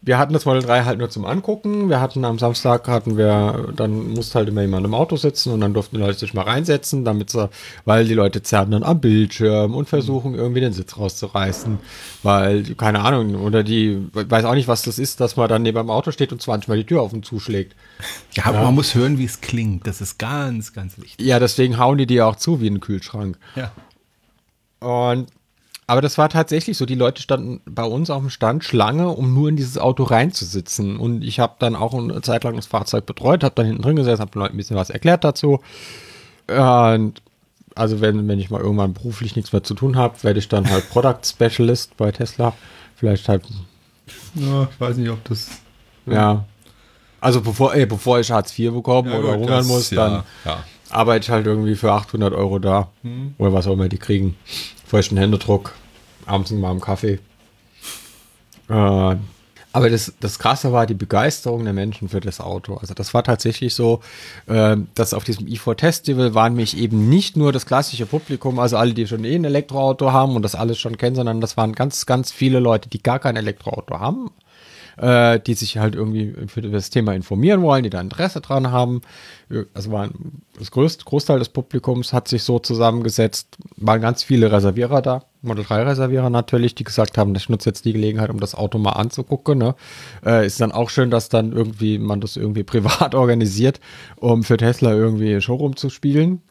wir 0.00 0.16
hatten 0.16 0.32
das 0.32 0.44
Model 0.44 0.62
3 0.62 0.84
halt 0.84 0.98
nur 0.98 1.10
zum 1.10 1.24
Angucken. 1.24 1.88
Wir 1.88 2.00
hatten 2.00 2.24
am 2.24 2.38
Samstag 2.38 2.86
hatten 2.86 3.16
wir, 3.16 3.72
dann 3.74 4.10
musste 4.10 4.38
halt 4.38 4.48
immer 4.48 4.62
jemand 4.62 4.86
im 4.86 4.94
Auto 4.94 5.16
sitzen 5.16 5.52
und 5.52 5.60
dann 5.60 5.74
durften 5.74 5.96
die 5.96 6.02
Leute 6.02 6.18
sich 6.18 6.34
mal 6.34 6.42
reinsetzen, 6.42 7.04
damit 7.04 7.30
sie, 7.30 7.50
weil 7.84 8.06
die 8.06 8.14
Leute 8.14 8.42
zerren 8.42 8.70
dann 8.70 8.84
am 8.84 9.00
Bildschirm 9.00 9.74
und 9.74 9.88
versuchen 9.88 10.34
irgendwie 10.34 10.60
den 10.60 10.72
Sitz 10.72 10.96
rauszureißen, 10.96 11.80
weil, 12.22 12.62
keine 12.76 13.00
Ahnung, 13.00 13.34
oder 13.34 13.64
die, 13.64 14.06
weiß 14.12 14.44
auch 14.44 14.54
nicht, 14.54 14.68
was 14.68 14.82
das 14.82 15.00
ist, 15.00 15.20
dass 15.20 15.36
man 15.36 15.48
dann 15.48 15.62
neben 15.62 15.78
dem 15.78 15.90
Auto 15.90 16.12
steht 16.12 16.30
und 16.32 16.40
20 16.40 16.68
Mal 16.68 16.78
die 16.78 16.86
Tür 16.86 17.02
auf 17.02 17.12
und 17.12 17.24
zuschlägt. 17.24 17.74
ja, 18.34 18.46
aber 18.46 18.62
man 18.62 18.76
muss 18.76 18.94
hören, 18.94 19.18
wie 19.18 19.24
es 19.24 19.40
klingt. 19.40 19.86
Das 19.86 20.00
ist 20.00 20.18
ganz, 20.18 20.72
ganz 20.72 20.96
wichtig. 20.98 21.26
Ja, 21.26 21.40
deswegen 21.40 21.76
hauen 21.76 21.98
die 21.98 22.06
die 22.06 22.22
auch 22.22 22.36
zu 22.36 22.60
wie 22.60 22.68
ein 22.68 22.78
Kühlschrank. 22.78 23.36
Ja. 23.56 23.72
Und 24.80 25.26
aber 25.88 26.00
das 26.02 26.16
war 26.18 26.28
tatsächlich 26.28 26.76
so. 26.78 26.86
Die 26.86 26.94
Leute 26.94 27.20
standen 27.22 27.60
bei 27.64 27.82
uns 27.82 28.10
auf 28.10 28.20
dem 28.20 28.30
Stand 28.30 28.62
Schlange, 28.62 29.08
um 29.08 29.34
nur 29.34 29.48
in 29.48 29.56
dieses 29.56 29.78
Auto 29.78 30.04
reinzusitzen. 30.04 30.98
Und 30.98 31.22
ich 31.24 31.40
habe 31.40 31.54
dann 31.58 31.74
auch 31.74 31.94
eine 31.94 32.20
Zeit 32.22 32.44
lang 32.44 32.54
das 32.56 32.66
Fahrzeug 32.66 33.06
betreut, 33.06 33.42
habe 33.42 33.54
dann 33.56 33.66
hinten 33.66 33.82
drin 33.82 33.96
gesessen, 33.96 34.20
habe 34.20 34.30
den 34.30 34.38
Leuten 34.40 34.54
ein 34.54 34.58
bisschen 34.58 34.76
was 34.76 34.90
erklärt 34.90 35.24
dazu. 35.24 35.60
Und 36.46 37.14
also 37.74 38.00
wenn, 38.00 38.26
wenn 38.28 38.38
ich 38.38 38.50
mal 38.50 38.60
irgendwann 38.60 38.92
beruflich 38.94 39.34
nichts 39.36 39.52
mehr 39.52 39.62
zu 39.64 39.74
tun 39.74 39.96
habe, 39.96 40.22
werde 40.22 40.38
ich 40.38 40.48
dann 40.48 40.68
halt 40.70 40.88
Product 40.90 41.20
Specialist 41.24 41.96
bei 41.96 42.12
Tesla. 42.12 42.52
Vielleicht 42.96 43.28
halt, 43.28 43.44
ja. 44.34 44.68
Ich 44.70 44.80
weiß 44.80 44.96
nicht, 44.96 45.10
ob 45.10 45.24
das. 45.24 45.48
ja. 46.06 46.44
Also 47.20 47.40
bevor, 47.40 47.74
ey, 47.74 47.84
bevor 47.86 48.20
ich 48.20 48.30
Hartz 48.30 48.56
IV 48.56 48.72
bekomme 48.72 49.18
oder 49.18 49.36
hungern 49.36 49.66
muss, 49.66 49.90
dann 49.90 50.22
Ja. 50.44 50.62
arbeite 50.90 51.24
ich 51.24 51.30
halt 51.30 51.46
irgendwie 51.46 51.74
für 51.74 51.90
800 51.92 52.32
Euro 52.32 52.58
da. 52.60 52.88
Oder 53.38 53.52
was 53.52 53.66
auch 53.66 53.72
immer 53.72 53.88
die 53.88 53.98
kriegen. 53.98 54.36
Feuchten 54.88 55.18
Händedruck. 55.18 55.74
Abends 56.24 56.50
mal 56.50 56.70
am 56.70 56.80
Kaffee. 56.80 57.18
Äh, 58.70 59.16
aber 59.70 59.90
das, 59.90 60.14
das 60.20 60.38
Krasse 60.38 60.72
war 60.72 60.86
die 60.86 60.94
Begeisterung 60.94 61.62
der 61.64 61.74
Menschen 61.74 62.08
für 62.08 62.20
das 62.20 62.40
Auto. 62.40 62.76
Also 62.76 62.94
das 62.94 63.12
war 63.12 63.22
tatsächlich 63.22 63.74
so, 63.74 64.00
äh, 64.46 64.78
dass 64.94 65.12
auf 65.12 65.24
diesem 65.24 65.46
E4 65.46 65.78
Festival 65.78 66.34
waren 66.34 66.54
mich 66.54 66.78
eben 66.78 67.10
nicht 67.10 67.36
nur 67.36 67.52
das 67.52 67.66
klassische 67.66 68.06
Publikum, 68.06 68.58
also 68.58 68.78
alle, 68.78 68.94
die 68.94 69.06
schon 69.06 69.24
eh 69.24 69.34
ein 69.34 69.44
Elektroauto 69.44 70.10
haben 70.12 70.36
und 70.36 70.42
das 70.42 70.54
alles 70.54 70.78
schon 70.78 70.96
kennen, 70.96 71.16
sondern 71.16 71.42
das 71.42 71.58
waren 71.58 71.74
ganz, 71.74 72.06
ganz 72.06 72.32
viele 72.32 72.58
Leute, 72.58 72.88
die 72.88 73.02
gar 73.02 73.18
kein 73.18 73.36
Elektroauto 73.36 74.00
haben, 74.00 74.30
äh, 74.98 75.40
die 75.40 75.54
sich 75.54 75.78
halt 75.78 75.94
irgendwie 75.94 76.34
für 76.48 76.62
das 76.62 76.90
Thema 76.90 77.14
informieren 77.14 77.62
wollen, 77.62 77.84
die 77.84 77.90
da 77.90 78.00
Interesse 78.00 78.40
dran 78.40 78.70
haben. 78.70 79.00
Also 79.74 79.92
waren 79.92 80.42
das 80.58 80.70
größte 80.70 81.04
Großteil 81.04 81.38
des 81.38 81.48
Publikums 81.48 82.12
hat 82.12 82.28
sich 82.28 82.42
so 82.42 82.58
zusammengesetzt, 82.58 83.56
waren 83.76 84.00
ganz 84.00 84.22
viele 84.22 84.50
Reservierer 84.52 85.00
da, 85.00 85.24
Model 85.42 85.64
3 85.64 85.84
Reservierer 85.84 86.30
natürlich, 86.30 86.74
die 86.74 86.84
gesagt 86.84 87.16
haben, 87.16 87.34
ich 87.34 87.48
nutze 87.48 87.70
jetzt 87.70 87.84
die 87.84 87.92
Gelegenheit, 87.92 88.30
um 88.30 88.40
das 88.40 88.54
Auto 88.54 88.78
mal 88.78 88.92
anzugucken. 88.92 89.58
Ne? 89.58 89.74
Äh, 90.24 90.46
ist 90.46 90.60
dann 90.60 90.72
auch 90.72 90.90
schön, 90.90 91.10
dass 91.10 91.28
dann 91.28 91.52
irgendwie 91.52 91.98
man 91.98 92.20
das 92.20 92.36
irgendwie 92.36 92.62
privat 92.64 93.14
organisiert, 93.14 93.80
um 94.16 94.42
für 94.42 94.56
Tesla 94.56 94.92
irgendwie 94.92 95.40
Showroom 95.40 95.76
zu 95.76 95.90
spielen. 95.90 96.42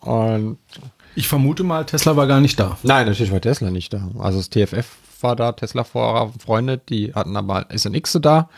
Und 0.00 0.58
Ich 1.14 1.28
vermute 1.28 1.64
mal, 1.64 1.84
Tesla 1.84 2.16
war 2.16 2.26
gar 2.26 2.40
nicht 2.40 2.58
da. 2.58 2.78
Nein, 2.82 3.06
natürlich 3.06 3.32
war 3.32 3.40
Tesla 3.40 3.70
nicht 3.70 3.92
da. 3.92 4.10
Also 4.18 4.38
das 4.38 4.50
TFF 4.50 4.86
war 5.24 5.34
da, 5.34 5.50
Tesla-Fahrer, 5.50 6.32
Freunde, 6.38 6.78
die 6.78 7.12
hatten 7.12 7.36
aber 7.36 7.66
SNX 7.76 8.18
da. 8.22 8.48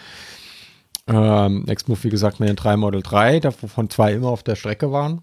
Ähm, 1.06 1.62
Nextmove, 1.62 2.04
wie 2.04 2.10
gesagt, 2.10 2.40
mit 2.40 2.50
den 2.50 2.56
drei 2.56 2.76
Model 2.76 3.00
3, 3.00 3.40
davon 3.40 3.88
zwei 3.88 4.12
immer 4.12 4.28
auf 4.28 4.42
der 4.42 4.56
Strecke 4.56 4.92
waren. 4.92 5.22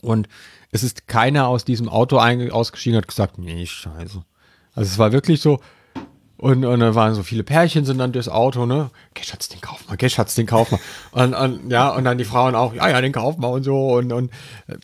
Und 0.00 0.28
es 0.72 0.82
ist 0.82 1.06
keiner 1.06 1.46
aus 1.46 1.64
diesem 1.64 1.88
Auto 1.88 2.18
ausgestiegen 2.18 2.96
und 2.96 3.02
hat 3.02 3.08
gesagt, 3.08 3.38
nee, 3.38 3.64
scheiße. 3.64 4.22
Also 4.74 4.90
es 4.90 4.98
war 4.98 5.12
wirklich 5.12 5.40
so, 5.40 5.60
und, 6.38 6.64
und 6.64 6.80
dann 6.80 6.94
waren 6.94 7.14
so 7.14 7.24
viele 7.24 7.42
Pärchen 7.42 7.84
sind 7.84 7.98
dann 7.98 8.12
durchs 8.12 8.28
Auto, 8.28 8.64
ne? 8.64 8.90
Geh, 9.12 9.24
Schatz, 9.24 9.48
den 9.48 9.60
kauf 9.60 9.88
mal, 9.88 9.96
geh, 9.96 10.08
Schatz, 10.08 10.36
den 10.36 10.46
kauf 10.46 10.70
mal. 10.70 10.80
Und, 11.10 11.34
und 11.34 11.70
ja, 11.70 11.88
und 11.90 12.04
dann 12.04 12.16
die 12.16 12.24
Frauen 12.24 12.54
auch, 12.54 12.74
ja, 12.74 12.88
ja, 12.88 13.00
den 13.00 13.12
kauf 13.12 13.38
mal 13.38 13.48
und 13.48 13.64
so. 13.64 13.96
Und, 13.96 14.12
und 14.12 14.30
äh, 14.68 14.76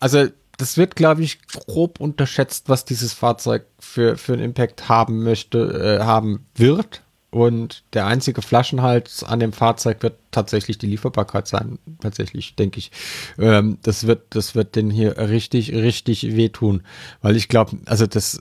also 0.00 0.26
das 0.56 0.76
wird, 0.76 0.96
glaube 0.96 1.22
ich, 1.22 1.42
grob 1.46 2.00
unterschätzt, 2.00 2.68
was 2.68 2.84
dieses 2.84 3.12
Fahrzeug 3.12 3.66
für, 3.78 4.16
für 4.16 4.34
einen 4.34 4.42
Impact 4.42 4.88
haben 4.88 5.22
möchte, 5.22 5.98
äh, 6.00 6.04
haben 6.04 6.46
wird. 6.54 7.02
Und 7.30 7.82
der 7.94 8.06
einzige 8.06 8.42
Flaschenhals 8.42 9.24
an 9.24 9.40
dem 9.40 9.52
Fahrzeug 9.52 10.04
wird 10.04 10.18
tatsächlich 10.30 10.78
die 10.78 10.86
Lieferbarkeit 10.86 11.48
sein. 11.48 11.80
Tatsächlich, 12.00 12.54
denke 12.54 12.78
ich. 12.78 12.92
Ähm, 13.38 13.78
das 13.82 14.06
wird, 14.06 14.22
das 14.30 14.54
wird 14.54 14.76
den 14.76 14.88
hier 14.88 15.18
richtig, 15.18 15.72
richtig 15.72 16.36
wehtun. 16.36 16.84
Weil 17.22 17.34
ich 17.34 17.48
glaube, 17.48 17.76
also 17.86 18.06
das 18.06 18.40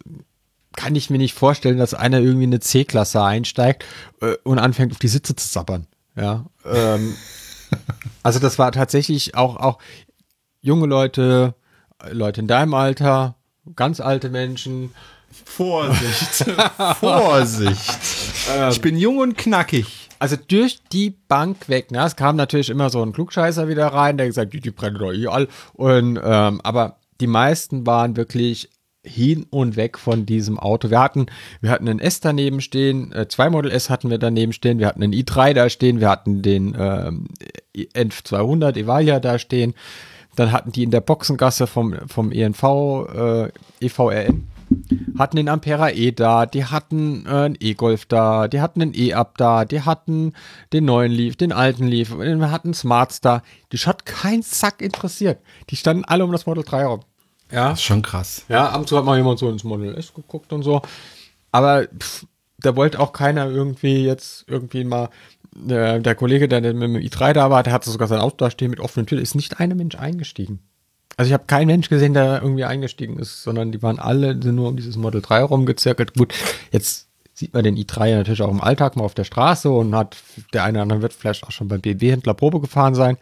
kann 0.76 0.96
ich 0.96 1.10
mir 1.10 1.18
nicht 1.18 1.34
vorstellen, 1.34 1.80
dass 1.80 1.96
einer 1.96 2.20
irgendwie 2.20 2.44
eine 2.44 2.60
C-Klasse 2.60 3.24
einsteigt 3.24 3.84
äh, 4.22 4.36
und 4.44 4.60
anfängt 4.60 4.92
auf 4.92 5.00
die 5.00 5.08
Sitze 5.08 5.36
zu 5.36 5.48
sabbern. 5.48 5.88
Ja. 6.16 6.46
Ähm, 6.64 7.16
also 8.24 8.38
das 8.38 8.60
war 8.60 8.72
tatsächlich 8.72 9.34
auch, 9.34 9.56
auch 9.56 9.80
junge 10.62 10.86
Leute, 10.86 11.56
Leute 12.12 12.42
in 12.42 12.48
deinem 12.48 12.74
Alter, 12.74 13.36
ganz 13.76 14.00
alte 14.00 14.30
Menschen. 14.30 14.94
Vorsicht. 15.46 16.46
Vorsicht. 17.00 17.98
ich 18.72 18.82
bin 18.82 18.98
jung 18.98 19.18
und 19.18 19.38
knackig. 19.38 20.10
Also 20.20 20.36
durch 20.36 20.80
die 20.92 21.10
Bank 21.28 21.68
weg. 21.70 21.92
Ne? 21.92 22.04
Es 22.06 22.16
kam 22.16 22.36
natürlich 22.36 22.70
immer 22.70 22.90
so 22.90 23.02
ein 23.04 23.14
Klugscheißer 23.14 23.68
wieder 23.68 23.88
rein, 23.88 24.18
der 24.18 24.28
gesagt, 24.28 24.54
die, 24.54 24.62
die 24.62 24.72
brennen 24.72 24.98
doch 24.98 25.12
eh 25.12 25.28
all. 25.28 25.48
Und, 25.74 26.20
ähm, 26.24 26.62
aber 26.64 26.98
die 27.20 27.28
meisten 27.28 27.86
waren 27.86 28.16
wirklich 28.16 28.70
hin 29.06 29.46
und 29.50 29.76
weg 29.76 29.98
von 29.98 30.26
diesem 30.26 30.58
Auto. 30.58 30.90
Wir 30.90 31.02
hatten, 31.02 31.26
wir 31.60 31.72
hatten 31.72 31.90
einen 31.90 32.00
S 32.00 32.22
daneben 32.22 32.62
stehen, 32.62 33.12
äh, 33.12 33.28
zwei 33.28 33.50
Model 33.50 33.72
S 33.72 33.90
hatten 33.90 34.10
wir 34.10 34.18
daneben 34.18 34.54
stehen, 34.54 34.80
wir 34.80 34.88
hatten 34.88 35.04
einen 35.04 35.14
i3 35.14 35.54
da 35.54 35.70
stehen, 35.70 36.00
wir 36.00 36.10
hatten 36.10 36.42
den 36.42 36.76
ähm, 36.80 37.28
N200 37.76 38.78
Evalia 38.78 39.20
da 39.20 39.40
stehen, 39.40 39.74
dann 40.36 40.52
hatten 40.52 40.72
die 40.72 40.84
in 40.84 40.92
der 40.92 41.02
Boxengasse 41.02 41.68
vom, 41.68 41.96
vom 42.08 42.32
ENV, 42.32 42.64
äh, 42.64 43.52
EVRN, 43.80 44.48
hatten 45.18 45.36
den 45.36 45.50
Ampera 45.50 45.92
E 45.92 46.12
da, 46.12 46.46
die 46.46 46.66
hatten 46.66 47.26
äh, 47.26 47.30
einen 47.30 47.58
E-Golf 47.60 48.06
da, 48.06 48.48
die 48.48 48.62
hatten 48.62 48.82
einen 48.82 48.94
E-Up 48.96 49.38
da, 49.38 49.66
die 49.66 49.82
hatten 49.82 50.34
den 50.72 50.86
neuen 50.86 51.12
Leaf, 51.12 51.36
den 51.36 51.52
alten 51.52 51.88
Leaf, 51.88 52.18
wir 52.18 52.52
hatten 52.52 52.74
Smarts 52.74 53.22
da. 53.22 53.42
Die 53.72 53.78
hat 53.78 54.06
kein 54.06 54.42
Sack 54.42 54.82
interessiert. 54.82 55.40
Die 55.70 55.76
standen 55.76 56.06
alle 56.06 56.24
um 56.24 56.32
das 56.32 56.46
Model 56.46 56.64
3 56.64 56.86
rum. 56.86 57.02
Ja. 57.52 57.70
Das 57.70 57.80
ist 57.80 57.86
schon 57.86 58.02
krass. 58.02 58.46
Ja, 58.50 58.70
ab 58.70 58.80
und 58.80 58.88
zu 58.88 58.98
hat 58.98 59.06
mal 59.06 59.18
jemand 59.18 59.40
so 59.40 59.50
ins 59.50 59.64
Model 59.64 59.96
S 59.96 60.14
geguckt 60.14 60.52
und 60.54 60.64
so. 60.64 60.82
Aber 61.52 61.86
pff, 61.86 62.26
da 62.60 62.76
wollte 62.76 63.00
auch 63.00 63.14
keiner 63.14 63.48
irgendwie 63.50 64.06
jetzt 64.06 64.46
irgendwie 64.48 64.84
mal. 64.84 65.10
Äh, 65.68 66.00
der 66.00 66.16
Kollege, 66.16 66.48
der 66.48 66.62
mit 66.62 66.82
dem 66.82 66.96
i3 66.96 67.34
da 67.34 67.50
war, 67.50 67.64
der 67.64 67.74
hatte 67.74 67.90
sogar 67.90 68.08
sein 68.08 68.20
Auto 68.20 68.38
da 68.38 68.52
stehen 68.52 68.70
mit 68.70 68.80
offenen 68.80 69.06
Türen, 69.06 69.22
ist 69.22 69.36
nicht 69.36 69.60
ein 69.60 69.76
Mensch 69.76 69.96
eingestiegen. 69.96 70.60
Also 71.16 71.30
ich 71.30 71.34
habe 71.34 71.46
keinen 71.46 71.68
Mensch 71.68 71.90
gesehen, 71.90 72.14
der 72.14 72.42
irgendwie 72.42 72.66
eingestiegen 72.66 73.20
ist, 73.20 73.44
sondern 73.44 73.72
die 73.72 73.84
waren 73.84 74.00
alle 74.00 74.42
sind 74.42 74.56
nur 74.56 74.70
um 74.70 74.78
dieses 74.78 74.98
Model 74.98 75.22
3 75.22 75.44
rumgezirkelt. 75.44 76.16
Gut, 76.16 76.34
jetzt 76.72 77.08
sieht 77.34 77.54
man 77.54 77.64
den 77.64 77.78
i3 77.78 78.16
natürlich 78.16 78.42
auch 78.42 78.52
im 78.52 78.62
Alltag 78.62 78.96
mal 78.96 79.04
auf 79.04 79.14
der 79.14 79.24
Straße 79.24 79.70
und 79.70 79.96
hat 79.96 80.18
der 80.54 80.64
eine 80.64 80.80
oder 80.80 80.84
andere 80.84 81.02
wird 81.02 81.14
vielleicht 81.14 81.44
auch 81.44 81.52
schon 81.52 81.68
beim 81.68 81.82
BMW-Händler 81.82 82.34
Probe 82.34 82.60
gefahren 82.60 82.96
sein. 82.96 83.18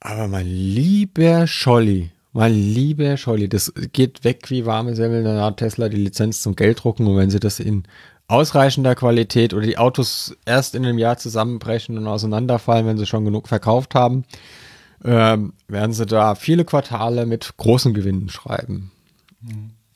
Aber 0.00 0.28
mein 0.28 0.46
lieber 0.46 1.46
Scholli, 1.46 2.10
mein 2.32 2.52
lieber 2.52 3.16
Scholli, 3.16 3.48
das 3.48 3.72
geht 3.92 4.24
weg 4.24 4.50
wie 4.50 4.66
warme 4.66 4.94
Semmeln, 4.94 5.24
dann 5.24 5.40
hat 5.40 5.56
Tesla 5.56 5.88
die 5.88 5.96
Lizenz 5.96 6.42
zum 6.42 6.54
Gelddrucken 6.54 7.06
und 7.06 7.16
wenn 7.16 7.30
sie 7.30 7.40
das 7.40 7.60
in 7.60 7.84
ausreichender 8.28 8.94
Qualität 8.94 9.54
oder 9.54 9.66
die 9.66 9.78
Autos 9.78 10.36
erst 10.46 10.74
in 10.74 10.84
einem 10.84 10.98
Jahr 10.98 11.16
zusammenbrechen 11.18 11.96
und 11.96 12.06
auseinanderfallen, 12.06 12.86
wenn 12.86 12.98
sie 12.98 13.06
schon 13.06 13.24
genug 13.24 13.48
verkauft 13.48 13.94
haben, 13.94 14.24
ähm, 15.04 15.52
werden 15.68 15.92
sie 15.92 16.06
da 16.06 16.34
viele 16.34 16.64
Quartale 16.64 17.26
mit 17.26 17.56
großen 17.56 17.94
Gewinnen 17.94 18.28
schreiben. 18.28 18.90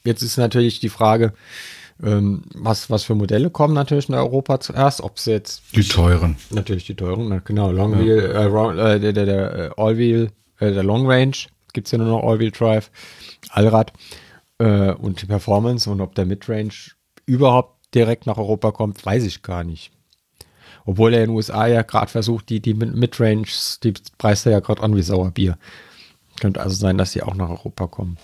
Jetzt 0.05 0.23
ist 0.23 0.37
natürlich 0.37 0.81
die 0.81 0.91
Frage, 0.91 1.33
Ähm, 2.03 2.45
was, 2.55 2.89
was 2.89 3.03
für 3.05 3.15
Modelle 3.15 3.51
kommen 3.51 3.75
natürlich 3.75 4.09
in 4.09 4.15
Europa 4.15 4.59
zuerst? 4.59 5.03
Ob 5.03 5.19
sie 5.19 5.33
jetzt 5.33 5.61
Die 5.77 5.83
teuren. 5.83 6.37
natürlich 6.49 6.87
die 6.87 6.95
teuren, 6.95 7.29
na, 7.29 7.41
genau, 7.45 7.71
Long 7.71 7.99
Wheel, 7.99 8.19
äh, 8.21 8.95
äh, 8.95 8.99
der, 9.01 9.13
der, 9.13 9.27
der 9.27 9.55
äh, 9.55 9.71
All 9.77 9.99
Wheel, 9.99 10.31
äh, 10.61 10.73
der 10.73 10.83
Long 10.83 11.07
Range, 11.07 11.37
gibt's 11.75 11.91
ja 11.91 11.99
nur 11.99 12.07
noch 12.07 12.23
All 12.27 12.39
Wheel 12.39 12.53
Drive, 12.53 12.91
Allrad 13.51 13.93
äh, 14.57 14.93
und 14.93 15.21
die 15.21 15.27
Performance 15.27 15.91
und 15.91 16.01
ob 16.01 16.15
der 16.15 16.25
Midrange 16.25 16.73
überhaupt 17.27 17.80
direkt 17.95 18.27
nach 18.27 18.37
Europa 18.39 18.71
kommt, 18.73 19.05
weiß 19.05 19.25
ich 19.25 19.43
gar 19.43 19.65
nicht. 19.65 19.91
Obwohl 20.87 21.13
er 21.15 21.21
in 21.25 21.31
den 21.31 21.37
USA 21.37 21.67
ja 21.67 21.83
gerade 21.83 22.11
versucht, 22.11 22.49
die, 22.49 22.61
die 22.61 22.75
Mid- 22.75 22.95
Midrange, 22.97 23.47
die 23.83 23.93
preist 24.19 24.47
er 24.47 24.53
ja 24.53 24.61
gerade 24.61 24.83
an 24.83 24.97
wie 24.97 25.03
Sauerbier. 25.03 25.59
Könnte 26.41 26.61
also 26.61 26.75
sein, 26.75 26.97
dass 26.99 27.13
die 27.13 27.23
auch 27.23 27.35
nach 27.35 27.51
Europa 27.51 27.87
kommen. 27.87 28.17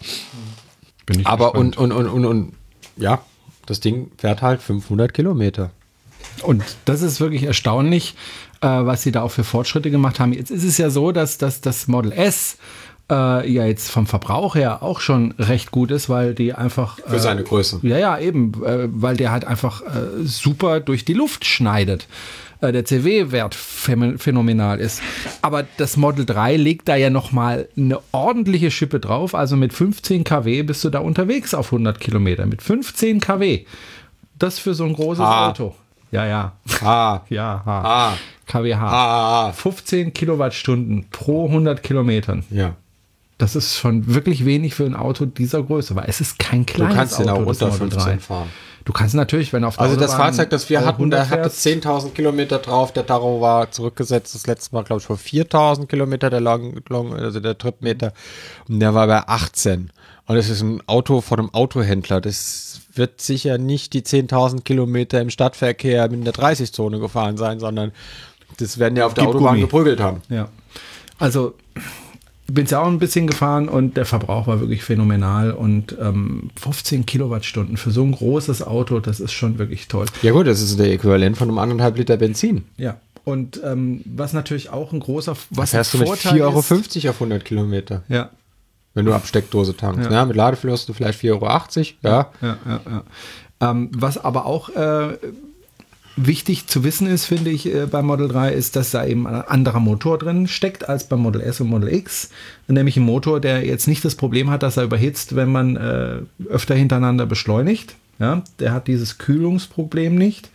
Bin 1.04 1.20
ich 1.20 1.26
Aber 1.26 1.52
gespannt. 1.52 1.76
und, 1.76 1.92
und, 1.92 2.06
und, 2.06 2.24
und, 2.24 2.24
und, 2.24 2.52
ja, 2.96 3.22
das 3.66 3.80
Ding 3.80 4.10
fährt 4.16 4.42
halt 4.42 4.62
500 4.62 5.12
Kilometer. 5.12 5.70
Und 6.42 6.64
das 6.86 7.02
ist 7.02 7.20
wirklich 7.20 7.42
erstaunlich, 7.44 8.14
äh, 8.60 8.66
was 8.66 9.02
sie 9.02 9.12
da 9.12 9.22
auch 9.22 9.30
für 9.30 9.44
Fortschritte 9.44 9.90
gemacht 9.90 10.18
haben. 10.18 10.32
Jetzt 10.32 10.50
ist 10.50 10.64
es 10.64 10.78
ja 10.78 10.90
so, 10.90 11.12
dass, 11.12 11.38
dass 11.38 11.60
das 11.60 11.88
Model 11.88 12.12
S 12.12 12.56
äh, 13.10 13.50
ja 13.50 13.64
jetzt 13.66 13.90
vom 13.90 14.06
Verbrauch 14.06 14.54
her 14.56 14.82
auch 14.82 15.00
schon 15.00 15.32
recht 15.38 15.70
gut 15.70 15.90
ist, 15.90 16.08
weil 16.08 16.34
die 16.34 16.52
einfach. 16.54 16.98
Für 17.06 17.16
äh, 17.16 17.20
seine 17.20 17.44
Größe. 17.44 17.80
Ja, 17.82 17.98
ja, 17.98 18.18
eben, 18.18 18.52
äh, 18.64 18.88
weil 18.90 19.16
der 19.16 19.30
halt 19.30 19.44
einfach 19.44 19.82
äh, 19.82 20.24
super 20.24 20.80
durch 20.80 21.04
die 21.04 21.14
Luft 21.14 21.44
schneidet. 21.44 22.08
Äh, 22.60 22.72
der 22.72 22.84
CW-Wert 22.86 23.54
phänomen- 23.54 24.18
phänomenal 24.18 24.80
ist. 24.80 25.02
Aber 25.42 25.64
das 25.76 25.96
Model 25.98 26.24
3 26.24 26.56
legt 26.56 26.88
da 26.88 26.96
ja 26.96 27.10
nochmal 27.10 27.68
eine 27.76 27.98
ordentliche 28.12 28.70
Schippe 28.70 28.98
drauf. 28.98 29.34
Also 29.34 29.56
mit 29.56 29.72
15 29.74 30.24
kW 30.24 30.62
bist 30.62 30.82
du 30.82 30.88
da 30.90 31.00
unterwegs 31.00 31.52
auf 31.54 31.66
100 31.66 32.00
Kilometer. 32.00 32.46
Mit 32.46 32.62
15 32.62 33.20
kW. 33.20 33.66
Das 34.38 34.58
für 34.58 34.74
so 34.74 34.84
ein 34.84 34.94
großes 34.94 35.22
Ah. 35.24 35.48
Auto. 35.50 35.74
Ja, 36.12 36.24
ja. 36.26 36.52
Ah, 36.82 37.20
Ja, 37.28 37.62
Ah. 37.66 37.82
ha. 37.82 38.12
kWh. 38.46 38.72
ah, 38.74 39.48
ah, 39.48 39.52
15 39.52 40.14
Kilowattstunden 40.14 41.06
pro 41.10 41.46
100 41.48 41.82
Kilometern. 41.82 42.42
ja. 42.50 42.74
Das 43.38 43.54
ist 43.54 43.76
schon 43.76 44.14
wirklich 44.14 44.44
wenig 44.46 44.74
für 44.74 44.84
ein 44.86 44.96
Auto 44.96 45.26
dieser 45.26 45.62
Größe, 45.62 45.94
weil 45.94 46.06
es 46.08 46.20
ist 46.20 46.38
kein 46.38 46.64
Du 46.64 46.72
kleines 46.72 46.94
kannst 46.94 47.18
den 47.18 47.28
Auto. 47.28 47.42
auch 47.42 47.46
das 47.46 47.62
unter 47.62 47.66
Model 47.72 47.90
15 47.90 48.20
fahren. 48.20 48.48
Du 48.86 48.92
kannst 48.92 49.14
natürlich, 49.16 49.52
wenn 49.52 49.64
auf 49.64 49.76
der 49.76 49.84
Also 49.84 49.96
das 49.96 50.14
Fahrzeug, 50.14 50.48
das 50.50 50.70
wir 50.70 50.78
äh, 50.78 50.84
hatten, 50.84 51.10
da 51.10 51.22
100 51.24 51.30
hatte 51.30 51.50
fährst, 51.50 51.84
10.000 51.84 52.10
Kilometer 52.12 52.58
drauf. 52.60 52.92
Der 52.92 53.04
Tacho 53.04 53.40
war 53.40 53.70
zurückgesetzt. 53.72 54.34
Das 54.34 54.46
letzte 54.46 54.74
Mal, 54.74 54.84
glaube 54.84 55.00
ich, 55.00 55.06
vor 55.06 55.16
4.000 55.16 55.86
Kilometer, 55.86 56.30
der 56.30 56.40
Long, 56.40 56.80
Long, 56.88 57.12
also 57.12 57.40
der 57.40 57.58
Tripmeter. 57.58 58.12
Und 58.68 58.78
der 58.80 58.94
war 58.94 59.06
bei 59.08 59.26
18. 59.26 59.90
Und 60.26 60.36
es 60.36 60.48
ist 60.48 60.62
ein 60.62 60.82
Auto 60.86 61.20
von 61.20 61.40
einem 61.40 61.50
Autohändler. 61.52 62.20
Das 62.20 62.80
wird 62.94 63.20
sicher 63.20 63.58
nicht 63.58 63.92
die 63.92 64.02
10.000 64.02 64.62
Kilometer 64.62 65.20
im 65.20 65.30
Stadtverkehr 65.30 66.04
in 66.06 66.24
der 66.24 66.34
30-Zone 66.34 67.00
gefahren 67.00 67.36
sein, 67.36 67.58
sondern 67.58 67.90
das 68.58 68.78
werden 68.78 68.96
ja 68.96 69.06
auf 69.06 69.14
der 69.14 69.24
Autobahn 69.24 69.54
Gummi. 69.54 69.60
geprügelt 69.62 70.00
haben. 70.00 70.22
Ja. 70.28 70.48
Also 71.18 71.54
bin 72.46 72.64
es 72.64 72.70
ja 72.70 72.80
auch 72.80 72.86
ein 72.86 72.98
bisschen 72.98 73.26
gefahren 73.26 73.68
und 73.68 73.96
der 73.96 74.06
Verbrauch 74.06 74.46
war 74.46 74.60
wirklich 74.60 74.84
phänomenal 74.84 75.50
und 75.50 75.96
ähm, 76.00 76.50
15 76.60 77.06
Kilowattstunden 77.06 77.76
für 77.76 77.90
so 77.90 78.04
ein 78.04 78.12
großes 78.12 78.62
Auto, 78.62 79.00
das 79.00 79.20
ist 79.20 79.32
schon 79.32 79.58
wirklich 79.58 79.88
toll. 79.88 80.06
Ja 80.22 80.32
gut, 80.32 80.46
das 80.46 80.60
ist 80.60 80.78
der 80.78 80.92
Äquivalent 80.92 81.36
von 81.36 81.48
einem 81.48 81.58
anderthalb 81.58 81.98
Liter 81.98 82.16
Benzin. 82.16 82.64
Ja. 82.76 83.00
Und 83.24 83.60
ähm, 83.64 84.02
was 84.04 84.32
natürlich 84.32 84.70
auch 84.70 84.92
ein 84.92 85.00
großer 85.00 85.36
was 85.50 85.70
Fährst 85.70 85.94
du 85.94 85.98
ein 85.98 86.00
mit 86.00 86.08
Vorteil 86.08 86.40
4,50 86.40 86.42
Euro 86.42 87.10
auf 87.10 87.16
100 87.16 87.44
Kilometer. 87.44 88.02
Ja, 88.08 88.30
Wenn 88.94 89.04
du 89.04 89.12
ab 89.12 89.26
Steckdose 89.26 89.76
tankst. 89.76 90.08
Ja. 90.10 90.18
Ja. 90.18 90.24
mit 90.24 90.36
Ladefluss 90.36 90.86
du 90.86 90.92
vielleicht 90.92 91.20
4,80 91.20 91.32
Euro. 91.32 91.46
Ja. 91.46 92.30
ja, 92.40 92.58
ja, 92.64 92.80
ja. 92.88 93.70
Ähm, 93.70 93.90
was 93.92 94.18
aber 94.18 94.46
auch 94.46 94.68
äh, 94.68 95.18
wichtig 96.16 96.66
zu 96.66 96.82
wissen 96.82 97.06
ist, 97.06 97.26
finde 97.26 97.50
ich, 97.50 97.72
äh, 97.72 97.86
beim 97.86 98.06
Model 98.06 98.28
3, 98.28 98.52
ist, 98.52 98.76
dass 98.76 98.90
da 98.90 99.04
eben 99.04 99.26
ein 99.26 99.34
anderer 99.42 99.80
Motor 99.80 100.18
drin 100.18 100.48
steckt 100.48 100.88
als 100.88 101.08
beim 101.08 101.20
Model 101.20 101.42
S 101.42 101.60
und 101.60 101.68
Model 101.68 101.92
X. 101.92 102.30
Nämlich 102.68 102.96
ein 102.96 103.04
Motor, 103.04 103.40
der 103.40 103.64
jetzt 103.64 103.86
nicht 103.86 104.04
das 104.04 104.14
Problem 104.14 104.50
hat, 104.50 104.62
dass 104.62 104.76
er 104.76 104.84
überhitzt, 104.84 105.36
wenn 105.36 105.52
man 105.52 105.76
äh, 105.76 106.18
öfter 106.48 106.74
hintereinander 106.74 107.26
beschleunigt. 107.26 107.96
Ja, 108.18 108.42
der 108.58 108.72
hat 108.72 108.88
dieses 108.88 109.18
Kühlungsproblem 109.18 110.14
nicht. 110.14 110.50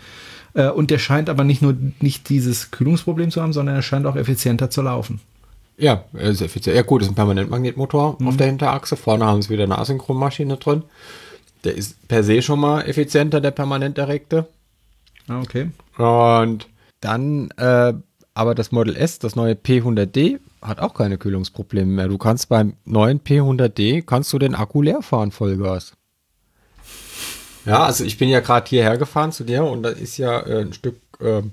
Äh, 0.54 0.70
und 0.70 0.92
der 0.92 0.98
scheint 0.98 1.30
aber 1.30 1.44
nicht 1.44 1.62
nur 1.62 1.76
nicht 2.00 2.30
dieses 2.30 2.72
Kühlungsproblem 2.72 3.32
zu 3.32 3.42
haben, 3.42 3.54
sondern 3.54 3.76
er 3.76 3.82
scheint 3.84 4.06
auch 4.06 4.16
effizienter 4.16 4.70
zu 4.70 4.82
laufen. 4.82 5.22
Ja, 5.78 6.04
sehr 6.14 6.46
effizient. 6.46 6.76
Ja 6.76 6.84
gut, 6.84 7.02
ist 7.02 7.08
ein 7.08 7.16
Permanentmagnetmotor 7.16 8.18
auf 8.24 8.38
der 8.38 8.48
Hinterachse. 8.48 8.96
Vorne 8.96 9.26
haben 9.26 9.42
sie 9.42 9.50
wieder 9.50 9.64
eine 9.64 9.80
Asynchronmaschine 9.80 10.58
drin. 10.58 10.84
Der 11.64 11.76
ist 11.76 12.08
per 12.08 12.24
se 12.24 12.42
schon 12.42 12.60
mal 12.60 12.82
effizienter, 12.82 13.42
der 13.42 13.52
permanent 13.52 13.98
erregte. 13.98 14.48
Ah, 15.32 15.42
okay. 15.42 15.70
Und 15.98 16.68
dann, 17.00 17.52
äh, 17.58 17.94
aber 18.34 18.56
das 18.56 18.72
Model 18.72 18.96
S, 18.96 19.20
das 19.20 19.36
neue 19.36 19.54
P100D, 19.54 20.40
hat 20.62 20.80
auch 20.80 20.94
keine 20.94 21.18
Kühlungsprobleme 21.18 21.92
mehr. 21.92 22.08
Du 22.08 22.18
kannst 22.18 22.50
beim 22.50 22.76
neuen 22.86 23.22
P100D, 23.22 24.04
kannst 24.04 24.32
du 24.34 24.40
den 24.40 24.56
Akku 24.56 24.82
leer 24.82 25.02
fahren, 25.02 25.32
Vollgas. 25.32 25.94
Ja, 27.66 27.84
also 27.84 28.04
ich 28.04 28.18
bin 28.18 28.30
ja 28.30 28.40
gerade 28.40 28.68
hierher 28.68 28.98
gefahren 28.98 29.32
zu 29.32 29.44
dir 29.44 29.64
und 29.64 29.84
da 29.84 29.90
ist 29.90 30.18
ja 30.18 30.40
äh, 30.42 30.62
ein 30.62 30.74
Stück 30.74 30.98
ähm, 31.22 31.52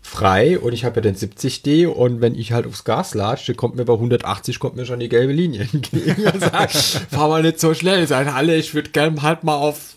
frei 0.00 0.58
und 0.58 0.72
ich 0.72 0.84
habe 0.84 0.96
ja 0.96 1.02
den 1.02 1.16
70D 1.16 1.86
und 1.86 2.20
wenn 2.20 2.34
ich 2.34 2.52
halt 2.52 2.66
aufs 2.66 2.84
Gas 2.84 3.14
latsche, 3.14 3.54
kommt 3.54 3.76
mir 3.76 3.84
bei 3.84 3.92
180 3.92 4.58
kommt 4.58 4.76
mir 4.76 4.86
schon 4.86 5.00
die 5.00 5.08
gelbe 5.08 5.32
Linie 5.32 5.68
entgegen. 5.72 6.24
Also, 6.52 7.00
fahr 7.10 7.28
mal 7.28 7.42
nicht 7.42 7.60
so 7.60 7.74
schnell. 7.74 8.06
Sagen 8.06 8.30
alle, 8.30 8.56
ich 8.56 8.74
würde 8.74 8.90
gerne 8.90 9.20
halt 9.22 9.44
mal 9.44 9.56
auf 9.56 9.96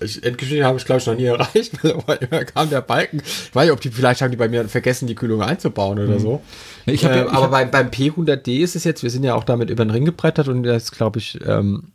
ich, 0.00 0.22
Endgeschwindigkeit 0.24 0.68
habe 0.68 0.78
ich 0.78 0.84
glaube 0.84 1.00
ich 1.00 1.06
noch 1.06 1.14
nie 1.16 1.24
erreicht, 1.24 1.72
weil 2.06 2.16
immer 2.18 2.44
kam 2.44 2.70
der 2.70 2.80
Balken. 2.80 3.18
Ich 3.24 3.54
weiß 3.54 3.64
nicht, 3.64 3.72
ob 3.72 3.80
die 3.80 3.90
vielleicht 3.90 4.22
haben 4.22 4.30
die 4.30 4.36
bei 4.36 4.48
mir 4.48 4.68
vergessen, 4.68 5.06
die 5.06 5.14
Kühlung 5.14 5.42
einzubauen 5.42 5.98
oder 5.98 6.18
so. 6.18 6.42
Ich 6.86 7.04
hab 7.04 7.12
äh, 7.12 7.22
ich 7.24 7.30
aber 7.30 7.42
hab- 7.44 7.50
beim, 7.50 7.70
beim 7.70 7.88
P100D 7.88 8.60
ist 8.62 8.76
es 8.76 8.84
jetzt, 8.84 9.02
wir 9.02 9.10
sind 9.10 9.24
ja 9.24 9.34
auch 9.34 9.44
damit 9.44 9.70
über 9.70 9.84
den 9.84 9.90
Ring 9.90 10.04
gebrettert 10.04 10.48
und 10.48 10.62
der 10.62 10.76
ist 10.76 10.92
glaube 10.92 11.18
ich 11.18 11.38
ähm, 11.46 11.92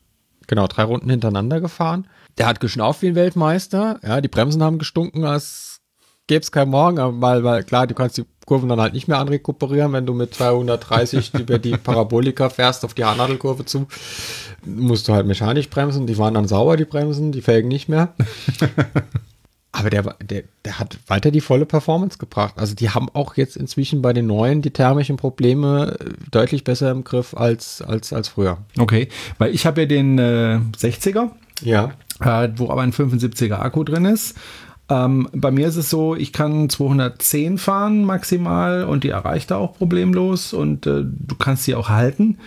genau 0.47 0.68
drei 0.68 0.84
Runden 0.84 1.10
hintereinander 1.10 1.62
gefahren. 1.62 2.08
Der 2.38 2.47
hat 2.47 2.60
geschnauft 2.60 3.02
wie 3.02 3.08
ein 3.08 3.16
Weltmeister. 3.16 3.99
Ja, 4.04 4.22
die 4.22 4.28
Bremsen 4.30 4.64
haben 4.64 4.80
gestunken, 4.80 5.26
als 5.26 5.80
gäbe 6.28 6.41
es 6.41 6.52
kein 6.52 6.70
Morgen, 6.70 6.97
aber 6.99 7.20
weil, 7.22 7.43
weil 7.43 7.64
klar, 7.64 7.88
du 7.88 7.93
kannst 7.93 8.18
die 8.18 8.26
Kurven 8.52 8.68
dann 8.68 8.82
halt 8.82 8.91
nicht 8.93 9.08
mehr 9.08 9.18
anrekuperieren, 9.18 9.93
wenn 9.93 10.06
du 10.06 10.14
mit 10.14 10.34
230 10.36 11.34
über 11.39 11.58
die 11.58 11.78
Parabolika 11.78 12.49
fährst 12.49 12.84
auf 12.84 12.93
die 12.93 13.06
Haarnadelkurve 13.06 13.64
zu, 13.64 13.88
musst 14.66 15.08
du 15.08 15.14
halt 15.14 15.26
mechanisch 15.26 15.70
bremsen. 15.70 16.06
Die 16.06 16.18
waren 16.18 16.34
dann 16.34 16.49
sauber, 16.49 16.76
die 16.76 16.84
Bremsen, 16.84 17.32
die 17.32 17.41
Felgen 17.41 17.70
nicht 17.70 17.88
mehr. 17.88 18.14
Aber 19.72 19.89
der, 19.89 20.04
der, 20.22 20.43
der 20.66 20.80
hat 20.80 20.97
weiter 21.08 21.32
die 21.32 21.39
volle 21.39 21.66
Performance 21.66 22.18
gebracht. 22.18 22.56
Also 22.58 22.76
die 22.76 22.89
haben 22.89 23.08
auch 23.14 23.38
jetzt 23.38 23.56
inzwischen 23.56 24.02
bei 24.02 24.12
den 24.12 24.28
neuen 24.28 24.62
die 24.62 24.72
thermischen 24.72 25.16
Probleme 25.16 25.97
äh, 25.97 26.06
deutlich 26.30 26.66
besser 26.66 26.91
im 26.91 27.06
Griff 27.06 27.34
als, 27.34 27.82
als, 27.82 28.12
als 28.12 28.28
früher. 28.28 28.58
Okay, 28.78 29.08
weil 29.38 29.56
ich 29.56 29.66
habe 29.66 29.80
ja 29.82 29.88
den 29.88 30.20
äh, 30.20 30.60
60er, 30.78 31.30
Ja. 31.62 31.93
äh, 32.20 32.49
wo 32.58 32.70
aber 32.70 32.82
ein 32.82 32.91
75er 32.91 33.60
Akku 33.60 33.86
drin 33.86 34.04
ist. 34.04 34.36
Ähm, 34.92 35.30
bei 35.32 35.52
mir 35.52 35.70
ist 35.70 35.78
es 35.78 35.89
so, 35.89 36.18
ich 36.18 36.34
kann 36.34 36.68
210 36.68 37.58
fahren 37.58 38.04
maximal 38.04 38.84
und 38.84 39.06
die 39.06 39.10
erreicht 39.10 39.52
er 39.52 39.58
auch 39.58 39.74
problemlos 39.74 40.52
und 40.52 40.86
äh, 40.86 41.04
du 41.06 41.36
kannst 41.39 41.64
sie 41.64 41.76
auch 41.76 41.88
halten. 41.88 42.39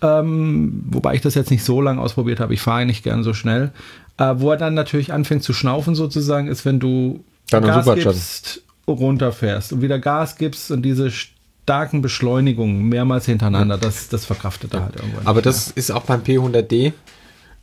Ähm, 0.00 0.84
wobei 0.90 1.16
ich 1.16 1.22
das 1.22 1.34
jetzt 1.34 1.50
nicht 1.50 1.64
so 1.64 1.80
lange 1.80 2.00
ausprobiert 2.00 2.38
habe. 2.38 2.54
Ich 2.54 2.60
fahre 2.60 2.86
nicht 2.86 3.02
gern 3.02 3.24
so 3.24 3.34
schnell. 3.34 3.72
Äh, 4.16 4.34
wo 4.36 4.52
er 4.52 4.56
dann 4.56 4.74
natürlich 4.74 5.12
anfängt 5.12 5.42
zu 5.42 5.52
schnaufen 5.52 5.96
sozusagen, 5.96 6.46
ist, 6.46 6.64
wenn 6.64 6.78
du 6.78 7.24
Dann 7.50 7.64
Gas 7.64 7.92
gibst, 7.92 8.62
runterfährst 8.86 9.72
und 9.72 9.82
wieder 9.82 9.98
Gas 9.98 10.36
gibst 10.36 10.70
und 10.70 10.82
diese 10.82 11.10
starken 11.10 12.00
Beschleunigungen 12.00 12.88
mehrmals 12.88 13.26
hintereinander, 13.26 13.76
das, 13.76 14.08
das 14.08 14.24
verkraftet 14.24 14.72
er 14.72 14.84
halt 14.84 14.96
irgendwann. 14.96 15.26
Aber 15.26 15.42
das 15.42 15.72
ist 15.72 15.90
auch 15.90 16.02
beim 16.02 16.20
P100D. 16.20 16.92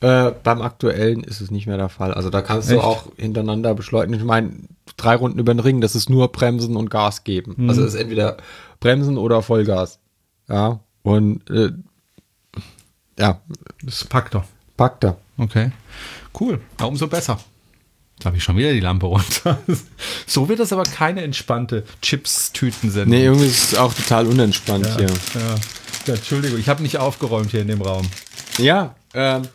Äh, 0.05 0.35
beim 0.43 0.61
aktuellen 0.61 1.23
ist 1.23 1.41
es 1.41 1.49
nicht 1.49 1.65
mehr 1.65 1.77
der 1.77 1.89
Fall. 1.89 2.13
Also 2.13 2.29
da 2.29 2.43
kannst 2.43 2.69
du 2.69 2.75
Echt? 2.75 2.83
auch 2.83 3.07
hintereinander 3.17 3.73
beschleunigen. 3.73 4.19
Ich 4.19 4.23
meine, 4.23 4.51
drei 4.97 5.15
Runden 5.15 5.39
über 5.39 5.51
den 5.51 5.59
Ring, 5.59 5.81
das 5.81 5.95
ist 5.95 6.11
nur 6.11 6.31
Bremsen 6.31 6.75
und 6.75 6.91
Gas 6.91 7.23
geben. 7.23 7.67
Also 7.67 7.81
es 7.83 7.95
ist 7.95 7.99
entweder 7.99 8.37
Bremsen 8.79 9.17
oder 9.17 9.41
Vollgas. 9.41 9.97
Ja. 10.47 10.79
Und 11.01 11.49
äh, 11.49 11.71
ja, 13.17 13.41
Das 13.81 14.03
packt 14.03 14.35
er. 14.35 14.45
packt 14.77 15.05
er. 15.05 15.17
Okay. 15.39 15.71
Cool. 16.39 16.59
Ja, 16.79 16.85
umso 16.85 17.07
besser. 17.07 17.39
Jetzt 18.17 18.25
habe 18.27 18.37
ich 18.37 18.43
schon 18.43 18.57
wieder 18.57 18.73
die 18.73 18.81
Lampe 18.81 19.07
runter. 19.07 19.57
so 20.27 20.47
wird 20.47 20.59
das 20.59 20.71
aber 20.71 20.83
keine 20.83 21.23
entspannte 21.23 21.83
Chips-Tüten-Sendung. 22.03 23.09
Nee, 23.09 23.25
irgendwie 23.25 23.47
ist 23.47 23.73
es 23.73 23.79
auch 23.79 23.91
total 23.91 24.27
unentspannt 24.27 24.85
ja, 24.85 24.97
hier. 24.97 25.07
ja. 25.09 25.55
ja, 26.05 26.13
Entschuldigung, 26.13 26.59
ich 26.59 26.69
habe 26.69 26.83
nicht 26.83 26.99
aufgeräumt 26.99 27.49
hier 27.49 27.61
in 27.61 27.69
dem 27.69 27.81
Raum. 27.81 28.05
Ja, 28.59 28.93
ähm. 29.15 29.47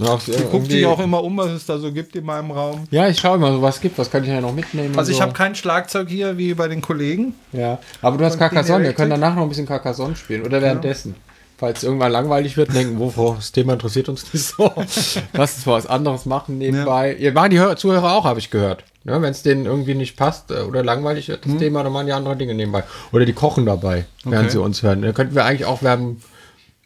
Auch, 0.00 0.20
Ich 0.26 0.50
gucke 0.50 0.68
dich 0.68 0.86
auch 0.86 1.00
immer 1.00 1.22
um, 1.24 1.36
was 1.36 1.50
es 1.50 1.66
da 1.66 1.78
so 1.78 1.92
gibt 1.92 2.14
in 2.14 2.24
meinem 2.24 2.50
Raum. 2.50 2.84
Ja, 2.90 3.08
ich 3.08 3.18
schaue 3.18 3.38
mal, 3.38 3.60
was 3.60 3.80
gibt, 3.80 3.98
was 3.98 4.10
kann 4.10 4.22
ich 4.22 4.28
ja 4.28 4.40
noch 4.40 4.54
mitnehmen. 4.54 4.96
Also 4.96 5.10
ich 5.10 5.16
so. 5.16 5.22
habe 5.22 5.32
kein 5.32 5.54
Schlagzeug 5.54 6.08
hier 6.08 6.38
wie 6.38 6.54
bei 6.54 6.68
den 6.68 6.80
Kollegen. 6.80 7.34
Ja, 7.52 7.78
aber 8.00 8.16
du 8.16 8.24
hast 8.24 8.38
Carcassonne, 8.38 8.84
wir 8.84 8.92
können 8.92 9.10
danach 9.10 9.34
noch 9.34 9.42
ein 9.42 9.48
bisschen 9.48 9.66
Carcassonne 9.66 10.14
spielen 10.16 10.42
oder 10.42 10.62
währenddessen. 10.62 11.16
falls 11.58 11.82
irgendwann 11.82 12.12
langweilig 12.12 12.56
wird, 12.56 12.72
denken, 12.72 12.98
wo, 12.98 13.34
das 13.34 13.50
Thema 13.50 13.72
interessiert 13.72 14.08
uns 14.08 14.32
nicht 14.32 14.44
so. 14.44 14.72
Lass 15.32 15.56
uns 15.56 15.66
was 15.66 15.86
anderes 15.86 16.24
machen 16.24 16.58
nebenbei. 16.58 17.12
Ja. 17.12 17.18
Ihr 17.18 17.32
machen 17.32 17.50
die 17.50 17.58
Hör 17.58 17.76
Zuhörer 17.76 18.12
auch, 18.12 18.24
habe 18.24 18.38
ich 18.38 18.50
gehört. 18.50 18.84
Ja, 19.04 19.20
Wenn 19.20 19.30
es 19.30 19.42
denen 19.42 19.66
irgendwie 19.66 19.94
nicht 19.94 20.16
passt 20.16 20.50
äh, 20.50 20.60
oder 20.60 20.84
langweilig 20.84 21.28
wird, 21.28 21.44
das 21.44 21.52
hm. 21.52 21.58
Thema, 21.58 21.82
dann 21.82 21.92
machen 21.92 22.06
die 22.06 22.12
andere 22.12 22.36
Dinge 22.36 22.54
nebenbei. 22.54 22.84
Oder 23.10 23.24
die 23.24 23.32
kochen 23.32 23.66
dabei, 23.66 24.04
während 24.24 24.46
okay. 24.46 24.52
sie 24.52 24.60
uns 24.60 24.82
hören. 24.82 25.02
Dann 25.02 25.14
könnten 25.14 25.34
wir 25.34 25.44
eigentlich 25.44 25.66
auch 25.66 25.82
werben. 25.82 26.22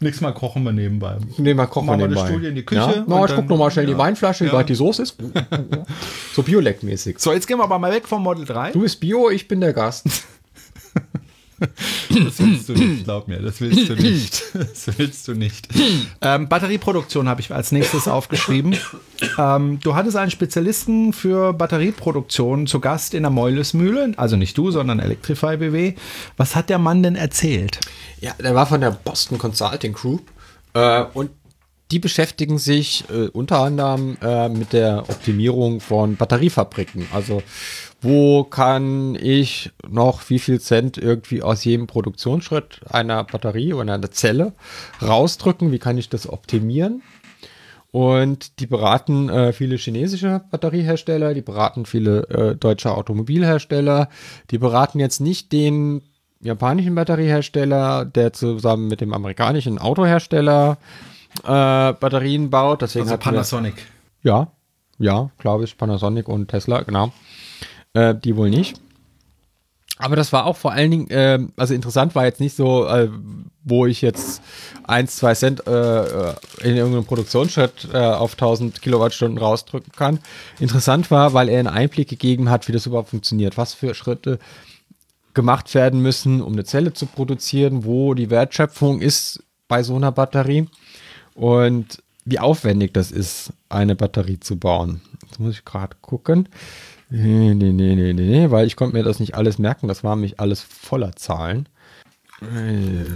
Nächstes 0.03 0.20
Mal 0.20 0.32
kochen 0.32 0.64
wir 0.64 0.72
nebenbei. 0.72 1.16
Mal 1.38 1.66
kochen 1.66 1.86
wir 1.86 1.96
nebenbei. 1.96 2.20
Eine 2.20 2.30
Studie 2.30 2.46
in 2.48 2.55
die 2.57 2.64
Küche. 2.64 2.80
Ja? 2.80 3.05
No, 3.07 3.24
ich 3.24 3.34
guck 3.34 3.48
nochmal 3.48 3.70
schnell 3.70 3.88
ja. 3.88 3.92
die 3.92 3.98
Weinflasche, 3.98 4.44
wie 4.44 4.48
ja. 4.48 4.55
weit 4.55 4.68
die 4.68 4.74
Soße 4.74 5.03
ist. 5.03 5.16
so 6.34 6.42
Biolek-mäßig. 6.42 7.18
So, 7.18 7.32
jetzt 7.32 7.46
gehen 7.46 7.59
wir 7.59 7.64
aber 7.64 7.78
mal 7.78 7.92
weg 7.92 8.09
vom 8.09 8.22
Model 8.22 8.44
3. 8.44 8.72
Du 8.72 8.80
bist 8.80 8.98
Bio, 9.00 9.30
ich 9.30 9.46
bin 9.46 9.61
der 9.61 9.72
Gast. 9.72 10.07
Das 12.24 12.38
willst 12.38 12.68
du 12.68 12.72
nicht, 12.74 13.04
glaub 13.04 13.28
mir, 13.28 13.40
das 13.40 13.60
willst 13.60 13.88
du 13.88 13.94
nicht. 13.94 14.42
Das 14.54 14.98
willst 14.98 15.28
du 15.28 15.34
nicht. 15.34 15.68
Ähm, 16.20 16.48
Batterieproduktion 16.48 17.28
habe 17.28 17.40
ich 17.40 17.50
als 17.52 17.72
nächstes 17.72 18.08
aufgeschrieben. 18.08 18.76
Ähm, 19.38 19.78
du 19.80 19.94
hattest 19.94 20.16
einen 20.16 20.30
Spezialisten 20.30 21.12
für 21.12 21.52
Batterieproduktion 21.52 22.66
zu 22.66 22.80
Gast 22.80 23.14
in 23.14 23.22
der 23.22 23.30
Meulesmühle, 23.30 24.12
also 24.16 24.36
nicht 24.36 24.58
du, 24.58 24.70
sondern 24.70 24.98
Electrify 24.98 25.56
BW. 25.56 25.94
Was 26.36 26.56
hat 26.56 26.70
der 26.70 26.78
Mann 26.78 27.02
denn 27.02 27.16
erzählt? 27.16 27.78
Ja, 28.20 28.32
der 28.42 28.54
war 28.54 28.66
von 28.66 28.80
der 28.80 28.90
Boston 28.90 29.38
Consulting 29.38 29.92
Group 29.92 30.22
äh, 30.74 31.04
und 31.14 31.30
die 31.92 31.98
beschäftigen 31.98 32.58
sich 32.58 33.04
äh, 33.10 33.28
unter 33.28 33.60
anderem 33.60 34.16
äh, 34.22 34.48
mit 34.48 34.72
der 34.72 35.00
Optimierung 35.08 35.80
von 35.80 36.16
Batteriefabriken. 36.16 37.06
Also 37.12 37.42
wo 38.03 38.42
kann 38.42 39.14
ich 39.14 39.70
noch 39.88 40.28
wie 40.28 40.40
viel 40.40 40.61
Cent 40.61 40.98
irgendwie 40.98 41.42
aus 41.42 41.64
jedem 41.64 41.86
Produktionsschritt 41.86 42.80
einer 42.90 43.22
Batterie 43.22 43.72
oder 43.72 43.94
einer 43.94 44.11
Zelle 44.11 44.53
rausdrücken? 45.00 45.70
Wie 45.70 45.78
kann 45.78 45.96
ich 45.98 46.09
das 46.09 46.28
optimieren? 46.28 47.03
Und 47.92 48.59
die 48.59 48.66
beraten 48.66 49.28
äh, 49.28 49.53
viele 49.53 49.76
chinesische 49.76 50.42
Batteriehersteller, 50.50 51.34
die 51.34 51.42
beraten 51.42 51.86
viele 51.86 52.22
äh, 52.28 52.57
deutsche 52.57 52.90
Automobilhersteller, 52.90 54.09
die 54.50 54.59
beraten 54.59 54.98
jetzt 54.98 55.20
nicht 55.20 55.53
den 55.53 56.03
japanischen 56.40 56.94
Batteriehersteller, 56.94 58.05
der 58.07 58.32
zusammen 58.32 58.88
mit 58.88 59.00
dem 59.00 59.12
amerikanischen 59.12 59.78
Autohersteller 59.78 60.78
äh, 61.44 61.92
Batterien 61.92 62.50
baut. 62.50 62.82
Deswegen 62.82 63.05
also 63.05 63.18
Panasonic. 63.18 63.74
Wir, 64.22 64.32
ja, 64.32 64.46
ja, 64.98 65.30
glaube 65.38 65.64
ich, 65.64 65.76
Panasonic 65.76 66.28
und 66.28 66.48
Tesla, 66.48 66.82
genau. 66.82 67.12
Äh, 67.95 68.14
die 68.14 68.36
wohl 68.36 68.51
nicht. 68.51 68.80
Aber 69.99 70.16
das 70.16 70.32
war 70.32 70.47
auch 70.47 70.57
vor 70.57 70.72
allen 70.72 70.90
Dingen, 70.90 71.11
äh, 71.11 71.38
also 71.57 71.74
interessant 71.74 72.14
war 72.14 72.24
jetzt 72.24 72.40
nicht 72.40 72.57
so, 72.57 72.86
äh, 72.86 73.09
wo 73.62 73.86
ich 73.86 74.03
jetzt 74.03 74.43
1, 74.84 75.16
2 75.16 75.34
Cent 75.34 75.66
äh, 75.66 75.70
äh, 75.70 76.34
in 76.62 76.76
irgendeinem 76.76 77.05
Produktionsschritt 77.05 77.88
äh, 77.93 77.99
auf 77.99 78.32
1000 78.32 78.82
Kilowattstunden 78.82 79.38
rausdrücken 79.38 79.93
kann. 79.93 80.18
Interessant 80.59 81.11
war, 81.11 81.34
weil 81.34 81.49
er 81.49 81.61
einen 81.61 81.68
Einblick 81.68 82.09
gegeben 82.09 82.51
hat, 82.51 82.66
wie 82.66 82.72
das 82.72 82.86
überhaupt 82.86 83.11
funktioniert, 83.11 83.57
was 83.57 83.74
für 83.74 83.95
Schritte 83.95 84.38
gemacht 85.34 85.72
werden 85.74 86.01
müssen, 86.01 86.43
um 86.43 86.55
eine 86.55 86.64
Zelle 86.64 86.93
zu 86.93 87.07
produzieren, 87.07 87.84
wo 87.84 88.14
die 88.14 88.30
Wertschöpfung 88.30 89.01
ist 89.01 89.45
bei 89.68 89.82
so 89.82 89.95
einer 89.97 90.12
Batterie 90.12 90.66
und 91.34 92.03
wie 92.24 92.38
aufwendig 92.38 92.93
das 92.93 93.11
ist, 93.11 93.53
eine 93.68 93.97
Batterie 93.97 94.40
zu 94.40 94.57
bauen. 94.57 95.01
Jetzt 95.24 95.40
muss 95.40 95.55
ich 95.55 95.64
gerade 95.64 95.97
gucken. 96.01 96.49
Nee, 97.14 97.54
nee, 97.54 97.72
nee, 97.72 97.94
nee, 97.94 98.12
nee, 98.14 98.50
weil 98.50 98.66
ich 98.66 98.74
konnte 98.74 98.96
mir 98.96 99.02
das 99.02 99.20
nicht 99.20 99.34
alles 99.34 99.58
merken. 99.58 99.86
Das 99.86 100.02
war 100.02 100.16
nämlich 100.16 100.40
alles 100.40 100.62
voller 100.62 101.14
Zahlen. 101.14 101.68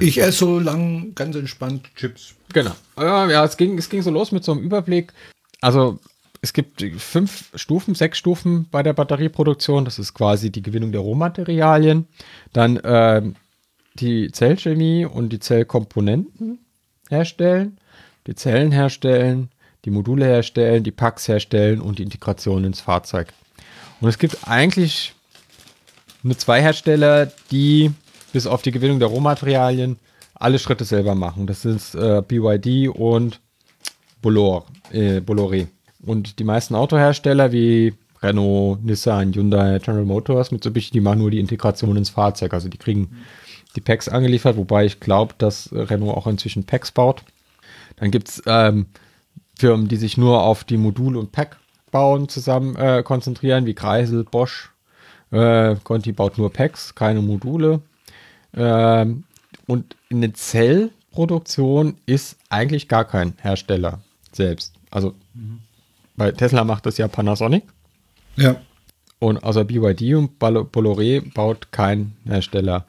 Ich 0.00 0.20
esse 0.20 0.38
so 0.38 0.58
lang 0.58 1.14
ganz 1.14 1.34
entspannt 1.34 1.88
Chips. 1.96 2.34
Genau. 2.52 2.72
Ja, 2.98 3.42
es 3.42 3.56
ging, 3.56 3.78
es 3.78 3.88
ging 3.88 4.02
so 4.02 4.10
los 4.10 4.32
mit 4.32 4.44
so 4.44 4.52
einem 4.52 4.60
Überblick. 4.60 5.14
Also 5.62 5.98
es 6.42 6.52
gibt 6.52 6.84
fünf 6.98 7.50
Stufen, 7.54 7.94
sechs 7.94 8.18
Stufen 8.18 8.68
bei 8.70 8.82
der 8.82 8.92
Batterieproduktion. 8.92 9.86
Das 9.86 9.98
ist 9.98 10.12
quasi 10.12 10.52
die 10.52 10.62
Gewinnung 10.62 10.92
der 10.92 11.00
Rohmaterialien. 11.00 12.06
Dann 12.52 12.76
äh, 12.76 13.22
die 13.94 14.30
Zellchemie 14.30 15.06
und 15.06 15.30
die 15.30 15.40
Zellkomponenten 15.40 16.58
herstellen, 17.08 17.78
die 18.26 18.34
Zellen 18.34 18.72
herstellen, 18.72 19.48
die 19.86 19.90
Module 19.90 20.26
herstellen, 20.26 20.84
die 20.84 20.92
Packs 20.92 21.28
herstellen 21.28 21.80
und 21.80 21.98
die 21.98 22.02
Integration 22.02 22.64
ins 22.64 22.80
Fahrzeug. 22.80 23.28
Und 24.00 24.08
es 24.08 24.18
gibt 24.18 24.46
eigentlich 24.46 25.14
nur 26.22 26.36
zwei 26.36 26.60
Hersteller, 26.60 27.30
die 27.50 27.92
bis 28.32 28.46
auf 28.46 28.62
die 28.62 28.72
Gewinnung 28.72 28.98
der 28.98 29.08
Rohmaterialien 29.08 29.98
alle 30.34 30.58
Schritte 30.58 30.84
selber 30.84 31.14
machen. 31.14 31.46
Das 31.46 31.64
ist 31.64 31.94
äh, 31.94 32.22
BYD 32.26 32.88
und 32.88 33.40
Bolloré. 34.22 34.64
Äh, 34.92 35.18
Bolloré. 35.18 35.68
Und 36.04 36.38
die 36.38 36.44
meisten 36.44 36.74
Autohersteller 36.74 37.52
wie 37.52 37.94
Renault, 38.22 38.84
Nissan, 38.84 39.32
Hyundai, 39.32 39.78
General 39.78 40.04
Motors, 40.04 40.50
Mitsubishi, 40.50 40.90
die 40.90 41.00
machen 41.00 41.20
nur 41.20 41.30
die 41.30 41.40
Integration 41.40 41.96
ins 41.96 42.10
Fahrzeug. 42.10 42.52
Also 42.52 42.68
die 42.68 42.78
kriegen 42.78 43.16
die 43.74 43.80
Packs 43.80 44.08
angeliefert, 44.08 44.56
wobei 44.56 44.84
ich 44.84 45.00
glaube, 45.00 45.34
dass 45.38 45.70
Renault 45.72 46.16
auch 46.16 46.26
inzwischen 46.26 46.64
Packs 46.64 46.90
baut. 46.90 47.22
Dann 47.96 48.10
gibt 48.10 48.28
es 48.28 48.42
ähm, 48.46 48.86
Firmen, 49.58 49.88
die 49.88 49.96
sich 49.96 50.16
nur 50.16 50.42
auf 50.42 50.64
die 50.64 50.76
Modul- 50.76 51.16
und 51.16 51.32
Pack-Bauen 51.96 52.28
zusammen 52.28 52.76
äh, 52.76 53.02
konzentrieren, 53.02 53.64
wie 53.66 53.74
Kreisel, 53.74 54.24
Bosch. 54.24 54.70
Äh, 55.30 55.76
Conti 55.82 56.12
baut 56.12 56.38
nur 56.38 56.52
Packs, 56.52 56.94
keine 56.94 57.22
Module. 57.22 57.80
Ähm, 58.54 59.24
und 59.66 59.96
in 60.08 60.20
der 60.20 60.34
Zellproduktion 60.34 61.96
ist 62.06 62.36
eigentlich 62.50 62.88
gar 62.88 63.04
kein 63.04 63.34
Hersteller 63.40 64.00
selbst. 64.32 64.74
Also 64.90 65.14
mhm. 65.34 65.60
bei 66.16 66.30
Tesla 66.32 66.64
macht 66.64 66.86
das 66.86 66.98
ja 66.98 67.08
Panasonic. 67.08 67.64
Ja. 68.36 68.56
Und 69.18 69.42
außer 69.42 69.64
BYD 69.64 70.14
und 70.14 70.38
Bolloré 70.38 71.32
baut 71.32 71.72
kein 71.72 72.12
Hersteller 72.26 72.84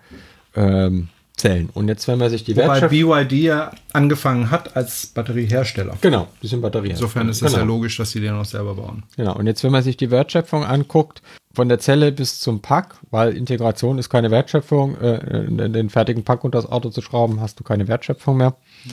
ähm, 0.56 1.08
Zellen. 1.38 1.70
Und 1.74 1.88
jetzt, 1.88 2.08
wenn 2.08 2.18
man 2.18 2.32
sich 2.32 2.44
die 2.44 2.58
Wobei 2.58 2.82
BYD 2.82 3.32
ja 3.34 3.72
angefangen 3.94 4.50
hat 4.50 4.76
als 4.76 5.06
Batteriehersteller. 5.08 5.96
Genau, 6.02 6.28
die 6.42 6.48
sind 6.48 6.62
Batteriehersteller. 6.62 7.08
Insofern 7.08 7.30
ist 7.30 7.44
es 7.44 7.52
genau. 7.52 7.60
ja 7.60 7.64
logisch, 7.64 7.98
dass 7.98 8.12
sie 8.12 8.20
den 8.20 8.34
auch 8.34 8.46
selber 8.46 8.74
bauen. 8.74 9.04
Genau, 9.16 9.36
und 9.36 9.46
jetzt, 9.46 9.64
wenn 9.64 9.72
man 9.72 9.84
sich 9.84 9.98
die 9.98 10.10
Wertschöpfung 10.10 10.66
anguckt, 10.66 11.22
von 11.54 11.70
der 11.70 11.80
Zelle 11.80 12.12
bis 12.12 12.40
zum 12.40 12.62
Pack, 12.62 12.96
weil 13.12 13.38
Integration 13.38 13.98
ist 14.00 14.10
keine 14.10 14.32
Wertschöpfung, 14.32 14.96
äh, 15.00 15.46
in 15.46 15.74
den 15.74 15.90
fertigen 15.90 16.24
Pack 16.24 16.44
unter 16.44 16.60
das 16.60 16.72
Auto 16.72 16.90
zu 16.90 17.02
schrauben, 17.02 17.40
hast 17.40 17.60
du 17.60 17.64
keine 17.64 17.88
Wertschöpfung 17.88 18.38
mehr, 18.38 18.56
mhm. 18.86 18.92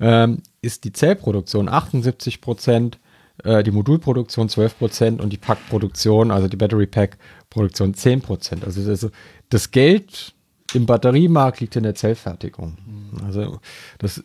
ähm, 0.00 0.42
ist 0.62 0.84
die 0.84 0.92
Zellproduktion 0.92 1.68
78 1.68 2.40
Prozent, 2.40 2.98
äh, 3.44 3.62
die 3.62 3.70
Modulproduktion 3.70 4.48
12 4.48 4.78
Prozent 4.78 5.20
und 5.20 5.30
die 5.30 5.38
Packproduktion, 5.38 6.30
also 6.30 6.48
die 6.48 6.56
Battery 6.56 6.86
Pack 6.86 7.18
Produktion 7.50 7.94
10 7.94 8.22
Prozent. 8.22 8.64
Also 8.64 8.82
das, 8.86 9.10
das 9.50 9.70
Geld 9.70 10.34
im 10.74 10.86
Batteriemarkt 10.86 11.60
liegt 11.60 11.76
in 11.76 11.82
der 11.82 11.94
Zellfertigung. 11.94 12.76
Also 13.24 13.60
das 13.98 14.22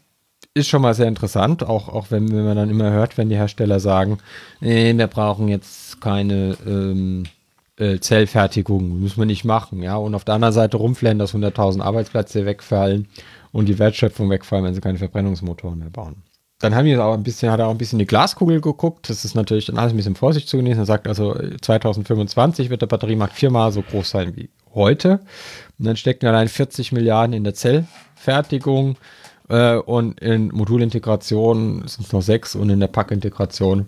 ist 0.53 0.67
schon 0.67 0.81
mal 0.81 0.93
sehr 0.93 1.07
interessant, 1.07 1.63
auch, 1.63 1.87
auch 1.87 2.07
wenn, 2.09 2.31
wenn 2.31 2.45
man 2.45 2.57
dann 2.57 2.69
immer 2.69 2.91
hört, 2.91 3.17
wenn 3.17 3.29
die 3.29 3.35
Hersteller 3.35 3.79
sagen, 3.79 4.17
nee, 4.59 4.95
wir 4.97 5.07
brauchen 5.07 5.47
jetzt 5.47 6.01
keine 6.01 6.57
ähm, 6.65 7.25
äh, 7.77 7.99
Zellfertigung, 7.99 8.99
müssen 8.99 9.19
wir 9.19 9.25
nicht 9.25 9.45
machen, 9.45 9.81
ja. 9.83 9.95
Und 9.97 10.15
auf 10.15 10.25
der 10.25 10.35
anderen 10.35 10.53
Seite 10.53 10.77
rumflennen, 10.77 11.19
dass 11.19 11.35
100.000 11.35 11.81
Arbeitsplätze 11.81 12.45
wegfallen 12.45 13.07
und 13.51 13.67
die 13.67 13.79
Wertschöpfung 13.79 14.29
wegfallen, 14.29 14.65
wenn 14.65 14.73
sie 14.73 14.81
keine 14.81 14.97
Verbrennungsmotoren 14.97 15.79
mehr 15.79 15.89
bauen. 15.89 16.23
Dann 16.59 16.73
haben 16.73 16.85
wir 16.85 17.05
auch 17.05 17.13
ein 17.13 17.21
bisschen, 17.21 17.51
hat 17.51 17.59
er 17.59 17.67
auch 17.67 17.71
ein 17.71 17.77
bisschen 17.77 17.99
in 17.99 18.05
die 18.05 18.07
Glaskugel 18.07 18.61
geguckt. 18.61 19.09
Das 19.09 19.23
ist 19.23 19.35
natürlich 19.35 19.67
dann 19.67 19.77
alles 19.77 19.93
ein 19.93 19.97
bisschen 19.97 20.15
Vorsicht 20.15 20.49
zu 20.49 20.57
genießen. 20.57 20.81
Er 20.81 20.85
sagt 20.87 21.07
also, 21.07 21.35
2025 21.61 22.71
wird 22.71 22.81
der 22.81 22.87
Batteriemarkt 22.87 23.33
viermal 23.33 23.71
so 23.71 23.83
groß 23.83 24.09
sein 24.09 24.35
wie 24.35 24.49
heute. 24.73 25.19
Und 25.79 25.85
dann 25.85 25.97
stecken 25.97 26.25
allein 26.27 26.47
40 26.47 26.91
Milliarden 26.91 27.33
in 27.33 27.43
der 27.43 27.53
Zellfertigung 27.53 28.97
äh, 29.49 29.75
und 29.75 30.19
in 30.19 30.49
Modulintegration 30.49 31.87
sind 31.87 32.05
es 32.05 32.11
noch 32.11 32.21
sechs 32.21 32.55
und 32.55 32.69
in 32.69 32.79
der 32.79 32.87
Packintegration 32.87 33.85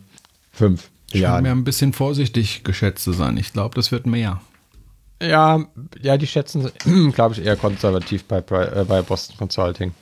fünf. 0.51 0.89
Ich 1.11 1.25
habe 1.25 1.41
mir 1.41 1.51
ein 1.51 1.63
bisschen 1.63 1.93
vorsichtig 1.93 2.63
geschätzt 2.63 3.03
zu 3.03 3.13
sein. 3.13 3.37
Ich 3.37 3.53
glaube, 3.53 3.73
das 3.75 3.91
wird 3.91 4.05
mehr. 4.05 4.41
Ja, 5.21 5.65
ja, 6.01 6.17
die 6.17 6.27
schätzen, 6.27 6.69
glaube 7.13 7.33
ich, 7.33 7.43
eher 7.43 7.55
konservativ 7.55 8.25
bei, 8.25 8.41
bei, 8.41 8.65
äh, 8.65 8.85
bei 8.85 9.01
Boston 9.01 9.37
Consulting. 9.37 9.93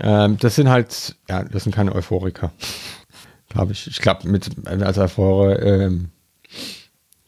Ähm, 0.00 0.36
das 0.38 0.56
sind 0.56 0.68
halt, 0.68 1.16
ja, 1.28 1.44
das 1.44 1.64
sind 1.64 1.74
keine 1.74 1.94
Euphoriker. 1.94 2.52
glaube 3.54 3.72
ich. 3.72 3.86
Ich 3.86 4.00
glaube, 4.00 4.28
mit 4.28 4.50
als 4.66 4.98
Euphore, 4.98 5.54
ähm, 5.60 6.10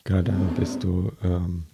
ja, 0.09 0.23
dann 0.23 0.55
bist 0.59 0.83
du, 0.83 1.12
ähm, 1.24 1.65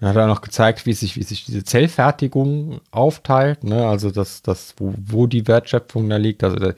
und 0.00 0.08
hat 0.08 0.16
er 0.16 0.26
noch 0.26 0.42
gezeigt, 0.42 0.84
wie 0.84 0.92
sich, 0.92 1.16
wie 1.16 1.22
sich 1.22 1.44
diese 1.44 1.64
Zellfertigung 1.64 2.80
aufteilt, 2.90 3.64
ne? 3.64 3.86
also 3.86 4.10
das, 4.10 4.42
das, 4.42 4.74
wo, 4.76 4.94
wo 4.96 5.26
die 5.26 5.46
Wertschöpfung 5.46 6.08
da 6.08 6.16
liegt. 6.16 6.44
Also 6.44 6.56
der, 6.56 6.74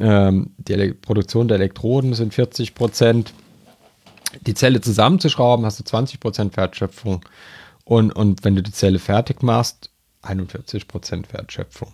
ähm, 0.00 0.50
die 0.58 0.92
Produktion 0.92 1.48
der 1.48 1.56
Elektroden 1.56 2.14
sind 2.14 2.34
40 2.34 2.74
Prozent. 2.74 3.32
Die 4.46 4.54
Zelle 4.54 4.80
zusammenzuschrauben, 4.80 5.64
hast 5.64 5.80
du 5.80 5.84
20 5.84 6.20
Prozent 6.20 6.56
Wertschöpfung. 6.56 7.24
Und, 7.84 8.12
und 8.12 8.44
wenn 8.44 8.56
du 8.56 8.62
die 8.62 8.72
Zelle 8.72 8.98
fertig 8.98 9.42
machst, 9.42 9.90
41 10.22 10.88
Prozent 10.88 11.32
Wertschöpfung. 11.32 11.92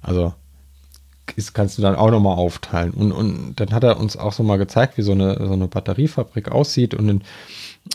Also 0.00 0.34
ist, 1.36 1.54
kannst 1.54 1.78
du 1.78 1.82
dann 1.82 1.96
auch 1.96 2.10
nochmal 2.10 2.36
aufteilen. 2.36 2.92
Und, 2.92 3.12
und 3.12 3.54
dann 3.56 3.70
hat 3.70 3.84
er 3.84 3.98
uns 3.98 4.16
auch 4.16 4.32
so 4.32 4.42
mal 4.42 4.58
gezeigt, 4.58 4.98
wie 4.98 5.02
so 5.02 5.12
eine, 5.12 5.36
so 5.46 5.52
eine 5.52 5.68
Batteriefabrik 5.68 6.50
aussieht 6.50 6.94
und 6.94 7.08
in, 7.08 7.20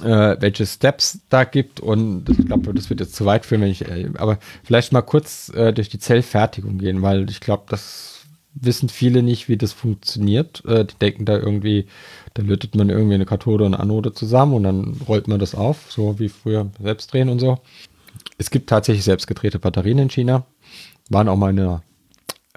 äh, 0.04 0.38
welche 0.40 0.66
Steps 0.66 1.20
da 1.30 1.44
gibt. 1.44 1.80
Und 1.80 2.30
ich 2.30 2.46
glaube, 2.46 2.74
das 2.74 2.90
wird 2.90 3.00
jetzt 3.00 3.16
zu 3.16 3.26
weit 3.26 3.46
führen, 3.46 3.62
wenn 3.62 3.72
ich, 3.72 3.88
äh, 3.88 4.10
aber 4.18 4.40
vielleicht 4.64 4.92
mal 4.92 5.02
kurz 5.02 5.50
äh, 5.50 5.74
durch 5.74 5.90
die 5.90 6.00
Zellfertigung 6.00 6.78
gehen, 6.78 7.02
weil 7.02 7.30
ich 7.30 7.40
glaube, 7.40 7.64
das 7.70 8.18
wissen 8.54 8.90
viele 8.90 9.24
nicht, 9.24 9.50
wie 9.50 9.58
das 9.58 9.74
funktioniert. 9.74 10.64
Äh, 10.66 10.86
die 10.86 10.96
denken 10.96 11.26
da 11.26 11.38
irgendwie, 11.38 11.88
da 12.34 12.44
lötet 12.44 12.76
man 12.76 12.90
irgendwie 12.90 13.16
eine 13.16 13.26
Kathode 13.26 13.66
und 13.66 13.76
Anode 13.76 14.14
zusammen 14.14 14.54
und 14.54 14.64
dann 14.64 15.02
rollt 15.08 15.28
man 15.28 15.40
das 15.40 15.56
auf, 15.56 15.92
so 15.92 16.20
wie 16.20 16.30
früher 16.30 16.70
selbst 16.82 17.14
drehen 17.14 17.30
und 17.30 17.40
so. 17.40 17.60
Es 18.38 18.50
gibt 18.50 18.70
tatsächlich 18.70 19.04
selbstgedrehte 19.04 19.60
Batterien 19.60 20.00
in 20.00 20.10
China. 20.10 20.46
Waren 21.10 21.30
auch 21.30 21.38
mal 21.38 21.52
in 21.52 21.60
einer, 21.60 21.84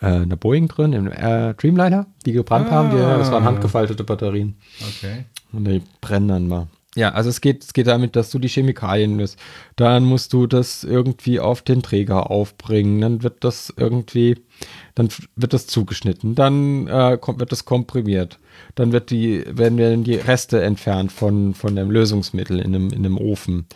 äh, 0.01 0.06
einer 0.06 0.36
Boeing 0.36 0.68
drin, 0.68 0.93
im 0.93 1.10
äh, 1.10 1.55
Dreamliner, 1.55 2.06
die 2.27 2.32
gebrannt 2.32 2.68
Ah. 2.68 2.72
haben. 2.72 2.90
Die, 2.90 2.97
das 2.97 3.31
waren 3.31 3.44
handgefaltete 3.44 4.05
Batterien. 4.05 4.56
Okay. 4.81 5.24
Und 5.52 5.64
die 5.66 5.82
brennen 6.01 6.28
dann 6.28 6.48
mal. 6.48 6.68
Ja, 6.97 7.10
also 7.12 7.31
es 7.31 7.40
geht, 7.40 7.62
es 7.62 7.72
geht 7.72 7.86
damit, 7.86 8.16
dass 8.16 8.31
du 8.31 8.40
die 8.40 8.48
Chemikalien 8.48 9.16
löst. 9.16 9.39
Dann 9.77 10.05
musst 10.05 10.32
du 10.32 10.48
das 10.48 10.82
irgendwie 10.82 11.39
auf 11.39 11.62
den 11.62 11.82
Träger 11.82 12.32
aufbringen. 12.32 13.01
Dann 13.01 13.22
wird 13.22 13.44
das 13.44 13.72
irgendwie, 13.77 14.39
dann 14.97 15.09
wird 15.36 15.52
das 15.52 15.68
zugeschnitten. 15.68 16.35
Dann 16.35 16.89
äh, 16.89 17.16
kommt, 17.20 17.39
wird 17.39 17.52
das 17.52 17.64
komprimiert. 17.64 18.40
Dann 18.74 18.90
wird 18.90 19.10
die, 19.10 19.44
werden, 19.47 19.78
werden 19.78 20.02
die 20.02 20.16
Reste 20.16 20.62
entfernt 20.62 21.12
von, 21.12 21.55
von 21.55 21.77
dem 21.77 21.93
Lösungsmittel 21.93 22.59
in 22.59 22.74
einem, 22.74 22.89
in 22.90 23.06
einem 23.06 23.18
Ofen. 23.18 23.66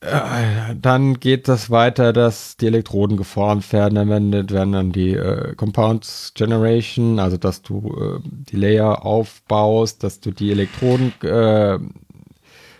Äh, 0.00 0.74
Dann 0.80 1.20
geht 1.20 1.46
das 1.48 1.70
weiter, 1.70 2.12
dass 2.12 2.56
die 2.56 2.66
Elektroden 2.66 3.16
geformt 3.16 3.70
werden. 3.72 3.96
Dann 3.96 4.08
werden, 4.08 4.72
dann 4.72 4.92
die 4.92 5.12
äh, 5.14 5.54
Compounds 5.56 6.32
Generation, 6.34 7.18
also 7.18 7.36
dass 7.36 7.62
du 7.62 8.18
äh, 8.18 8.20
die 8.24 8.56
Layer 8.56 9.04
aufbaust, 9.04 10.02
dass 10.02 10.20
du 10.20 10.30
die 10.30 10.50
Elektroden 10.52 11.12
äh, 11.22 11.78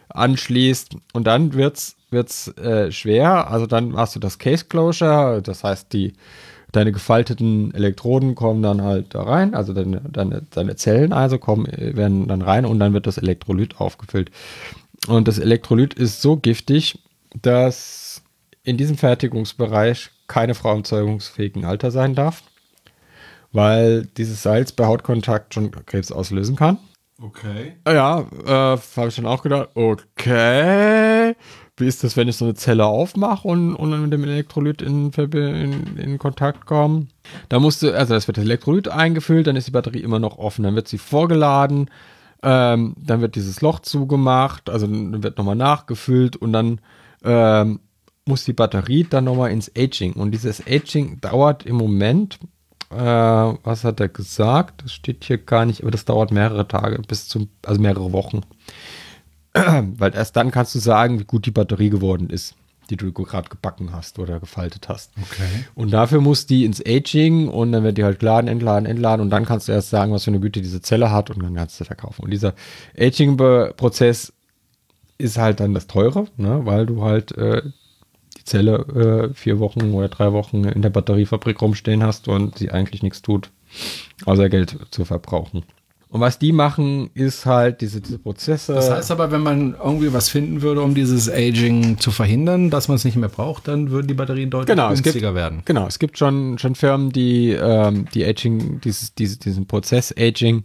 anschließt 0.09 0.97
und 1.13 1.27
dann 1.27 1.55
wird's 1.55 1.97
wird's 2.11 2.49
äh, 2.59 2.91
schwer. 2.91 3.51
Also 3.51 3.67
dann 3.67 3.97
hast 3.97 4.17
du 4.17 4.21
das 4.21 4.39
Case 4.39 4.65
Closure, 4.65 5.43
das 5.43 5.63
heißt 5.63 5.93
die 5.93 6.15
deine 6.73 6.93
gefalteten 6.93 7.75
Elektroden 7.75 8.35
kommen 8.37 8.63
dann 8.63 8.83
halt 8.83 9.15
da 9.15 9.23
rein, 9.25 9.55
also 9.55 9.73
deine, 9.75 10.01
deine, 10.03 10.43
deine 10.51 10.77
Zellen 10.77 11.13
also 11.13 11.39
kommen 11.39 11.67
äh, 11.67 11.97
werden 11.97 12.29
dann 12.29 12.43
rein 12.43 12.65
und 12.65 12.79
dann 12.81 12.95
wird 12.95 13.07
das 13.07 13.19
Elektrolyt 13.19 13.81
aufgefüllt. 13.81 14.31
Und 15.09 15.29
das 15.29 15.39
Elektrolyt 15.39 15.95
ist 15.95 16.23
so 16.23 16.37
giftig, 16.37 16.99
dass 17.35 18.23
in 18.63 18.77
diesem 18.77 18.97
Fertigungsbereich 18.97 20.11
keine 20.27 20.55
Frau 20.55 20.75
im 20.75 20.85
zeugungsfähigen 20.85 21.65
Alter 21.65 21.91
sein 21.91 22.15
darf, 22.15 22.43
weil 23.53 24.07
dieses 24.17 24.43
Salz 24.43 24.73
bei 24.73 24.87
Hautkontakt 24.87 25.55
schon 25.55 25.71
Krebs 25.87 26.13
auslösen 26.13 26.57
kann. 26.57 26.79
Okay. 27.23 27.77
Ja, 27.87 28.21
äh, 28.21 28.79
habe 28.97 29.09
ich 29.09 29.17
dann 29.17 29.27
auch 29.27 29.43
gedacht, 29.43 29.71
okay, 29.75 31.35
wie 31.77 31.87
ist 31.87 32.03
das, 32.03 32.17
wenn 32.17 32.29
ich 32.29 32.37
so 32.37 32.47
eine 32.47 32.55
Zelle 32.55 32.87
aufmache 32.87 33.47
und, 33.47 33.75
und 33.75 33.91
dann 33.91 34.03
mit 34.03 34.13
dem 34.13 34.25
Elektrolyt 34.25 34.81
in, 34.81 35.11
in, 35.11 35.97
in 35.97 36.19
Kontakt 36.19 36.65
komme? 36.65 37.09
Da 37.51 37.59
musste, 37.59 37.95
also 37.95 38.15
das 38.15 38.27
wird 38.27 38.39
das 38.39 38.45
Elektrolyt 38.45 38.89
eingefüllt, 38.89 39.47
dann 39.47 39.57
ist 39.57 39.67
die 39.67 39.73
Batterie 39.73 40.01
immer 40.01 40.19
noch 40.19 40.39
offen, 40.39 40.63
dann 40.63 40.77
wird 40.77 40.89
sie 40.89 40.99
vorgeladen, 40.99 41.91
ähm, 42.43 42.95
dann 42.97 43.21
wird 43.21 43.35
dieses 43.35 43.61
Loch 43.61 43.81
zugemacht, 43.81 44.71
also 44.71 44.87
dann 44.87 45.23
wird 45.23 45.37
nochmal 45.37 45.57
nachgefüllt 45.57 46.37
und 46.37 46.53
dann 46.53 46.81
ähm, 47.25 47.81
muss 48.27 48.45
die 48.45 48.53
Batterie 48.53 49.05
dann 49.05 49.25
nochmal 49.25 49.51
ins 49.51 49.71
Aging. 49.77 50.15
Und 50.15 50.31
dieses 50.31 50.67
Aging 50.67 51.21
dauert 51.21 51.67
im 51.67 51.77
Moment, 51.77 52.39
äh, 52.91 52.97
was 52.97 53.85
hat 53.85 54.01
er 54.01 54.09
gesagt? 54.09 54.83
Das 54.83 54.93
steht 54.93 55.25
hier 55.25 55.39
gar 55.39 55.65
nicht, 55.65 55.83
aber 55.83 55.91
das 55.91 56.05
dauert 56.05 56.33
mehrere 56.33 56.67
Tage 56.67 57.01
bis 57.07 57.29
zum, 57.29 57.49
also 57.65 57.81
mehrere 57.81 58.13
Wochen. 58.13 58.41
Weil 59.53 60.15
erst 60.15 60.37
dann 60.37 60.51
kannst 60.51 60.75
du 60.75 60.79
sagen, 60.79 61.19
wie 61.19 61.25
gut 61.25 61.47
die 61.47 61.51
Batterie 61.51 61.91
geworden 61.91 62.31
ist, 62.31 62.55
die 62.89 62.97
du 62.97 63.13
gerade 63.13 63.49
gebacken 63.49 63.93
hast 63.93 64.19
oder 64.19 64.41
gefaltet 64.41 64.89
hast. 64.89 65.13
Okay. 65.21 65.65
Und 65.75 65.93
dafür 65.93 66.21
muss 66.21 66.47
die 66.47 66.65
ins 66.65 66.85
Aging 66.85 67.49
und 67.49 67.73
dann 67.73 67.85
wird 67.85 67.99
die 67.99 68.05
halt 68.05 68.21
geladen, 68.21 68.49
entladen, 68.49 68.87
entladen 68.87 69.23
und 69.23 69.31
dann 69.31 69.45
kannst 69.45 69.69
du 69.69 69.73
erst 69.73 69.91
sagen, 69.91 70.13
was 70.13 70.25
für 70.25 70.31
eine 70.31 70.41
Güte 70.41 70.61
diese 70.61 70.81
Zelle 70.81 71.11
hat 71.11 71.31
und 71.31 71.43
dann 71.43 71.55
kannst 71.55 71.81
du 71.81 71.85
verkaufen. 71.85 72.25
Und 72.25 72.31
dieser 72.31 72.55
Aging-Prozess 72.99 74.33
ist 75.21 75.39
halt 75.39 75.61
dann 75.61 75.75
das 75.75 75.87
Teure, 75.87 76.27
ne? 76.37 76.61
weil 76.65 76.87
du 76.87 77.03
halt 77.03 77.37
äh, 77.37 77.63
die 78.37 78.45
Zelle 78.45 79.31
äh, 79.31 79.35
vier 79.35 79.59
Wochen 79.59 79.93
oder 79.93 80.09
drei 80.09 80.33
Wochen 80.33 80.65
in 80.65 80.83
der 80.83 80.91
Batteriefabrik 80.91 81.61
rumstehen 81.61 82.03
hast 82.03 82.29
und 82.29 82.59
sie 82.59 82.71
eigentlich 82.71 83.03
nichts 83.03 83.23
tut, 83.23 83.51
außer 84.25 84.49
Geld 84.49 84.77
zu 84.91 85.05
verbrauchen. 85.05 85.65
Und 86.11 86.21
was 86.21 86.41
die 86.41 86.51
machen, 86.51 87.11
ist 87.15 87.47
halt 87.47 87.81
diese, 87.81 88.01
diese 88.01 88.19
Prozesse. 88.19 88.75
Das 88.75 88.91
heißt 88.91 89.13
aber, 89.13 89.31
wenn 89.31 89.43
man 89.43 89.77
irgendwie 89.81 90.13
was 90.13 90.29
finden 90.29 90.61
würde, 90.61 90.83
um 90.83 90.93
dieses 90.93 91.31
Aging 91.31 91.99
zu 91.99 92.11
verhindern, 92.11 92.69
dass 92.69 92.89
man 92.89 92.97
es 92.97 93.05
nicht 93.05 93.17
mehr 93.17 93.29
braucht, 93.29 93.69
dann 93.69 93.93
würden 93.93 94.09
die 94.09 94.15
Batterien 94.15 94.51
deutlich 94.51 94.75
Genau, 94.75 94.89
günstiger 94.89 95.29
gibt, 95.29 95.35
werden. 95.37 95.63
Genau, 95.67 95.87
es 95.87 96.01
gibt 96.01 96.19
schon, 96.19 96.59
schon 96.59 96.75
Firmen, 96.75 97.11
die 97.11 97.51
ähm, 97.51 98.07
die 98.13 98.25
Aging, 98.25 98.81
dieses, 98.81 99.15
diese, 99.15 99.39
diesen 99.39 99.67
Prozess 99.67 100.13
Aging 100.19 100.65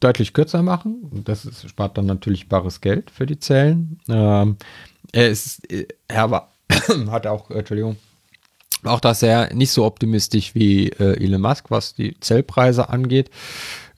deutlich 0.00 0.32
kürzer 0.32 0.62
machen. 0.62 1.22
Das 1.24 1.44
ist, 1.44 1.68
spart 1.68 1.96
dann 1.98 2.06
natürlich 2.06 2.48
bares 2.48 2.80
Geld 2.80 3.10
für 3.10 3.26
die 3.26 3.38
Zellen. 3.38 4.00
Ähm, 4.08 4.56
er 5.12 5.28
ist, 5.28 5.62
er 6.08 6.30
war, 6.30 6.52
hat 7.10 7.26
auch, 7.26 7.50
Entschuldigung, 7.50 7.96
auch 8.84 9.00
dass 9.00 9.22
er 9.22 9.52
nicht 9.54 9.70
so 9.70 9.84
optimistisch 9.84 10.54
wie 10.54 10.88
äh, 10.88 11.22
Elon 11.22 11.40
Musk, 11.40 11.70
was 11.70 11.94
die 11.94 12.18
Zellpreise 12.20 12.88
angeht. 12.88 13.30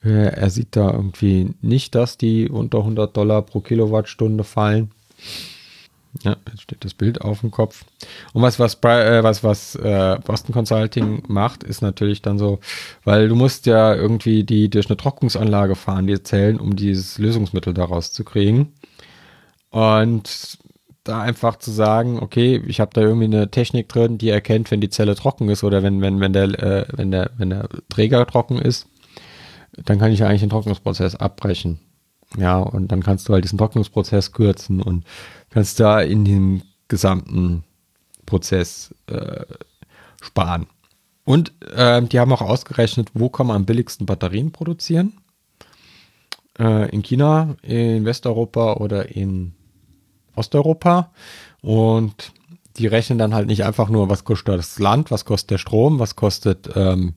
Äh, 0.03 0.33
er 0.33 0.49
sieht 0.49 0.75
da 0.75 0.91
irgendwie 0.91 1.53
nicht, 1.61 1.95
dass 1.95 2.17
die 2.17 2.49
unter 2.49 2.79
100 2.79 3.15
Dollar 3.15 3.41
pro 3.41 3.59
Kilowattstunde 3.59 4.43
fallen. 4.43 4.91
Ja, 6.23 6.35
jetzt 6.49 6.63
steht 6.63 6.83
das 6.83 6.95
Bild 6.95 7.21
auf 7.21 7.41
dem 7.41 7.51
Kopf. 7.51 7.85
Und 8.33 8.41
was, 8.41 8.59
was, 8.59 8.75
äh, 8.83 9.23
was, 9.23 9.43
was 9.43 9.75
äh, 9.75 10.17
Boston 10.25 10.53
Consulting 10.53 11.23
macht, 11.27 11.63
ist 11.63 11.81
natürlich 11.81 12.21
dann 12.21 12.39
so, 12.39 12.59
weil 13.03 13.29
du 13.29 13.35
musst 13.35 13.67
ja 13.67 13.93
irgendwie 13.93 14.43
die 14.43 14.69
durch 14.69 14.87
eine 14.89 14.97
Trocknungsanlage 14.97 15.75
fahren, 15.75 16.07
die 16.07 16.21
Zellen, 16.23 16.59
um 16.59 16.75
dieses 16.75 17.19
Lösungsmittel 17.19 17.73
daraus 17.73 18.11
zu 18.11 18.23
kriegen. 18.23 18.73
Und 19.69 20.57
da 21.03 21.21
einfach 21.21 21.57
zu 21.57 21.71
sagen, 21.71 22.19
okay, 22.19 22.61
ich 22.67 22.79
habe 22.79 22.91
da 22.93 23.01
irgendwie 23.01 23.25
eine 23.25 23.49
Technik 23.51 23.89
drin, 23.89 24.17
die 24.17 24.29
erkennt, 24.29 24.71
wenn 24.71 24.81
die 24.81 24.89
Zelle 24.89 25.15
trocken 25.15 25.49
ist 25.49 25.63
oder 25.63 25.83
wenn, 25.83 26.01
wenn, 26.01 26.19
wenn 26.19 26.33
der, 26.33 26.43
äh, 26.61 26.85
wenn 26.91 27.11
der, 27.11 27.31
wenn 27.37 27.51
der 27.51 27.69
Träger 27.89 28.25
trocken 28.25 28.59
ist, 28.59 28.87
dann 29.85 29.99
kann 29.99 30.11
ich 30.11 30.23
eigentlich 30.23 30.41
den 30.41 30.49
Trocknungsprozess 30.49 31.15
abbrechen. 31.15 31.79
Ja, 32.37 32.59
und 32.59 32.91
dann 32.91 33.01
kannst 33.01 33.27
du 33.27 33.33
halt 33.33 33.43
diesen 33.43 33.57
Trocknungsprozess 33.57 34.31
kürzen 34.31 34.81
und 34.81 35.05
kannst 35.49 35.79
da 35.79 35.99
in 36.01 36.25
dem 36.25 36.61
gesamten 36.87 37.63
Prozess 38.25 38.93
äh, 39.07 39.45
sparen. 40.21 40.67
Und 41.25 41.53
ähm, 41.75 42.09
die 42.09 42.19
haben 42.19 42.31
auch 42.33 42.41
ausgerechnet, 42.41 43.11
wo 43.13 43.29
kann 43.29 43.47
man 43.47 43.55
am 43.55 43.65
billigsten 43.65 44.05
Batterien 44.05 44.51
produzieren. 44.51 45.13
Äh, 46.57 46.89
in 46.89 47.01
China, 47.03 47.55
in 47.61 48.05
Westeuropa 48.05 48.73
oder 48.73 49.15
in 49.15 49.53
Osteuropa. 50.35 51.11
Und 51.61 52.33
die 52.77 52.87
rechnen 52.87 53.17
dann 53.17 53.33
halt 53.33 53.47
nicht 53.47 53.63
einfach 53.63 53.89
nur, 53.89 54.09
was 54.09 54.23
kostet 54.23 54.57
das 54.59 54.79
Land, 54.79 55.11
was 55.11 55.25
kostet 55.25 55.51
der 55.51 55.57
Strom, 55.57 55.99
was 55.99 56.15
kostet 56.15 56.69
ähm, 56.75 57.15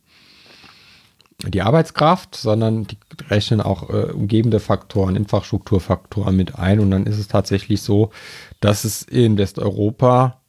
die 1.48 1.62
Arbeitskraft, 1.62 2.36
sondern 2.36 2.86
die 2.86 2.98
rechnen 3.28 3.60
auch 3.60 3.90
äh, 3.90 4.12
umgebende 4.12 4.60
Faktoren, 4.60 5.16
Infrastrukturfaktoren 5.16 6.36
mit 6.36 6.58
ein. 6.58 6.80
Und 6.80 6.90
dann 6.90 7.06
ist 7.06 7.18
es 7.18 7.28
tatsächlich 7.28 7.82
so, 7.82 8.10
dass 8.60 8.84
es 8.84 9.02
in 9.02 9.38
Westeuropa 9.38 10.40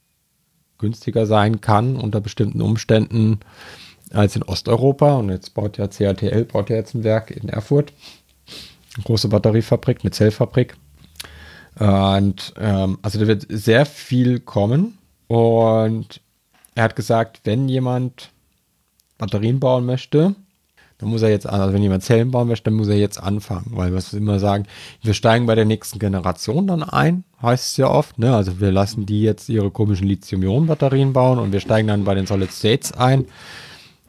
günstiger 0.77 1.25
sein 1.25 1.61
kann 1.61 1.95
unter 1.95 2.21
bestimmten 2.21 2.61
Umständen 2.61 3.39
als 4.11 4.35
in 4.35 4.43
Osteuropa. 4.43 5.15
Und 5.15 5.29
jetzt 5.29 5.53
baut 5.53 5.77
ja 5.77 5.87
CATL, 5.87 6.45
baut 6.45 6.69
ja 6.69 6.75
jetzt 6.75 6.93
ein 6.93 7.03
Werk 7.03 7.31
in 7.31 7.49
Erfurt. 7.49 7.93
Eine 8.95 9.05
große 9.05 9.29
Batteriefabrik, 9.29 9.99
eine 10.03 10.11
Zellfabrik. 10.11 10.75
Und 11.79 12.53
ähm, 12.59 12.99
also 13.01 13.19
da 13.19 13.27
wird 13.27 13.47
sehr 13.49 13.85
viel 13.87 14.39
kommen. 14.39 14.99
Und 15.27 16.21
er 16.75 16.83
hat 16.83 16.95
gesagt, 16.95 17.41
wenn 17.45 17.67
jemand 17.67 18.29
Batterien 19.17 19.59
bauen 19.59 19.85
möchte, 19.85 20.35
dann 21.03 21.11
muss 21.11 21.21
er 21.21 21.29
jetzt, 21.29 21.45
also 21.45 21.73
wenn 21.73 21.81
jemand 21.83 22.01
Zellen 22.03 22.31
bauen 22.31 22.47
möchte, 22.47 22.65
dann 22.65 22.75
muss 22.75 22.87
er 22.87 22.95
jetzt 22.95 23.21
anfangen, 23.21 23.65
weil 23.71 23.93
was 23.93 24.13
wir 24.13 24.19
immer 24.21 24.39
sagen, 24.39 24.65
wir 25.01 25.13
steigen 25.13 25.45
bei 25.45 25.53
der 25.55 25.65
nächsten 25.65 25.99
Generation 25.99 26.65
dann 26.65 26.81
ein, 26.81 27.25
heißt 27.41 27.67
es 27.71 27.77
ja 27.77 27.89
oft, 27.89 28.17
ne? 28.19 28.33
Also 28.33 28.61
wir 28.61 28.71
lassen 28.71 29.05
die 29.05 29.21
jetzt 29.21 29.49
ihre 29.49 29.69
komischen 29.69 30.07
Lithium-Ionen-Batterien 30.07 31.11
bauen 31.11 31.39
und 31.39 31.51
wir 31.51 31.59
steigen 31.59 31.89
dann 31.89 32.05
bei 32.05 32.15
den 32.15 32.25
Solid 32.25 32.51
States 32.53 32.93
ein. 32.93 33.25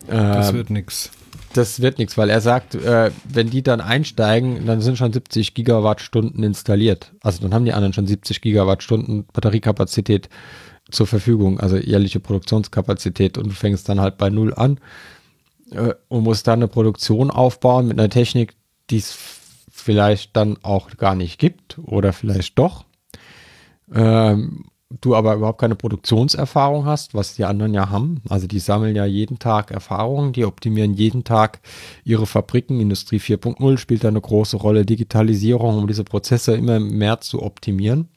Das 0.07 0.51
Ähm, 0.51 0.55
wird 0.55 0.71
nix. 0.71 1.11
das 1.55 1.81
wird 1.81 1.99
nichts, 1.99 2.17
weil 2.17 2.31
er 2.31 2.41
sagt, 2.41 2.77
äh, 2.77 3.11
wenn 3.29 3.51
die 3.51 3.63
dann 3.65 3.81
einsteigen, 3.81 4.67
dann 4.67 4.81
sind 4.81 4.97
schon 4.99 5.13
70 5.13 5.55
Gigawattstunden 5.55 6.45
installiert. 6.45 7.13
Also 7.23 7.43
dann 7.43 7.53
haben 7.55 7.65
die 7.65 7.73
anderen 7.73 7.93
schon 7.93 8.07
70 8.07 8.41
Gigawattstunden 8.41 9.25
Batteriekapazität 9.33 10.29
zur 10.91 11.07
Verfügung, 11.09 11.59
also 11.59 11.77
jährliche 11.77 12.21
Produktionskapazität 12.21 13.39
und 13.39 13.47
du 13.47 13.53
fängst 13.55 13.89
dann 13.89 14.01
halt 14.01 14.17
bei 14.19 14.31
Null 14.31 14.55
an 14.55 14.79
äh, 15.71 15.95
und 16.09 16.25
musst 16.25 16.47
dann 16.47 16.61
eine 16.61 16.69
Produktion 16.69 17.31
aufbauen 17.31 17.89
mit 17.89 17.99
einer 17.99 18.11
Technik, 18.11 18.55
die 18.91 18.99
es 18.99 19.17
vielleicht 19.71 20.37
dann 20.37 20.59
auch 20.63 20.97
gar 20.97 21.15
nicht 21.15 21.39
gibt 21.39 21.79
oder 21.79 22.13
vielleicht 22.13 22.59
doch. 22.59 22.85
Ähm, 23.93 24.67
du 25.01 25.15
aber 25.15 25.35
überhaupt 25.35 25.61
keine 25.61 25.75
Produktionserfahrung 25.75 26.85
hast, 26.85 27.15
was 27.15 27.35
die 27.35 27.45
anderen 27.45 27.75
ja 27.75 27.91
haben. 27.91 28.23
Also 28.29 28.47
die 28.47 28.59
sammeln 28.59 28.95
ja 28.95 29.05
jeden 29.05 29.39
Tag 29.39 29.71
Erfahrungen, 29.71 30.33
die 30.33 30.45
optimieren 30.45 30.95
jeden 30.95 31.25
Tag 31.25 31.61
ihre 32.05 32.27
Fabriken. 32.27 32.81
Industrie 32.81 33.19
4.0 33.19 33.79
spielt 33.79 34.05
da 34.05 34.09
eine 34.09 34.21
große 34.21 34.57
Rolle, 34.57 34.87
Digitalisierung, 34.87 35.79
um 35.79 35.87
diese 35.87 36.05
Prozesse 36.05 36.55
immer 36.55 36.81
mehr 36.81 37.21
zu 37.21 37.43
optimieren. 37.43 38.09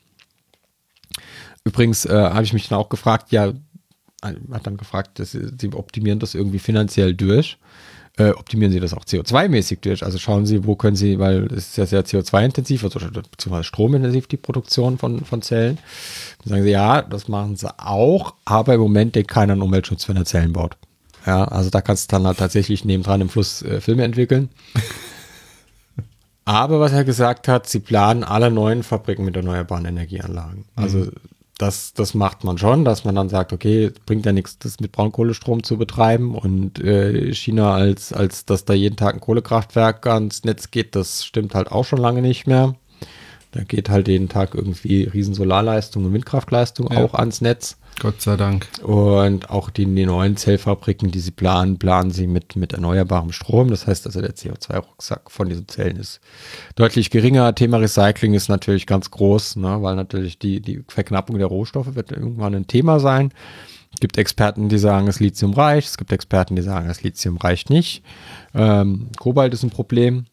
Übrigens 1.64 2.06
äh, 2.06 2.14
habe 2.14 2.44
ich 2.44 2.54
mich 2.54 2.70
dann 2.70 2.80
auch 2.80 2.90
gefragt, 2.90 3.32
ja, 3.32 3.52
hat 4.24 4.68
dann 4.68 4.78
gefragt, 4.78 5.20
dass 5.20 5.32
sie, 5.32 5.50
sie 5.60 5.74
optimieren 5.74 6.20
das 6.20 6.36
irgendwie 6.36 6.60
finanziell 6.60 7.14
durch. 7.14 7.58
Äh, 8.20 8.32
optimieren 8.32 8.72
Sie 8.72 8.80
das 8.80 8.96
auch 8.96 9.06
CO2-mäßig 9.06 9.82
durch? 9.82 10.04
Also 10.04 10.18
schauen 10.18 10.48
Sie, 10.48 10.66
wo 10.66 10.76
können 10.76 10.96
Sie, 10.96 11.20
weil 11.20 11.46
es 11.54 11.70
ist 11.70 11.78
ja 11.78 11.86
sehr 11.86 12.04
CO2-intensiv, 12.04 12.84
also 12.84 12.98
beziehungsweise 13.00 13.64
stromintensiv 13.64 14.26
die 14.26 14.38
Produktion 14.38 14.98
von, 14.98 15.24
von 15.24 15.44
Zellen. 15.44 15.78
Dann 16.40 16.50
sagen 16.50 16.64
Sie, 16.64 16.72
ja, 16.72 17.04
das 17.04 17.28
machen 17.28 17.56
Sie 17.56 17.70
auch, 17.78 18.34
aber 18.44 18.74
im 18.74 18.82
Moment 18.82 19.14
denkt 19.14 19.30
keiner 19.30 19.54
an 19.54 19.62
Umweltschutz, 19.62 20.10
wenn 20.10 20.18
er 20.18 20.26
Zellen 20.26 20.54
baut. 20.54 20.78
Ja, 21.28 21.44
also 21.44 21.70
da 21.70 21.82
kannst 21.82 22.12
du 22.12 22.16
dann 22.16 22.26
halt 22.26 22.40
tatsächlich 22.40 22.86
nebendran 22.86 23.22
im 23.22 23.30
Fluss 23.30 23.62
äh, 23.62 23.82
Filme 23.82 24.04
entwickeln. 24.04 24.50
Aber 26.46 26.80
was 26.80 26.94
er 26.94 27.04
gesagt 27.04 27.50
hat, 27.50 27.68
sie 27.68 27.82
planen 27.82 28.24
alle 28.24 28.50
neuen 28.50 28.82
Fabriken 28.82 29.26
mit 29.26 29.36
erneuerbaren 29.36 29.84
Energieanlagen. 29.84 30.64
Also 30.78 31.08
das, 31.58 31.94
das 31.94 32.14
macht 32.14 32.44
man 32.44 32.58
schon, 32.58 32.86
dass 32.86 33.04
man 33.04 33.16
dann 33.16 33.30
sagt, 33.30 33.52
okay, 33.52 33.92
bringt 34.06 34.26
ja 34.26 34.32
nichts, 34.32 34.60
das 34.60 34.80
mit 34.80 34.92
Braunkohlestrom 34.92 35.64
zu 35.64 35.78
betreiben 35.78 36.36
und 36.36 36.80
äh, 36.80 37.34
China 37.34 37.74
als, 37.74 38.14
als 38.14 38.46
dass 38.46 38.66
da 38.66 38.74
jeden 38.74 38.96
Tag 38.96 39.16
ein 39.16 39.22
Kohlekraftwerk 39.22 40.06
ans 40.06 40.44
Netz 40.44 40.70
geht, 40.70 40.96
das 40.96 41.26
stimmt 41.26 41.56
halt 41.56 41.72
auch 41.72 41.86
schon 41.86 42.00
lange 42.00 42.22
nicht 42.22 42.46
mehr. 42.46 42.76
Da 43.52 43.64
geht 43.64 43.90
halt 43.90 44.08
jeden 44.08 44.30
Tag 44.30 44.54
irgendwie 44.54 45.04
Riesensolarleistung 45.06 46.06
und 46.06 46.14
Windkraftleistung 46.14 46.92
Ja. 46.92 47.04
auch 47.04 47.14
ans 47.16 47.42
Netz. 47.42 47.78
Gott 48.00 48.22
sei 48.22 48.38
Dank. 48.38 48.68
Und 48.84 49.50
auch 49.50 49.70
die, 49.70 49.86
die 49.86 50.06
neuen 50.06 50.38
Zellfabriken, 50.38 51.10
die 51.10 51.20
sie 51.20 51.32
planen, 51.32 51.80
planen 51.80 52.12
sie 52.12 52.28
mit, 52.28 52.56
mit 52.56 52.74
erneuerbarem 52.74 53.32
Strom. 53.32 53.70
Das 53.70 53.88
heißt 53.88 54.06
also, 54.06 54.22
der 54.22 54.36
CO2-Rucksack 54.36 55.32
von 55.32 55.50
diesen 55.50 55.68
Zellen 55.68 55.98
ist 55.98 56.20
deutlich 56.76 57.10
geringer. 57.10 57.56
Thema 57.56 57.78
Recycling 57.78 58.36
ist 58.36 58.50
natürlich 58.50 58.86
ganz 58.86 59.10
groß, 59.10 59.56
ne, 59.56 59.82
weil 59.82 59.96
natürlich 59.96 60.38
die, 60.38 60.60
die 60.62 60.84
Verknappung 60.88 61.40
der 61.40 61.48
Rohstoffe 61.48 61.96
wird 61.96 62.12
irgendwann 62.12 62.54
ein 62.54 62.68
Thema 62.68 63.00
sein. 63.00 63.32
Es 63.94 64.00
gibt 64.00 64.18
Experten, 64.18 64.70
die 64.70 64.78
sagen, 64.78 65.08
das 65.08 65.20
Lithium 65.20 65.54
reicht. 65.54 65.88
Es 65.88 65.98
gibt 65.98 66.12
Experten, 66.12 66.56
die 66.56 66.62
sagen, 66.62 66.88
das 66.88 67.02
Lithium 67.02 67.38
reicht 67.38 67.72
nicht. 67.72 68.04
Ähm, 68.54 69.10
Kobalt 69.18 69.54
ist 69.54 69.64
ein 69.64 69.72
Problem. 69.72 70.26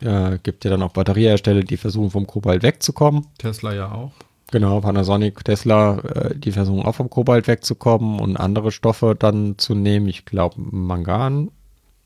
Äh, 0.00 0.38
gibt 0.42 0.64
ja 0.64 0.70
dann 0.70 0.82
auch 0.82 0.92
Batteriehersteller, 0.92 1.62
die 1.62 1.76
versuchen, 1.76 2.10
vom 2.10 2.26
Kobalt 2.26 2.62
wegzukommen. 2.62 3.26
Tesla 3.38 3.74
ja 3.74 3.92
auch. 3.92 4.12
Genau, 4.50 4.80
Panasonic, 4.80 5.44
Tesla, 5.44 5.98
äh, 5.98 6.34
die 6.38 6.52
versuchen 6.52 6.84
auch 6.84 6.94
vom 6.94 7.10
Kobalt 7.10 7.48
wegzukommen 7.48 8.20
und 8.20 8.36
andere 8.36 8.70
Stoffe 8.72 9.16
dann 9.18 9.58
zu 9.58 9.74
nehmen. 9.74 10.06
Ich 10.08 10.24
glaube 10.26 10.56
Mangan, 10.58 11.50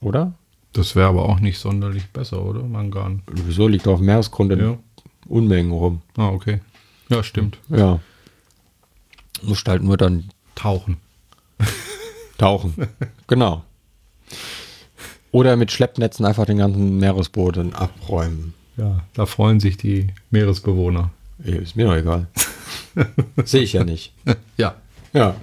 oder? 0.00 0.32
Das 0.72 0.94
wäre 0.94 1.08
aber 1.08 1.28
auch 1.28 1.40
nicht 1.40 1.58
sonderlich 1.58 2.08
besser, 2.10 2.44
oder? 2.44 2.62
Mangan. 2.62 3.22
Wieso 3.30 3.68
liegt 3.68 3.88
auf 3.88 3.98
dem 3.98 4.06
Meeresgrund 4.06 4.52
in 4.52 4.60
Ja. 4.60 4.78
Unmengen 5.26 5.72
rum? 5.72 6.00
Ah, 6.16 6.28
okay. 6.28 6.60
Ja, 7.10 7.22
stimmt. 7.22 7.58
Ja. 7.68 8.00
Musst 9.42 9.68
halt 9.68 9.82
nur 9.82 9.96
dann 9.96 10.30
Tauchen. 10.54 10.96
tauchen. 12.38 12.74
genau. 13.26 13.62
Oder 15.30 15.56
mit 15.56 15.70
Schleppnetzen 15.70 16.24
einfach 16.24 16.46
den 16.46 16.58
ganzen 16.58 16.98
Meeresboden 16.98 17.74
abräumen. 17.74 18.54
Ja, 18.76 19.00
da 19.14 19.26
freuen 19.26 19.60
sich 19.60 19.76
die 19.76 20.08
Meeresbewohner. 20.30 21.10
Ist 21.44 21.76
mir 21.76 21.86
doch 21.86 21.96
egal. 21.96 22.26
Sehe 23.44 23.62
ich 23.62 23.72
ja 23.72 23.84
nicht. 23.84 24.12
Ja. 24.56 24.76
Ja. 25.12 25.36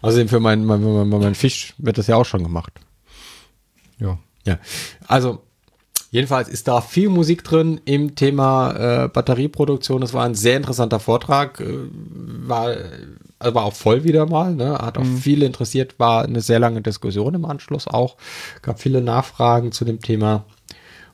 Außerdem 0.00 0.28
für 0.28 0.40
meinen 0.40 0.64
mein, 0.64 0.82
mein, 0.82 1.08
mein 1.08 1.34
Fisch 1.34 1.74
wird 1.78 1.98
das 1.98 2.06
ja 2.06 2.16
auch 2.16 2.24
schon 2.24 2.42
gemacht. 2.42 2.72
Ja. 3.98 4.18
Ja, 4.46 4.58
also 5.06 5.42
jedenfalls 6.10 6.48
ist 6.48 6.68
da 6.68 6.80
viel 6.80 7.10
Musik 7.10 7.44
drin 7.44 7.80
im 7.84 8.14
Thema 8.14 9.04
äh, 9.04 9.08
Batterieproduktion. 9.08 10.00
Das 10.00 10.14
war 10.14 10.24
ein 10.24 10.34
sehr 10.34 10.56
interessanter 10.56 11.00
Vortrag, 11.00 11.60
äh, 11.60 11.66
war, 12.46 12.74
also 13.38 13.54
war 13.54 13.64
auch 13.64 13.74
voll 13.74 14.04
wieder 14.04 14.24
mal, 14.24 14.54
ne? 14.54 14.78
hat 14.78 14.96
auch 14.96 15.04
viele 15.04 15.44
interessiert, 15.44 15.98
war 15.98 16.24
eine 16.24 16.40
sehr 16.40 16.58
lange 16.58 16.80
Diskussion 16.80 17.34
im 17.34 17.44
Anschluss 17.44 17.86
auch, 17.86 18.16
gab 18.62 18.80
viele 18.80 19.02
Nachfragen 19.02 19.70
zu 19.72 19.84
dem 19.84 20.00
Thema. 20.00 20.46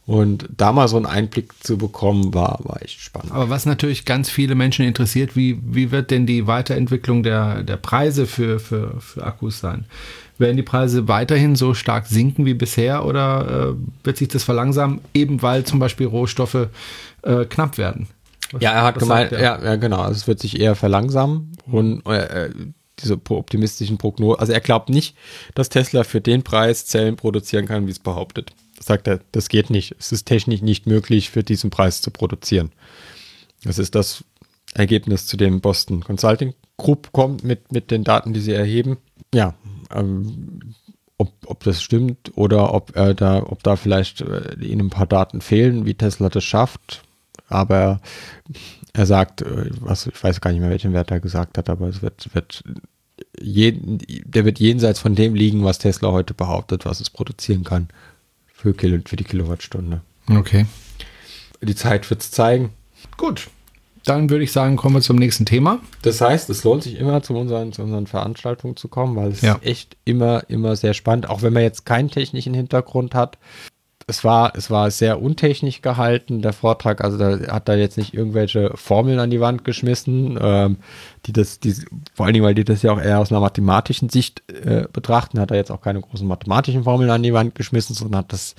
Und 0.07 0.49
da 0.55 0.73
mal 0.73 0.87
so 0.87 0.97
einen 0.99 1.07
Einblick 1.07 1.53
zu 1.65 1.79
bekommen, 1.79 2.35
war, 2.35 2.59
war 2.65 2.83
echt 2.83 3.01
spannend. 3.01 3.33
Aber 3.33 3.49
was 3.49 3.65
natürlich 3.65 4.05
ganz 4.05 4.29
viele 4.29 4.55
Menschen 4.55 4.85
interessiert, 4.85 5.35
wie, 5.35 5.59
wie 5.65 5.91
wird 5.93 6.11
denn 6.11 6.27
die 6.27 6.47
Weiterentwicklung 6.47 7.23
der, 7.23 7.63
der 7.63 7.79
Preise 7.79 8.27
für, 8.27 8.61
für, 8.61 9.01
für 9.01 9.25
Akkus 9.25 9.61
sein? 9.61 9.87
Werden 10.37 10.57
die 10.59 10.63
Preise 10.63 11.09
weiterhin 11.09 11.57
so 11.57 11.73
stark 11.73 12.07
sinken 12.07 12.45
wie 12.45 12.53
bisher 12.55 13.07
oder 13.07 13.71
äh, 13.71 14.05
wird 14.05 14.19
sich 14.19 14.29
das 14.29 14.45
verlangsamen, 14.45 15.01
eben 15.15 15.41
weil 15.41 15.65
zum 15.65 15.79
Beispiel 15.79 16.07
Rohstoffe 16.07 16.69
äh, 17.23 17.45
knapp 17.47 17.79
werden? 17.79 18.09
Was- 18.53 18.61
Ja, 18.63 18.73
er 18.73 18.83
hat 18.83 18.99
gemeint, 18.99 19.33
er? 19.33 19.41
ja, 19.43 19.63
ja, 19.65 19.77
genau, 19.77 20.01
also 20.03 20.17
es 20.17 20.27
wird 20.27 20.39
sich 20.41 20.61
eher 20.61 20.75
verlangsamen 20.75 21.53
und 21.67 22.05
äh, 22.07 22.51
diese 22.99 23.17
pro- 23.17 23.39
optimistischen 23.39 23.97
Prognosen, 23.97 24.39
also 24.39 24.53
er 24.53 24.61
glaubt 24.61 24.91
nicht, 24.91 25.17
dass 25.55 25.71
Tesla 25.71 26.05
für 26.05 26.21
den 26.21 26.43
Preis 26.43 26.85
Zellen 26.85 27.17
produzieren 27.17 27.67
kann, 27.67 27.87
wie 27.87 27.91
es 27.93 27.99
behauptet. 28.01 28.53
Sagt 28.85 29.07
er, 29.07 29.21
das 29.33 29.49
geht 29.49 29.71
nicht. 29.71 29.97
Es 29.99 30.13
ist 30.13 30.27
technisch 30.27 30.61
nicht 30.61 30.87
möglich, 30.87 31.31
für 31.31 31.43
diesen 31.43 31.71
Preis 31.71 32.03
zu 32.03 32.11
produzieren. 32.11 32.71
Das 33.65 33.79
ist 33.79 33.95
das 33.95 34.25
Ergebnis, 34.75 35.27
zu 35.27 35.39
dem 35.39 35.63
Boston 35.63 36.05
Consulting 36.05 36.53
Group 36.77 37.11
kommt 37.13 37.45
mit, 37.45 37.73
mit 37.73 37.91
den 37.91 38.05
Daten, 38.05 38.35
die 38.35 38.41
sie 38.41 38.53
erheben. 38.53 38.99
Ja, 39.33 39.55
ähm, 39.91 40.75
ob, 41.17 41.33
ob 41.47 41.65
das 41.65 41.83
stimmt 41.83 42.37
oder 42.37 42.75
ob 42.75 42.95
er 42.95 43.15
da, 43.15 43.43
ob 43.43 43.63
da 43.63 43.77
vielleicht 43.77 44.21
äh, 44.21 44.55
ihnen 44.61 44.89
ein 44.89 44.91
paar 44.91 45.07
Daten 45.07 45.41
fehlen, 45.41 45.87
wie 45.87 45.95
Tesla 45.95 46.29
das 46.29 46.45
schafft. 46.45 47.05
Aber 47.49 48.03
er 48.93 49.07
sagt, 49.07 49.41
äh, 49.41 49.71
was, 49.81 50.09
ich 50.09 50.23
weiß 50.23 50.43
gar 50.43 50.51
nicht 50.51 50.61
mehr, 50.61 50.69
welchen 50.69 50.93
Wert 50.93 51.11
er 51.11 51.21
gesagt 51.21 51.57
hat, 51.57 51.71
aber 51.71 51.89
es 51.89 52.03
wird, 52.03 52.35
wird 52.35 52.65
jeden, 53.41 53.99
der 54.27 54.45
wird 54.45 54.59
jenseits 54.59 55.01
von 55.01 55.15
dem 55.15 55.35
liegen, 55.35 55.65
was 55.65 55.79
Tesla 55.79 56.13
heute 56.13 56.35
behauptet, 56.35 56.85
was 56.85 57.01
es 57.01 57.09
produzieren 57.09 57.65
kann 57.65 57.89
für, 58.65 58.73
Kilo, 58.73 58.99
für 59.05 59.17
die 59.17 59.25
Kilowattstunde. 59.25 60.01
Okay. 60.31 60.65
Die 61.61 61.75
Zeit 61.75 62.09
wird 62.09 62.23
es 62.23 62.31
zeigen. 62.31 62.71
Gut. 63.19 63.49
Dann 64.07 64.31
würde 64.31 64.43
ich 64.45 64.53
sagen, 64.53 64.77
kommen 64.77 64.97
wir 64.97 65.03
zum 65.03 65.17
nächsten 65.17 65.45
Thema. 65.45 65.81
Das 66.03 66.21
heißt, 66.23 66.49
es 66.49 66.65
lohnt 66.65 66.83
sich 66.83 66.99
immer 66.99 67.23
zu 67.23 67.35
unseren, 67.35 67.73
zu 67.75 67.83
unseren 67.83 68.07
Veranstaltungen 68.07 68.77
zu 68.77 68.89
kommen, 68.89 69.17
weil 69.17 69.29
es 69.33 69.43
Ja. 69.43 69.55
ist 69.57 69.65
echt 69.67 69.97
immer, 70.07 70.45
immer 70.49 70.77
sehr 70.77 70.95
spannend, 70.95 71.29
auch 71.29 71.43
wenn 71.43 71.53
man 71.53 71.63
jetzt 71.63 71.85
keinen 71.85 72.11
technischen 72.11 72.55
Hintergrund 72.55 73.15
hat. 73.15 73.37
Es 74.07 74.25
war, 74.25 74.53
es 74.57 74.71
war 74.71 74.91
sehr 74.91 75.21
untechnisch 75.23 75.81
gehalten, 75.83 76.41
der 76.43 76.53
Vortrag. 76.55 77.03
Also 77.03 77.17
da 77.19 77.53
hat 77.53 77.69
er 77.69 77.77
jetzt 77.79 77.97
nicht 77.99 78.13
irgendwelche 78.15 78.71
Formeln 78.77 79.19
an 79.19 79.31
die 79.31 79.41
Wand 79.41 79.65
geschmissen, 79.65 80.39
ähm, 80.41 80.77
die 81.27 81.33
das, 81.33 81.61
die, 81.61 81.75
vor 82.15 82.27
allen 82.27 82.35
Dingen, 82.35 82.45
weil 82.45 82.55
die 82.55 82.65
das 82.65 82.83
ja 82.83 82.93
auch 82.93 83.01
eher 83.01 83.21
aus 83.21 83.31
einer 83.31 83.41
mathematischen 83.41 84.09
Sicht 84.09 84.43
äh, 84.51 84.87
betrachten, 84.93 85.41
hat 85.41 85.51
er 85.51 85.57
jetzt 85.57 85.71
auch 85.71 85.81
keine 85.81 86.01
großen 86.01 86.27
mathematischen 86.27 86.85
Formeln 86.85 87.11
an 87.11 87.23
die 87.23 87.33
Wand 87.33 87.55
geschmissen, 87.55 87.95
sondern 87.95 88.21
hat 88.21 88.33
das 88.33 88.55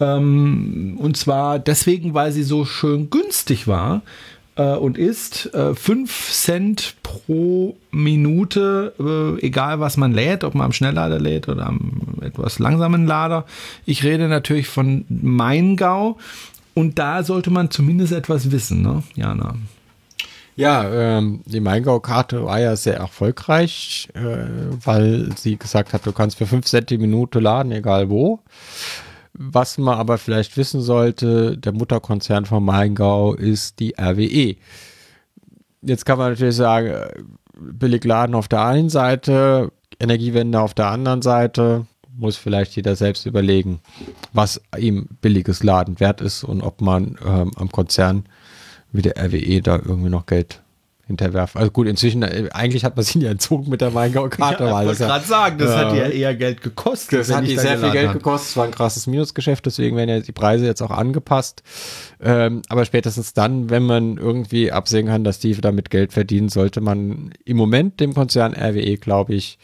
Ähm, 0.01 0.99
und 1.01 1.17
zwar 1.17 1.59
deswegen, 1.59 2.13
weil 2.13 2.33
sie 2.33 2.43
so 2.43 2.67
schön 2.67 3.09
günstig 3.09 3.67
war 3.67 4.03
äh, 4.57 4.75
und 4.75 4.99
ist 4.99 5.53
äh, 5.55 5.75
5 5.75 6.31
Cent 6.33 6.97
pro 7.03 7.77
Minute, 7.91 8.95
äh, 8.99 9.47
egal 9.47 9.81
was 9.81 9.97
man 9.97 10.13
lädt, 10.13 10.45
ob 10.45 10.55
man 10.55 10.67
am 10.67 10.73
Schnelllader 10.73 11.19
lädt 11.19 11.49
oder 11.49 11.67
am 11.67 12.03
etwas 12.21 12.59
langsamen 12.59 13.07
Lader. 13.07 13.47
Ich 13.87 14.05
rede 14.05 14.29
natürlich 14.29 14.69
von 14.69 15.05
Maingau 15.09 16.19
und 16.75 16.99
da 16.99 17.23
sollte 17.23 17.51
man 17.51 17.71
zumindest 17.71 18.13
etwas 18.13 18.51
wissen, 18.51 18.83
ne, 18.83 19.03
Jana? 19.15 19.55
Ja, 20.57 20.91
ähm, 20.93 21.41
die 21.47 21.61
Maingau-Karte 21.61 22.45
war 22.45 22.61
ja 22.61 22.77
sehr 22.77 22.97
erfolgreich, 22.97 24.09
äh, 24.13 24.21
weil 24.85 25.31
sie 25.37 25.57
gesagt 25.57 25.95
hat, 25.95 26.05
du 26.05 26.13
kannst 26.13 26.37
für 26.37 26.47
5 26.47 26.67
Cent 26.67 26.91
die 26.91 26.99
Minute 26.99 27.41
laden, 27.41 27.73
egal 27.73 28.11
wo. 28.11 28.41
Was 29.43 29.79
man 29.79 29.99
aber 29.99 30.19
vielleicht 30.19 30.59
wissen 30.59 30.83
sollte, 30.83 31.57
der 31.57 31.73
Mutterkonzern 31.73 32.45
von 32.45 32.63
Maingau 32.63 33.33
ist 33.33 33.81
die 33.81 33.95
RWE. 33.99 34.57
Jetzt 35.81 36.05
kann 36.05 36.19
man 36.19 36.33
natürlich 36.33 36.57
sagen, 36.57 36.93
billig 37.59 38.05
laden 38.05 38.35
auf 38.35 38.49
der 38.49 38.67
einen 38.67 38.91
Seite, 38.91 39.73
Energiewende 39.99 40.61
auf 40.61 40.75
der 40.75 40.89
anderen 40.89 41.23
Seite. 41.23 41.87
Muss 42.15 42.37
vielleicht 42.37 42.77
jeder 42.77 42.97
selbst 42.97 43.25
überlegen, 43.25 43.81
was 44.35 44.61
ihm 44.77 45.09
billiges 45.23 45.63
Laden 45.63 46.01
wert 46.01 46.21
ist 46.21 46.45
und 46.45 46.61
ob 46.61 46.83
man 46.83 47.17
ähm, 47.25 47.51
am 47.57 47.73
Konzern 47.73 48.25
wie 48.93 49.01
der 49.01 49.17
RWE 49.17 49.63
da 49.63 49.77
irgendwie 49.77 50.11
noch 50.11 50.27
Geld 50.27 50.61
hinterwerfen. 51.11 51.61
Also 51.61 51.71
gut, 51.71 51.87
inzwischen, 51.87 52.23
äh, 52.23 52.49
eigentlich 52.53 52.85
hat 52.85 52.97
man 52.97 53.05
sie 53.05 53.21
ja 53.21 53.31
entzogen 53.31 53.69
mit 53.69 53.81
der 53.81 53.91
Maingau-Karte. 53.91 54.65
Ja, 54.71 54.81
ich 54.83 54.89
wollte 54.89 55.05
gerade 55.05 55.27
sagen, 55.27 55.59
das 55.59 55.71
äh, 55.71 55.75
hat 55.75 55.95
ja 55.97 56.09
eher 56.09 56.35
Geld 56.35 56.63
gekostet. 56.63 57.21
Das 57.21 57.35
hat 57.35 57.47
sehr 57.47 57.79
viel 57.79 57.91
Geld 57.91 58.09
hat. 58.09 58.15
gekostet. 58.15 58.51
Es 58.51 58.57
war 58.57 58.65
ein 58.65 58.71
krasses 58.71 59.07
Minusgeschäft, 59.07 59.67
deswegen 59.67 59.97
werden 59.97 60.11
ja 60.11 60.21
die 60.21 60.33
Preise 60.33 60.67
jetzt 60.67 60.83
auch 60.83 60.91
angepasst. 60.91 61.63
Ähm, 62.23 62.63
aber 62.69 62.85
spätestens 62.85 63.33
dann, 63.33 63.71
wenn 63.71 63.85
man 63.85 64.17
irgendwie 64.17 64.71
absehen 64.71 65.07
kann, 65.07 65.25
dass 65.25 65.39
die 65.39 65.55
damit 65.55 65.91
Geld 65.91 66.13
verdienen, 66.13 66.49
sollte 66.49 66.81
man 66.81 67.33
im 67.45 67.57
Moment 67.57 68.01
dem 68.01 68.15
Konzern 68.15 68.55
RWE, 68.55 68.97
glaube 68.97 69.35
ich, 69.35 69.59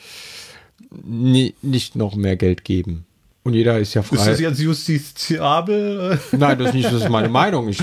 nie, 1.04 1.54
nicht 1.62 1.94
noch 1.96 2.16
mehr 2.16 2.36
Geld 2.36 2.64
geben. 2.64 3.06
Und 3.46 3.54
jeder 3.54 3.78
ist 3.78 3.94
ja 3.94 4.02
frei. 4.02 4.16
Ist 4.16 4.26
das 4.26 4.40
jetzt 4.40 4.58
justiziabel? 4.58 6.18
Nein, 6.32 6.58
das 6.58 6.70
ist 6.70 6.74
nicht, 6.74 6.86
das 6.86 6.94
ist 6.94 7.08
meine 7.08 7.28
Meinung. 7.28 7.68
Ich, 7.68 7.78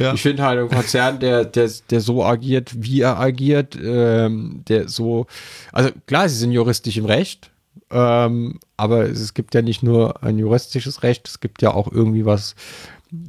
ja. 0.00 0.12
ich 0.12 0.20
finde 0.20 0.42
halt 0.42 0.58
ein 0.58 0.68
Konzern, 0.68 1.20
der, 1.20 1.44
der, 1.44 1.70
der 1.88 2.00
so 2.00 2.24
agiert, 2.24 2.72
wie 2.82 3.02
er 3.02 3.20
agiert, 3.20 3.78
ähm, 3.80 4.64
der 4.66 4.88
so, 4.88 5.28
also 5.70 5.90
klar, 6.08 6.28
sie 6.28 6.34
sind 6.34 6.50
juristisch 6.50 6.96
im 6.96 7.04
Recht, 7.04 7.52
ähm, 7.92 8.58
aber 8.76 9.04
es 9.04 9.34
gibt 9.34 9.54
ja 9.54 9.62
nicht 9.62 9.84
nur 9.84 10.20
ein 10.24 10.36
juristisches 10.36 11.04
Recht, 11.04 11.28
es 11.28 11.38
gibt 11.38 11.62
ja 11.62 11.72
auch 11.72 11.92
irgendwie 11.92 12.26
was 12.26 12.56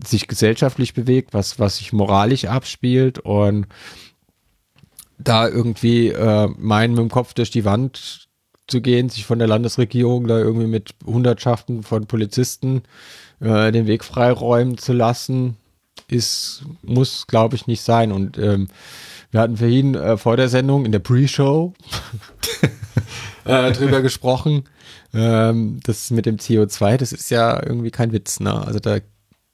sich 0.07 0.27
gesellschaftlich 0.27 0.95
bewegt, 0.95 1.35
was, 1.35 1.59
was 1.59 1.77
sich 1.77 1.93
moralisch 1.93 2.45
abspielt 2.45 3.19
und 3.19 3.67
da 5.19 5.47
irgendwie 5.47 6.07
äh, 6.07 6.49
meinen 6.57 6.95
mit 6.95 7.01
dem 7.01 7.11
Kopf 7.11 7.35
durch 7.35 7.51
die 7.51 7.63
Wand 7.63 8.24
zu 8.67 8.81
gehen, 8.81 9.09
sich 9.09 9.25
von 9.25 9.39
der 9.39 9.47
Landesregierung 9.47 10.27
da 10.27 10.37
irgendwie 10.37 10.67
mit 10.67 10.95
Hundertschaften 11.05 11.83
von 11.83 12.07
Polizisten 12.07 12.83
äh, 13.39 13.71
den 13.71 13.87
Weg 13.87 14.03
freiräumen 14.03 14.77
zu 14.77 14.93
lassen, 14.93 15.57
ist, 16.07 16.63
muss, 16.81 17.27
glaube 17.27 17.55
ich, 17.55 17.67
nicht 17.67 17.81
sein. 17.81 18.11
Und 18.11 18.37
ähm, 18.37 18.67
wir 19.31 19.41
hatten 19.41 19.57
für 19.57 19.69
ihn 19.69 19.95
äh, 19.95 20.17
vor 20.17 20.37
der 20.37 20.49
Sendung 20.49 20.85
in 20.85 20.91
der 20.91 20.99
Pre-Show 20.99 21.73
äh, 23.45 23.71
drüber 23.71 24.01
gesprochen. 24.01 24.63
Ähm, 25.13 25.79
das 25.83 26.11
mit 26.11 26.25
dem 26.25 26.37
CO2, 26.37 26.97
das 26.97 27.13
ist 27.13 27.29
ja 27.29 27.61
irgendwie 27.63 27.91
kein 27.91 28.11
Witz. 28.11 28.39
Ne? 28.39 28.53
Also 28.65 28.79
da 28.79 28.99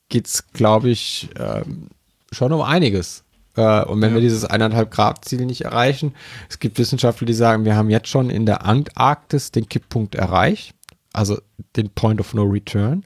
geht's, 0.09 0.51
glaube 0.53 0.89
ich, 0.89 1.29
ähm, 1.37 1.89
schon 2.31 2.51
um 2.53 2.61
einiges. 2.61 3.23
Äh, 3.55 3.83
und 3.83 4.01
wenn 4.01 4.09
ja. 4.09 4.15
wir 4.15 4.21
dieses 4.21 4.45
eineinhalb 4.45 4.91
Grad 4.91 5.25
Ziel 5.25 5.45
nicht 5.45 5.61
erreichen, 5.61 6.13
es 6.49 6.59
gibt 6.59 6.79
Wissenschaftler, 6.79 7.27
die 7.27 7.33
sagen, 7.33 7.65
wir 7.65 7.75
haben 7.75 7.89
jetzt 7.89 8.07
schon 8.07 8.29
in 8.29 8.45
der 8.45 8.65
Antarktis 8.65 9.51
den 9.51 9.67
Kipppunkt 9.67 10.15
erreicht, 10.15 10.73
also 11.13 11.37
den 11.75 11.89
Point 11.89 12.19
of 12.19 12.33
No 12.33 12.43
Return. 12.43 13.05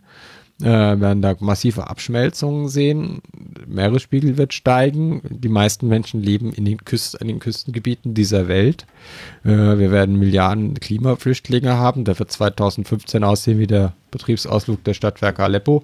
Äh, 0.61 0.67
werden 1.01 1.21
da 1.21 1.35
massive 1.41 1.87
Abschmelzungen 1.87 2.69
sehen, 2.69 3.21
Meeresspiegel 3.67 4.37
wird 4.37 4.53
steigen, 4.53 5.21
die 5.29 5.49
meisten 5.49 5.89
Menschen 5.89 6.21
leben 6.21 6.53
in 6.53 6.63
den, 6.63 6.77
Küst, 6.77 7.15
in 7.15 7.27
den 7.27 7.39
Küstengebieten 7.39 8.13
dieser 8.13 8.47
Welt. 8.47 8.85
Äh, 9.43 9.49
wir 9.49 9.91
werden 9.91 10.17
Milliarden 10.17 10.75
Klimaflüchtlinge 10.75 11.73
haben, 11.73 12.05
der 12.05 12.17
wird 12.19 12.31
2015 12.31 13.25
aussehen 13.25 13.59
wie 13.59 13.67
der 13.67 13.95
Betriebsausflug 14.11 14.81
der 14.85 14.93
Stadtwerke 14.93 15.43
Aleppo. 15.43 15.83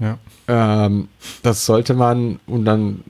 Ja. 0.00 0.16
Ähm, 0.46 1.08
das 1.42 1.66
sollte 1.66 1.92
man, 1.92 2.40
und 2.46 2.64
dann 2.64 3.04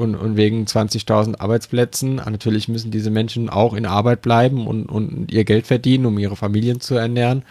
und, 0.00 0.14
und 0.14 0.36
wegen 0.36 0.64
20.000 0.64 1.40
Arbeitsplätzen. 1.40 2.16
Natürlich 2.16 2.68
müssen 2.68 2.90
diese 2.90 3.10
Menschen 3.10 3.50
auch 3.50 3.74
in 3.74 3.86
Arbeit 3.86 4.22
bleiben 4.22 4.66
und, 4.66 4.86
und 4.86 5.30
ihr 5.30 5.44
Geld 5.44 5.66
verdienen, 5.66 6.06
um 6.06 6.18
ihre 6.18 6.36
Familien 6.36 6.80
zu 6.80 6.94
ernähren. 6.94 7.44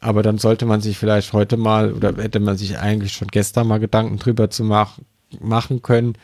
Aber 0.00 0.22
dann 0.22 0.38
sollte 0.38 0.66
man 0.66 0.80
sich 0.80 0.98
vielleicht 0.98 1.32
heute 1.32 1.56
mal 1.56 1.92
oder 1.92 2.14
hätte 2.16 2.40
man 2.40 2.56
sich 2.56 2.78
eigentlich 2.78 3.12
schon 3.12 3.28
gestern 3.28 3.68
mal 3.68 3.78
Gedanken 3.78 4.18
drüber 4.18 4.50
zu 4.50 4.64
mach, 4.64 4.98
machen 5.40 5.82
können, 5.82 6.14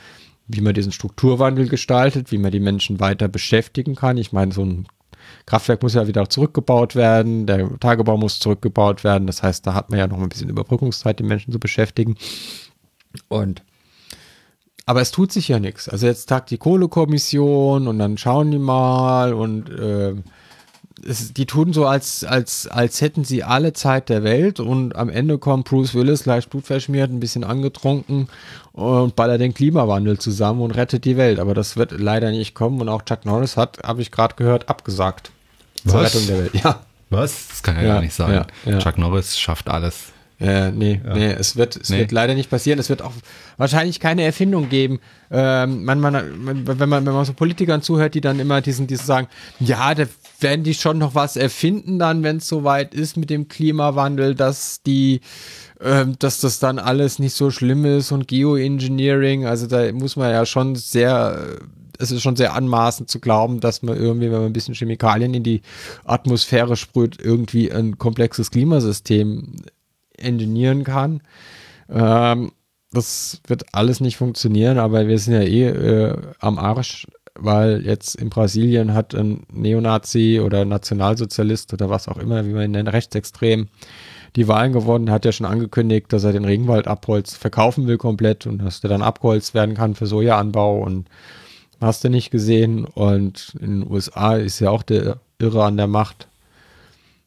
wie 0.49 0.61
man 0.61 0.75
diesen 0.75 0.93
Strukturwandel 0.93 1.69
gestaltet, 1.69 2.33
wie 2.33 2.39
man 2.39 2.51
die 2.51 2.61
Menschen 2.61 3.01
weiter 3.01 3.29
beschäftigen 3.29 3.95
kann. 3.95 4.17
Ich 4.17 4.33
meine, 4.33 4.53
so 4.53 4.65
ein 4.65 4.87
Kraftwerk 5.45 5.83
muss 5.83 5.95
ja 5.95 6.09
wieder 6.09 6.29
zurückgebaut 6.29 6.97
werden, 6.97 7.47
der 7.47 7.79
Tagebau 7.79 8.17
muss 8.17 8.41
zurückgebaut 8.41 9.05
werden. 9.05 9.27
Das 9.27 9.43
heißt, 9.43 9.67
da 9.67 9.75
hat 9.75 9.91
man 9.91 9.99
ja 9.99 10.07
noch 10.07 10.19
ein 10.19 10.29
bisschen 10.29 10.49
Überbrückungszeit, 10.49 11.19
die 11.19 11.25
Menschen 11.25 11.53
zu 11.53 11.61
beschäftigen. 11.61 12.17
Und 13.29 13.63
aber 14.87 15.01
es 15.01 15.11
tut 15.11 15.33
sich 15.33 15.49
ja 15.49 15.59
nichts. 15.59 15.89
Also 15.89 16.07
jetzt 16.07 16.27
tagt 16.27 16.51
die 16.51 16.59
Kohlekommission 16.59 17.89
und 17.89 17.99
dann 17.99 18.17
schauen 18.17 18.53
die 18.53 18.59
mal 18.59 19.35
und 19.35 19.69
äh, 19.69 20.15
es, 21.05 21.33
die 21.33 21.45
tun 21.45 21.73
so, 21.73 21.87
als, 21.87 22.25
als, 22.25 22.67
als 22.69 23.01
hätten 23.01 23.25
sie 23.25 23.43
alle 23.43 23.73
Zeit 23.73 24.09
der 24.09 24.23
Welt 24.23 24.61
und 24.61 24.97
am 24.97 25.09
Ende 25.09 25.39
kommt 25.39 25.69
Bruce 25.69 25.95
Willis 25.95 26.25
leicht 26.25 26.51
blutverschmiert, 26.51 27.11
ein 27.11 27.21
bisschen 27.21 27.45
angetrunken 27.45 28.29
und 28.73 29.17
ballert 29.17 29.41
den 29.41 29.55
Klimawandel 29.55 30.19
zusammen 30.19 30.63
und 30.63 30.71
rettet 30.71 31.05
die 31.05 31.17
Welt. 31.17 31.41
Aber 31.41 31.53
das 31.53 31.77
wird 31.77 31.93
leider 31.93 32.31
nicht 32.31 32.55
kommen 32.55 32.81
und 32.81 32.89
auch 32.89 33.03
Chuck 33.03 33.25
Norris 33.25 33.57
hat, 33.57 33.79
habe 33.85 34.03
ich 34.03 34.11
gerade 34.11 34.37
gehört, 34.37 34.69
abgesagt. 34.69 35.33
Was? 35.85 35.93
Zur 35.93 36.03
Rettung 36.03 36.27
der 36.27 36.39
Welt. 36.39 36.55
Ja. 36.55 36.81
Was? 37.11 37.49
Das 37.49 37.63
kann 37.63 37.77
ja, 37.77 37.83
ja 37.83 37.89
gar 37.95 38.01
nicht 38.01 38.15
sein. 38.15 38.33
Ja, 38.33 38.47
ja. 38.71 38.79
Chuck 38.79 38.99
Norris 38.99 39.39
schafft 39.39 39.69
alles. 39.69 40.13
Äh, 40.39 40.71
nee, 40.71 41.01
ja. 41.03 41.15
nee, 41.15 41.33
es 41.33 41.57
wird, 41.57 41.77
es 41.77 41.89
nee. 41.89 41.99
wird 41.99 42.13
leider 42.13 42.35
nicht 42.35 42.51
passieren. 42.51 42.79
Es 42.79 42.91
wird 42.91 43.01
auch 43.01 43.13
wahrscheinlich 43.57 44.01
keine 44.01 44.23
Erfindung 44.23 44.69
geben. 44.69 45.01
Ähm, 45.31 45.85
man, 45.85 45.99
man, 45.99 46.15
wenn 46.45 46.89
man, 46.89 47.07
wenn 47.07 47.15
man 47.15 47.25
so 47.25 47.33
Politikern 47.33 47.81
zuhört, 47.81 48.15
die 48.15 48.21
dann 48.21 48.39
immer 48.39 48.61
diesen, 48.61 48.87
die 48.87 48.97
sagen, 48.97 49.29
ja, 49.61 49.95
da 49.95 50.05
werden 50.41 50.63
die 50.63 50.75
schon 50.75 50.99
noch 50.99 51.15
was 51.15 51.37
erfinden 51.37 51.99
dann, 51.99 52.23
wenn 52.23 52.37
es 52.37 52.49
soweit 52.49 52.95
ist 52.95 53.17
mit 53.17 53.31
dem 53.31 53.49
Klimawandel, 53.49 54.35
dass 54.35 54.83
die, 54.83 55.23
ähm, 55.81 56.17
dass 56.19 56.41
das 56.41 56.59
dann 56.59 56.79
alles 56.79 57.19
nicht 57.19 57.35
so 57.35 57.51
schlimm 57.51 57.85
ist 57.87 58.13
und 58.13 58.29
Geoengineering, 58.29 59.47
also 59.47 59.67
da 59.67 59.91
muss 59.93 60.17
man 60.17 60.31
ja 60.31 60.45
schon 60.45 60.77
sehr, 60.77 61.59
es 61.99 62.11
ist 62.11 62.23
schon 62.23 62.37
sehr 62.37 62.55
anmaßend 62.55 63.09
zu 63.09 63.21
glauben, 63.21 63.61
dass 63.61 63.83
man 63.83 63.97
irgendwie, 63.97 64.27
wenn 64.27 64.39
man 64.39 64.47
ein 64.47 64.53
bisschen 64.53 64.75
Chemikalien 64.75 65.33
in 65.33 65.43
die 65.43 65.63
Atmosphäre 66.05 66.77
sprüht, 66.77 67.19
irgendwie 67.19 67.73
ein 67.73 67.97
komplexes 67.97 68.51
Klimasystem 68.51 69.55
engineeren 70.19 70.85
kann. 70.85 71.23
Ähm, 71.89 72.53
das 72.93 73.41
wird 73.47 73.65
alles 73.73 74.01
nicht 74.01 74.17
funktionieren, 74.17 74.79
aber 74.79 75.07
wir 75.09 75.19
sind 75.19 75.35
ja 75.35 75.41
eh 75.41 75.69
äh, 75.69 76.17
am 76.41 76.59
Arsch, 76.59 77.07
weil 77.35 77.85
jetzt 77.85 78.15
in 78.15 78.31
Brasilien 78.31 78.95
hat 78.95 79.15
ein 79.15 79.45
Neonazi 79.53 80.41
oder 80.43 80.65
Nationalsozialist 80.65 81.73
oder 81.73 81.91
was 81.91 82.09
auch 82.09 82.17
immer, 82.17 82.47
wie 82.47 82.53
man 82.53 82.65
ihn 82.65 82.71
nennt, 82.73 82.93
rechtsextrem, 82.93 83.69
die 84.37 84.49
Wahlen 84.49 84.73
gewonnen, 84.73 85.11
hat 85.11 85.25
ja 85.25 85.33
schon 85.33 85.47
angekündigt, 85.47 86.13
dass 86.13 86.25
er 86.25 86.33
den 86.33 86.45
Regenwald 86.45 86.87
abholz 86.87 87.35
verkaufen 87.35 87.87
will 87.87 87.99
komplett 87.99 88.47
und 88.47 88.59
dass 88.59 88.81
der 88.81 88.91
dann 88.91 89.03
abgeholzt 89.03 89.55
werden 89.55 89.75
kann 89.75 89.95
für 89.95 90.07
Sojaanbau 90.07 90.79
und 90.81 91.09
hast 91.81 92.05
du 92.05 92.11
nicht 92.11 92.31
gesehen. 92.31 92.85
Und 92.85 93.55
in 93.61 93.81
den 93.81 93.91
USA 93.91 94.37
ist 94.37 94.61
ja 94.61 94.71
auch 94.71 94.83
der 94.83 95.19
Irre 95.39 95.65
an 95.65 95.77
der 95.77 95.87
Macht, 95.87 96.29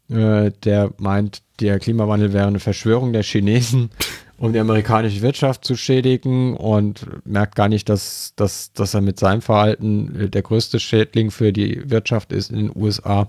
äh, 0.09 0.51
der 0.63 0.91
meint, 0.97 1.41
der 1.59 1.79
Klimawandel 1.79 2.33
wäre 2.33 2.47
eine 2.47 2.59
Verschwörung 2.59 3.13
der 3.13 3.23
Chinesen, 3.23 3.89
um 4.37 4.53
die 4.53 4.59
amerikanische 4.59 5.21
Wirtschaft 5.21 5.65
zu 5.65 5.75
schädigen 5.75 6.55
und 6.55 7.05
merkt 7.25 7.55
gar 7.55 7.67
nicht, 7.67 7.89
dass, 7.89 8.33
dass, 8.35 8.71
dass 8.73 8.93
er 8.93 9.01
mit 9.01 9.19
seinem 9.19 9.41
Verhalten 9.41 10.15
äh, 10.15 10.29
der 10.29 10.41
größte 10.41 10.79
Schädling 10.79 11.31
für 11.31 11.51
die 11.51 11.89
Wirtschaft 11.89 12.31
ist 12.31 12.51
in 12.51 12.57
den 12.57 12.71
USA. 12.75 13.27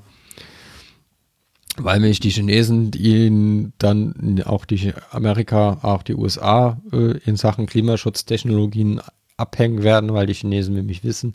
Weil 1.76 2.00
nämlich 2.00 2.20
die 2.20 2.30
Chinesen 2.30 2.92
ihn 2.92 3.72
dann 3.78 4.42
auch 4.44 4.64
die 4.64 4.92
Amerika, 5.10 5.78
auch 5.82 6.02
die 6.02 6.14
USA 6.14 6.80
äh, 6.92 7.18
in 7.24 7.36
Sachen 7.36 7.66
Klimaschutztechnologien 7.66 9.00
abhängen 9.36 9.82
werden, 9.82 10.12
weil 10.12 10.26
die 10.26 10.34
Chinesen 10.34 10.74
nämlich 10.74 11.02
wissen, 11.02 11.34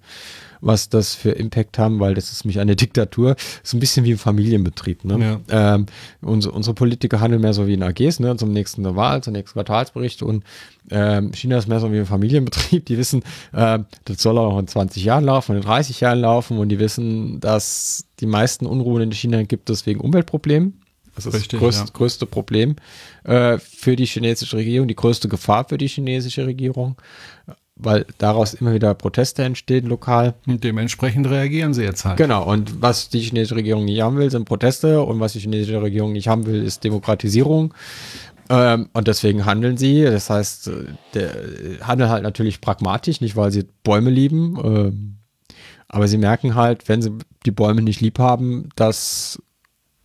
was 0.62 0.90
das 0.90 1.16
für 1.16 1.32
Impact 1.32 1.78
haben, 1.78 2.00
weil 2.00 2.14
das 2.14 2.32
ist 2.32 2.46
nämlich 2.46 2.60
eine 2.60 2.76
Diktatur. 2.76 3.36
Das 3.36 3.46
ist 3.64 3.74
ein 3.74 3.80
bisschen 3.80 4.06
wie 4.06 4.12
ein 4.12 4.18
Familienbetrieb. 4.18 5.06
Ne? 5.06 5.42
Ja. 5.50 5.76
Ähm, 5.76 5.86
unsere, 6.22 6.54
unsere 6.54 6.74
Politiker 6.74 7.20
handeln 7.20 7.42
mehr 7.42 7.54
so 7.54 7.68
wie 7.68 7.74
in 7.74 7.84
AGs, 7.84 8.20
ne? 8.20 8.36
zum 8.38 8.52
nächsten 8.52 8.84
Wahl, 8.96 9.24
zum 9.24 9.34
nächsten 9.34 9.54
Quartalsbericht 9.54 10.22
und 10.24 10.44
ähm, 10.92 11.34
China 11.34 11.58
ist 11.58 11.68
mehr 11.68 11.80
so 11.80 11.92
wie 11.92 12.00
ein 12.00 12.06
Familienbetrieb. 12.06 12.86
Die 12.86 12.98
wissen, 12.98 13.24
äh, 13.54 13.80
das 14.06 14.22
soll 14.22 14.38
auch 14.38 14.60
in 14.60 14.68
20 14.68 15.04
Jahren 15.04 15.24
laufen, 15.24 15.56
in 15.56 15.62
30 15.62 16.00
Jahren 16.02 16.20
laufen 16.20 16.58
und 16.58 16.70
die 16.70 16.80
wissen, 16.80 17.40
dass 17.40 18.06
die 18.20 18.28
meisten 18.28 18.66
Unruhen 18.66 19.02
in 19.02 19.12
China 19.12 19.44
gibt 19.44 19.70
es 19.70 19.86
wegen 19.86 20.00
Umweltproblemen. 20.00 20.82
Das 21.16 21.26
ist 21.26 21.34
Richtig, 21.34 21.52
das 21.52 21.60
größte, 21.60 21.86
ja. 21.86 21.92
größte 21.94 22.26
Problem 22.26 22.76
äh, 23.24 23.58
für 23.58 23.96
die 23.96 24.06
chinesische 24.06 24.58
Regierung, 24.58 24.88
die 24.88 24.96
größte 24.96 25.30
Gefahr 25.30 25.68
für 25.68 25.78
die 25.78 25.88
chinesische 25.88 26.46
Regierung, 26.46 26.98
weil 27.76 28.06
daraus 28.18 28.54
immer 28.54 28.74
wieder 28.74 28.94
Proteste 28.94 29.44
entstehen 29.44 29.88
lokal. 29.88 30.34
Und 30.48 30.64
dementsprechend 30.64 31.30
reagieren 31.30 31.74
sie 31.74 31.84
jetzt 31.84 32.06
halt. 32.06 32.18
Genau, 32.18 32.44
und 32.44 32.82
was 32.82 33.10
die 33.10 33.20
chinesische 33.20 33.56
Regierung 33.56 33.86
nicht 33.86 34.02
haben 34.02 34.18
will, 34.18 34.32
sind 34.32 34.46
Proteste 34.46 35.02
und 35.02 35.20
was 35.20 35.34
die 35.34 35.40
chinesische 35.40 35.82
Regierung 35.82 36.14
nicht 36.14 36.28
haben 36.28 36.46
will, 36.46 36.64
ist 36.64 36.84
Demokratisierung. 36.84 37.74
Ähm, 38.50 38.90
und 38.94 39.08
deswegen 39.08 39.46
handeln 39.46 39.78
sie. 39.78 40.04
Das 40.04 40.30
heißt, 40.30 40.72
der 41.14 41.34
handeln 41.82 42.10
halt 42.10 42.24
natürlich 42.24 42.62
pragmatisch, 42.62 43.20
nicht 43.20 43.36
weil 43.36 43.52
sie 43.52 43.66
Bäume 43.84 44.10
lieben. 44.10 44.58
Ähm, 44.64 45.18
aber 45.88 46.08
sie 46.08 46.18
merken 46.18 46.56
halt, 46.56 46.88
wenn 46.88 47.02
sie 47.02 47.12
die 47.46 47.52
Bäume 47.52 47.82
nicht 47.82 48.02
lieb 48.02 48.20
haben, 48.20 48.70
dass 48.76 49.42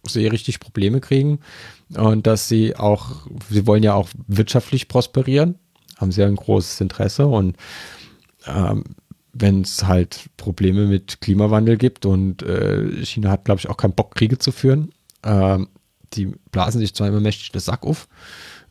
sie 0.06 0.26
richtig 0.26 0.60
Probleme 0.60 1.00
kriegen 1.00 1.40
und 1.96 2.26
dass 2.26 2.48
sie 2.48 2.76
auch, 2.76 3.26
sie 3.48 3.66
wollen 3.66 3.82
ja 3.82 3.94
auch 3.94 4.08
wirtschaftlich 4.26 4.88
prosperieren, 4.88 5.58
haben 6.00 6.12
sehr 6.12 6.26
ein 6.26 6.36
großes 6.36 6.80
Interesse 6.80 7.26
und 7.26 7.56
ähm, 8.46 8.84
wenn 9.32 9.62
es 9.62 9.84
halt 9.84 10.26
Probleme 10.36 10.86
mit 10.86 11.20
Klimawandel 11.20 11.76
gibt 11.76 12.06
und 12.06 12.42
äh, 12.42 13.04
China 13.04 13.30
hat, 13.30 13.44
glaube 13.44 13.60
ich, 13.60 13.68
auch 13.68 13.76
keinen 13.76 13.92
Bock, 13.92 14.14
Kriege 14.14 14.38
zu 14.38 14.50
führen. 14.50 14.92
Ähm, 15.22 15.68
die 16.14 16.26
blasen 16.50 16.80
sich 16.80 16.94
zwar 16.94 17.06
immer 17.06 17.20
mächtig 17.20 17.52
das 17.52 17.66
Sack 17.66 17.84
auf 17.84 18.08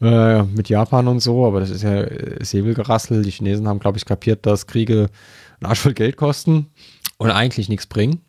äh, 0.01 0.43
mit 0.43 0.69
Japan 0.69 1.07
und 1.07 1.21
so, 1.21 1.45
aber 1.45 1.59
das 1.59 1.69
ist 1.69 1.83
ja 1.83 2.01
äh, 2.01 2.43
Säbelgerassel. 2.43 3.23
Die 3.23 3.31
Chinesen 3.31 3.67
haben, 3.67 3.79
glaube 3.79 3.97
ich, 3.97 4.05
kapiert, 4.05 4.45
dass 4.45 4.67
Kriege 4.67 5.09
einen 5.59 5.69
Arsch 5.69 5.79
voll 5.79 5.93
Geld 5.93 6.17
kosten 6.17 6.67
und 7.17 7.31
eigentlich 7.31 7.69
nichts 7.69 7.87
bringen. 7.87 8.21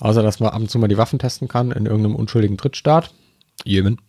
Außer, 0.00 0.22
dass 0.22 0.40
man 0.40 0.50
ab 0.50 0.60
und 0.60 0.70
zu 0.70 0.78
mal 0.78 0.88
die 0.88 0.96
Waffen 0.96 1.18
testen 1.18 1.46
kann 1.46 1.70
in 1.70 1.86
irgendeinem 1.86 2.16
unschuldigen 2.16 2.56
Drittstaat. 2.56 3.12
Jemen. 3.64 4.00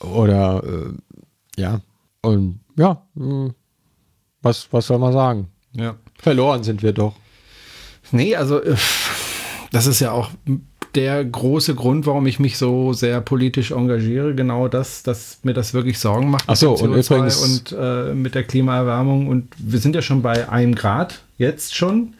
Oder, 0.00 0.62
äh, 0.64 1.60
ja. 1.60 1.80
Und 2.22 2.60
ja, 2.76 3.06
hm, 3.16 3.54
was, 4.42 4.68
was 4.72 4.86
soll 4.86 4.98
man 4.98 5.12
sagen? 5.12 5.48
Ja. 5.72 5.96
Verloren 6.18 6.62
sind 6.62 6.82
wir 6.82 6.92
doch. 6.92 7.14
Nee, 8.12 8.36
also 8.36 8.60
äh, 8.62 8.76
das 9.72 9.86
ist 9.86 10.00
ja 10.00 10.12
auch 10.12 10.30
der 10.94 11.24
große 11.24 11.74
Grund, 11.74 12.06
warum 12.06 12.26
ich 12.26 12.40
mich 12.40 12.58
so 12.58 12.92
sehr 12.92 13.20
politisch 13.20 13.70
engagiere. 13.70 14.34
Genau 14.34 14.68
das, 14.68 15.02
dass 15.02 15.38
mir 15.42 15.54
das 15.54 15.72
wirklich 15.72 15.98
Sorgen 15.98 16.30
macht. 16.30 16.44
Ach 16.46 16.56
so, 16.56 16.74
und 16.74 16.94
übrigens. 16.94 17.36
Und 17.36 17.76
äh, 17.78 18.14
mit 18.14 18.34
der 18.34 18.44
Klimaerwärmung. 18.44 19.28
Und 19.28 19.54
wir 19.58 19.78
sind 19.78 19.94
ja 19.94 20.02
schon 20.02 20.22
bei 20.22 20.48
einem 20.48 20.74
Grad 20.74 21.22
jetzt 21.38 21.76
schon. 21.76 22.14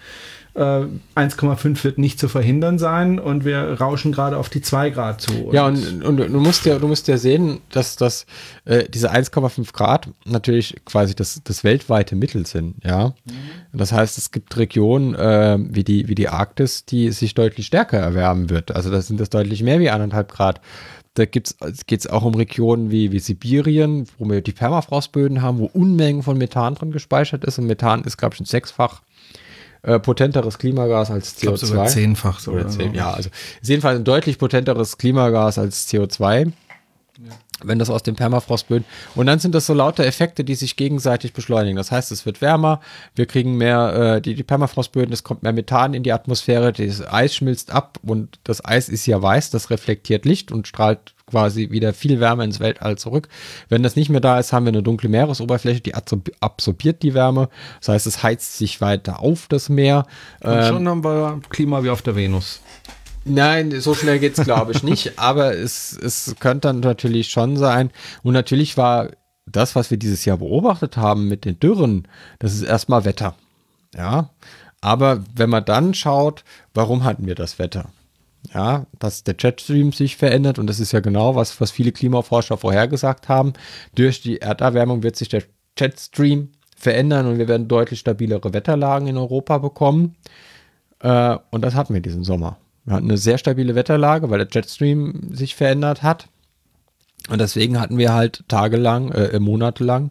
1,5 0.54 1.80
äh, 1.80 1.84
wird 1.84 1.98
nicht 1.98 2.18
zu 2.18 2.28
verhindern 2.28 2.78
sein 2.78 3.18
und 3.20 3.44
wir 3.44 3.80
rauschen 3.80 4.10
gerade 4.10 4.36
auf 4.36 4.48
die 4.48 4.60
2 4.60 4.90
Grad 4.90 5.20
zu. 5.20 5.46
Und 5.46 5.54
ja, 5.54 5.66
und, 5.66 6.02
und, 6.02 6.16
du 6.16 6.40
musst 6.40 6.66
ja, 6.66 6.78
du 6.78 6.88
musst 6.88 7.06
ja 7.06 7.18
sehen, 7.18 7.60
dass 7.70 7.96
das 7.96 8.26
äh, 8.64 8.88
diese 8.88 9.12
1,5 9.12 9.72
Grad 9.72 10.08
natürlich 10.24 10.76
quasi 10.84 11.14
das, 11.14 11.40
das 11.44 11.62
weltweite 11.62 12.16
Mittel 12.16 12.46
sind, 12.46 12.84
ja. 12.84 13.14
Mhm. 13.24 13.78
Das 13.78 13.92
heißt, 13.92 14.18
es 14.18 14.32
gibt 14.32 14.56
Regionen 14.56 15.14
äh, 15.14 15.56
wie, 15.60 15.84
die, 15.84 16.08
wie 16.08 16.16
die 16.16 16.28
Arktis, 16.28 16.84
die 16.84 17.12
sich 17.12 17.34
deutlich 17.34 17.66
stärker 17.66 17.98
erwärmen 17.98 18.50
wird. 18.50 18.74
Also 18.74 18.90
da 18.90 19.00
sind 19.00 19.20
das 19.20 19.30
deutlich 19.30 19.62
mehr 19.62 19.78
wie 19.78 19.90
1,5 19.90 20.24
Grad. 20.24 20.60
Da 21.14 21.24
geht 21.26 21.54
es 21.58 22.06
auch 22.06 22.22
um 22.24 22.34
Regionen 22.34 22.90
wie, 22.90 23.12
wie 23.12 23.18
Sibirien, 23.18 24.06
wo 24.18 24.28
wir 24.28 24.40
die 24.42 24.52
Permafrostböden 24.52 25.42
haben, 25.42 25.58
wo 25.58 25.66
Unmengen 25.66 26.22
von 26.22 26.38
Methan 26.38 26.74
drin 26.76 26.92
gespeichert 26.92 27.44
ist. 27.44 27.58
Und 27.58 27.66
Methan 27.66 28.02
ist, 28.04 28.16
glaube 28.16 28.34
ich, 28.34 28.40
ein 28.40 28.46
sechsfach 28.46 29.02
äh, 29.82 29.98
potenteres 29.98 30.58
Klimagas 30.58 31.10
als 31.10 31.30
CO2. 31.30 31.34
Ich 31.36 31.40
glaube 31.42 31.58
sogar 31.58 31.86
zehnfach 31.86 32.40
so 32.40 32.52
oder 32.52 32.68
zehn, 32.68 32.92
so. 32.92 32.96
Ja, 32.96 33.12
also 33.12 33.30
jedenfalls 33.62 33.98
ein 33.98 34.04
deutlich 34.04 34.38
potenteres 34.38 34.98
Klimagas 34.98 35.58
als 35.58 35.88
CO2. 35.88 36.46
Ja. 36.46 37.32
Wenn 37.62 37.78
das 37.78 37.90
aus 37.90 38.02
dem 38.02 38.16
Permafrostböden. 38.16 38.84
Und 39.14 39.26
dann 39.26 39.38
sind 39.38 39.54
das 39.54 39.66
so 39.66 39.74
lauter 39.74 40.04
Effekte, 40.04 40.44
die 40.44 40.54
sich 40.54 40.76
gegenseitig 40.76 41.32
beschleunigen. 41.32 41.76
Das 41.76 41.90
heißt, 41.90 42.12
es 42.12 42.26
wird 42.26 42.40
wärmer, 42.40 42.80
wir 43.14 43.26
kriegen 43.26 43.56
mehr, 43.56 44.16
äh, 44.16 44.20
die, 44.22 44.34
die 44.34 44.42
Permafrostböden, 44.42 45.12
es 45.12 45.24
kommt 45.24 45.42
mehr 45.42 45.52
Methan 45.52 45.94
in 45.94 46.02
die 46.02 46.12
Atmosphäre, 46.12 46.72
das 46.72 47.06
Eis 47.06 47.34
schmilzt 47.34 47.70
ab 47.70 47.98
und 48.02 48.38
das 48.44 48.64
Eis 48.64 48.88
ist 48.88 49.06
ja 49.06 49.20
weiß, 49.20 49.50
das 49.50 49.70
reflektiert 49.70 50.24
Licht 50.24 50.52
und 50.52 50.66
strahlt 50.66 51.14
quasi 51.30 51.70
wieder 51.70 51.94
viel 51.94 52.20
Wärme 52.20 52.44
ins 52.44 52.60
Weltall 52.60 52.98
zurück. 52.98 53.28
Wenn 53.68 53.82
das 53.82 53.96
nicht 53.96 54.10
mehr 54.10 54.20
da 54.20 54.38
ist, 54.38 54.52
haben 54.52 54.66
wir 54.66 54.72
eine 54.72 54.82
dunkle 54.82 55.08
Meeresoberfläche, 55.08 55.80
die 55.80 55.94
absorbiert 55.94 57.02
die 57.02 57.14
Wärme. 57.14 57.48
Das 57.78 57.88
heißt, 57.88 58.06
es 58.06 58.22
heizt 58.22 58.58
sich 58.58 58.80
weiter 58.80 59.20
auf 59.20 59.46
das 59.48 59.68
Meer. 59.68 60.06
Und 60.40 60.52
ähm, 60.52 60.64
schon 60.64 60.88
haben 60.88 61.04
wir 61.04 61.40
Klima 61.48 61.82
wie 61.82 61.90
auf 61.90 62.02
der 62.02 62.16
Venus. 62.16 62.60
Nein, 63.24 63.80
so 63.80 63.94
schnell 63.94 64.18
geht 64.18 64.38
es, 64.38 64.44
glaube 64.44 64.72
ich, 64.72 64.82
nicht. 64.82 65.18
Aber 65.18 65.54
es, 65.54 65.96
es 65.96 66.34
könnte 66.40 66.68
dann 66.68 66.80
natürlich 66.80 67.28
schon 67.28 67.56
sein. 67.56 67.90
Und 68.22 68.32
natürlich 68.32 68.76
war 68.76 69.10
das, 69.46 69.76
was 69.76 69.90
wir 69.90 69.98
dieses 69.98 70.24
Jahr 70.24 70.38
beobachtet 70.38 70.96
haben 70.96 71.28
mit 71.28 71.44
den 71.44 71.58
Dürren, 71.60 72.08
das 72.38 72.54
ist 72.54 72.62
erstmal 72.62 73.04
Wetter. 73.04 73.34
Ja. 73.94 74.30
Aber 74.80 75.24
wenn 75.34 75.50
man 75.50 75.64
dann 75.64 75.92
schaut, 75.92 76.44
warum 76.72 77.04
hatten 77.04 77.26
wir 77.26 77.34
das 77.34 77.58
Wetter? 77.58 77.90
ja, 78.54 78.86
dass 78.98 79.24
der 79.24 79.36
Jetstream 79.38 79.92
sich 79.92 80.16
verändert 80.16 80.58
und 80.58 80.66
das 80.66 80.80
ist 80.80 80.92
ja 80.92 81.00
genau 81.00 81.34
was, 81.36 81.60
was 81.60 81.70
viele 81.70 81.92
Klimaforscher 81.92 82.56
vorhergesagt 82.56 83.28
haben. 83.28 83.52
Durch 83.94 84.22
die 84.22 84.40
Erderwärmung 84.40 85.02
wird 85.02 85.16
sich 85.16 85.28
der 85.28 85.42
Jetstream 85.78 86.50
verändern 86.76 87.26
und 87.26 87.38
wir 87.38 87.48
werden 87.48 87.68
deutlich 87.68 88.00
stabilere 88.00 88.52
Wetterlagen 88.52 89.08
in 89.08 89.16
Europa 89.16 89.58
bekommen. 89.58 90.16
Äh, 91.00 91.36
und 91.50 91.62
das 91.62 91.74
hatten 91.74 91.94
wir 91.94 92.00
diesen 92.00 92.24
Sommer. 92.24 92.56
Wir 92.90 92.96
hatten 92.96 93.08
eine 93.08 93.18
sehr 93.18 93.38
stabile 93.38 93.76
Wetterlage, 93.76 94.30
weil 94.30 94.44
der 94.44 94.48
Jetstream 94.50 95.30
sich 95.32 95.54
verändert 95.54 96.02
hat. 96.02 96.28
Und 97.28 97.40
deswegen 97.40 97.78
hatten 97.78 97.98
wir 97.98 98.12
halt 98.12 98.42
tagelang, 98.48 99.12
äh, 99.12 99.38
monatelang 99.38 100.10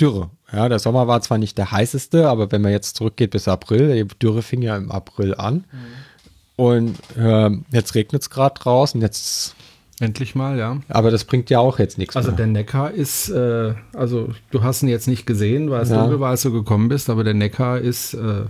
Dürre. 0.00 0.30
Ja, 0.52 0.68
der 0.68 0.78
Sommer 0.78 1.08
war 1.08 1.22
zwar 1.22 1.38
nicht 1.38 1.58
der 1.58 1.72
heißeste, 1.72 2.28
aber 2.28 2.52
wenn 2.52 2.62
man 2.62 2.70
jetzt 2.70 2.94
zurückgeht 2.96 3.32
bis 3.32 3.48
April, 3.48 3.92
die 3.92 4.06
Dürre 4.18 4.42
fing 4.42 4.62
ja 4.62 4.76
im 4.76 4.92
April 4.92 5.34
an. 5.34 5.64
Mhm. 5.72 6.64
Und 6.64 6.98
äh, 7.16 7.50
jetzt 7.72 7.96
regnet 7.96 8.22
es 8.22 8.30
gerade 8.30 8.60
draußen. 8.60 9.00
Jetzt 9.00 9.56
Endlich 9.98 10.36
mal, 10.36 10.56
ja. 10.58 10.78
Aber 10.88 11.10
das 11.10 11.24
bringt 11.24 11.50
ja 11.50 11.58
auch 11.58 11.80
jetzt 11.80 11.98
nichts 11.98 12.16
Also 12.16 12.28
mehr. 12.28 12.36
der 12.36 12.46
Neckar 12.46 12.92
ist, 12.92 13.28
äh, 13.28 13.74
also 13.92 14.28
du 14.52 14.62
hast 14.62 14.84
ihn 14.84 14.88
jetzt 14.88 15.08
nicht 15.08 15.26
gesehen, 15.26 15.68
weil 15.70 15.82
es 15.82 15.90
ja. 15.90 16.00
dunkel 16.00 16.20
war, 16.20 16.30
als 16.30 16.42
du 16.42 16.52
gekommen 16.52 16.88
bist, 16.88 17.10
aber 17.10 17.24
der 17.24 17.34
Neckar 17.34 17.78
ist 17.78 18.14
äh, 18.14 18.44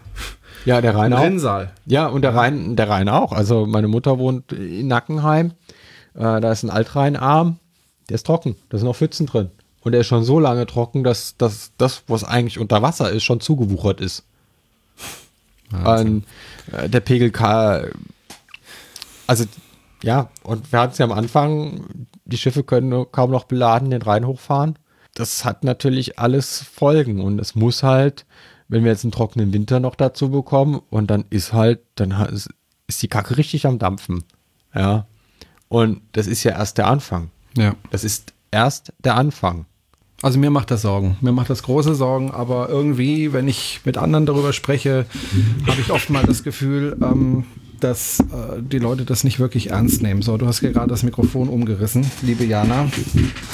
ja 0.64 0.80
der 0.80 0.94
Rhein 0.94 1.12
auch. 1.12 1.22
Rinnsal. 1.22 1.70
Ja, 1.86 2.06
und 2.06 2.22
der 2.22 2.34
Rhein, 2.34 2.76
der 2.76 2.88
Rhein 2.88 3.08
auch. 3.08 3.32
Also 3.32 3.66
meine 3.66 3.88
Mutter 3.88 4.18
wohnt 4.18 4.52
in 4.52 4.86
Nackenheim. 4.86 5.52
Äh, 6.14 6.40
da 6.40 6.52
ist 6.52 6.62
ein 6.62 6.70
Altrheinarm, 6.70 7.58
der 8.08 8.16
ist 8.16 8.26
trocken. 8.26 8.56
Da 8.68 8.78
sind 8.78 8.86
noch 8.86 8.96
Pfützen 8.96 9.26
drin. 9.26 9.50
Und 9.80 9.92
der 9.92 10.02
ist 10.02 10.06
schon 10.06 10.24
so 10.24 10.38
lange 10.38 10.66
trocken, 10.66 11.02
dass, 11.02 11.36
dass 11.36 11.72
das, 11.76 12.04
was 12.06 12.24
eigentlich 12.24 12.58
unter 12.58 12.82
Wasser 12.82 13.10
ist, 13.10 13.24
schon 13.24 13.40
zugewuchert 13.40 14.00
ist. 14.00 14.24
An, 15.72 16.24
äh, 16.70 16.88
der 16.88 17.00
PGK, 17.00 17.90
also 19.26 19.44
ja, 20.02 20.28
und 20.42 20.70
wir 20.70 20.80
hatten 20.80 20.92
es 20.92 20.98
ja 20.98 21.06
am 21.06 21.12
Anfang, 21.12 22.06
die 22.24 22.36
Schiffe 22.36 22.62
können 22.62 23.06
kaum 23.10 23.30
noch 23.30 23.44
beladen 23.44 23.90
den 23.90 24.02
Rhein 24.02 24.26
hochfahren. 24.26 24.78
Das 25.14 25.44
hat 25.44 25.64
natürlich 25.64 26.18
alles 26.18 26.62
Folgen 26.62 27.20
und 27.20 27.38
es 27.38 27.54
muss 27.54 27.82
halt, 27.82 28.26
wenn 28.68 28.84
wir 28.84 28.90
jetzt 28.90 29.04
einen 29.04 29.12
trockenen 29.12 29.52
Winter 29.52 29.80
noch 29.80 29.94
dazu 29.94 30.30
bekommen 30.30 30.80
und 30.90 31.10
dann 31.10 31.24
ist 31.30 31.52
halt, 31.52 31.80
dann 31.94 32.10
ist, 32.32 32.48
ist 32.86 33.02
die 33.02 33.08
Kacke 33.08 33.36
richtig 33.36 33.66
am 33.66 33.78
Dampfen. 33.78 34.24
Ja. 34.74 35.06
Und 35.68 36.02
das 36.12 36.26
ist 36.26 36.44
ja 36.44 36.52
erst 36.52 36.78
der 36.78 36.86
Anfang. 36.86 37.30
Ja. 37.56 37.74
Das 37.90 38.04
ist 38.04 38.32
erst 38.50 38.92
der 39.04 39.16
Anfang. 39.16 39.66
Also 40.22 40.38
mir 40.38 40.50
macht 40.50 40.70
das 40.70 40.82
Sorgen. 40.82 41.16
Mir 41.20 41.32
macht 41.32 41.50
das 41.50 41.64
große 41.64 41.96
Sorgen, 41.96 42.30
aber 42.30 42.68
irgendwie, 42.68 43.32
wenn 43.32 43.48
ich 43.48 43.80
mit 43.84 43.98
anderen 43.98 44.24
darüber 44.24 44.52
spreche, 44.52 45.06
habe 45.66 45.80
ich 45.80 45.90
oft 45.90 46.10
mal 46.10 46.24
das 46.24 46.44
Gefühl, 46.44 46.96
ähm, 47.02 47.44
dass 47.80 48.20
äh, 48.20 48.62
die 48.62 48.78
Leute 48.78 49.04
das 49.04 49.24
nicht 49.24 49.40
wirklich 49.40 49.70
ernst 49.70 50.00
nehmen. 50.00 50.22
So, 50.22 50.36
du 50.36 50.46
hast 50.46 50.60
gerade 50.60 50.86
das 50.86 51.02
Mikrofon 51.02 51.48
umgerissen, 51.48 52.06
liebe 52.22 52.44
Jana. 52.44 52.88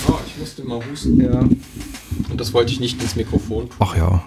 Oh, 0.08 0.18
ich 0.26 0.36
musste 0.38 0.62
mal 0.64 0.80
husten. 0.90 1.20
Ja. 1.20 1.40
Und 1.40 2.38
das 2.38 2.52
wollte 2.52 2.70
ich 2.72 2.80
nicht 2.80 3.00
ins 3.02 3.16
Mikrofon 3.16 3.70
tun. 3.70 3.76
Ach 3.78 3.96
ja. 3.96 4.22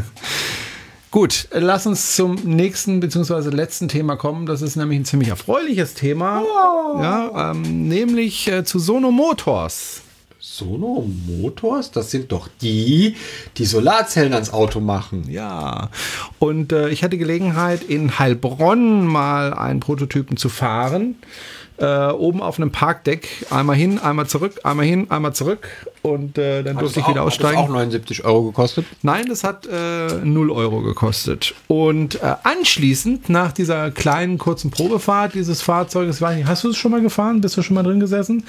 Gut, 1.10 1.48
lass 1.52 1.86
uns 1.86 2.14
zum 2.14 2.34
nächsten 2.34 3.00
bzw. 3.00 3.48
letzten 3.50 3.88
Thema 3.88 4.16
kommen. 4.16 4.44
Das 4.44 4.60
ist 4.60 4.76
nämlich 4.76 4.98
ein 5.00 5.04
ziemlich 5.04 5.30
erfreuliches 5.30 5.94
Thema. 5.94 6.42
Oh. 6.42 7.00
Ja, 7.00 7.52
ähm, 7.52 7.88
nämlich 7.88 8.48
äh, 8.48 8.64
zu 8.64 8.78
Sono 8.78 9.10
Motors. 9.10 10.02
Sono 10.38 11.08
Motors, 11.26 11.90
das 11.90 12.10
sind 12.10 12.32
doch 12.32 12.48
die, 12.60 13.16
die 13.56 13.64
Solarzellen 13.64 14.32
ans 14.32 14.52
Auto 14.52 14.80
machen. 14.80 15.30
Ja, 15.30 15.90
und 16.38 16.72
äh, 16.72 16.88
ich 16.90 17.02
hatte 17.02 17.18
Gelegenheit, 17.18 17.82
in 17.82 18.18
Heilbronn 18.18 19.06
mal 19.06 19.54
einen 19.54 19.80
Prototypen 19.80 20.36
zu 20.36 20.48
fahren. 20.48 21.16
Äh, 21.78 22.10
oben 22.10 22.40
auf 22.40 22.58
einem 22.58 22.72
Parkdeck, 22.72 23.28
einmal 23.50 23.76
hin, 23.76 23.98
einmal 23.98 24.26
zurück, 24.26 24.60
einmal 24.64 24.86
hin, 24.86 25.10
einmal 25.10 25.34
zurück 25.34 25.68
und 26.00 26.38
äh, 26.38 26.62
dann 26.62 26.78
durfte 26.78 27.00
ich 27.00 27.08
wieder 27.08 27.22
auch, 27.22 27.26
aussteigen. 27.26 27.58
Hat 27.58 27.64
das 27.64 27.70
auch 27.70 27.74
79 27.74 28.24
Euro 28.24 28.42
gekostet? 28.44 28.86
Nein, 29.02 29.26
das 29.28 29.44
hat 29.44 29.66
äh, 29.66 30.24
0 30.24 30.50
Euro 30.52 30.80
gekostet. 30.80 31.54
Und 31.68 32.22
äh, 32.22 32.34
anschließend, 32.44 33.28
nach 33.28 33.52
dieser 33.52 33.90
kleinen, 33.90 34.38
kurzen 34.38 34.70
Probefahrt 34.70 35.34
dieses 35.34 35.60
Fahrzeuges, 35.60 36.22
weiß 36.22 36.36
nicht, 36.36 36.46
hast 36.46 36.64
du 36.64 36.70
es 36.70 36.78
schon 36.78 36.92
mal 36.92 37.02
gefahren? 37.02 37.42
Bist 37.42 37.58
du 37.58 37.62
schon 37.62 37.74
mal 37.74 37.82
drin 37.82 38.00
gesessen? 38.00 38.44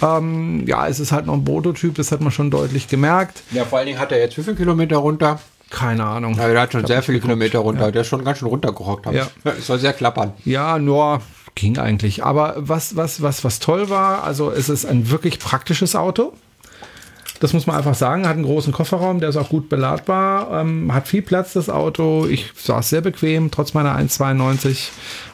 Ähm, 0.00 0.64
ja, 0.66 0.86
es 0.86 1.00
ist 1.00 1.10
halt 1.10 1.26
noch 1.26 1.34
ein 1.34 1.44
Prototyp, 1.44 1.96
das 1.96 2.12
hat 2.12 2.20
man 2.20 2.30
schon 2.30 2.52
deutlich 2.52 2.86
gemerkt. 2.86 3.42
Ja, 3.50 3.64
vor 3.64 3.78
allen 3.78 3.88
Dingen 3.88 3.98
hat 3.98 4.12
er 4.12 4.20
jetzt 4.20 4.38
wie 4.38 4.42
viele 4.42 4.56
Kilometer 4.56 4.98
runter? 4.98 5.40
Keine 5.70 6.04
Ahnung. 6.04 6.34
Ja, 6.36 6.48
der 6.48 6.60
hat 6.60 6.72
schon 6.72 6.86
sehr 6.86 7.02
viele 7.02 7.20
Kilometer 7.20 7.60
runter. 7.60 7.86
Ja. 7.86 7.90
Der 7.92 8.02
ist 8.02 8.08
schon 8.08 8.24
ganz 8.24 8.38
schön 8.38 8.48
runtergerockt. 8.48 9.06
Ja. 9.12 9.28
Es 9.44 9.68
soll 9.68 9.78
sehr 9.78 9.92
klappern. 9.92 10.32
Ja, 10.44 10.78
nur 10.78 11.20
ging 11.60 11.78
eigentlich. 11.78 12.24
Aber 12.24 12.54
was, 12.56 12.96
was, 12.96 13.22
was, 13.22 13.44
was 13.44 13.58
toll 13.58 13.90
war, 13.90 14.24
also 14.24 14.50
es 14.50 14.68
ist 14.68 14.86
ein 14.86 15.10
wirklich 15.10 15.38
praktisches 15.38 15.94
Auto. 15.94 16.32
Das 17.38 17.52
muss 17.52 17.66
man 17.66 17.76
einfach 17.76 17.94
sagen. 17.94 18.26
Hat 18.26 18.34
einen 18.34 18.44
großen 18.44 18.72
Kofferraum, 18.72 19.20
der 19.20 19.28
ist 19.28 19.36
auch 19.36 19.48
gut 19.48 19.68
beladbar. 19.68 20.60
Ähm, 20.60 20.92
hat 20.92 21.06
viel 21.08 21.22
Platz, 21.22 21.52
das 21.52 21.68
Auto. 21.68 22.26
Ich 22.26 22.52
saß 22.56 22.88
sehr 22.88 23.00
bequem, 23.02 23.50
trotz 23.50 23.74
meiner 23.74 23.96
1,92. 23.96 24.88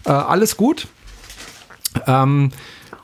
Äh, 0.04 0.10
alles 0.10 0.56
gut. 0.56 0.88
Ähm, 2.06 2.50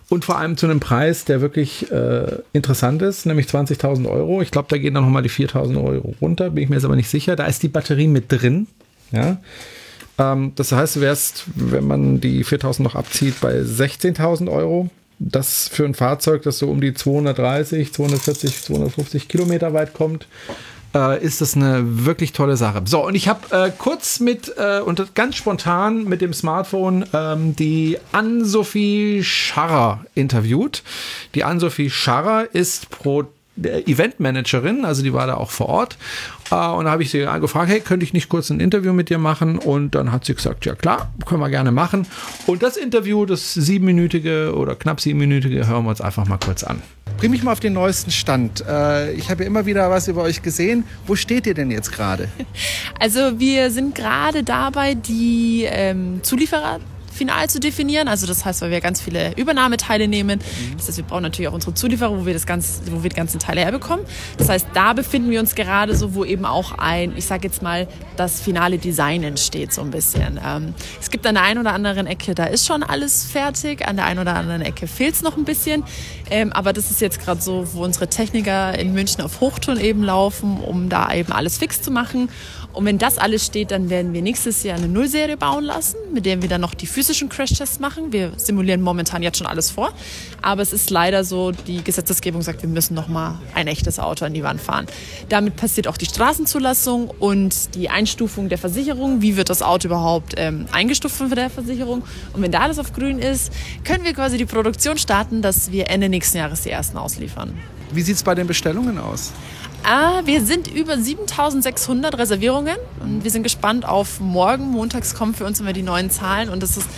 und 0.09 0.25
vor 0.25 0.37
allem 0.37 0.57
zu 0.57 0.67
einem 0.67 0.79
Preis, 0.79 1.25
der 1.25 1.41
wirklich 1.41 1.91
äh, 1.91 2.39
interessant 2.53 3.03
ist, 3.03 3.25
nämlich 3.25 3.47
20.000 3.47 4.09
Euro. 4.09 4.43
Ich 4.43 4.51
glaube, 4.51 4.69
da 4.69 4.77
gehen 4.77 4.95
dann 4.95 5.05
nochmal 5.05 5.23
die 5.23 5.31
4.000 5.31 5.83
Euro 5.83 6.15
runter, 6.21 6.51
bin 6.51 6.65
ich 6.65 6.69
mir 6.69 6.77
jetzt 6.77 6.85
aber 6.85 6.97
nicht 6.97 7.09
sicher. 7.09 7.35
Da 7.35 7.47
ist 7.47 7.63
die 7.63 7.69
Batterie 7.69 8.09
mit 8.09 8.31
drin. 8.31 8.67
Ja. 9.11 9.39
Ähm, 10.19 10.53
das 10.57 10.73
heißt, 10.73 10.97
du 10.97 11.01
wärst, 11.01 11.45
wenn 11.55 11.87
man 11.87 12.21
die 12.21 12.45
4.000 12.45 12.83
noch 12.83 12.95
abzieht, 12.95 13.41
bei 13.41 13.61
16.000 13.61 14.51
Euro. 14.51 14.91
Das 15.19 15.69
für 15.69 15.85
ein 15.85 15.95
Fahrzeug, 15.95 16.43
das 16.43 16.59
so 16.59 16.69
um 16.69 16.81
die 16.81 16.95
230, 16.95 17.93
240, 17.93 18.63
250 18.63 19.29
Kilometer 19.29 19.73
weit 19.73 19.95
kommt, 19.95 20.27
äh, 20.95 21.23
ist 21.23 21.41
das 21.41 21.55
eine 21.55 22.05
wirklich 22.05 22.33
tolle 22.33 22.57
Sache. 22.57 22.83
So, 22.87 23.07
und 23.07 23.15
ich 23.15 23.29
habe 23.29 23.41
äh, 23.51 23.71
kurz 23.77 24.21
mit 24.21 24.53
äh, 24.57 24.81
und 24.81 25.15
ganz 25.15 25.37
spontan 25.37 26.05
mit 26.05 26.21
dem 26.21 26.33
Smartphone 26.33 27.05
ähm, 27.13 27.55
die 27.57 27.99
Ann-Sophie 28.13 29.23
Scharrer 29.23 30.05
interviewt. 30.15 30.83
Die 31.35 31.45
Ann-Sophie 31.45 31.91
Scharrer 31.91 32.47
ist 32.53 32.91
pro 32.91 33.25
Eventmanagerin, 33.57 34.85
also 34.85 35.03
die 35.03 35.13
war 35.13 35.27
da 35.27 35.35
auch 35.35 35.51
vor 35.51 35.69
Ort. 35.69 35.99
Äh, 36.53 36.69
und 36.69 36.85
da 36.85 36.91
habe 36.91 37.03
ich 37.03 37.11
sie 37.11 37.27
gefragt, 37.41 37.71
hey, 37.71 37.81
könnte 37.81 38.05
ich 38.05 38.13
nicht 38.13 38.29
kurz 38.29 38.51
ein 38.51 38.61
Interview 38.61 38.93
mit 38.93 39.09
dir 39.09 39.19
machen? 39.19 39.59
Und 39.59 39.95
dann 39.95 40.13
hat 40.13 40.25
sie 40.25 40.35
gesagt, 40.35 40.67
ja 40.67 40.75
klar, 40.75 41.11
können 41.27 41.41
wir 41.41 41.49
gerne 41.49 41.73
machen. 41.73 42.07
Und 42.47 42.63
das 42.63 42.77
Interview, 42.77 43.25
das 43.25 43.55
siebenminütige 43.55 44.55
oder 44.55 44.77
knapp 44.77 45.01
siebenminütige, 45.01 45.67
hören 45.67 45.85
wir 45.85 45.91
uns 45.91 46.01
einfach 46.01 46.27
mal 46.27 46.39
kurz 46.39 46.63
an. 46.63 46.83
Bring 47.17 47.31
mich 47.31 47.43
mal 47.43 47.53
auf 47.53 47.61
den 47.61 47.73
neuesten 47.73 48.11
Stand. 48.11 48.65
Äh, 48.69 49.13
ich 49.13 49.31
habe 49.31 49.43
ja 49.43 49.47
immer 49.47 49.65
wieder 49.65 49.91
was 49.91 50.09
über 50.09 50.23
euch 50.23 50.43
gesehen. 50.43 50.85
Wo 51.07 51.15
steht 51.15 51.47
ihr 51.47 51.55
denn 51.55 51.71
jetzt 51.71 51.93
gerade? 51.93 52.29
Also 52.99 53.41
wir 53.41 53.73
sind 53.73 53.97
gerade 53.97 54.45
dabei, 54.45 54.95
die 54.95 55.67
ähm, 55.69 56.21
Zulieferer 56.23 56.79
final 57.13 57.49
zu 57.49 57.61
definieren. 57.61 58.09
Also 58.09 58.27
das 58.27 58.45
heißt, 58.45 58.63
weil 58.63 58.71
wir 58.71 58.81
ganz 58.81 59.01
viele 59.01 59.37
Übernahmeteile 59.37 60.09
nehmen. 60.09 60.41
Das 60.77 60.89
heißt, 60.89 60.97
wir 60.97 61.05
brauchen 61.05 61.23
natürlich 61.23 61.49
auch 61.49 61.55
unsere 61.55 61.75
Zulieferer, 61.75 62.19
wo 62.19 62.27
wir, 62.27 62.33
das 62.33 62.47
ganze, 62.47 62.83
wo 62.91 63.03
wir 63.03 63.11
die 63.11 63.17
ganzen 63.17 63.39
Teile 63.39 63.61
herbekommen. 63.61 64.05
Das 64.39 64.49
heißt, 64.49 64.69
da 64.75 64.93
befinden 64.93 65.31
wir 65.31 65.41
uns 65.41 65.55
gerade 65.55 65.95
so, 65.95 66.15
wo 66.15 66.25
eben 66.25 66.45
auch 66.45 66.73
ein, 66.79 67.17
ich 67.17 67.27
sage 67.27 67.47
jetzt 67.47 67.63
mal, 67.63 67.87
das 68.17 68.41
finale 68.41 68.79
Design 68.79 69.23
entsteht 69.23 69.73
so 69.73 69.83
ein 69.83 69.91
bisschen. 69.91 70.41
Ähm, 70.45 70.75
es 71.01 71.11
gibt 71.11 71.27
an 71.27 71.35
der 71.35 71.45
einen 71.45 71.61
oder 71.61 71.73
anderen 71.73 72.07
Ecke, 72.07 72.35
da 72.35 72.45
ist 72.45 72.67
schon 72.67 72.83
alles 72.83 73.25
fertig. 73.25 73.87
An 73.87 73.97
der 73.97 74.07
einen 74.07 74.21
oder 74.21 74.35
anderen 74.35 74.63
Ecke 74.63 74.87
fehlt 74.87 75.15
es 75.15 75.23
noch 75.23 75.37
ein 75.37 75.45
bisschen. 75.45 75.85
Ähm, 76.31 76.53
aber 76.53 76.73
das 76.73 76.91
ist 76.91 77.01
jetzt 77.01 77.21
gerade 77.21 77.41
so, 77.41 77.69
wo 77.75 77.85
unsere 77.85 78.09
Techniker 78.09 78.79
in 78.79 78.93
München 78.93 79.23
auf 79.23 79.41
Hochtouren 79.41 79.81
eben 79.81 80.03
laufen, 80.03 80.59
um 80.59 80.89
da 80.89 81.13
eben 81.13 81.33
alles 81.33 81.59
fix 81.59 81.83
zu 81.83 81.91
machen. 81.91 82.29
Und 82.73 82.87
wenn 82.87 82.99
das 82.99 83.19
alles 83.19 83.45
steht, 83.45 83.71
dann 83.71 83.91
werden 83.91 84.13
wir 84.13 84.23
nächstes 84.23 84.63
Jahr 84.63 84.79
eine 84.79 84.89
Nullserie 84.89 85.37
bauen 85.37 85.65
lassen, 85.65 85.97
mit 86.13 86.25
der 86.25 86.41
wir 86.41 86.49
dann 86.49 86.61
noch 86.61 86.75
die 86.75 86.87
physischen 86.87 87.29
Crashtests 87.29 87.81
machen. 87.81 88.13
Wir 88.13 88.33
simulieren 88.37 88.81
momentan 88.81 89.23
jetzt 89.23 89.39
schon 89.39 89.47
alles 89.47 89.71
vor. 89.71 89.93
Aber 90.41 90.63
es 90.63 90.73
ist 90.73 90.91
leider 90.91 91.25
so, 91.25 91.53
die 91.53 91.85
Gesetzesgebung 91.85 92.43
sagt, 92.43 92.63
wir 92.63 92.69
müssen 92.69 92.95
noch 92.95 93.09
mal 93.09 93.39
ein 93.55 93.69
echtes 93.69 93.99
Auto 93.99 94.25
an 94.25 94.33
die 94.33 94.43
Wand 94.43 94.61
fahren. 94.61 94.87
Damit 95.29 95.57
passiert 95.57 95.87
auch 95.87 95.97
die 95.97 96.07
Straßenzulassung 96.07 97.11
und 97.19 97.75
die 97.75 97.91
Einstufung 97.91 98.49
der 98.49 98.59
Versicherung. 98.59 99.21
Wie 99.21 99.37
wird 99.37 99.51
das 99.51 99.63
Auto 99.63 99.89
überhaupt 99.89 100.35
ähm, 100.37 100.67
eingestuft 100.73 101.17
von 101.17 101.31
der 101.31 101.51
Versicherung? 101.51 102.03
Und 102.33 102.43
wenn 102.43 102.53
da 102.53 102.61
alles 102.61 102.79
auf 102.79 102.93
grün 102.93 103.19
ist, 103.19 103.53
können 103.85 104.05
wir 104.05 104.15
quasi 104.15 104.39
die 104.39 104.47
Produktion 104.47 104.97
starten, 104.97 105.43
dass 105.43 105.71
wir 105.73 105.91
Ende 105.91 106.09
nächsten 106.09 106.39
Jahres 106.39 106.63
die 106.63 106.71
ersten 106.71 106.97
ausliefern. 106.97 107.53
Wie 107.93 108.01
sieht 108.01 108.17
es 108.17 108.23
bei 108.23 108.35
den 108.35 108.47
Bestellungen 108.47 108.99
aus? 108.99 109.33
Ah, 109.85 110.23
wir 110.25 110.45
sind 110.45 110.69
über 110.69 110.97
7600 110.97 112.17
Reservierungen 112.17 112.77
und 113.01 113.25
wir 113.25 113.31
sind 113.31 113.43
gespannt 113.43 113.87
auf 113.87 114.21
morgen. 114.21 114.71
Montags 114.71 115.15
kommen 115.15 115.35
für 115.35 115.45
uns 115.45 115.59
immer 115.61 115.73
die 115.73 115.83
neuen 115.83 116.11
Zahlen 116.11 116.49
und 116.49 116.63
es 116.63 116.77
ist 116.77 116.89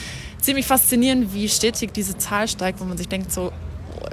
ziemlich 0.40 0.66
faszinierend, 0.66 1.32
wie 1.32 1.48
stetig 1.48 1.92
diese 1.92 2.18
Zahl 2.18 2.46
steigt, 2.46 2.80
wo 2.80 2.84
man 2.84 2.98
sich 2.98 3.08
denkt, 3.08 3.32
so 3.32 3.52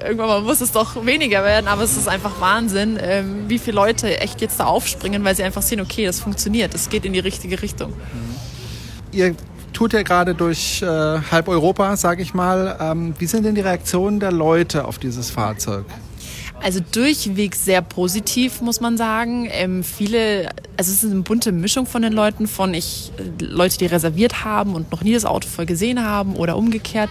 irgendwann 0.02 0.44
muss 0.44 0.62
es 0.62 0.72
doch 0.72 1.06
weniger 1.06 1.44
werden, 1.44 1.68
aber 1.68 1.84
es 1.84 1.98
ist 1.98 2.08
einfach 2.08 2.40
Wahnsinn, 2.40 2.98
ähm, 3.02 3.50
wie 3.50 3.60
viele 3.60 3.76
Leute 3.76 4.20
echt 4.20 4.40
jetzt 4.40 4.60
da 4.60 4.66
aufspringen, 4.66 5.24
weil 5.26 5.36
sie 5.36 5.44
einfach 5.44 5.62
sehen, 5.62 5.82
okay, 5.82 6.06
das 6.06 6.22
funktioniert, 6.22 6.74
es 6.74 6.90
geht 6.90 7.04
in 7.06 7.12
die 7.12 7.20
richtige 7.20 7.62
Richtung. 7.62 7.94
Ihr 9.12 9.36
tut 9.74 9.92
ja 9.92 10.04
gerade 10.04 10.34
durch 10.34 10.82
äh, 10.82 10.86
halb 10.86 11.50
Europa, 11.50 11.98
sage 11.98 12.22
ich 12.22 12.34
mal. 12.34 12.78
Ähm, 12.80 13.16
wie 13.20 13.26
sind 13.26 13.44
denn 13.44 13.56
die 13.56 13.62
Reaktionen 13.62 14.22
der 14.22 14.32
Leute 14.32 14.86
auf 14.86 14.98
dieses 14.98 15.30
Fahrzeug? 15.30 15.86
Also 16.64 16.80
durchweg 16.92 17.56
sehr 17.56 17.82
positiv, 17.82 18.62
muss 18.62 18.82
man 18.82 18.96
sagen. 18.98 19.50
Ähm, 19.52 19.84
viele, 19.84 20.50
also 20.78 20.92
es 20.92 21.04
ist 21.04 21.12
eine 21.12 21.22
bunte 21.22 21.52
Mischung 21.52 21.88
von 21.88 22.04
den 22.04 22.14
Leuten, 22.14 22.48
von 22.48 22.74
ich, 22.74 23.12
Leute, 23.40 23.78
die 23.80 23.88
reserviert 23.88 24.44
haben 24.44 24.76
und 24.76 24.92
noch 24.92 25.04
nie 25.04 25.14
das 25.14 25.26
Auto 25.26 25.48
voll 25.48 25.66
gesehen 25.66 26.04
haben 26.04 26.36
oder 26.36 26.56
umgekehrt. 26.58 27.10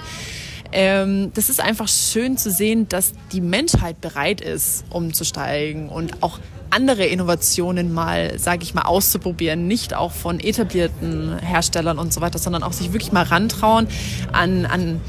Ähm, 0.72 1.32
das 1.34 1.50
ist 1.50 1.60
einfach 1.60 1.88
schön 1.88 2.36
zu 2.36 2.50
sehen, 2.50 2.88
dass 2.88 3.12
die 3.32 3.40
Menschheit 3.40 4.00
bereit 4.00 4.40
ist, 4.40 4.84
umzusteigen 4.90 5.88
und 5.88 6.22
auch 6.22 6.38
andere 6.70 7.04
Innovationen 7.04 7.92
mal, 7.92 8.38
sage 8.38 8.62
ich 8.62 8.74
mal, 8.74 8.82
auszuprobieren, 8.82 9.66
nicht 9.66 9.94
auch 9.94 10.12
von 10.12 10.38
etablierten 10.38 11.38
Herstellern 11.40 11.98
und 11.98 12.12
so 12.12 12.20
weiter, 12.20 12.38
sondern 12.38 12.62
auch 12.62 12.72
sich 12.72 12.92
wirklich 12.92 13.10
mal 13.10 13.24
rantrauen 13.24 13.88
an, 14.32 14.66
an 14.66 15.00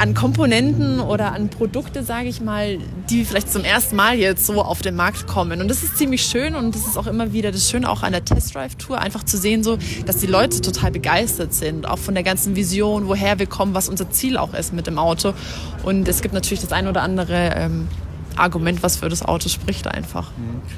an 0.00 0.14
Komponenten 0.14 0.98
oder 0.98 1.32
an 1.32 1.50
Produkte, 1.50 2.02
sage 2.02 2.28
ich 2.28 2.40
mal, 2.40 2.78
die 3.10 3.24
vielleicht 3.24 3.52
zum 3.52 3.64
ersten 3.64 3.96
Mal 3.96 4.16
jetzt 4.16 4.46
so 4.46 4.62
auf 4.62 4.80
den 4.80 4.96
Markt 4.96 5.26
kommen. 5.26 5.60
Und 5.60 5.68
das 5.68 5.82
ist 5.82 5.98
ziemlich 5.98 6.22
schön 6.22 6.54
und 6.54 6.74
das 6.74 6.86
ist 6.86 6.96
auch 6.96 7.06
immer 7.06 7.32
wieder 7.34 7.52
das 7.52 7.68
Schöne 7.70 7.88
auch 7.88 8.02
an 8.02 8.12
der 8.12 8.24
Test 8.24 8.54
Drive 8.54 8.76
Tour, 8.76 8.98
einfach 8.98 9.24
zu 9.24 9.36
sehen, 9.36 9.62
so, 9.62 9.78
dass 10.06 10.16
die 10.16 10.26
Leute 10.26 10.62
total 10.62 10.90
begeistert 10.90 11.52
sind, 11.52 11.86
auch 11.86 11.98
von 11.98 12.14
der 12.14 12.22
ganzen 12.22 12.56
Vision, 12.56 13.08
woher 13.08 13.38
wir 13.38 13.46
kommen, 13.46 13.74
was 13.74 13.90
unser 13.90 14.10
Ziel 14.10 14.38
auch 14.38 14.54
ist 14.54 14.72
mit 14.72 14.86
dem 14.86 14.98
Auto. 14.98 15.34
Und 15.82 16.08
es 16.08 16.22
gibt 16.22 16.32
natürlich 16.32 16.60
das 16.62 16.72
ein 16.72 16.88
oder 16.88 17.02
andere 17.02 17.52
ähm, 17.54 17.86
Argument, 18.36 18.82
was 18.82 18.96
für 18.96 19.10
das 19.10 19.22
Auto 19.22 19.50
spricht 19.50 19.86
einfach. 19.86 20.30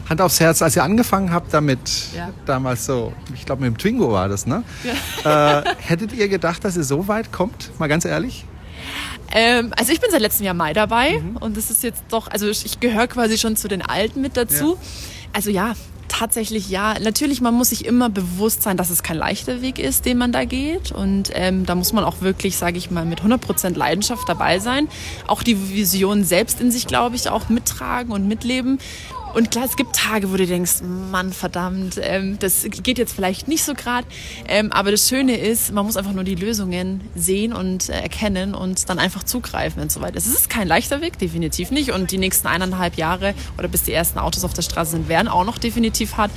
Hand 0.09 0.21
aufs 0.21 0.41
Herz, 0.41 0.63
als 0.63 0.75
ihr 0.75 0.83
angefangen 0.83 1.33
habt 1.33 1.55
damit, 1.55 1.79
Ja. 2.17 2.31
damals 2.45 2.87
so, 2.87 3.13
ich 3.35 3.47
glaube 3.47 3.63
mit 3.63 3.73
dem 3.73 3.79
Twingo 3.79 4.11
war 4.13 4.29
das, 4.29 4.47
ne? 4.47 4.65
Äh, 5.25 5.63
hättet 5.79 6.13
ihr 6.13 6.29
gedacht, 6.29 6.65
dass 6.65 6.77
ihr 6.77 6.83
so 6.83 7.07
weit 7.07 7.31
kommt? 7.31 7.71
Mal 7.79 7.87
ganz 7.87 8.05
ehrlich? 8.05 8.47
Ähm, 9.33 9.73
also 9.77 9.93
ich 9.93 10.01
bin 10.01 10.11
seit 10.11 10.21
letztem 10.21 10.47
Jahr 10.47 10.55
Mai 10.55 10.73
dabei 10.73 11.23
und 11.41 11.57
das 11.57 11.71
ist 11.71 11.83
jetzt 11.83 12.05
doch, 12.11 12.29
also 12.29 12.49
ich, 12.49 12.65
ich 12.65 12.81
gehöre 12.81 13.07
quasi 13.07 13.39
schon 13.39 13.57
zu 13.57 13.69
den 13.69 13.83
Alten 13.83 14.21
mit 14.21 14.37
dazu. 14.37 14.79
Also 15.33 15.51
ja, 15.51 15.75
tatsächlich 16.13 16.69
ja. 16.69 16.99
Natürlich, 17.01 17.41
man 17.41 17.55
muss 17.55 17.71
sich 17.71 17.85
immer 17.85 18.11
bewusst 18.11 18.63
sein, 18.63 18.77
dass 18.77 18.91
es 18.91 19.03
kein 19.03 19.17
leichter 19.17 19.63
Weg 19.63 19.79
ist, 19.79 20.05
den 20.05 20.19
man 20.19 20.31
da 20.31 20.45
geht. 20.45 20.93
Und 20.93 21.31
ähm, 21.35 21.67
da 21.67 21.75
muss 21.75 21.93
man 21.93 22.05
auch 22.05 22.21
wirklich, 22.21 22.57
sage 22.57 22.79
ich 22.79 22.91
mal, 22.91 23.05
mit 23.05 23.23
100% 23.23 23.77
Leidenschaft 23.77 24.29
dabei 24.29 24.59
sein. 24.59 24.89
Auch 25.27 25.43
die 25.43 25.71
Vision 25.71 26.25
selbst 26.25 26.61
in 26.61 26.71
sich, 26.71 26.87
glaube 26.87 27.17
ich, 27.17 27.29
auch 27.29 27.49
mittragen 27.49 28.13
und 28.13 28.29
mitleben. 28.29 28.79
Und 29.35 29.51
klar, 29.51 29.65
es 29.65 29.77
gibt 29.77 29.97
Tage, 29.97 30.31
wo 30.31 30.37
du 30.37 30.47
denkst, 30.47 30.83
Mann, 31.11 31.33
verdammt, 31.33 31.99
ähm, 32.03 32.39
das 32.39 32.67
geht 32.83 32.99
jetzt 32.99 33.15
vielleicht 33.15 33.49
nicht 33.49 33.65
so 33.65 33.73
gerade. 33.73 34.07
Ähm, 34.47 34.71
aber 34.73 34.91
das 34.91 35.09
Schöne 35.09 35.39
ist, 35.39 35.73
man 35.73 35.87
muss 35.87 35.97
einfach 35.97 36.13
nur 36.13 36.25
die 36.25 36.35
Lösungen 36.35 37.01
sehen 37.15 37.55
und 37.55 37.89
äh, 37.89 38.01
erkennen 38.01 38.55
und 38.55 38.89
dann 38.91 38.99
einfach 38.99 39.23
zugreifen, 39.23 39.83
es 39.83 39.95
soweit 39.95 40.17
ist. 40.17 40.27
Es 40.27 40.35
ist 40.35 40.51
kein 40.51 40.69
leichter 40.69 41.01
Weg, 41.01 41.19
definitiv 41.19 41.71
nicht. 41.71 41.93
Und 41.93 42.11
die 42.11 42.19
nächsten 42.19 42.47
eineinhalb 42.47 42.97
Jahre 42.97 43.35
oder 43.57 43.69
bis 43.69 43.85
die 43.85 43.93
ersten 43.93 44.19
Autos 44.19 44.45
auf 44.45 44.53
der 44.53 44.63
Straße 44.63 44.93
sind, 44.93 45.09
werden 45.09 45.29
auch 45.29 45.45
noch 45.45 45.57
definitiv 45.57 46.17
hart. 46.19 46.31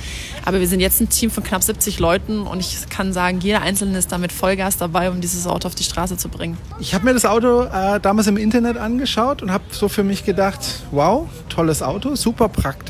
Aber 0.46 0.60
wir 0.60 0.68
sind 0.68 0.80
jetzt 0.80 1.00
ein 1.00 1.10
Team 1.10 1.30
von 1.30 1.44
knapp 1.44 1.62
70 1.62 1.98
Leuten 1.98 2.46
und 2.46 2.60
ich 2.60 2.88
kann 2.88 3.12
sagen, 3.12 3.40
jeder 3.40 3.60
Einzelne 3.60 3.98
ist 3.98 4.10
damit 4.10 4.32
Vollgas 4.32 4.78
dabei, 4.78 5.10
um 5.10 5.20
dieses 5.20 5.46
Auto 5.46 5.68
auf 5.68 5.74
die 5.74 5.84
Straße 5.84 6.16
zu 6.16 6.28
bringen. 6.28 6.56
Ich 6.80 6.94
habe 6.94 7.04
mir 7.04 7.12
das 7.12 7.26
Auto 7.26 7.64
äh, 7.64 8.00
damals 8.00 8.26
im 8.26 8.38
Internet 8.38 8.78
angeschaut 8.78 9.42
und 9.42 9.50
habe 9.50 9.64
so 9.70 9.88
für 9.88 10.02
mich 10.02 10.24
gedacht, 10.24 10.60
wow, 10.90 11.28
tolles 11.48 11.82
Auto, 11.82 12.14
super 12.14 12.48
praktisch, 12.48 12.85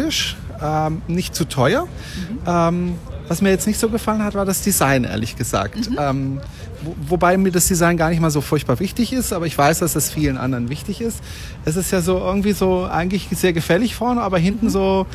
ähm, 0.62 1.02
nicht 1.06 1.34
zu 1.34 1.44
teuer. 1.44 1.84
Mhm. 1.84 2.38
Ähm, 2.46 2.94
was 3.28 3.42
mir 3.42 3.50
jetzt 3.50 3.66
nicht 3.66 3.80
so 3.80 3.88
gefallen 3.88 4.22
hat, 4.22 4.34
war 4.34 4.44
das 4.44 4.62
Design, 4.62 5.04
ehrlich 5.04 5.36
gesagt. 5.36 5.90
Mhm. 5.90 5.96
Ähm, 5.98 6.40
wo, 6.82 6.94
wobei 7.08 7.36
mir 7.36 7.50
das 7.50 7.66
Design 7.66 7.96
gar 7.96 8.10
nicht 8.10 8.20
mal 8.20 8.30
so 8.30 8.40
furchtbar 8.40 8.78
wichtig 8.80 9.12
ist, 9.12 9.32
aber 9.32 9.46
ich 9.46 9.56
weiß, 9.56 9.80
dass 9.80 9.96
es 9.96 10.10
vielen 10.10 10.36
anderen 10.36 10.68
wichtig 10.68 11.00
ist. 11.00 11.20
Es 11.64 11.76
ist 11.76 11.90
ja 11.90 12.00
so 12.00 12.18
irgendwie 12.18 12.52
so 12.52 12.84
eigentlich 12.84 13.28
sehr 13.32 13.52
gefällig 13.52 13.94
vorne, 13.94 14.22
aber 14.22 14.38
hinten 14.38 14.66
mhm. 14.66 14.70
so 14.70 15.06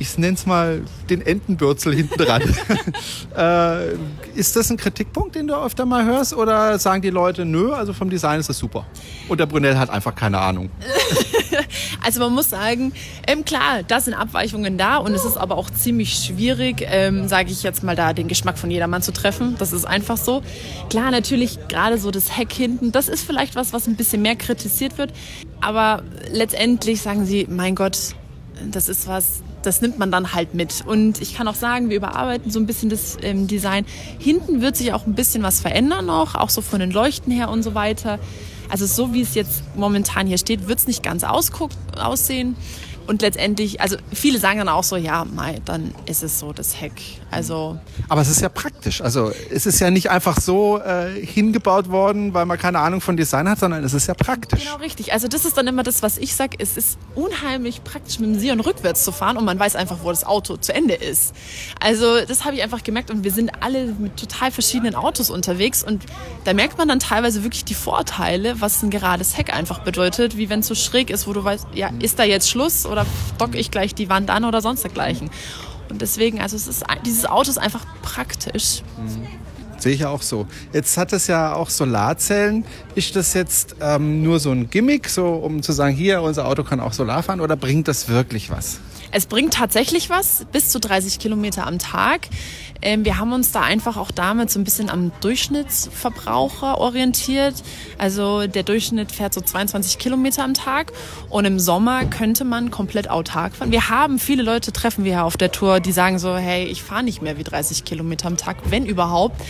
ich 0.00 0.16
nenne 0.16 0.32
es 0.32 0.46
mal 0.46 0.82
den 1.10 1.20
Entenbürzel 1.20 1.94
hinten 1.94 2.16
dran. 2.16 2.42
äh, 3.36 3.92
ist 4.34 4.56
das 4.56 4.70
ein 4.70 4.78
Kritikpunkt, 4.78 5.34
den 5.34 5.46
du 5.46 5.54
öfter 5.54 5.84
mal 5.84 6.06
hörst? 6.06 6.32
Oder 6.32 6.78
sagen 6.78 7.02
die 7.02 7.10
Leute, 7.10 7.44
nö, 7.44 7.74
also 7.74 7.92
vom 7.92 8.08
Design 8.08 8.40
ist 8.40 8.48
das 8.48 8.56
super? 8.56 8.86
Und 9.28 9.38
der 9.38 9.44
Brunel 9.44 9.78
hat 9.78 9.90
einfach 9.90 10.14
keine 10.14 10.38
Ahnung. 10.38 10.70
also 12.02 12.20
man 12.20 12.32
muss 12.32 12.48
sagen, 12.48 12.94
ähm, 13.26 13.44
klar, 13.44 13.82
da 13.86 14.00
sind 14.00 14.14
Abweichungen 14.14 14.78
da 14.78 14.96
und 14.96 15.12
es 15.12 15.26
ist 15.26 15.36
aber 15.36 15.58
auch 15.58 15.68
ziemlich 15.68 16.14
schwierig, 16.14 16.82
ähm, 16.86 17.28
sage 17.28 17.50
ich 17.50 17.62
jetzt 17.62 17.82
mal, 17.82 17.94
da 17.94 18.14
den 18.14 18.26
Geschmack 18.26 18.58
von 18.58 18.70
jedermann 18.70 19.02
zu 19.02 19.12
treffen. 19.12 19.56
Das 19.58 19.74
ist 19.74 19.84
einfach 19.84 20.16
so. 20.16 20.42
Klar, 20.88 21.10
natürlich 21.10 21.58
gerade 21.68 21.98
so 21.98 22.10
das 22.10 22.38
Heck 22.38 22.54
hinten, 22.54 22.90
das 22.90 23.10
ist 23.10 23.22
vielleicht 23.26 23.54
was, 23.54 23.74
was 23.74 23.86
ein 23.86 23.96
bisschen 23.96 24.22
mehr 24.22 24.36
kritisiert 24.36 24.96
wird. 24.96 25.12
Aber 25.60 26.02
letztendlich 26.32 27.02
sagen 27.02 27.26
sie, 27.26 27.46
mein 27.50 27.74
Gott, 27.74 28.14
das 28.70 28.88
ist 28.88 29.06
was, 29.06 29.42
das 29.62 29.80
nimmt 29.80 29.98
man 29.98 30.10
dann 30.10 30.32
halt 30.32 30.54
mit. 30.54 30.84
Und 30.86 31.20
ich 31.20 31.34
kann 31.34 31.48
auch 31.48 31.54
sagen, 31.54 31.90
wir 31.90 31.96
überarbeiten 31.96 32.50
so 32.50 32.58
ein 32.58 32.66
bisschen 32.66 32.90
das 32.90 33.16
ähm, 33.22 33.46
Design. 33.46 33.84
Hinten 34.18 34.60
wird 34.60 34.76
sich 34.76 34.92
auch 34.92 35.06
ein 35.06 35.14
bisschen 35.14 35.42
was 35.42 35.60
verändern 35.60 36.06
noch, 36.06 36.34
auch 36.34 36.50
so 36.50 36.60
von 36.60 36.80
den 36.80 36.90
Leuchten 36.90 37.32
her 37.32 37.50
und 37.50 37.62
so 37.62 37.74
weiter. 37.74 38.18
Also 38.68 38.86
so 38.86 39.12
wie 39.12 39.20
es 39.20 39.34
jetzt 39.34 39.62
momentan 39.76 40.26
hier 40.26 40.38
steht, 40.38 40.68
wird 40.68 40.78
es 40.78 40.86
nicht 40.86 41.02
ganz 41.02 41.24
aussehen. 41.24 42.56
Und 43.06 43.22
letztendlich, 43.22 43.80
also 43.80 43.96
viele 44.12 44.38
sagen 44.38 44.58
dann 44.58 44.68
auch 44.68 44.84
so, 44.84 44.96
ja, 44.96 45.24
Mai, 45.24 45.60
dann 45.64 45.92
ist 46.06 46.22
es 46.22 46.38
so 46.38 46.52
das 46.52 46.80
Heck. 46.80 47.19
Also. 47.30 47.78
Aber 48.08 48.20
es 48.20 48.28
ist 48.28 48.40
ja 48.40 48.48
praktisch. 48.48 49.00
Also 49.00 49.32
es 49.50 49.66
ist 49.66 49.80
ja 49.80 49.90
nicht 49.90 50.10
einfach 50.10 50.40
so 50.40 50.78
äh, 50.78 51.24
hingebaut 51.24 51.88
worden, 51.88 52.32
weil 52.32 52.46
man 52.46 52.58
keine 52.58 52.78
Ahnung 52.78 53.00
von 53.00 53.16
Design 53.16 53.48
hat, 53.48 53.58
sondern 53.58 53.82
es 53.82 53.92
ist 53.94 54.06
ja 54.06 54.14
praktisch. 54.14 54.64
Genau, 54.64 54.76
richtig. 54.76 55.12
Also 55.12 55.28
das 55.28 55.44
ist 55.44 55.56
dann 55.56 55.66
immer 55.66 55.82
das, 55.82 56.02
was 56.02 56.18
ich 56.18 56.34
sage. 56.34 56.56
Es 56.60 56.76
ist 56.76 56.98
unheimlich 57.16 57.82
praktisch, 57.82 58.20
mit 58.20 58.30
dem 58.30 58.38
Sion 58.38 58.60
rückwärts 58.60 59.04
zu 59.04 59.12
fahren 59.12 59.36
und 59.36 59.44
man 59.44 59.58
weiß 59.58 59.74
einfach, 59.76 59.98
wo 60.02 60.10
das 60.10 60.24
Auto 60.24 60.56
zu 60.56 60.72
Ende 60.72 60.94
ist. 60.94 61.34
Also 61.80 62.24
das 62.24 62.44
habe 62.44 62.54
ich 62.54 62.62
einfach 62.62 62.84
gemerkt 62.84 63.10
und 63.10 63.24
wir 63.24 63.32
sind 63.32 63.50
alle 63.60 63.86
mit 63.86 64.16
total 64.16 64.52
verschiedenen 64.52 64.94
Autos 64.94 65.30
unterwegs 65.30 65.82
und 65.82 66.04
da 66.44 66.54
merkt 66.54 66.78
man 66.78 66.88
dann 66.88 67.00
teilweise 67.00 67.42
wirklich 67.42 67.64
die 67.64 67.74
Vorteile, 67.74 68.60
was 68.60 68.82
ein 68.82 68.90
gerades 68.90 69.36
Heck 69.36 69.52
einfach 69.52 69.80
bedeutet, 69.80 70.36
wie 70.36 70.48
wenn 70.48 70.60
es 70.60 70.68
so 70.68 70.74
schräg 70.74 71.10
ist, 71.10 71.26
wo 71.26 71.32
du 71.32 71.42
weißt, 71.42 71.66
ja, 71.74 71.90
ist 72.00 72.18
da 72.18 72.24
jetzt 72.24 72.48
Schluss 72.48 72.86
oder 72.86 73.00
oder 73.00 73.06
dock 73.38 73.54
ich 73.54 73.70
gleich 73.70 73.94
die 73.94 74.08
Wand 74.08 74.30
an 74.30 74.44
oder 74.44 74.60
sonst 74.60 74.82
dergleichen. 74.84 75.30
Und 75.90 76.00
deswegen, 76.00 76.40
also 76.40 76.56
es 76.56 76.66
ist, 76.66 76.84
dieses 77.04 77.26
Auto 77.26 77.50
ist 77.50 77.58
einfach 77.58 77.84
praktisch. 78.02 78.82
Mhm. 78.96 79.26
Sehe 79.80 79.94
ich 79.94 80.04
auch 80.04 80.20
so. 80.20 80.46
Jetzt 80.74 80.96
hat 80.98 81.12
es 81.14 81.26
ja 81.26 81.54
auch 81.54 81.70
Solarzellen. 81.70 82.64
Ist 82.94 83.16
das 83.16 83.32
jetzt 83.32 83.76
ähm, 83.80 84.22
nur 84.22 84.38
so 84.38 84.50
ein 84.50 84.68
Gimmick, 84.68 85.08
so 85.08 85.28
um 85.28 85.62
zu 85.62 85.72
sagen, 85.72 85.94
hier, 85.94 86.20
unser 86.20 86.46
Auto 86.46 86.64
kann 86.64 86.80
auch 86.80 86.92
Solar 86.92 87.22
fahren 87.22 87.40
oder 87.40 87.56
bringt 87.56 87.88
das 87.88 88.08
wirklich 88.08 88.50
was? 88.50 88.78
Es 89.10 89.26
bringt 89.26 89.54
tatsächlich 89.54 90.10
was, 90.10 90.46
bis 90.52 90.68
zu 90.68 90.80
30 90.80 91.18
Kilometer 91.18 91.66
am 91.66 91.78
Tag. 91.78 92.28
Ähm, 92.82 93.04
wir 93.04 93.18
haben 93.18 93.32
uns 93.32 93.52
da 93.52 93.62
einfach 93.62 93.96
auch 93.96 94.10
damit 94.10 94.50
so 94.50 94.58
ein 94.58 94.64
bisschen 94.64 94.90
am 94.90 95.12
Durchschnittsverbraucher 95.20 96.78
orientiert. 96.78 97.54
Also 97.98 98.46
der 98.46 98.62
Durchschnitt 98.62 99.12
fährt 99.12 99.34
so 99.34 99.40
22 99.40 99.98
Kilometer 99.98 100.44
am 100.44 100.54
Tag 100.54 100.92
und 101.28 101.44
im 101.44 101.58
Sommer 101.58 102.04
könnte 102.06 102.44
man 102.44 102.70
komplett 102.70 103.10
autark 103.10 103.56
fahren. 103.56 103.72
Wir 103.72 103.88
haben 103.88 104.18
viele 104.18 104.42
Leute 104.42 104.72
treffen 104.72 105.04
wir 105.04 105.24
auf 105.24 105.36
der 105.36 105.52
Tour, 105.52 105.80
die 105.80 105.92
sagen 105.92 106.18
so, 106.18 106.36
hey, 106.36 106.64
ich 106.64 106.82
fahre 106.82 107.02
nicht 107.02 107.22
mehr 107.22 107.38
wie 107.38 107.44
30 107.44 107.84
Kilometer 107.84 108.26
am 108.26 108.36
Tag, 108.36 108.56
wenn 108.70 108.86
überhaupt. 108.86 109.40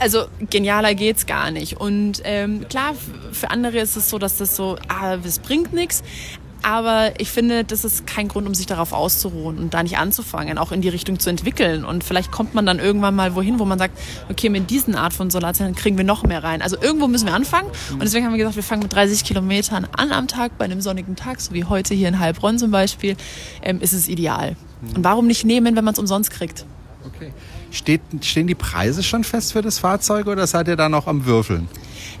Also 0.00 0.24
genialer 0.48 0.94
geht's 0.94 1.26
gar 1.26 1.50
nicht. 1.50 1.78
Und 1.78 2.22
ähm, 2.24 2.66
klar, 2.70 2.94
für 3.32 3.50
andere 3.50 3.78
ist 3.78 3.96
es 3.96 4.08
so, 4.08 4.18
dass 4.18 4.38
das 4.38 4.56
so, 4.56 4.78
ah, 4.88 5.18
das 5.18 5.40
bringt 5.40 5.74
nichts. 5.74 6.02
Aber 6.62 7.12
ich 7.18 7.30
finde, 7.30 7.64
das 7.64 7.84
ist 7.84 8.06
kein 8.06 8.28
Grund, 8.28 8.46
um 8.46 8.54
sich 8.54 8.66
darauf 8.66 8.92
auszuruhen 8.92 9.58
und 9.58 9.74
da 9.74 9.82
nicht 9.82 9.98
anzufangen, 9.98 10.58
auch 10.58 10.72
in 10.72 10.82
die 10.82 10.88
Richtung 10.88 11.18
zu 11.18 11.30
entwickeln. 11.30 11.84
Und 11.84 12.04
vielleicht 12.04 12.30
kommt 12.30 12.54
man 12.54 12.66
dann 12.66 12.78
irgendwann 12.78 13.14
mal 13.14 13.34
wohin, 13.34 13.58
wo 13.58 13.64
man 13.64 13.78
sagt, 13.78 13.98
okay, 14.28 14.50
mit 14.50 14.70
diesen 14.70 14.94
Art 14.94 15.14
von 15.14 15.30
Solarzellen 15.30 15.74
kriegen 15.74 15.96
wir 15.96 16.04
noch 16.04 16.22
mehr 16.22 16.44
rein. 16.44 16.60
Also 16.60 16.76
irgendwo 16.80 17.08
müssen 17.08 17.26
wir 17.26 17.34
anfangen. 17.34 17.68
Und 17.92 18.02
deswegen 18.02 18.26
haben 18.26 18.32
wir 18.32 18.38
gesagt, 18.38 18.56
wir 18.56 18.62
fangen 18.62 18.82
mit 18.82 18.92
30 18.92 19.24
Kilometern 19.24 19.86
an 19.96 20.12
am 20.12 20.28
Tag, 20.28 20.58
bei 20.58 20.66
einem 20.66 20.80
sonnigen 20.80 21.16
Tag, 21.16 21.40
so 21.40 21.54
wie 21.54 21.64
heute 21.64 21.94
hier 21.94 22.08
in 22.08 22.18
Heilbronn 22.18 22.58
zum 22.58 22.70
Beispiel, 22.70 23.16
ähm, 23.62 23.80
ist 23.80 23.92
es 23.92 24.08
ideal. 24.08 24.56
Und 24.94 25.04
warum 25.04 25.26
nicht 25.26 25.44
nehmen, 25.44 25.76
wenn 25.76 25.84
man 25.84 25.94
es 25.94 25.98
umsonst 25.98 26.30
kriegt? 26.30 26.66
Okay. 27.06 27.32
Steht, 27.70 28.00
stehen 28.22 28.46
die 28.46 28.54
Preise 28.54 29.02
schon 29.02 29.24
fest 29.24 29.52
für 29.52 29.62
das 29.62 29.78
Fahrzeug 29.78 30.26
oder 30.26 30.46
seid 30.46 30.68
ihr 30.68 30.76
da 30.76 30.88
noch 30.88 31.06
am 31.06 31.24
Würfeln? 31.24 31.68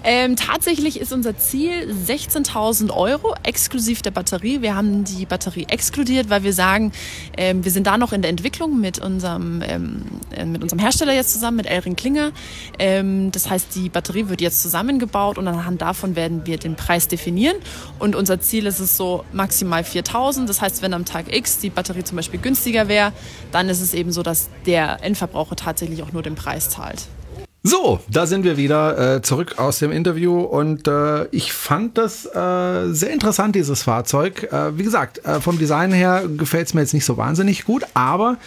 Ähm, 0.02 0.36
tatsächlich 0.36 0.98
ist 0.98 1.12
unser 1.12 1.36
Ziel 1.36 1.94
16.000 2.06 2.90
Euro 2.90 3.34
exklusiv 3.42 4.00
der 4.00 4.10
Batterie. 4.10 4.62
Wir 4.62 4.74
haben 4.74 5.04
die 5.04 5.26
Batterie 5.26 5.66
exkludiert, 5.68 6.30
weil 6.30 6.42
wir 6.42 6.54
sagen, 6.54 6.92
ähm, 7.36 7.64
wir 7.64 7.70
sind 7.70 7.86
da 7.86 7.98
noch 7.98 8.12
in 8.12 8.22
der 8.22 8.30
Entwicklung 8.30 8.80
mit 8.80 8.98
unserem, 8.98 9.62
ähm, 9.66 10.02
äh, 10.34 10.46
mit 10.46 10.62
unserem 10.62 10.78
Hersteller 10.78 11.12
jetzt 11.12 11.32
zusammen, 11.32 11.58
mit 11.58 11.66
Elring 11.66 11.96
Klinger. 11.96 12.32
Ähm, 12.78 13.30
das 13.30 13.50
heißt, 13.50 13.74
die 13.74 13.90
Batterie 13.90 14.28
wird 14.28 14.40
jetzt 14.40 14.62
zusammengebaut 14.62 15.36
und 15.36 15.46
anhand 15.46 15.82
davon 15.82 16.16
werden 16.16 16.46
wir 16.46 16.56
den 16.56 16.76
Preis 16.76 17.06
definieren. 17.06 17.56
Und 17.98 18.16
unser 18.16 18.40
Ziel 18.40 18.66
ist 18.66 18.80
es 18.80 18.96
so 18.96 19.24
maximal 19.32 19.82
4.000. 19.82 20.46
Das 20.46 20.62
heißt, 20.62 20.80
wenn 20.80 20.94
am 20.94 21.04
Tag 21.04 21.34
X 21.34 21.58
die 21.58 21.70
Batterie 21.70 22.04
zum 22.04 22.16
Beispiel 22.16 22.40
günstiger 22.40 22.88
wäre, 22.88 23.12
dann 23.52 23.68
ist 23.68 23.82
es 23.82 23.92
eben 23.92 24.12
so, 24.12 24.22
dass 24.22 24.48
der 24.64 25.02
Endverbraucher 25.02 25.56
tatsächlich 25.56 26.02
auch 26.02 26.12
nur 26.12 26.22
den 26.22 26.36
Preis 26.36 26.70
zahlt. 26.70 27.06
So, 27.62 28.00
da 28.08 28.26
sind 28.26 28.44
wir 28.44 28.56
wieder 28.56 29.16
äh, 29.16 29.22
zurück 29.22 29.58
aus 29.58 29.80
dem 29.80 29.92
Interview 29.92 30.40
und 30.40 30.88
äh, 30.88 31.26
ich 31.26 31.52
fand 31.52 31.98
das 31.98 32.24
äh, 32.24 32.92
sehr 32.92 33.10
interessant, 33.12 33.54
dieses 33.54 33.82
Fahrzeug. 33.82 34.50
Äh, 34.50 34.78
wie 34.78 34.82
gesagt, 34.82 35.22
äh, 35.26 35.42
vom 35.42 35.58
Design 35.58 35.92
her 35.92 36.24
gefällt 36.38 36.68
es 36.68 36.74
mir 36.74 36.80
jetzt 36.80 36.94
nicht 36.94 37.04
so 37.04 37.18
wahnsinnig 37.18 37.66
gut, 37.66 37.84
aber 37.92 38.38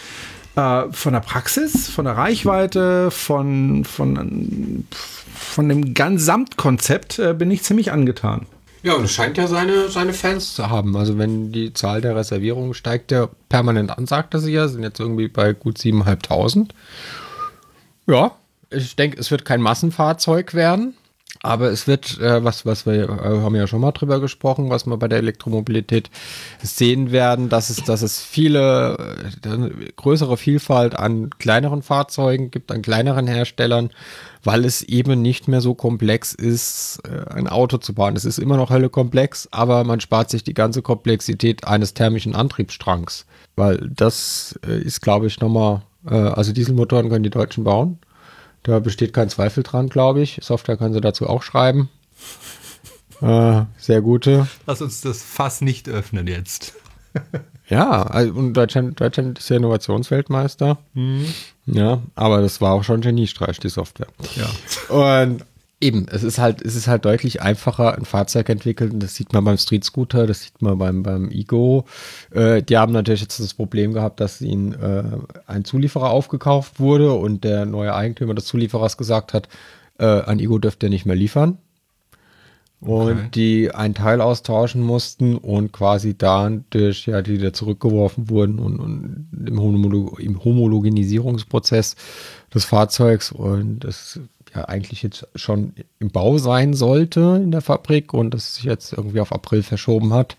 äh, 0.56 0.86
von 0.92 1.14
der 1.14 1.20
Praxis, 1.20 1.92
von 1.92 2.06
der 2.06 2.18
Reichweite, 2.18 3.12
von, 3.12 3.86
von, 3.86 4.88
von 5.36 5.70
dem 5.70 5.94
Gesamtkonzept 5.94 7.22
bin 7.38 7.52
ich 7.52 7.62
ziemlich 7.62 7.92
angetan. 7.92 8.48
Ja, 8.82 8.96
und 8.96 9.06
es 9.06 9.14
scheint 9.14 9.38
ja 9.38 9.46
seine, 9.46 9.90
seine 9.90 10.14
Fans 10.14 10.56
zu 10.56 10.72
haben. 10.72 10.98
Also 10.98 11.20
wenn 11.20 11.52
die 11.52 11.72
Zahl 11.74 12.02
der 12.02 12.16
Reservierungen 12.16 12.74
steigt, 12.74 13.12
der 13.12 13.30
permanent 13.48 13.96
an, 13.96 14.08
sagt 14.08 14.34
er 14.34 14.40
sich 14.40 14.56
ja, 14.56 14.68
sind 14.68 14.82
jetzt 14.82 15.00
irgendwie 15.00 15.28
bei 15.28 15.54
gut 15.54 15.78
7.500. 15.78 16.70
Ja, 18.08 18.32
ich 18.74 18.96
denke, 18.96 19.20
es 19.20 19.32
wird 19.32 19.46
kein 19.46 19.62
Massenfahrzeug 19.62 20.54
werden. 20.54 20.96
Aber 21.46 21.72
es 21.72 21.88
wird, 21.88 22.20
äh, 22.22 22.42
was, 22.44 22.66
was 22.66 22.86
wir 22.86 23.04
äh, 23.04 23.42
haben 23.42 23.56
ja 23.56 23.68
schon 23.68 23.82
mal 23.82 23.92
drüber 23.92 24.22
gesprochen, 24.22 24.70
was 24.70 24.86
wir 24.86 24.96
bei 24.96 25.10
der 25.10 25.18
Elektromobilität 25.18 26.10
sehen 26.62 27.12
werden, 27.12 27.50
dass 27.50 27.70
es, 27.70 27.84
dass 27.84 28.02
es 28.02 28.22
viele, 28.22 28.96
äh, 29.44 29.92
größere 29.98 30.38
Vielfalt 30.38 30.96
an 30.96 31.32
kleineren 31.32 31.82
Fahrzeugen 31.82 32.50
gibt, 32.50 32.72
an 32.72 32.82
kleineren 32.82 33.28
Herstellern, 33.28 33.90
weil 34.44 34.64
es 34.64 34.84
eben 34.84 35.22
nicht 35.22 35.50
mehr 35.50 35.60
so 35.60 35.74
komplex 35.74 36.34
ist, 36.34 37.02
äh, 37.06 37.30
ein 37.34 37.50
Auto 37.50 37.78
zu 37.78 37.94
bauen. 37.94 38.16
Es 38.16 38.24
ist 38.24 38.40
immer 38.40 38.56
noch 38.56 38.70
hölle 38.70 38.90
komplex, 38.90 39.50
aber 39.52 39.84
man 39.84 40.00
spart 40.00 40.30
sich 40.30 40.46
die 40.46 40.54
ganze 40.54 40.82
Komplexität 40.82 41.68
eines 41.68 41.94
thermischen 41.94 42.36
Antriebsstrangs. 42.36 43.26
Weil 43.58 43.90
das 43.94 44.58
äh, 44.66 44.80
ist, 44.80 45.02
glaube 45.02 45.28
ich, 45.28 45.42
nochmal, 45.42 45.82
äh, 46.10 46.16
also 46.16 46.54
Dieselmotoren 46.54 47.10
können 47.10 47.24
die 47.24 47.30
Deutschen 47.30 47.66
bauen. 47.66 48.00
Da 48.64 48.80
besteht 48.80 49.14
kein 49.14 49.30
Zweifel 49.30 49.64
dran, 49.64 49.90
glaube 49.90 50.22
ich. 50.22 50.40
Software 50.42 50.78
können 50.78 50.94
sie 50.94 51.02
dazu 51.02 51.28
auch 51.28 51.44
schreiben. 51.44 51.90
Äh, 53.22 53.64
sehr 53.78 54.02
gute. 54.02 54.48
Lass 54.66 54.82
uns 54.82 55.02
das 55.02 55.22
Fass 55.22 55.62
nicht 55.62 55.88
öffnen 55.88 56.28
jetzt. 56.28 56.74
ja, 57.68 58.04
also, 58.04 58.34
und 58.34 58.54
Deutschland, 58.54 59.00
Deutschland 59.00 59.40
ist 59.40 59.50
ja 59.50 59.58
Innovationsweltmeister. 59.58 60.78
Mhm. 60.94 61.26
Ja, 61.66 62.02
aber 62.16 62.42
das 62.42 62.60
war 62.60 62.74
auch 62.74 62.84
schon 62.84 63.02
Geniestreich, 63.02 63.60
die 63.60 63.70
Software. 63.70 64.08
Ja. 64.36 64.94
Und 64.94 65.46
Eben, 65.84 66.06
es 66.10 66.24
ist 66.24 66.38
halt, 66.38 66.62
es 66.62 66.78
ist 66.78 66.88
halt 66.88 67.04
deutlich 67.04 67.42
einfacher, 67.42 67.98
ein 67.98 68.06
Fahrzeug 68.06 68.48
entwickeln. 68.48 69.02
Das 69.02 69.16
sieht 69.16 69.34
man 69.34 69.44
beim 69.44 69.58
Street 69.58 69.84
Scooter, 69.84 70.26
das 70.28 70.44
sieht 70.44 70.62
man 70.62 70.78
beim, 70.78 71.04
beim 71.04 71.30
Ego. 71.30 71.84
Äh, 72.32 72.64
die 72.64 72.78
haben 72.78 72.94
natürlich 72.94 73.20
jetzt 73.20 73.42
das 73.42 73.54
Problem 73.54 73.92
gehabt, 73.92 74.22
dass 74.22 74.40
ihnen 74.40 74.72
äh, 74.72 75.04
ein 75.46 75.66
Zulieferer 75.66 76.10
aufgekauft 76.10 76.80
wurde 76.80 77.12
und 77.12 77.44
der 77.44 77.66
neue 77.66 77.94
Eigentümer 77.94 78.34
des 78.34 78.46
Zulieferers 78.46 78.96
gesagt 78.96 79.34
hat, 79.34 79.50
äh, 80.00 80.06
ein 80.22 80.40
Ego 80.40 80.58
dürft 80.58 80.84
ihr 80.84 80.90
nicht 80.90 81.06
mehr 81.06 81.18
liefern. 81.18 81.58
Und 82.80 83.12
Okay. 83.12 83.30
die 83.34 83.72
ein 83.72 83.94
Teil 83.94 84.22
austauschen 84.22 84.82
mussten 84.82 85.38
und 85.38 85.74
quasi 85.74 86.18
dadurch, 86.18 87.08
ja, 87.08 87.22
die 87.22 87.40
da 87.40 87.52
zurückgeworfen 87.52 88.30
wurden 88.30 88.60
und, 88.60 88.80
und 88.80 89.28
im, 89.48 89.60
Homolo 89.60 90.18
im 90.18 90.44
Homologisierungsprozess 90.44 91.96
des 92.54 92.66
Fahrzeugs 92.66 93.32
und 93.32 93.80
das 93.80 94.20
ja 94.56 94.66
eigentlich 94.66 95.04
jetzt 95.04 95.28
schon 95.36 95.74
im 96.00 96.10
Bau 96.10 96.38
sein 96.38 96.74
sollte 96.74 97.42
in 97.44 97.52
der 97.52 97.62
Fabrik 97.62 98.14
und 98.14 98.34
das 98.34 98.56
sich 98.56 98.66
jetzt 98.66 98.94
irgendwie 98.94 99.20
auf 99.20 99.32
April 99.32 99.64
verschoben 99.64 100.14
hat. 100.14 100.38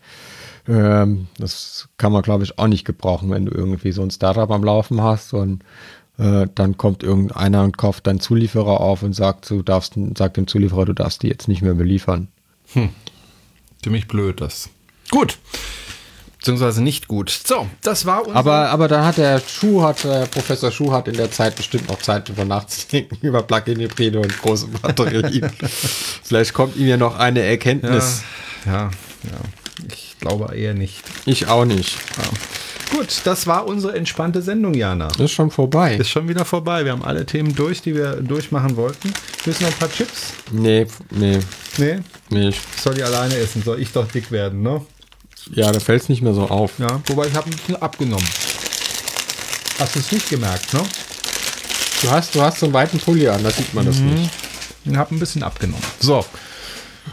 Ähm, 0.68 1.28
das 1.38 1.88
kann 1.98 2.12
man, 2.12 2.22
glaube 2.22 2.44
ich, 2.44 2.58
auch 2.58 2.68
nicht 2.68 2.84
gebrauchen, 2.84 3.30
wenn 3.30 3.46
du 3.46 3.52
irgendwie 3.52 3.92
so 3.92 4.02
ein 4.02 4.10
Startup 4.10 4.50
am 4.50 4.64
Laufen 4.64 5.02
hast 5.02 5.34
und 5.34 5.62
äh, 6.18 6.46
dann 6.54 6.76
kommt 6.76 7.02
irgendeiner 7.02 7.64
und 7.64 7.76
kauft 7.76 8.06
deinen 8.06 8.20
Zulieferer 8.20 8.80
auf 8.80 9.02
und 9.02 9.14
sagt, 9.14 9.50
du 9.50 9.62
darfst, 9.62 9.94
sagt 10.16 10.36
dem 10.36 10.46
Zulieferer, 10.46 10.84
du 10.84 10.92
darfst 10.92 11.22
die 11.22 11.28
jetzt 11.28 11.48
nicht 11.48 11.62
mehr 11.62 11.74
beliefern. 11.74 12.28
Ziemlich 13.82 14.08
blöd 14.08 14.40
das. 14.40 14.70
Gut. 15.10 15.38
Beziehungsweise 16.44 16.82
nicht 16.82 17.08
gut. 17.08 17.30
So, 17.30 17.66
das 17.80 18.04
war 18.04 18.26
unser... 18.26 18.36
Aber, 18.36 18.68
aber 18.68 18.86
dann 18.86 19.06
hat 19.06 19.16
der 19.16 19.40
Schuh, 19.40 19.82
hat, 19.82 20.04
äh, 20.04 20.26
Professor 20.26 20.70
Schuh 20.70 20.92
hat 20.92 21.08
in 21.08 21.16
der 21.16 21.30
Zeit 21.30 21.56
bestimmt 21.56 21.88
noch 21.88 21.98
Zeit 22.02 22.28
darüber 22.28 22.44
nachzudenken 22.44 23.16
über 23.26 23.42
Plug-in-Hybride 23.42 24.20
und 24.20 24.42
große 24.42 24.66
Batterien. 24.66 25.50
Vielleicht 26.22 26.52
kommt 26.52 26.76
ihm 26.76 26.86
ja 26.86 26.98
noch 26.98 27.18
eine 27.18 27.40
ja, 27.40 27.46
Erkenntnis. 27.46 28.24
ja, 28.66 28.90
ja. 29.22 29.30
Ich 29.90 30.16
glaube 30.20 30.54
eher 30.54 30.74
nicht. 30.74 31.02
Ich 31.24 31.48
auch 31.48 31.64
nicht. 31.64 31.96
Gut, 32.90 33.22
das 33.24 33.46
war 33.46 33.66
unsere 33.66 33.96
entspannte 33.96 34.42
Sendung, 34.42 34.74
Jana. 34.74 35.08
Ist 35.18 35.32
schon 35.32 35.50
vorbei. 35.50 35.96
Ist 35.96 36.10
schon 36.10 36.28
wieder 36.28 36.44
vorbei. 36.44 36.84
Wir 36.84 36.92
haben 36.92 37.04
alle 37.04 37.24
Themen 37.24 37.54
durch, 37.54 37.80
die 37.80 37.94
wir 37.94 38.16
durchmachen 38.16 38.76
wollten. 38.76 39.14
Müssen 39.46 39.62
noch 39.64 39.70
ein 39.72 39.78
paar 39.78 39.90
Chips? 39.90 40.34
Nee, 40.52 40.86
nee, 41.10 41.38
Nee, 41.78 42.00
nicht. 42.28 42.60
ich 42.76 42.82
soll 42.82 42.94
die 42.94 43.02
alleine 43.02 43.34
essen. 43.36 43.62
Soll 43.62 43.80
ich 43.80 43.90
doch 43.92 44.06
dick 44.06 44.30
werden, 44.30 44.62
ne? 44.62 44.82
Ja, 45.52 45.70
da 45.72 45.80
fällt 45.80 46.02
es 46.02 46.08
nicht 46.08 46.22
mehr 46.22 46.34
so 46.34 46.42
auf. 46.48 46.78
Ja, 46.78 47.00
wobei 47.06 47.26
ich 47.26 47.34
habe 47.34 47.48
ein 47.50 47.56
bisschen 47.56 47.76
abgenommen. 47.76 48.26
Hast 49.78 49.94
du 49.94 50.00
es 50.00 50.12
nicht 50.12 50.30
gemerkt, 50.30 50.72
ne? 50.72 50.82
Du 52.02 52.10
hast, 52.10 52.34
du 52.34 52.40
hast 52.42 52.60
so 52.60 52.66
einen 52.66 52.74
weiten 52.74 52.98
Pulli 52.98 53.28
an, 53.28 53.42
da 53.42 53.50
sieht 53.50 53.74
man 53.74 53.86
das 53.86 53.98
nicht. 53.98 54.30
Ich 54.84 54.94
habe 54.94 55.14
ein 55.14 55.18
bisschen 55.18 55.42
abgenommen. 55.42 55.82
So. 55.98 56.24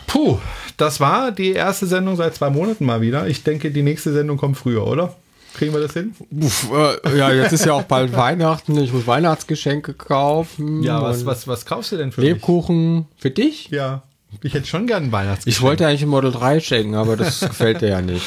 Puh, 0.07 0.37
das 0.77 0.99
war 0.99 1.31
die 1.31 1.53
erste 1.53 1.85
Sendung 1.87 2.15
seit 2.15 2.35
zwei 2.35 2.49
Monaten 2.49 2.85
mal 2.85 3.01
wieder. 3.01 3.27
Ich 3.27 3.43
denke, 3.43 3.71
die 3.71 3.83
nächste 3.83 4.13
Sendung 4.13 4.37
kommt 4.37 4.57
früher, 4.57 4.85
oder? 4.85 5.15
Kriegen 5.53 5.73
wir 5.73 5.81
das 5.81 5.93
hin? 5.93 6.13
Uff, 6.39 6.69
äh, 6.71 7.17
ja, 7.17 7.31
jetzt 7.31 7.51
ist 7.51 7.65
ja 7.65 7.73
auch 7.73 7.83
bald 7.83 8.13
Weihnachten. 8.15 8.77
Ich 8.77 8.93
muss 8.93 9.05
Weihnachtsgeschenke 9.05 9.93
kaufen. 9.93 10.81
Ja, 10.83 11.01
was, 11.01 11.25
was, 11.25 11.47
was 11.47 11.65
kaufst 11.65 11.91
du 11.91 11.97
denn 11.97 12.11
für 12.11 12.21
mich? 12.21 12.31
Lebkuchen. 12.31 13.05
Für 13.17 13.31
dich? 13.31 13.69
Ja, 13.69 14.03
ich 14.43 14.53
hätte 14.53 14.67
schon 14.67 14.87
gern 14.87 15.05
ein 15.05 15.11
Weihnachtsgeschenk. 15.11 15.55
Ich 15.57 15.61
wollte 15.61 15.87
eigentlich 15.87 16.03
ein 16.03 16.09
Model 16.09 16.31
3 16.31 16.59
schenken, 16.59 16.95
aber 16.95 17.17
das 17.17 17.39
gefällt 17.47 17.81
dir 17.81 17.89
ja 17.89 18.01
nicht. 18.01 18.25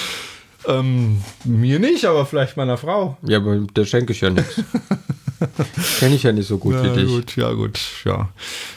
Ähm, 0.67 1.21
mir 1.45 1.79
nicht, 1.79 2.05
aber 2.07 2.25
vielleicht 2.27 2.57
meiner 2.57 2.77
Frau. 2.79 3.17
Ja, 3.23 3.39
aber 3.39 3.57
der 3.59 3.85
schenke 3.85 4.13
ich 4.13 4.21
ja 4.23 4.31
nichts. 4.31 4.55
Kenne 5.99 6.15
ich 6.15 6.23
ja 6.23 6.33
nicht 6.33 6.47
so 6.49 6.57
gut 6.59 6.75
wie 6.83 6.87
Na 6.87 6.95
dich. 6.95 7.07
gut, 7.09 7.37
ja 7.37 7.53
gut, 7.53 7.79
ja. 8.05 8.31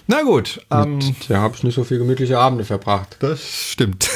Na 0.08 0.24
gut, 0.24 0.60
ähm, 0.70 1.00
Da 1.30 1.38
habe 1.40 1.56
ich 1.56 1.64
nicht 1.64 1.76
so 1.76 1.84
viel 1.86 1.98
gemütliche 1.98 2.38
Abende 2.40 2.66
verbracht. 2.66 3.16
das 3.20 3.42
stimmt. 3.42 4.10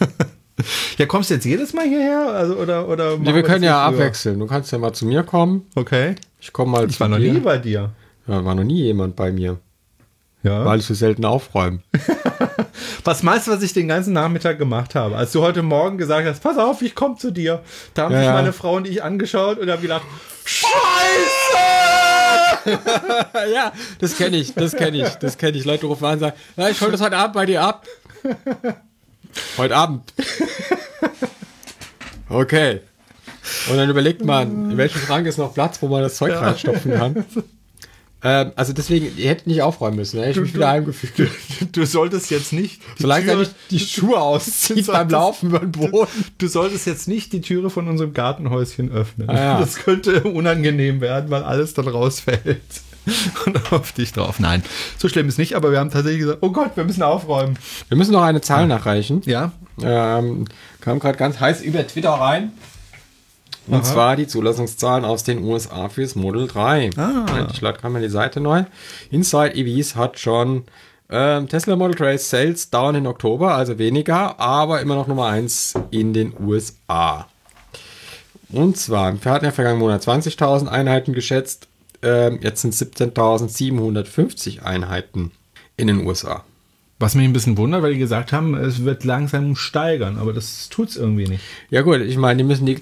ja, 0.98 1.06
kommst 1.06 1.30
du 1.30 1.34
jetzt 1.34 1.44
jedes 1.44 1.72
Mal 1.74 1.86
hierher? 1.86 2.28
Also, 2.32 2.56
oder, 2.56 2.88
oder 2.88 3.12
Ja, 3.22 3.34
wir 3.34 3.42
können 3.44 3.62
ja 3.64 3.88
wie 3.88 3.94
abwechseln. 3.94 4.38
Du 4.40 4.46
kannst 4.46 4.72
ja 4.72 4.78
mal 4.78 4.92
zu 4.92 5.06
mir 5.06 5.22
kommen. 5.22 5.66
Okay. 5.76 6.16
Ich 6.40 6.52
komme 6.52 6.72
mal 6.72 6.86
Ich 6.88 6.94
zu 6.94 7.00
war 7.00 7.08
noch 7.08 7.18
dir. 7.18 7.32
nie 7.32 7.40
bei 7.40 7.58
dir. 7.58 7.90
Ja, 8.26 8.44
war 8.44 8.54
noch 8.56 8.64
nie 8.64 8.82
jemand 8.82 9.14
bei 9.14 9.30
mir, 9.32 9.58
Ja. 10.42 10.64
weil 10.64 10.80
ich 10.80 10.86
so 10.86 10.94
selten 10.94 11.24
aufräume. 11.24 11.80
Was 13.04 13.22
meinst 13.22 13.46
du, 13.46 13.52
was 13.52 13.62
ich 13.62 13.72
den 13.72 13.88
ganzen 13.88 14.12
Nachmittag 14.12 14.58
gemacht 14.58 14.94
habe? 14.94 15.16
Als 15.16 15.32
du 15.32 15.42
heute 15.42 15.62
Morgen 15.62 15.98
gesagt 15.98 16.26
hast, 16.26 16.42
pass 16.42 16.56
auf, 16.58 16.82
ich 16.82 16.94
komme 16.94 17.16
zu 17.16 17.30
dir. 17.30 17.60
Da 17.94 18.04
haben 18.04 18.12
Ja, 18.12 18.18
sich 18.18 18.26
ja. 18.26 18.32
meine 18.34 18.52
Frau 18.52 18.76
und 18.76 18.86
ich 18.88 19.02
angeschaut 19.02 19.58
und 19.58 19.70
haben 19.70 19.82
gedacht, 19.82 20.02
Scheiße! 20.44 20.70
ja, 23.54 23.72
das 24.00 24.16
kenne 24.16 24.36
ich, 24.36 24.54
das 24.54 24.72
kenne 24.76 24.98
ich, 25.04 25.08
das 25.16 25.36
kenne 25.38 25.56
ich. 25.58 25.64
Leute 25.64 25.86
rufen 25.86 26.04
an 26.04 26.12
und 26.14 26.18
sagen, 26.20 26.36
ja, 26.56 26.68
ich 26.68 26.80
hol 26.80 26.90
das 26.90 27.00
heute 27.00 27.16
Abend 27.16 27.34
bei 27.34 27.46
dir 27.46 27.62
ab. 27.62 27.86
Heute 29.56 29.74
Abend. 29.74 30.12
Okay. 32.28 32.80
Und 33.70 33.76
dann 33.78 33.88
überlegt 33.88 34.24
man, 34.24 34.70
in 34.72 34.76
welchem 34.76 35.00
Schrank 35.00 35.26
ist 35.26 35.38
noch 35.38 35.54
Platz, 35.54 35.80
wo 35.80 35.88
man 35.88 36.02
das 36.02 36.16
Zeug 36.16 36.34
reinstopfen 36.34 36.92
kann. 36.92 37.24
Ähm, 38.24 38.52
also 38.54 38.72
deswegen, 38.72 39.16
ihr 39.16 39.30
hättet 39.30 39.46
nicht 39.48 39.62
aufräumen 39.62 39.96
müssen, 39.96 40.18
hätte 40.20 40.30
ich 40.30 40.36
mich 40.40 40.54
wieder 40.54 40.68
heimgefügt. 40.68 41.20
Du 41.72 41.84
solltest 41.84 42.30
jetzt 42.30 42.52
nicht 42.52 42.80
die 42.98 43.02
Solange 43.02 43.26
Tür- 43.26 43.38
nicht 43.38 43.54
die 43.70 43.78
Schuhe 43.80 44.20
auszieht 44.20 44.86
Du 44.88 44.92
beim 44.92 45.08
Laufen 45.08 45.48
über 45.50 45.58
den 45.58 45.72
Boden. 45.72 46.06
Du 46.38 46.46
solltest 46.46 46.86
jetzt 46.86 47.08
nicht 47.08 47.32
die 47.32 47.40
Türe 47.40 47.68
von 47.70 47.88
unserem 47.88 48.12
Gartenhäuschen 48.14 48.92
öffnen. 48.92 49.28
Ah, 49.28 49.34
ja. 49.34 49.60
Das 49.60 49.76
könnte 49.76 50.22
unangenehm 50.22 51.00
werden, 51.00 51.30
weil 51.30 51.42
alles 51.42 51.74
dann 51.74 51.88
rausfällt. 51.88 52.60
Und 53.46 53.72
auf 53.72 53.90
dich 53.90 54.12
drauf. 54.12 54.38
Nein, 54.38 54.62
so 54.96 55.08
schlimm 55.08 55.26
ist 55.28 55.36
nicht, 55.38 55.54
aber 55.56 55.72
wir 55.72 55.80
haben 55.80 55.90
tatsächlich 55.90 56.20
gesagt, 56.20 56.38
oh 56.42 56.50
Gott, 56.52 56.76
wir 56.76 56.84
müssen 56.84 57.02
aufräumen. 57.02 57.58
Wir 57.88 57.96
müssen 57.96 58.12
noch 58.12 58.22
eine 58.22 58.40
Zahl 58.40 58.68
nachreichen. 58.68 59.22
Ja, 59.24 59.50
Ähm, 59.82 60.44
kam 60.80 61.00
gerade 61.00 61.18
ganz 61.18 61.40
heiß 61.40 61.62
über 61.62 61.84
Twitter 61.84 62.10
rein. 62.10 62.52
Und 63.68 63.86
zwar 63.86 64.16
die 64.16 64.26
Zulassungszahlen 64.26 65.04
aus 65.04 65.24
den 65.24 65.44
USA 65.44 65.88
fürs 65.88 66.16
Model 66.16 66.48
3. 66.48 66.90
Ah. 66.96 67.48
Ich 67.52 67.60
lade 67.60 67.78
gerade 67.78 67.92
mal 67.92 68.02
die 68.02 68.08
Seite 68.08 68.40
neu. 68.40 68.64
Inside 69.10 69.54
EVs 69.54 69.94
hat 69.94 70.18
schon 70.18 70.64
ähm, 71.08 71.48
Tesla 71.48 71.76
Model 71.76 71.94
3 71.94 72.16
Sales 72.16 72.70
down 72.70 72.94
in 72.94 73.06
Oktober, 73.06 73.54
also 73.54 73.78
weniger, 73.78 74.40
aber 74.40 74.80
immer 74.80 74.94
noch 74.94 75.06
Nummer 75.06 75.26
1 75.26 75.74
in 75.90 76.12
den 76.12 76.32
USA. 76.40 77.28
Und 78.48 78.76
zwar, 78.76 79.22
wir 79.22 79.32
hatten 79.32 79.44
ja 79.44 79.50
vergangenen 79.50 79.80
Monat 79.80 80.02
20.000 80.02 80.68
Einheiten 80.68 81.12
geschätzt, 81.12 81.68
ähm, 82.02 82.40
jetzt 82.42 82.62
sind 82.62 82.74
17.750 82.74 84.62
Einheiten 84.62 85.30
in 85.76 85.86
den 85.86 86.06
USA. 86.06 86.44
Was 86.98 87.14
mich 87.14 87.24
ein 87.24 87.32
bisschen 87.32 87.56
wundert, 87.56 87.82
weil 87.82 87.94
die 87.94 87.98
gesagt 87.98 88.32
haben, 88.32 88.54
es 88.54 88.84
wird 88.84 89.04
langsam 89.04 89.56
steigern, 89.56 90.18
aber 90.18 90.32
das 90.32 90.68
tut's 90.68 90.96
irgendwie 90.96 91.26
nicht. 91.26 91.42
Ja 91.68 91.82
gut, 91.82 92.00
ich 92.00 92.16
meine, 92.16 92.38
die 92.38 92.44
müssen 92.44 92.64
die 92.66 92.80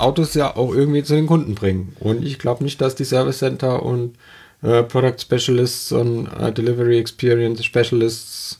Autos 0.00 0.34
ja 0.34 0.56
auch 0.56 0.74
irgendwie 0.74 1.02
zu 1.02 1.14
den 1.14 1.26
Kunden 1.26 1.54
bringen. 1.54 1.94
Und 2.00 2.24
ich 2.24 2.38
glaube 2.38 2.64
nicht, 2.64 2.80
dass 2.80 2.94
die 2.94 3.04
Service 3.04 3.38
Center 3.38 3.82
und 3.82 4.16
äh, 4.62 4.82
Product 4.82 5.16
Specialists 5.20 5.92
und 5.92 6.26
äh, 6.26 6.52
Delivery 6.52 6.98
Experience 6.98 7.64
Specialists 7.64 8.58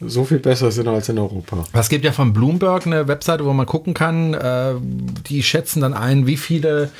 so 0.00 0.24
viel 0.24 0.38
besser 0.38 0.70
sind 0.70 0.88
als 0.88 1.08
in 1.08 1.18
Europa. 1.18 1.64
Es 1.72 1.88
gibt 1.88 2.04
ja 2.04 2.12
von 2.12 2.32
Bloomberg 2.32 2.86
eine 2.86 3.06
Webseite, 3.06 3.44
wo 3.44 3.52
man 3.52 3.66
gucken 3.66 3.94
kann. 3.94 4.34
Äh, 4.34 4.74
die 5.28 5.42
schätzen 5.42 5.82
dann 5.82 5.94
ein, 5.94 6.26
wie 6.26 6.36
viele 6.36 6.90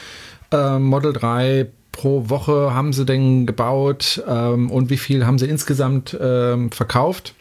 äh, 0.53 0.79
Model 0.79 1.13
3 1.13 1.67
pro 1.93 2.29
Woche 2.29 2.73
haben 2.73 2.93
sie 2.93 3.05
denn 3.05 3.47
gebaut 3.47 4.23
ähm, 4.29 4.71
und 4.71 4.91
wie 4.91 4.97
viel 4.97 5.27
haben 5.27 5.39
sie 5.39 5.47
insgesamt 5.47 6.17
ähm, 6.21 6.71
verkauft 6.71 7.35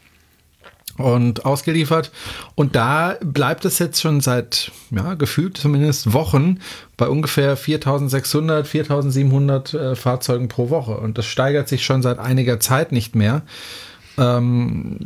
und 1.00 1.46
ausgeliefert. 1.46 2.12
Und 2.56 2.76
da 2.76 3.18
bleibt 3.24 3.66
es 3.66 3.80
jetzt 3.80 4.02
schon 4.02 4.22
seit, 4.22 4.72
ja, 4.92 5.16
gefühlt 5.16 5.58
zumindest 5.58 6.14
Wochen 6.14 6.60
bei 6.98 7.08
ungefähr 7.08 7.58
4600, 7.58 8.68
4700 8.68 9.74
äh, 9.74 9.96
Fahrzeugen 9.96 10.48
pro 10.48 10.70
Woche. 10.70 10.98
Und 10.98 11.18
das 11.18 11.26
steigert 11.26 11.68
sich 11.68 11.84
schon 11.84 12.02
seit 12.02 12.20
einiger 12.20 12.60
Zeit 12.60 12.92
nicht 12.92 13.16
mehr. 13.16 13.44
Haben 14.18 15.00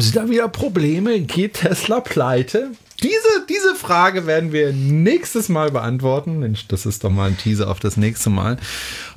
Sie 0.00 0.12
da 0.12 0.30
wieder 0.30 0.48
Probleme? 0.48 1.20
Geht 1.20 1.54
Tesla 1.54 2.00
pleite? 2.00 2.70
Diese, 3.02 3.46
diese 3.48 3.76
Frage 3.76 4.26
werden 4.26 4.52
wir 4.52 4.72
nächstes 4.72 5.48
Mal 5.48 5.70
beantworten. 5.70 6.40
Mensch, 6.40 6.66
das 6.66 6.84
ist 6.84 7.04
doch 7.04 7.10
mal 7.10 7.28
ein 7.28 7.38
Teaser 7.38 7.70
auf 7.70 7.78
das 7.78 7.96
nächste 7.96 8.28
Mal. 8.28 8.56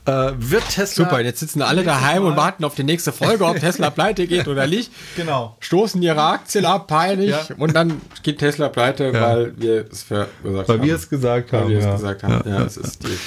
Äh, 0.05 0.31
wird 0.37 0.69
Tesla. 0.69 1.05
Super, 1.05 1.21
jetzt 1.21 1.39
sitzen 1.39 1.63
alle 1.63 1.83
daheim 1.83 2.23
und 2.25 2.35
warten 2.35 2.63
auf 2.63 2.75
die 2.75 2.83
nächste 2.83 3.11
Folge, 3.11 3.43
ob 3.43 3.59
Tesla 3.59 3.89
pleite 3.91 4.27
geht 4.27 4.47
oder 4.47 4.67
nicht. 4.67 4.91
Genau. 5.15 5.57
Stoßen 5.61 5.99
ihre 6.01 6.21
Aktien 6.21 6.65
ab, 6.65 6.87
peinlich. 6.87 7.31
Ja. 7.31 7.47
Und 7.57 7.75
dann 7.75 8.01
geht 8.21 8.37
Tesla 8.37 8.69
pleite, 8.69 9.05
Ja. 9.05 9.13
weil 9.21 9.53
wir 9.57 9.85
es 9.91 10.03
verursacht 10.03 10.35
Weil 10.43 10.77
haben. 10.77 10.85
wir 10.87 10.95
es 10.95 11.09
gesagt 11.09 11.51
haben. 11.51 11.63
Weil 11.65 11.69
wir 11.71 11.79
es 11.79 11.91
gesagt 11.91 12.23
haben. 12.23 12.49
Ja, 12.49 12.61
es 12.63 12.77
ist 12.77 13.01
die 13.03 13.17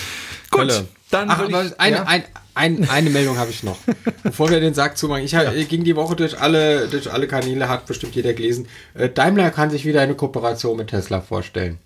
Gut, 0.50 0.60
Hölle. 0.60 0.84
Dann 1.14 1.30
Ach, 1.30 1.48
ich- 1.48 1.80
eine, 1.80 1.96
ja. 1.96 2.02
ein, 2.04 2.22
ein, 2.54 2.88
eine 2.90 3.10
Meldung 3.10 3.38
habe 3.38 3.50
ich 3.50 3.62
noch. 3.62 3.78
Bevor 4.22 4.50
wir 4.50 4.60
den 4.60 4.74
Sack 4.74 4.98
zumachen. 4.98 5.24
Ich 5.24 5.34
hab, 5.34 5.52
ging 5.68 5.84
die 5.84 5.96
Woche 5.96 6.16
durch 6.16 6.40
alle, 6.40 6.88
durch 6.88 7.10
alle 7.12 7.26
Kanäle, 7.26 7.68
hat 7.68 7.86
bestimmt 7.86 8.14
jeder 8.14 8.32
gelesen. 8.34 8.66
Äh, 8.94 9.08
Daimler 9.08 9.50
kann 9.50 9.70
sich 9.70 9.84
wieder 9.84 10.00
eine 10.02 10.14
Kooperation 10.14 10.76
mit 10.76 10.88
Tesla 10.88 11.20
vorstellen. 11.20 11.78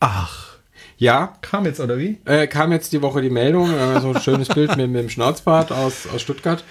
Ach, 0.00 0.56
Ja, 0.98 1.34
kam 1.42 1.64
jetzt 1.64 1.80
oder 1.80 1.98
wie? 1.98 2.18
äh, 2.24 2.46
kam 2.46 2.72
jetzt 2.72 2.92
die 2.92 3.02
Woche 3.02 3.22
die 3.22 3.30
Meldung, 3.30 3.70
äh, 3.72 4.00
so 4.00 4.12
ein 4.12 4.20
schönes 4.20 4.48
Bild 4.54 4.76
mit, 4.76 4.90
mit 4.90 5.00
dem 5.02 5.08
Schnauzbart 5.10 5.72
aus, 5.72 6.06
aus 6.12 6.20
Stuttgart. 6.22 6.64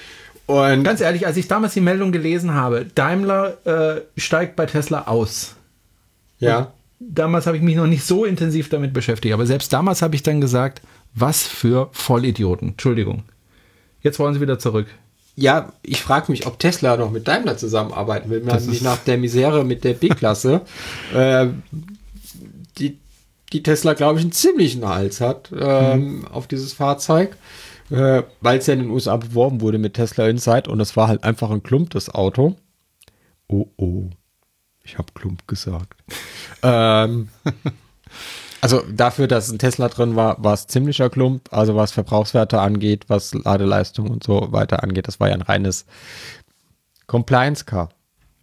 Und 0.48 0.84
Ganz 0.84 1.00
ehrlich, 1.02 1.26
als 1.28 1.38
ich 1.38 1.48
damals 1.48 1.74
die 1.74 1.82
Meldung 1.82 2.12
gelesen 2.12 2.54
habe, 2.54 2.86
Daimler 2.96 3.58
äh, 3.66 4.02
steigt 4.20 4.56
bei 4.58 4.66
Tesla 4.66 5.04
aus. 5.08 5.56
ja, 6.40 6.72
Damals 7.04 7.48
habe 7.48 7.58
ich 7.58 7.64
mich 7.64 7.76
noch 7.76 7.88
nicht 7.88 8.04
so 8.06 8.26
intensiv 8.26 8.70
damit 8.70 8.94
beschäftigt, 8.94 9.34
aber 9.34 9.48
selbst 9.48 9.74
damals 9.74 10.02
habe 10.04 10.14
ich 10.16 10.22
dann 10.24 10.40
gesagt, 10.40 10.82
was 11.14 11.44
für 11.44 11.90
Vollidioten. 11.92 12.70
Entschuldigung. 12.70 13.24
Jetzt 14.02 14.20
wollen 14.20 14.34
sie 14.34 14.42
wieder 14.42 14.60
zurück. 14.60 14.88
ja, 15.36 15.74
ich 15.84 16.02
frage 16.02 16.32
mich, 16.32 16.46
ob 16.46 16.60
Tesla 16.60 16.98
noch 16.98 17.12
mit 17.12 17.28
Daimler 17.28 17.58
zusammenarbeiten 17.58 18.30
will. 18.30 18.42
Man 18.42 18.66
nicht 18.66 18.82
nach 18.84 18.98
der 18.98 19.18
Misere 19.18 19.64
mit 19.64 19.84
der 19.84 19.94
B-Klasse, 19.94 20.62
äh, 21.14 21.48
die, 22.78 23.00
die 23.54 23.64
Tesla, 23.64 23.94
glaube 23.94 24.20
ich, 24.20 24.26
einen 24.26 24.32
ziemlichen 24.32 24.86
Hals 24.88 25.22
hat 25.22 25.52
ähm, 25.58 26.28
auf 26.32 26.48
dieses 26.48 26.74
Fahrzeug, 26.74 27.36
äh, 27.90 28.24
weil 28.42 28.60
es 28.60 28.68
ja 28.68 28.74
in 28.74 28.82
den 28.82 28.90
USA 28.90 29.18
beworben 29.18 29.62
wurde 29.62 29.78
mit 29.78 29.96
Tesla 29.96 30.28
Insight 30.28 30.68
und 30.68 30.80
es 30.80 30.96
war 30.96 31.08
halt 31.08 31.24
einfach 31.24 31.50
ein 31.52 31.64
Klump, 31.64 31.92
das 31.92 32.10
Auto. 32.14 32.56
Oh, 33.48 33.68
oh. 33.78 34.10
Ich 34.84 34.98
habe 34.98 35.12
Klump 35.14 35.48
gesagt. 35.48 35.94
ähm, 36.64 37.30
also 38.62 38.82
dafür, 38.92 39.28
dass 39.28 39.52
ein 39.52 39.60
Tesla 39.60 39.90
drin 39.90 40.16
war, 40.16 40.44
war 40.44 40.54
es 40.54 40.68
ziemlicher 40.68 41.10
Klump. 41.10 41.50
Also 41.52 41.76
was 41.76 41.92
Verbrauchswerte 41.92 42.60
angeht, 42.60 43.06
was 43.08 43.34
Ladeleistung 43.34 44.10
und 44.10 44.24
so 44.24 44.52
weiter 44.52 44.84
angeht, 44.84 45.08
das 45.08 45.20
war 45.20 45.28
ja 45.30 45.34
ein 45.36 45.42
reines 45.42 45.86
Compliance-Car. 47.08 47.90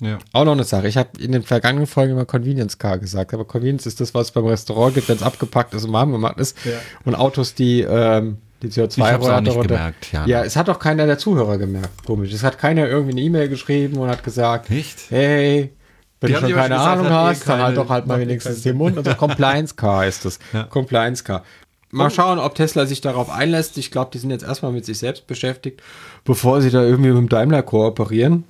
Ja. 0.01 0.19
Auch 0.33 0.45
noch 0.45 0.53
eine 0.53 0.65
Sache. 0.65 0.87
Ich 0.87 0.97
habe 0.97 1.09
in 1.21 1.33
den 1.33 1.43
vergangenen 1.43 1.87
Folgen 1.89 2.13
immer 2.13 2.25
Convenience 2.25 2.79
Car 2.79 2.99
gesagt, 2.99 3.35
aber 3.35 3.45
Convenience 3.45 3.87
ist 3.87 4.01
das, 4.01 4.15
was 4.15 4.29
es 4.29 4.31
beim 4.33 4.47
Restaurant 4.47 4.95
gibt, 4.95 5.09
wenn 5.09 5.17
es 5.17 5.23
abgepackt 5.23 5.75
ist 5.75 5.85
und 5.85 5.93
warm 5.93 6.13
gemacht 6.13 6.39
ist. 6.39 6.57
Ja. 6.65 6.73
Und 7.05 7.17
Autos, 7.17 7.55
die 7.55 7.81
ähm, 7.81 8.39
die 8.63 8.69
CO2 8.69 8.99
Ich 8.99 9.05
hab's 9.05 9.25
auch 9.25 9.29
Rate 9.31 9.43
nicht 9.45 9.57
runter- 9.57 9.69
gemerkt, 9.75 10.13
ja. 10.13 10.27
Ja, 10.27 10.45
es 10.45 10.57
hat 10.57 10.69
auch 10.69 10.79
keiner 10.79 11.07
der 11.07 11.19
Zuhörer 11.19 11.59
gemerkt. 11.59 12.05
Komisch. 12.07 12.33
Es 12.33 12.43
hat 12.45 12.59
keiner 12.59 12.89
irgendwie 12.89 13.13
eine 13.13 13.21
E-Mail 13.23 13.49
geschrieben 13.49 13.97
und 13.99 14.09
hat 14.09 14.23
gesagt, 14.25 14.71
Nicht? 14.71 14.99
hey, 15.11 15.73
wenn 16.21 16.29
Die 16.29 16.35
du 16.35 16.41
schon 16.41 16.49
keine 16.51 16.75
wahrscheinlich 16.75 16.79
Ahnung 16.81 17.05
gesagt, 17.05 17.15
hat 17.15 17.25
eh 17.25 17.29
hast, 17.31 17.49
dann 17.49 17.59
halt 17.59 17.65
keine- 17.67 17.75
doch 17.77 17.91
halt 17.91 18.07
mal 18.07 18.19
eh 18.19 18.21
wenigstens 18.23 18.63
den 18.63 18.77
Mund. 18.77 18.97
Also 18.99 19.15
Compliance 19.17 19.75
Car 19.77 20.07
ist 20.07 20.25
das. 20.25 20.39
Ja. 20.53 20.65
Compliance 20.65 21.23
Car. 21.25 21.45
Mal 21.91 22.11
schauen, 22.11 22.39
ob 22.39 22.55
Tesla 22.55 22.85
sich 22.85 23.01
darauf 23.01 23.31
einlässt. 23.31 23.79
Ich 23.79 23.91
glaube, 23.91 24.11
die 24.13 24.19
sind 24.19 24.31
jetzt 24.31 24.45
erstmal 24.45 24.73
mit 24.73 24.85
sich 24.85 24.99
selbst 24.99 25.27
beschäftigt, 25.27 25.81
bevor 26.25 26.61
sie 26.61 26.71
da 26.71 26.83
irgendwie 26.83 27.09
mit 27.11 27.17
dem 27.19 27.29
Daimler 27.31 27.63
kooperieren. 27.63 28.45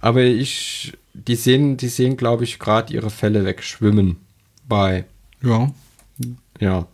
Aber 0.00 0.20
ich, 0.20 0.92
die 1.14 1.34
sehen, 1.34 1.76
die 1.78 1.88
sehen, 1.88 2.16
glaube 2.16 2.44
ich, 2.44 2.58
gerade 2.60 2.92
ihre 2.92 3.10
Fälle 3.10 3.44
wegschwimmen 3.44 4.18
bei, 4.68 5.04
Ja. 5.42 5.68
ja. 6.60 6.86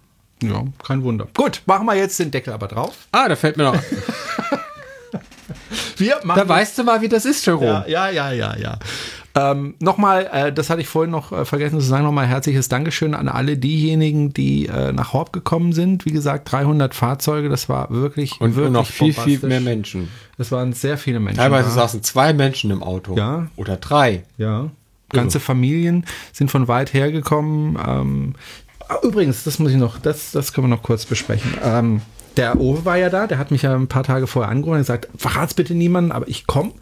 Ja, 0.43 0.65
kein 0.85 1.05
Wunder. 1.05 1.29
Gut, 1.37 1.63
machen 1.67 1.87
wir 1.87 1.95
jetzt 1.95 2.19
den 2.19 2.31
Deckel 2.33 2.53
aber 2.53 2.67
drauf. 2.67 3.07
Ah, 3.13 3.29
da 3.29 3.37
fällt 3.37 3.57
mir 3.57 3.63
noch, 3.63 3.77
Wir 5.97 6.17
machen 6.25 6.41
da 6.41 6.49
weißt 6.49 6.79
du 6.79 6.85
mal, 6.85 7.01
wie 7.01 7.09
das 7.09 7.25
ist, 7.25 7.45
Jerome. 7.47 7.85
Ja, 7.87 8.09
ja, 8.09 8.09
ja, 8.11 8.33
ja, 8.33 8.57
ja. 8.57 8.79
Ähm, 9.35 9.75
nochmal, 9.81 10.29
äh, 10.31 10.53
das 10.53 10.69
hatte 10.69 10.83
ich 10.83 10.89
vorhin 10.89 11.11
noch 11.11 11.33
äh, 11.33 11.45
vergessen 11.45 11.81
zu 11.81 11.87
sagen, 11.87 12.05
nochmal 12.05 12.27
herzliches 12.27 12.69
Dankeschön 12.69 13.15
an 13.15 13.29
alle 13.29 13.57
diejenigen, 13.57 14.35
die 14.35 14.67
äh, 14.67 14.93
nach 14.93 15.13
Horb 15.15 15.33
gekommen 15.33 15.73
sind. 15.73 16.05
Wie 16.05 16.13
gesagt, 16.13 16.51
300 16.53 16.95
Fahrzeuge, 16.95 17.49
das 17.49 17.69
war 17.69 17.91
wirklich, 17.91 18.41
Und, 18.41 18.57
wirklich 18.57 18.73
noch 18.73 18.87
viel, 18.87 19.15
viel 19.15 19.39
mehr 19.41 19.61
Menschen. 19.61 20.09
Das 20.37 20.53
waren 20.53 20.73
sehr 20.75 20.99
viele 20.99 21.19
Menschen. 21.19 21.39
Teilweise 21.39 21.69
da. 21.69 21.75
saßen 21.75 22.03
zwei 22.03 22.33
Menschen 22.35 22.71
im 22.71 22.83
Auto. 22.83 23.17
Ja. 23.17 23.49
Oder 23.57 23.77
drei. 23.77 24.25
Ja. 24.37 24.71
Ganze 25.11 25.41
Familien 25.41 26.07
sind 26.33 26.51
von 26.51 26.69
weit 26.69 26.95
her 26.95 27.13
gekommen. 27.13 27.79
Ähm, 27.87 28.35
ah, 28.89 28.97
übrigens, 29.03 29.45
das 29.45 29.59
muss 29.59 29.71
ich 29.71 29.77
noch, 29.77 29.99
das, 29.99 30.33
das 30.33 30.53
können 30.53 30.69
wir 30.69 30.77
noch 30.77 30.83
kurz 30.83 31.07
besprechen. 31.07 31.55
Ähm, 31.63 32.03
der 32.37 32.59
Owe 32.59 32.85
war 32.85 32.97
ja 32.97 33.11
da, 33.11 33.27
der 33.27 33.39
hat 33.39 33.51
mich 33.51 33.63
ja 33.63 33.75
ein 33.75 33.89
paar 33.89 34.05
Tage 34.05 34.27
vorher 34.27 34.51
angerufen 34.51 34.77
und 34.77 34.81
gesagt, 34.81 35.09
verrat's 35.17 35.55
bitte 35.55 35.75
niemanden, 35.75 36.13
aber 36.13 36.29
ich 36.29 36.47
komme. 36.47 36.73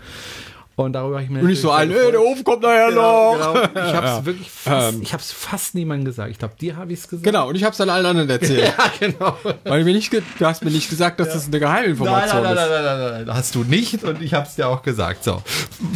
Und 0.85 0.93
darüber 0.93 1.17
habe 1.17 1.25
ich 1.25 1.31
mir 1.31 1.41
Und 1.41 1.47
nicht 1.47 1.61
so 1.61 1.71
ein, 1.71 1.89
natürlich 1.89 2.07
ey, 2.07 2.13
der 2.13 2.23
Ofen 2.23 2.45
kommt 2.45 2.63
nachher 2.63 2.87
gefreut. 2.89 3.03
noch. 3.03 3.53
Genau, 3.53 3.53
genau. 3.75 3.87
Ich 3.89 3.95
habe 3.95 4.07
es 4.07 4.13
Ja. 4.13 4.25
wirklich 4.27 4.51
fast, 4.51 4.95
Ähm. 4.95 5.03
ich 5.03 5.13
habe 5.13 5.23
es 5.23 5.33
fast 5.33 5.75
niemandem 5.75 6.05
gesagt. 6.07 6.31
Ich 6.31 6.39
glaube, 6.39 6.55
dir 6.61 6.77
habe 6.77 6.93
ich 6.93 7.01
es 7.01 7.09
gesagt. 7.09 7.25
Genau, 7.25 7.49
und 7.49 7.55
ich 7.55 7.65
habe 7.65 7.73
es 7.73 7.79
dann 7.79 7.91
allen 7.91 8.07
anderen 8.07 8.31
erzählt. 8.31 8.73
Ja, 8.79 8.93
genau. 8.99 9.37
Weil 9.65 9.85
mir 9.85 9.93
nicht 9.95 10.13
du 10.13 10.21
hast 10.47 10.65
mir 10.65 10.71
nicht 10.71 10.89
gesagt, 10.91 11.21
dass 11.21 11.29
das 11.33 11.45
eine 11.47 11.53
Nein, 11.53 11.61
Geheiminformation 11.61 12.43
nein, 12.43 12.55
nein, 12.55 12.65
ist. 12.65 12.71
nein, 12.71 12.85
nein, 12.85 13.11
nein, 13.13 13.25
nein, 13.27 13.37
hast 13.37 13.55
du 13.55 13.65
nicht 13.65 14.05
und 14.05 14.23
ich 14.23 14.35
habe 14.35 14.47
es 14.47 14.55
dir 14.57 14.69
auch 14.69 14.83
gesagt. 14.83 15.25
So, 15.25 15.43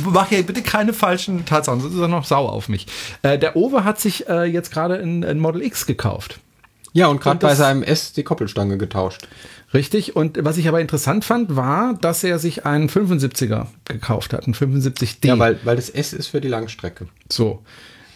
mach 0.05 0.29
hier 0.29 0.43
bitte 0.45 0.63
keine 0.63 0.93
falschen 0.93 1.45
Tatsachen, 1.45 1.81
sonst 1.81 1.95
ist 1.95 2.01
er 2.01 2.09
noch 2.09 2.25
sauer 2.25 2.53
auf 2.53 2.69
mich. 2.69 2.87
Äh, 3.23 3.39
der 3.39 3.57
Owe 3.57 3.85
hat 3.85 4.01
sich 4.01 4.29
äh, 4.29 4.45
jetzt 4.45 4.73
gerade 4.73 4.95
ein, 4.97 5.25
ein 5.25 5.39
Model 5.39 5.63
X 5.63 5.87
gekauft. 5.87 6.39
Ja, 6.93 7.09
und 7.09 7.21
gerade 7.21 7.39
bei 7.41 7.55
seinem 7.57 7.83
S 7.83 8.13
die 8.13 8.23
Koppelstange 8.23 8.79
getauscht. 8.79 9.27
Richtig. 9.75 10.15
Und 10.17 10.39
was 10.45 10.57
ich 10.57 10.69
aber 10.69 10.81
interessant 10.81 11.25
fand, 11.25 11.57
war, 11.57 11.95
dass 12.01 12.23
er 12.25 12.39
sich 12.39 12.65
einen 12.65 12.89
75er 12.89 13.67
gekauft 13.87 14.33
hat, 14.33 14.45
einen 14.45 14.55
75D. 14.55 15.27
Ja, 15.27 15.39
weil, 15.39 15.59
weil 15.65 15.77
das 15.77 15.91
S 15.91 16.13
ist 16.13 16.29
für 16.29 16.41
die 16.41 16.49
Langstrecke. 16.49 17.09
so. 17.31 17.61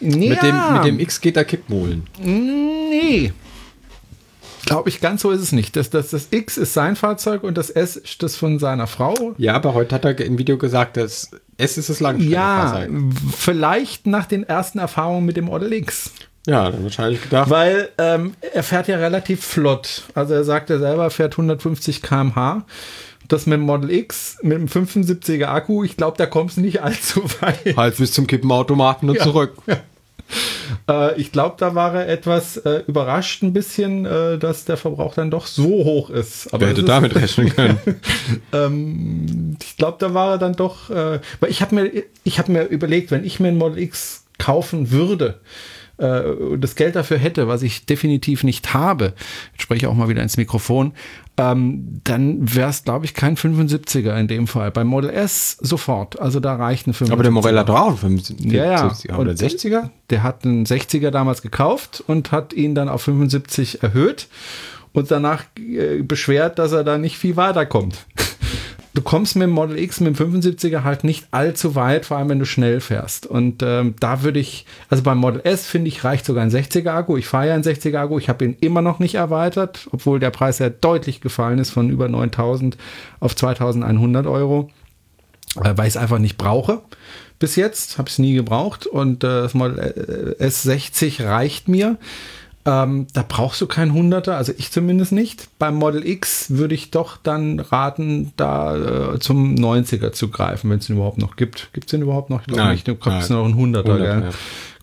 Mit, 0.01 0.41
dem, 0.41 0.73
mit 0.73 0.85
dem 0.85 0.97
X 0.97 1.19
geht 1.19 1.35
er 1.35 1.43
Kippmohlen. 1.43 2.07
Nee. 2.21 3.33
Glaube 4.65 4.87
ich, 4.87 5.01
ganz 5.01 5.21
so 5.23 5.31
ist 5.31 5.41
es 5.41 5.51
nicht. 5.51 5.75
Das, 5.75 5.89
das, 5.89 6.09
das 6.11 6.29
X 6.31 6.57
ist 6.57 6.73
sein 6.73 6.95
Fahrzeug 6.95 7.43
und 7.43 7.57
das 7.57 7.69
S 7.69 7.97
ist 7.97 8.23
das 8.23 8.37
von 8.37 8.59
seiner 8.59 8.87
Frau. 8.87 9.33
Ja, 9.37 9.55
aber 9.55 9.73
heute 9.73 9.95
hat 9.95 10.05
er 10.05 10.17
im 10.21 10.37
Video 10.37 10.57
gesagt, 10.57 10.95
das 10.95 11.31
S 11.57 11.77
ist 11.77 11.89
das 11.89 11.99
Ja, 11.99 12.11
Langstreckenfahrzeug. 12.11 12.89
vielleicht 13.35 14.07
nach 14.07 14.25
den 14.25 14.43
ersten 14.43 14.79
Erfahrungen 14.79 15.25
mit 15.25 15.35
dem 15.35 15.45
Model 15.45 15.73
X. 15.73 16.11
Ja, 16.49 16.71
dann 16.71 16.83
wahrscheinlich 16.83 17.21
gedacht. 17.21 17.49
Weil 17.49 17.89
ähm, 17.97 18.33
er 18.53 18.63
fährt 18.63 18.87
ja 18.87 18.97
relativ 18.97 19.43
flott. 19.45 20.03
Also 20.15 20.33
er 20.33 20.43
sagt 20.43 20.69
er 20.69 20.79
selber, 20.79 21.03
er 21.03 21.09
fährt 21.11 21.33
150 21.33 22.01
km/h. 22.01 22.65
Das 23.27 23.45
mit 23.45 23.57
dem 23.57 23.61
Model 23.65 23.91
X, 23.91 24.37
mit 24.41 24.57
dem 24.57 24.67
75er 24.67 25.45
Akku, 25.45 25.83
ich 25.83 25.95
glaube, 25.95 26.17
da 26.17 26.25
kommst 26.25 26.57
du 26.57 26.61
nicht 26.61 26.81
allzu 26.81 27.23
weit. 27.41 27.77
Halt 27.77 27.97
bis 27.97 28.11
zum 28.13 28.25
Kippenautomaten 28.25 29.07
und 29.09 29.17
Ja. 29.17 29.23
zurück. 29.23 29.53
Äh, 30.87 31.19
ich 31.19 31.31
glaube, 31.31 31.55
da 31.57 31.73
war 31.75 31.93
er 31.95 32.07
etwas 32.07 32.57
äh, 32.57 32.83
überrascht 32.87 33.41
ein 33.43 33.53
bisschen, 33.53 34.05
äh, 34.05 34.37
dass 34.37 34.65
der 34.65 34.77
Verbrauch 34.77 35.13
dann 35.15 35.31
doch 35.31 35.47
so 35.47 35.63
hoch 35.65 36.09
ist. 36.11 36.47
Aber 36.53 36.61
Wer 36.61 36.69
hätte 36.69 36.81
ist- 36.81 36.87
damit 36.89 37.15
rechnen 37.15 37.49
können? 37.55 37.79
ähm, 38.53 39.57
ich 39.61 39.77
glaube, 39.77 39.97
da 39.99 40.13
war 40.13 40.31
er 40.33 40.37
dann 40.37 40.53
doch, 40.53 40.89
äh, 40.89 41.19
weil 41.39 41.49
ich 41.49 41.61
habe 41.61 41.75
mir, 41.75 41.91
ich 42.23 42.37
habe 42.39 42.51
mir 42.51 42.63
überlegt, 42.65 43.11
wenn 43.11 43.23
ich 43.23 43.39
mir 43.39 43.49
ein 43.49 43.57
Model 43.57 43.79
X 43.79 44.25
kaufen 44.37 44.91
würde 44.91 45.39
äh, 45.99 46.57
das 46.57 46.75
Geld 46.75 46.95
dafür 46.95 47.17
hätte, 47.17 47.47
was 47.47 47.61
ich 47.61 47.85
definitiv 47.85 48.43
nicht 48.43 48.73
habe, 48.73 49.13
jetzt 49.53 49.61
spreche 49.63 49.79
ich 49.85 49.87
auch 49.87 49.93
mal 49.95 50.09
wieder 50.09 50.23
ins 50.23 50.37
Mikrofon, 50.37 50.93
ähm, 51.37 52.01
dann 52.03 52.53
wäre 52.55 52.69
es, 52.69 52.83
glaube 52.83 53.05
ich, 53.05 53.13
kein 53.13 53.37
75er 53.37 54.17
in 54.19 54.27
dem 54.27 54.47
Fall. 54.47 54.71
Beim 54.71 54.87
Model 54.87 55.09
S 55.09 55.57
sofort. 55.61 56.19
Also 56.19 56.39
da 56.41 56.55
reicht 56.55 56.85
ein 56.87 56.93
75er. 56.93 57.11
aber 57.13 57.23
der 57.23 57.31
Morella 57.31 57.61
hat 57.61 57.69
doch 57.69 57.79
auch 57.79 57.87
einen 58.03 58.19
75 58.19 58.51
Ja, 58.51 58.65
ja. 58.65 59.17
Oder 59.17 59.31
Und- 59.31 59.39
60er? 59.39 59.89
Der 60.09 60.23
hat 60.23 60.43
einen 60.43 60.65
60er 60.65 61.11
damals 61.11 61.41
gekauft 61.41 62.03
und 62.07 62.31
hat 62.31 62.51
ihn 62.53 62.75
dann 62.75 62.89
auf 62.89 63.03
75 63.03 63.83
erhöht 63.83 64.27
und 64.91 65.11
danach 65.11 65.43
äh, 65.57 66.01
beschwert, 66.01 66.59
dass 66.59 66.71
er 66.73 66.83
da 66.83 66.97
nicht 66.97 67.17
viel 67.17 67.35
weiterkommt. 67.37 68.05
Du 68.93 69.01
kommst 69.03 69.35
mit 69.35 69.43
dem 69.43 69.51
Model 69.51 69.77
X, 69.77 69.99
mit 69.99 70.17
dem 70.17 70.33
75er 70.33 70.83
halt 70.83 71.03
nicht 71.03 71.27
allzu 71.31 71.75
weit, 71.75 72.05
vor 72.05 72.17
allem 72.17 72.29
wenn 72.29 72.39
du 72.39 72.45
schnell 72.45 72.81
fährst. 72.81 73.27
Und 73.27 73.61
ähm, 73.61 73.95
da 73.99 74.23
würde 74.23 74.39
ich, 74.39 74.65
also 74.89 75.03
beim 75.03 75.19
Model 75.19 75.41
S 75.43 75.65
finde 75.65 75.89
ich, 75.89 76.03
reicht 76.03 76.25
sogar 76.25 76.43
ein 76.43 76.49
60er 76.49 76.89
Akku. 76.89 77.15
Ich 77.15 77.27
fahre 77.27 77.49
ja 77.49 77.53
einen 77.53 77.63
60er 77.63 77.97
Akku, 77.97 78.17
ich 78.17 78.29
habe 78.29 78.45
ihn 78.45 78.57
immer 78.61 78.81
noch 78.81 78.99
nicht 78.99 79.15
erweitert, 79.15 79.87
obwohl 79.91 80.19
der 80.19 80.31
Preis 80.31 80.59
ja 80.59 80.69
deutlich 80.69 81.21
gefallen 81.21 81.59
ist 81.59 81.69
von 81.69 81.89
über 81.89 82.09
9000 82.09 82.77
auf 83.19 83.35
2100 83.35 84.25
Euro 84.25 84.69
äh, 85.55 85.73
weil 85.75 85.87
ich 85.87 85.95
es 85.95 85.97
einfach 85.97 86.19
nicht 86.19 86.37
brauche. 86.37 86.81
Bis 87.39 87.55
jetzt 87.55 87.97
habe 87.97 88.09
ich 88.09 88.15
es 88.15 88.19
nie 88.19 88.33
gebraucht 88.33 88.85
und 88.85 89.23
äh, 89.23 89.41
das 89.41 89.53
Model 89.53 90.35
äh, 90.39 90.43
S60 90.45 91.25
reicht 91.25 91.67
mir. 91.67 91.97
Ähm, 92.69 93.07
da 93.13 93.25
brauchst 93.27 93.59
du 93.61 93.65
keinen 93.65 93.91
100er, 93.91 94.31
also 94.31 94.53
ich 94.55 94.71
zumindest 94.71 95.11
nicht. 95.11 95.47
Beim 95.57 95.73
Model 95.75 96.05
X 96.05 96.51
würde 96.51 96.75
ich 96.75 96.91
doch 96.91 97.17
dann 97.17 97.59
raten, 97.59 98.31
da 98.37 99.13
äh, 99.15 99.19
zum 99.19 99.55
90er 99.55 100.11
zu 100.11 100.27
greifen, 100.27 100.69
wenn 100.69 100.77
es 100.77 100.87
ihn 100.87 100.97
überhaupt 100.97 101.17
noch 101.17 101.35
gibt. 101.35 101.69
Gibt 101.73 101.87
es 101.87 101.91
den 101.91 102.03
überhaupt 102.03 102.29
noch? 102.29 102.41
Ich 102.41 102.47
glaube 102.47 102.69
nicht. 102.71 102.87
Du 102.87 102.93
kommst 102.93 103.31
nein. 103.31 103.39
noch 103.39 103.45
ein 103.45 103.55
100er, 103.55 103.83
100er, 103.83 103.97
gell? 103.97 104.23
ja. 104.25 104.29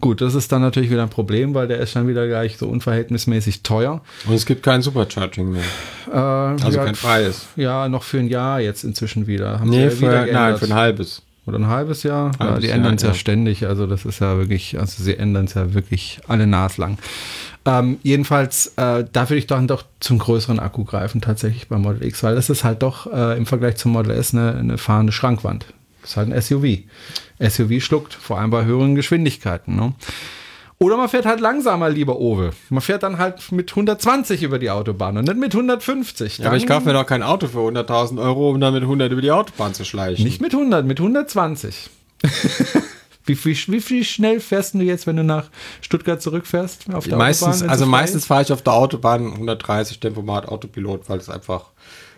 Gut, 0.01 0.21
das 0.21 0.35
ist 0.35 0.51
dann 0.51 0.63
natürlich 0.63 0.91
wieder 0.91 1.03
ein 1.05 1.11
Problem, 1.11 1.55
weil 1.55 1.69
der 1.69 1.79
ist 1.79 1.95
dann 1.95 2.09
wieder 2.09 2.27
gleich 2.27 2.59
so 2.59 2.67
unverhältnismäßig 2.67 3.63
teuer. 3.63 4.03
Und 4.27 4.35
es 4.35 4.45
gibt 4.45 4.63
kein 4.65 4.83
Supercharging 4.83 5.53
mehr. 5.53 5.63
Äh, 6.13 6.17
Also 6.17 6.79
ja, 6.79 6.85
kein 6.85 6.97
freies. 6.97 7.47
Ja, 7.57 7.89
noch 7.89 8.03
für 8.03 8.19
ein 8.19 8.29
Jahr 8.29 8.61
jetzt 8.61 8.83
inzwischen 8.85 9.27
wieder. 9.29 9.61
Haben 9.61 9.71
Nee, 9.71 9.85
ja 9.85 9.91
für, 9.91 10.01
wieder 10.01 10.27
nein, 10.27 10.57
für 10.59 10.67
ein 10.67 10.75
halbes. 10.75 11.23
Oder 11.47 11.61
ein 11.61 11.69
halbes 11.69 12.03
Jahr? 12.03 12.33
ja, 12.41 12.47
Halbes 12.47 12.61
die 12.61 12.67
Jahr, 12.67 12.77
ändern 12.77 12.97
es 12.97 13.03
ja, 13.03 13.09
ja. 13.09 13.15
ständig. 13.15 13.67
Also 13.67 13.87
das 13.87 14.05
ist 14.05 14.19
ja 14.21 14.37
wirklich, 14.37 14.79
also 14.79 15.03
sie 15.03 15.17
ändern 15.17 15.45
es 15.45 15.55
ja 15.55 15.73
wirklich 15.75 16.19
alle 16.27 16.47
naslang. 16.47 16.99
Ähm, 17.66 17.98
jedenfalls, 18.02 18.68
äh, 18.76 19.05
da 19.12 19.28
würde 19.28 19.38
ich 19.38 19.47
dann 19.47 19.66
doch 19.66 19.84
zum 20.01 20.18
größeren 20.18 20.60
Akku 20.60 20.84
greifen, 20.84 21.20
tatsächlich 21.20 21.68
beim 21.68 21.82
Model 21.82 22.05
X, 22.05 22.22
weil 22.22 22.36
das 22.36 22.48
ist 22.48 22.62
halt 22.62 22.82
doch 22.82 23.12
äh, 23.12 23.36
im 23.36 23.44
Vergleich 23.44 23.76
zum 23.76 23.93
Model 23.93 24.12
S 24.12 24.32
eine, 24.32 24.55
eine 24.55 24.78
fahrende 24.78 25.12
Schrankwand. 25.12 25.66
Das 26.02 26.10
ist 26.10 26.16
halt 26.16 26.32
ein 26.32 26.40
SUV. 26.40 26.84
SUV 27.40 27.82
schluckt, 27.82 28.14
vor 28.14 28.38
allem 28.38 28.51
bei 28.51 28.64
höheren 28.64 28.94
Geschwindigkeiten. 28.94 29.74
Ne? 29.74 29.94
Oder 30.78 30.97
man 30.97 31.09
fährt 31.09 31.24
halt 31.24 31.40
langsamer, 31.40 31.88
lieber 31.88 32.20
Owe. 32.20 32.51
Man 32.68 32.82
fährt 32.82 33.02
dann 33.02 33.18
halt 33.18 33.51
mit 33.51 33.70
120 33.70 34.43
über 34.43 34.59
die 34.59 34.70
Autobahn 34.70 35.16
und 35.16 35.24
nicht 35.24 35.38
mit 35.38 35.55
150. 35.55 36.38
Ja, 36.38 36.47
aber 36.47 36.56
ich 36.56 36.66
kaufe 36.66 36.86
mir 36.86 36.93
doch 36.93 37.06
kein 37.06 37.22
Auto 37.22 37.48
für 37.48 37.60
100.000 37.60 38.20
Euro, 38.22 38.51
um 38.51 38.60
dann 38.60 38.74
mit 38.74 38.82
100 38.82 39.10
über 39.10 39.22
die 39.22 39.30
Autobahn 39.30 39.72
zu 39.72 39.84
schleichen. 39.84 40.24
Nicht 40.24 40.43
mit 40.43 40.52
100, 40.52 40.84
mit 40.84 41.01
120. 41.01 41.88
wie, 43.27 43.36
wie, 43.44 43.57
wie 43.69 43.81
viel 43.81 44.05
schnell 44.05 44.40
fährst 44.40 44.74
du 44.74 44.78
jetzt, 44.81 45.07
wenn 45.07 45.16
du 45.16 45.24
nach 45.24 45.51
Stuttgart 45.81 46.23
zurückfährst? 46.23 46.86
Auf 46.93 47.07
der 47.09 47.19
meistens, 47.19 47.57
Autobahn, 47.57 47.70
also 47.70 47.86
meistens 47.86 48.24
fahre 48.27 48.43
ich 48.43 48.53
auf 48.53 48.62
der 48.62 48.73
Autobahn 48.73 49.32
130 49.32 50.01
Tempomat 50.01 50.47
Autopilot, 50.48 51.09
weil 51.09 51.19
es 51.19 51.28
einfach 51.28 51.66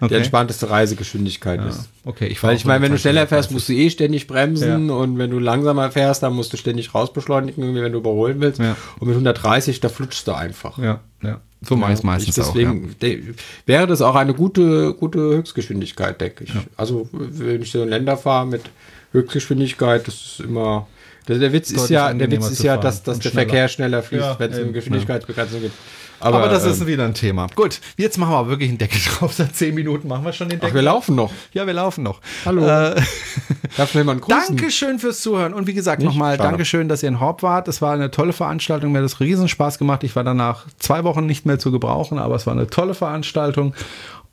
Okay. 0.00 0.10
die 0.10 0.14
entspannteste 0.18 0.70
Reisegeschwindigkeit 0.70 1.60
ist. 1.66 1.76
ist? 1.80 1.88
Okay, 2.04 2.28
ich 2.28 2.40
Weil 2.44 2.54
ich 2.54 2.64
meine, 2.64 2.82
wenn 2.84 2.92
du 2.92 2.98
schneller 2.98 3.26
fährst, 3.26 3.50
musst 3.50 3.68
du 3.68 3.72
eh 3.72 3.90
ständig 3.90 4.28
bremsen 4.28 4.88
Ja. 4.88 4.94
und 4.94 5.18
wenn 5.18 5.28
du 5.28 5.40
langsamer 5.40 5.90
fährst, 5.90 6.22
dann 6.22 6.34
musst 6.34 6.52
du 6.52 6.56
ständig 6.56 6.94
rausbeschleunigen, 6.94 7.74
wenn 7.74 7.92
du 7.92 7.98
überholen 7.98 8.40
willst. 8.40 8.60
Ja. 8.60 8.76
Und 9.00 9.08
mit 9.08 9.16
130, 9.16 9.80
da 9.80 9.88
flutschst 9.88 10.28
du 10.28 10.32
einfach. 10.34 10.78
Ja, 10.78 11.00
ja. 11.20 11.40
So 11.62 11.74
mache 11.74 11.90
ich 11.94 11.98
es 11.98 12.04
meistens 12.04 12.38
ich 12.38 12.44
auch. 12.44 12.52
deswegen 12.52 12.94
de- 13.02 13.34
wäre 13.66 13.88
das 13.88 14.00
auch 14.00 14.14
eine 14.14 14.34
gute, 14.34 14.94
gute 14.94 15.18
Höchstgeschwindigkeit, 15.18 16.20
denke 16.20 16.44
ich. 16.44 16.52
Also 16.76 17.08
wenn 17.12 17.60
ich 17.62 17.72
so 17.72 17.82
in 17.82 17.88
Länder 17.88 18.16
fahre 18.16 18.46
mit 18.46 18.62
Höchstgeschwindigkeit, 19.10 20.06
das 20.06 20.14
ist 20.14 20.40
immer. 20.40 20.86
Der, 21.28 21.38
der 21.38 21.52
Witz 21.52 21.70
ist 21.70 21.90
ja, 21.90 22.12
der 22.12 22.30
Witz 22.30 22.48
ist 22.50 22.62
ja, 22.62 22.76
dass, 22.76 23.02
dass 23.02 23.18
der 23.18 23.30
schneller. 23.30 23.46
Verkehr 23.46 23.68
schneller 23.68 24.02
fließt, 24.02 24.22
Ja, 24.24 24.38
wenn 24.38 24.50
es 24.50 24.56
eben, 24.56 24.64
eine 24.66 24.72
Geschwindigkeitsbegrenzung 24.72 25.60
gibt. 25.60 25.74
Aber, 26.20 26.48
das 26.48 26.64
ist 26.64 26.80
ähm, 26.80 26.86
wieder 26.88 27.04
ein 27.04 27.14
Thema. 27.14 27.46
Gut, 27.54 27.80
jetzt 27.96 28.18
machen 28.18 28.32
wir 28.32 28.48
wirklich 28.48 28.70
einen 28.70 28.78
Deckel 28.78 29.00
drauf. 29.18 29.34
Seit 29.34 29.54
zehn 29.54 29.74
Minuten 29.74 30.08
machen 30.08 30.24
wir 30.24 30.32
schon 30.32 30.48
den 30.48 30.58
ach, 30.58 30.62
Deckel. 30.62 30.76
wir 30.76 30.82
laufen 30.82 31.14
noch. 31.14 31.32
ja, 31.52 31.66
wir 31.66 31.74
laufen 31.74 32.02
noch. 32.02 32.20
Hallo. 32.44 32.66
Äh, 32.66 33.00
Darf 33.76 33.94
jemand 33.94 34.22
grüßen? 34.22 34.56
Dankeschön 34.56 34.98
fürs 34.98 35.20
Zuhören. 35.20 35.54
Und 35.54 35.66
wie 35.66 35.74
gesagt, 35.74 36.02
nochmal. 36.02 36.36
Dankeschön, 36.36 36.88
dass 36.88 37.02
ihr 37.02 37.08
in 37.10 37.20
Horb 37.20 37.42
wart. 37.42 37.68
Es 37.68 37.80
war 37.82 37.92
eine 37.94 38.10
tolle 38.10 38.32
Veranstaltung. 38.32 38.92
Mir 38.92 38.98
hat 38.98 39.04
es 39.04 39.20
riesen 39.20 39.48
Spaß 39.48 39.78
gemacht. 39.78 40.02
Ich 40.02 40.16
war 40.16 40.24
danach 40.24 40.66
zwei 40.78 41.04
Wochen 41.04 41.26
nicht 41.26 41.46
mehr 41.46 41.58
zu 41.58 41.70
gebrauchen, 41.70 42.18
aber 42.18 42.34
es 42.34 42.46
war 42.46 42.54
eine 42.54 42.66
tolle 42.66 42.94
Veranstaltung. 42.94 43.74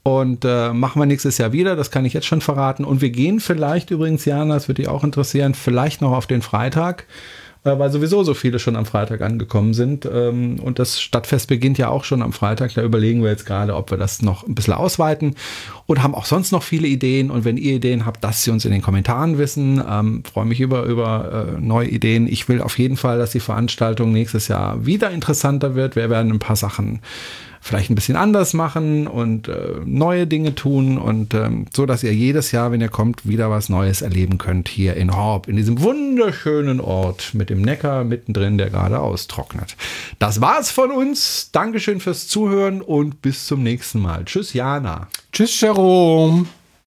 Und 0.08 0.46
äh, 0.46 0.72
machen 0.72 1.02
wir 1.02 1.08
nächstes 1.08 1.40
Jahr 1.40 1.52
wieder, 1.52 1.76
das 1.76 1.90
kann 1.90 2.06
ich 2.06 2.14
jetzt 2.14 2.28
schon 2.28 2.40
verraten. 2.40 2.86
Und 2.86 3.02
wir 3.02 3.10
gehen 3.10 3.40
vielleicht 3.40 3.90
übrigens, 3.90 4.24
Jana, 4.24 4.54
das 4.54 4.68
würde 4.68 4.84
dich 4.84 4.88
auch 4.88 5.04
interessieren, 5.04 5.56
vielleicht 5.56 6.00
noch 6.00 6.12
auf 6.12 6.28
den 6.28 6.44
Freitag, 6.44 7.08
äh, 7.64 7.80
weil 7.80 7.92
sowieso 7.92 8.22
so 8.24 8.36
viele 8.36 8.60
schon 8.60 8.76
am 8.76 8.86
Freitag 8.86 9.22
angekommen 9.22 9.74
sind. 9.74 10.06
Ähm, 10.06 10.60
und 10.60 10.78
das 10.78 11.02
Stadtfest 11.02 11.48
beginnt 11.48 11.80
ja 11.80 11.90
auch 11.90 12.04
schon 12.04 12.22
am 12.22 12.34
Freitag. 12.34 12.76
Da 12.76 12.84
überlegen 12.84 13.24
wir 13.24 13.32
jetzt 13.32 13.48
gerade, 13.48 13.76
ob 13.76 13.90
wir 13.90 13.98
das 13.98 14.22
noch 14.22 14.46
ein 14.48 14.54
bisschen 14.54 14.76
ausweiten 14.76 15.34
und 15.88 16.04
haben 16.04 16.14
auch 16.14 16.26
sonst 16.26 16.52
noch 16.52 16.62
viele 16.62 16.88
Ideen. 16.88 17.32
Und 17.32 17.44
wenn 17.44 17.58
ihr 17.58 17.78
Ideen 17.78 18.06
habt, 18.06 18.22
lasst 18.22 18.44
sie 18.44 18.52
uns 18.52 18.64
in 18.64 18.72
den 18.72 18.84
Kommentaren 18.84 19.40
wissen. 19.40 19.82
Ähm, 19.90 20.22
Freue 20.24 20.46
mich 20.46 20.60
über, 20.60 20.84
über 20.84 21.48
äh, 21.58 21.60
neue 21.60 21.88
Ideen. 21.88 22.28
Ich 22.28 22.48
will 22.48 22.62
auf 22.62 22.78
jeden 22.78 22.98
Fall, 22.98 23.18
dass 23.18 23.32
die 23.32 23.40
Veranstaltung 23.40 24.12
nächstes 24.12 24.50
Jahr 24.50 24.86
wieder 24.86 25.10
interessanter 25.10 25.74
wird. 25.74 25.96
Wir 25.96 26.12
werden 26.12 26.32
ein 26.32 26.38
paar 26.38 26.56
Sachen 26.58 27.00
vielleicht 27.66 27.90
ein 27.90 27.96
bisschen 27.96 28.16
anders 28.16 28.54
machen 28.54 29.08
und 29.08 29.48
äh, 29.48 29.82
neue 29.86 30.28
Dinge 30.28 30.54
tun 30.54 31.00
und 31.00 31.34
ähm, 31.34 31.66
so, 31.74 31.88
dass 31.88 32.04
ihr 32.04 32.14
jedes 32.14 32.52
Jahr, 32.52 32.72
wenn 32.72 32.80
ihr 32.80 32.90
kommt, 32.90 33.28
wieder 33.28 33.50
was 33.50 33.70
Neues 33.70 34.04
erleben 34.04 34.38
könnt 34.38 34.70
hier 34.70 34.96
in 34.96 35.16
Horb, 35.16 35.48
in 35.48 35.56
diesem 35.56 35.82
wunderschönen 35.82 36.80
Ort 36.80 37.34
mit 37.34 37.50
dem 37.50 37.64
Neckar 37.64 38.04
mittendrin, 38.04 38.60
der 38.60 38.70
gerade 38.70 39.00
austrocknet. 39.00 39.76
Das 40.20 40.42
war's 40.42 40.70
von 40.70 40.92
uns. 40.92 41.50
Dankeschön 41.52 42.00
fürs 42.00 42.28
Zuhören 42.28 42.84
und 42.84 43.24
bis 43.24 43.48
zum 43.48 43.64
nächsten 43.64 44.00
Mal. 44.00 44.26
Tschüss, 44.26 44.54
Jana. 44.54 45.08
Tschüss, 45.32 45.60
Jerome. 45.60 46.46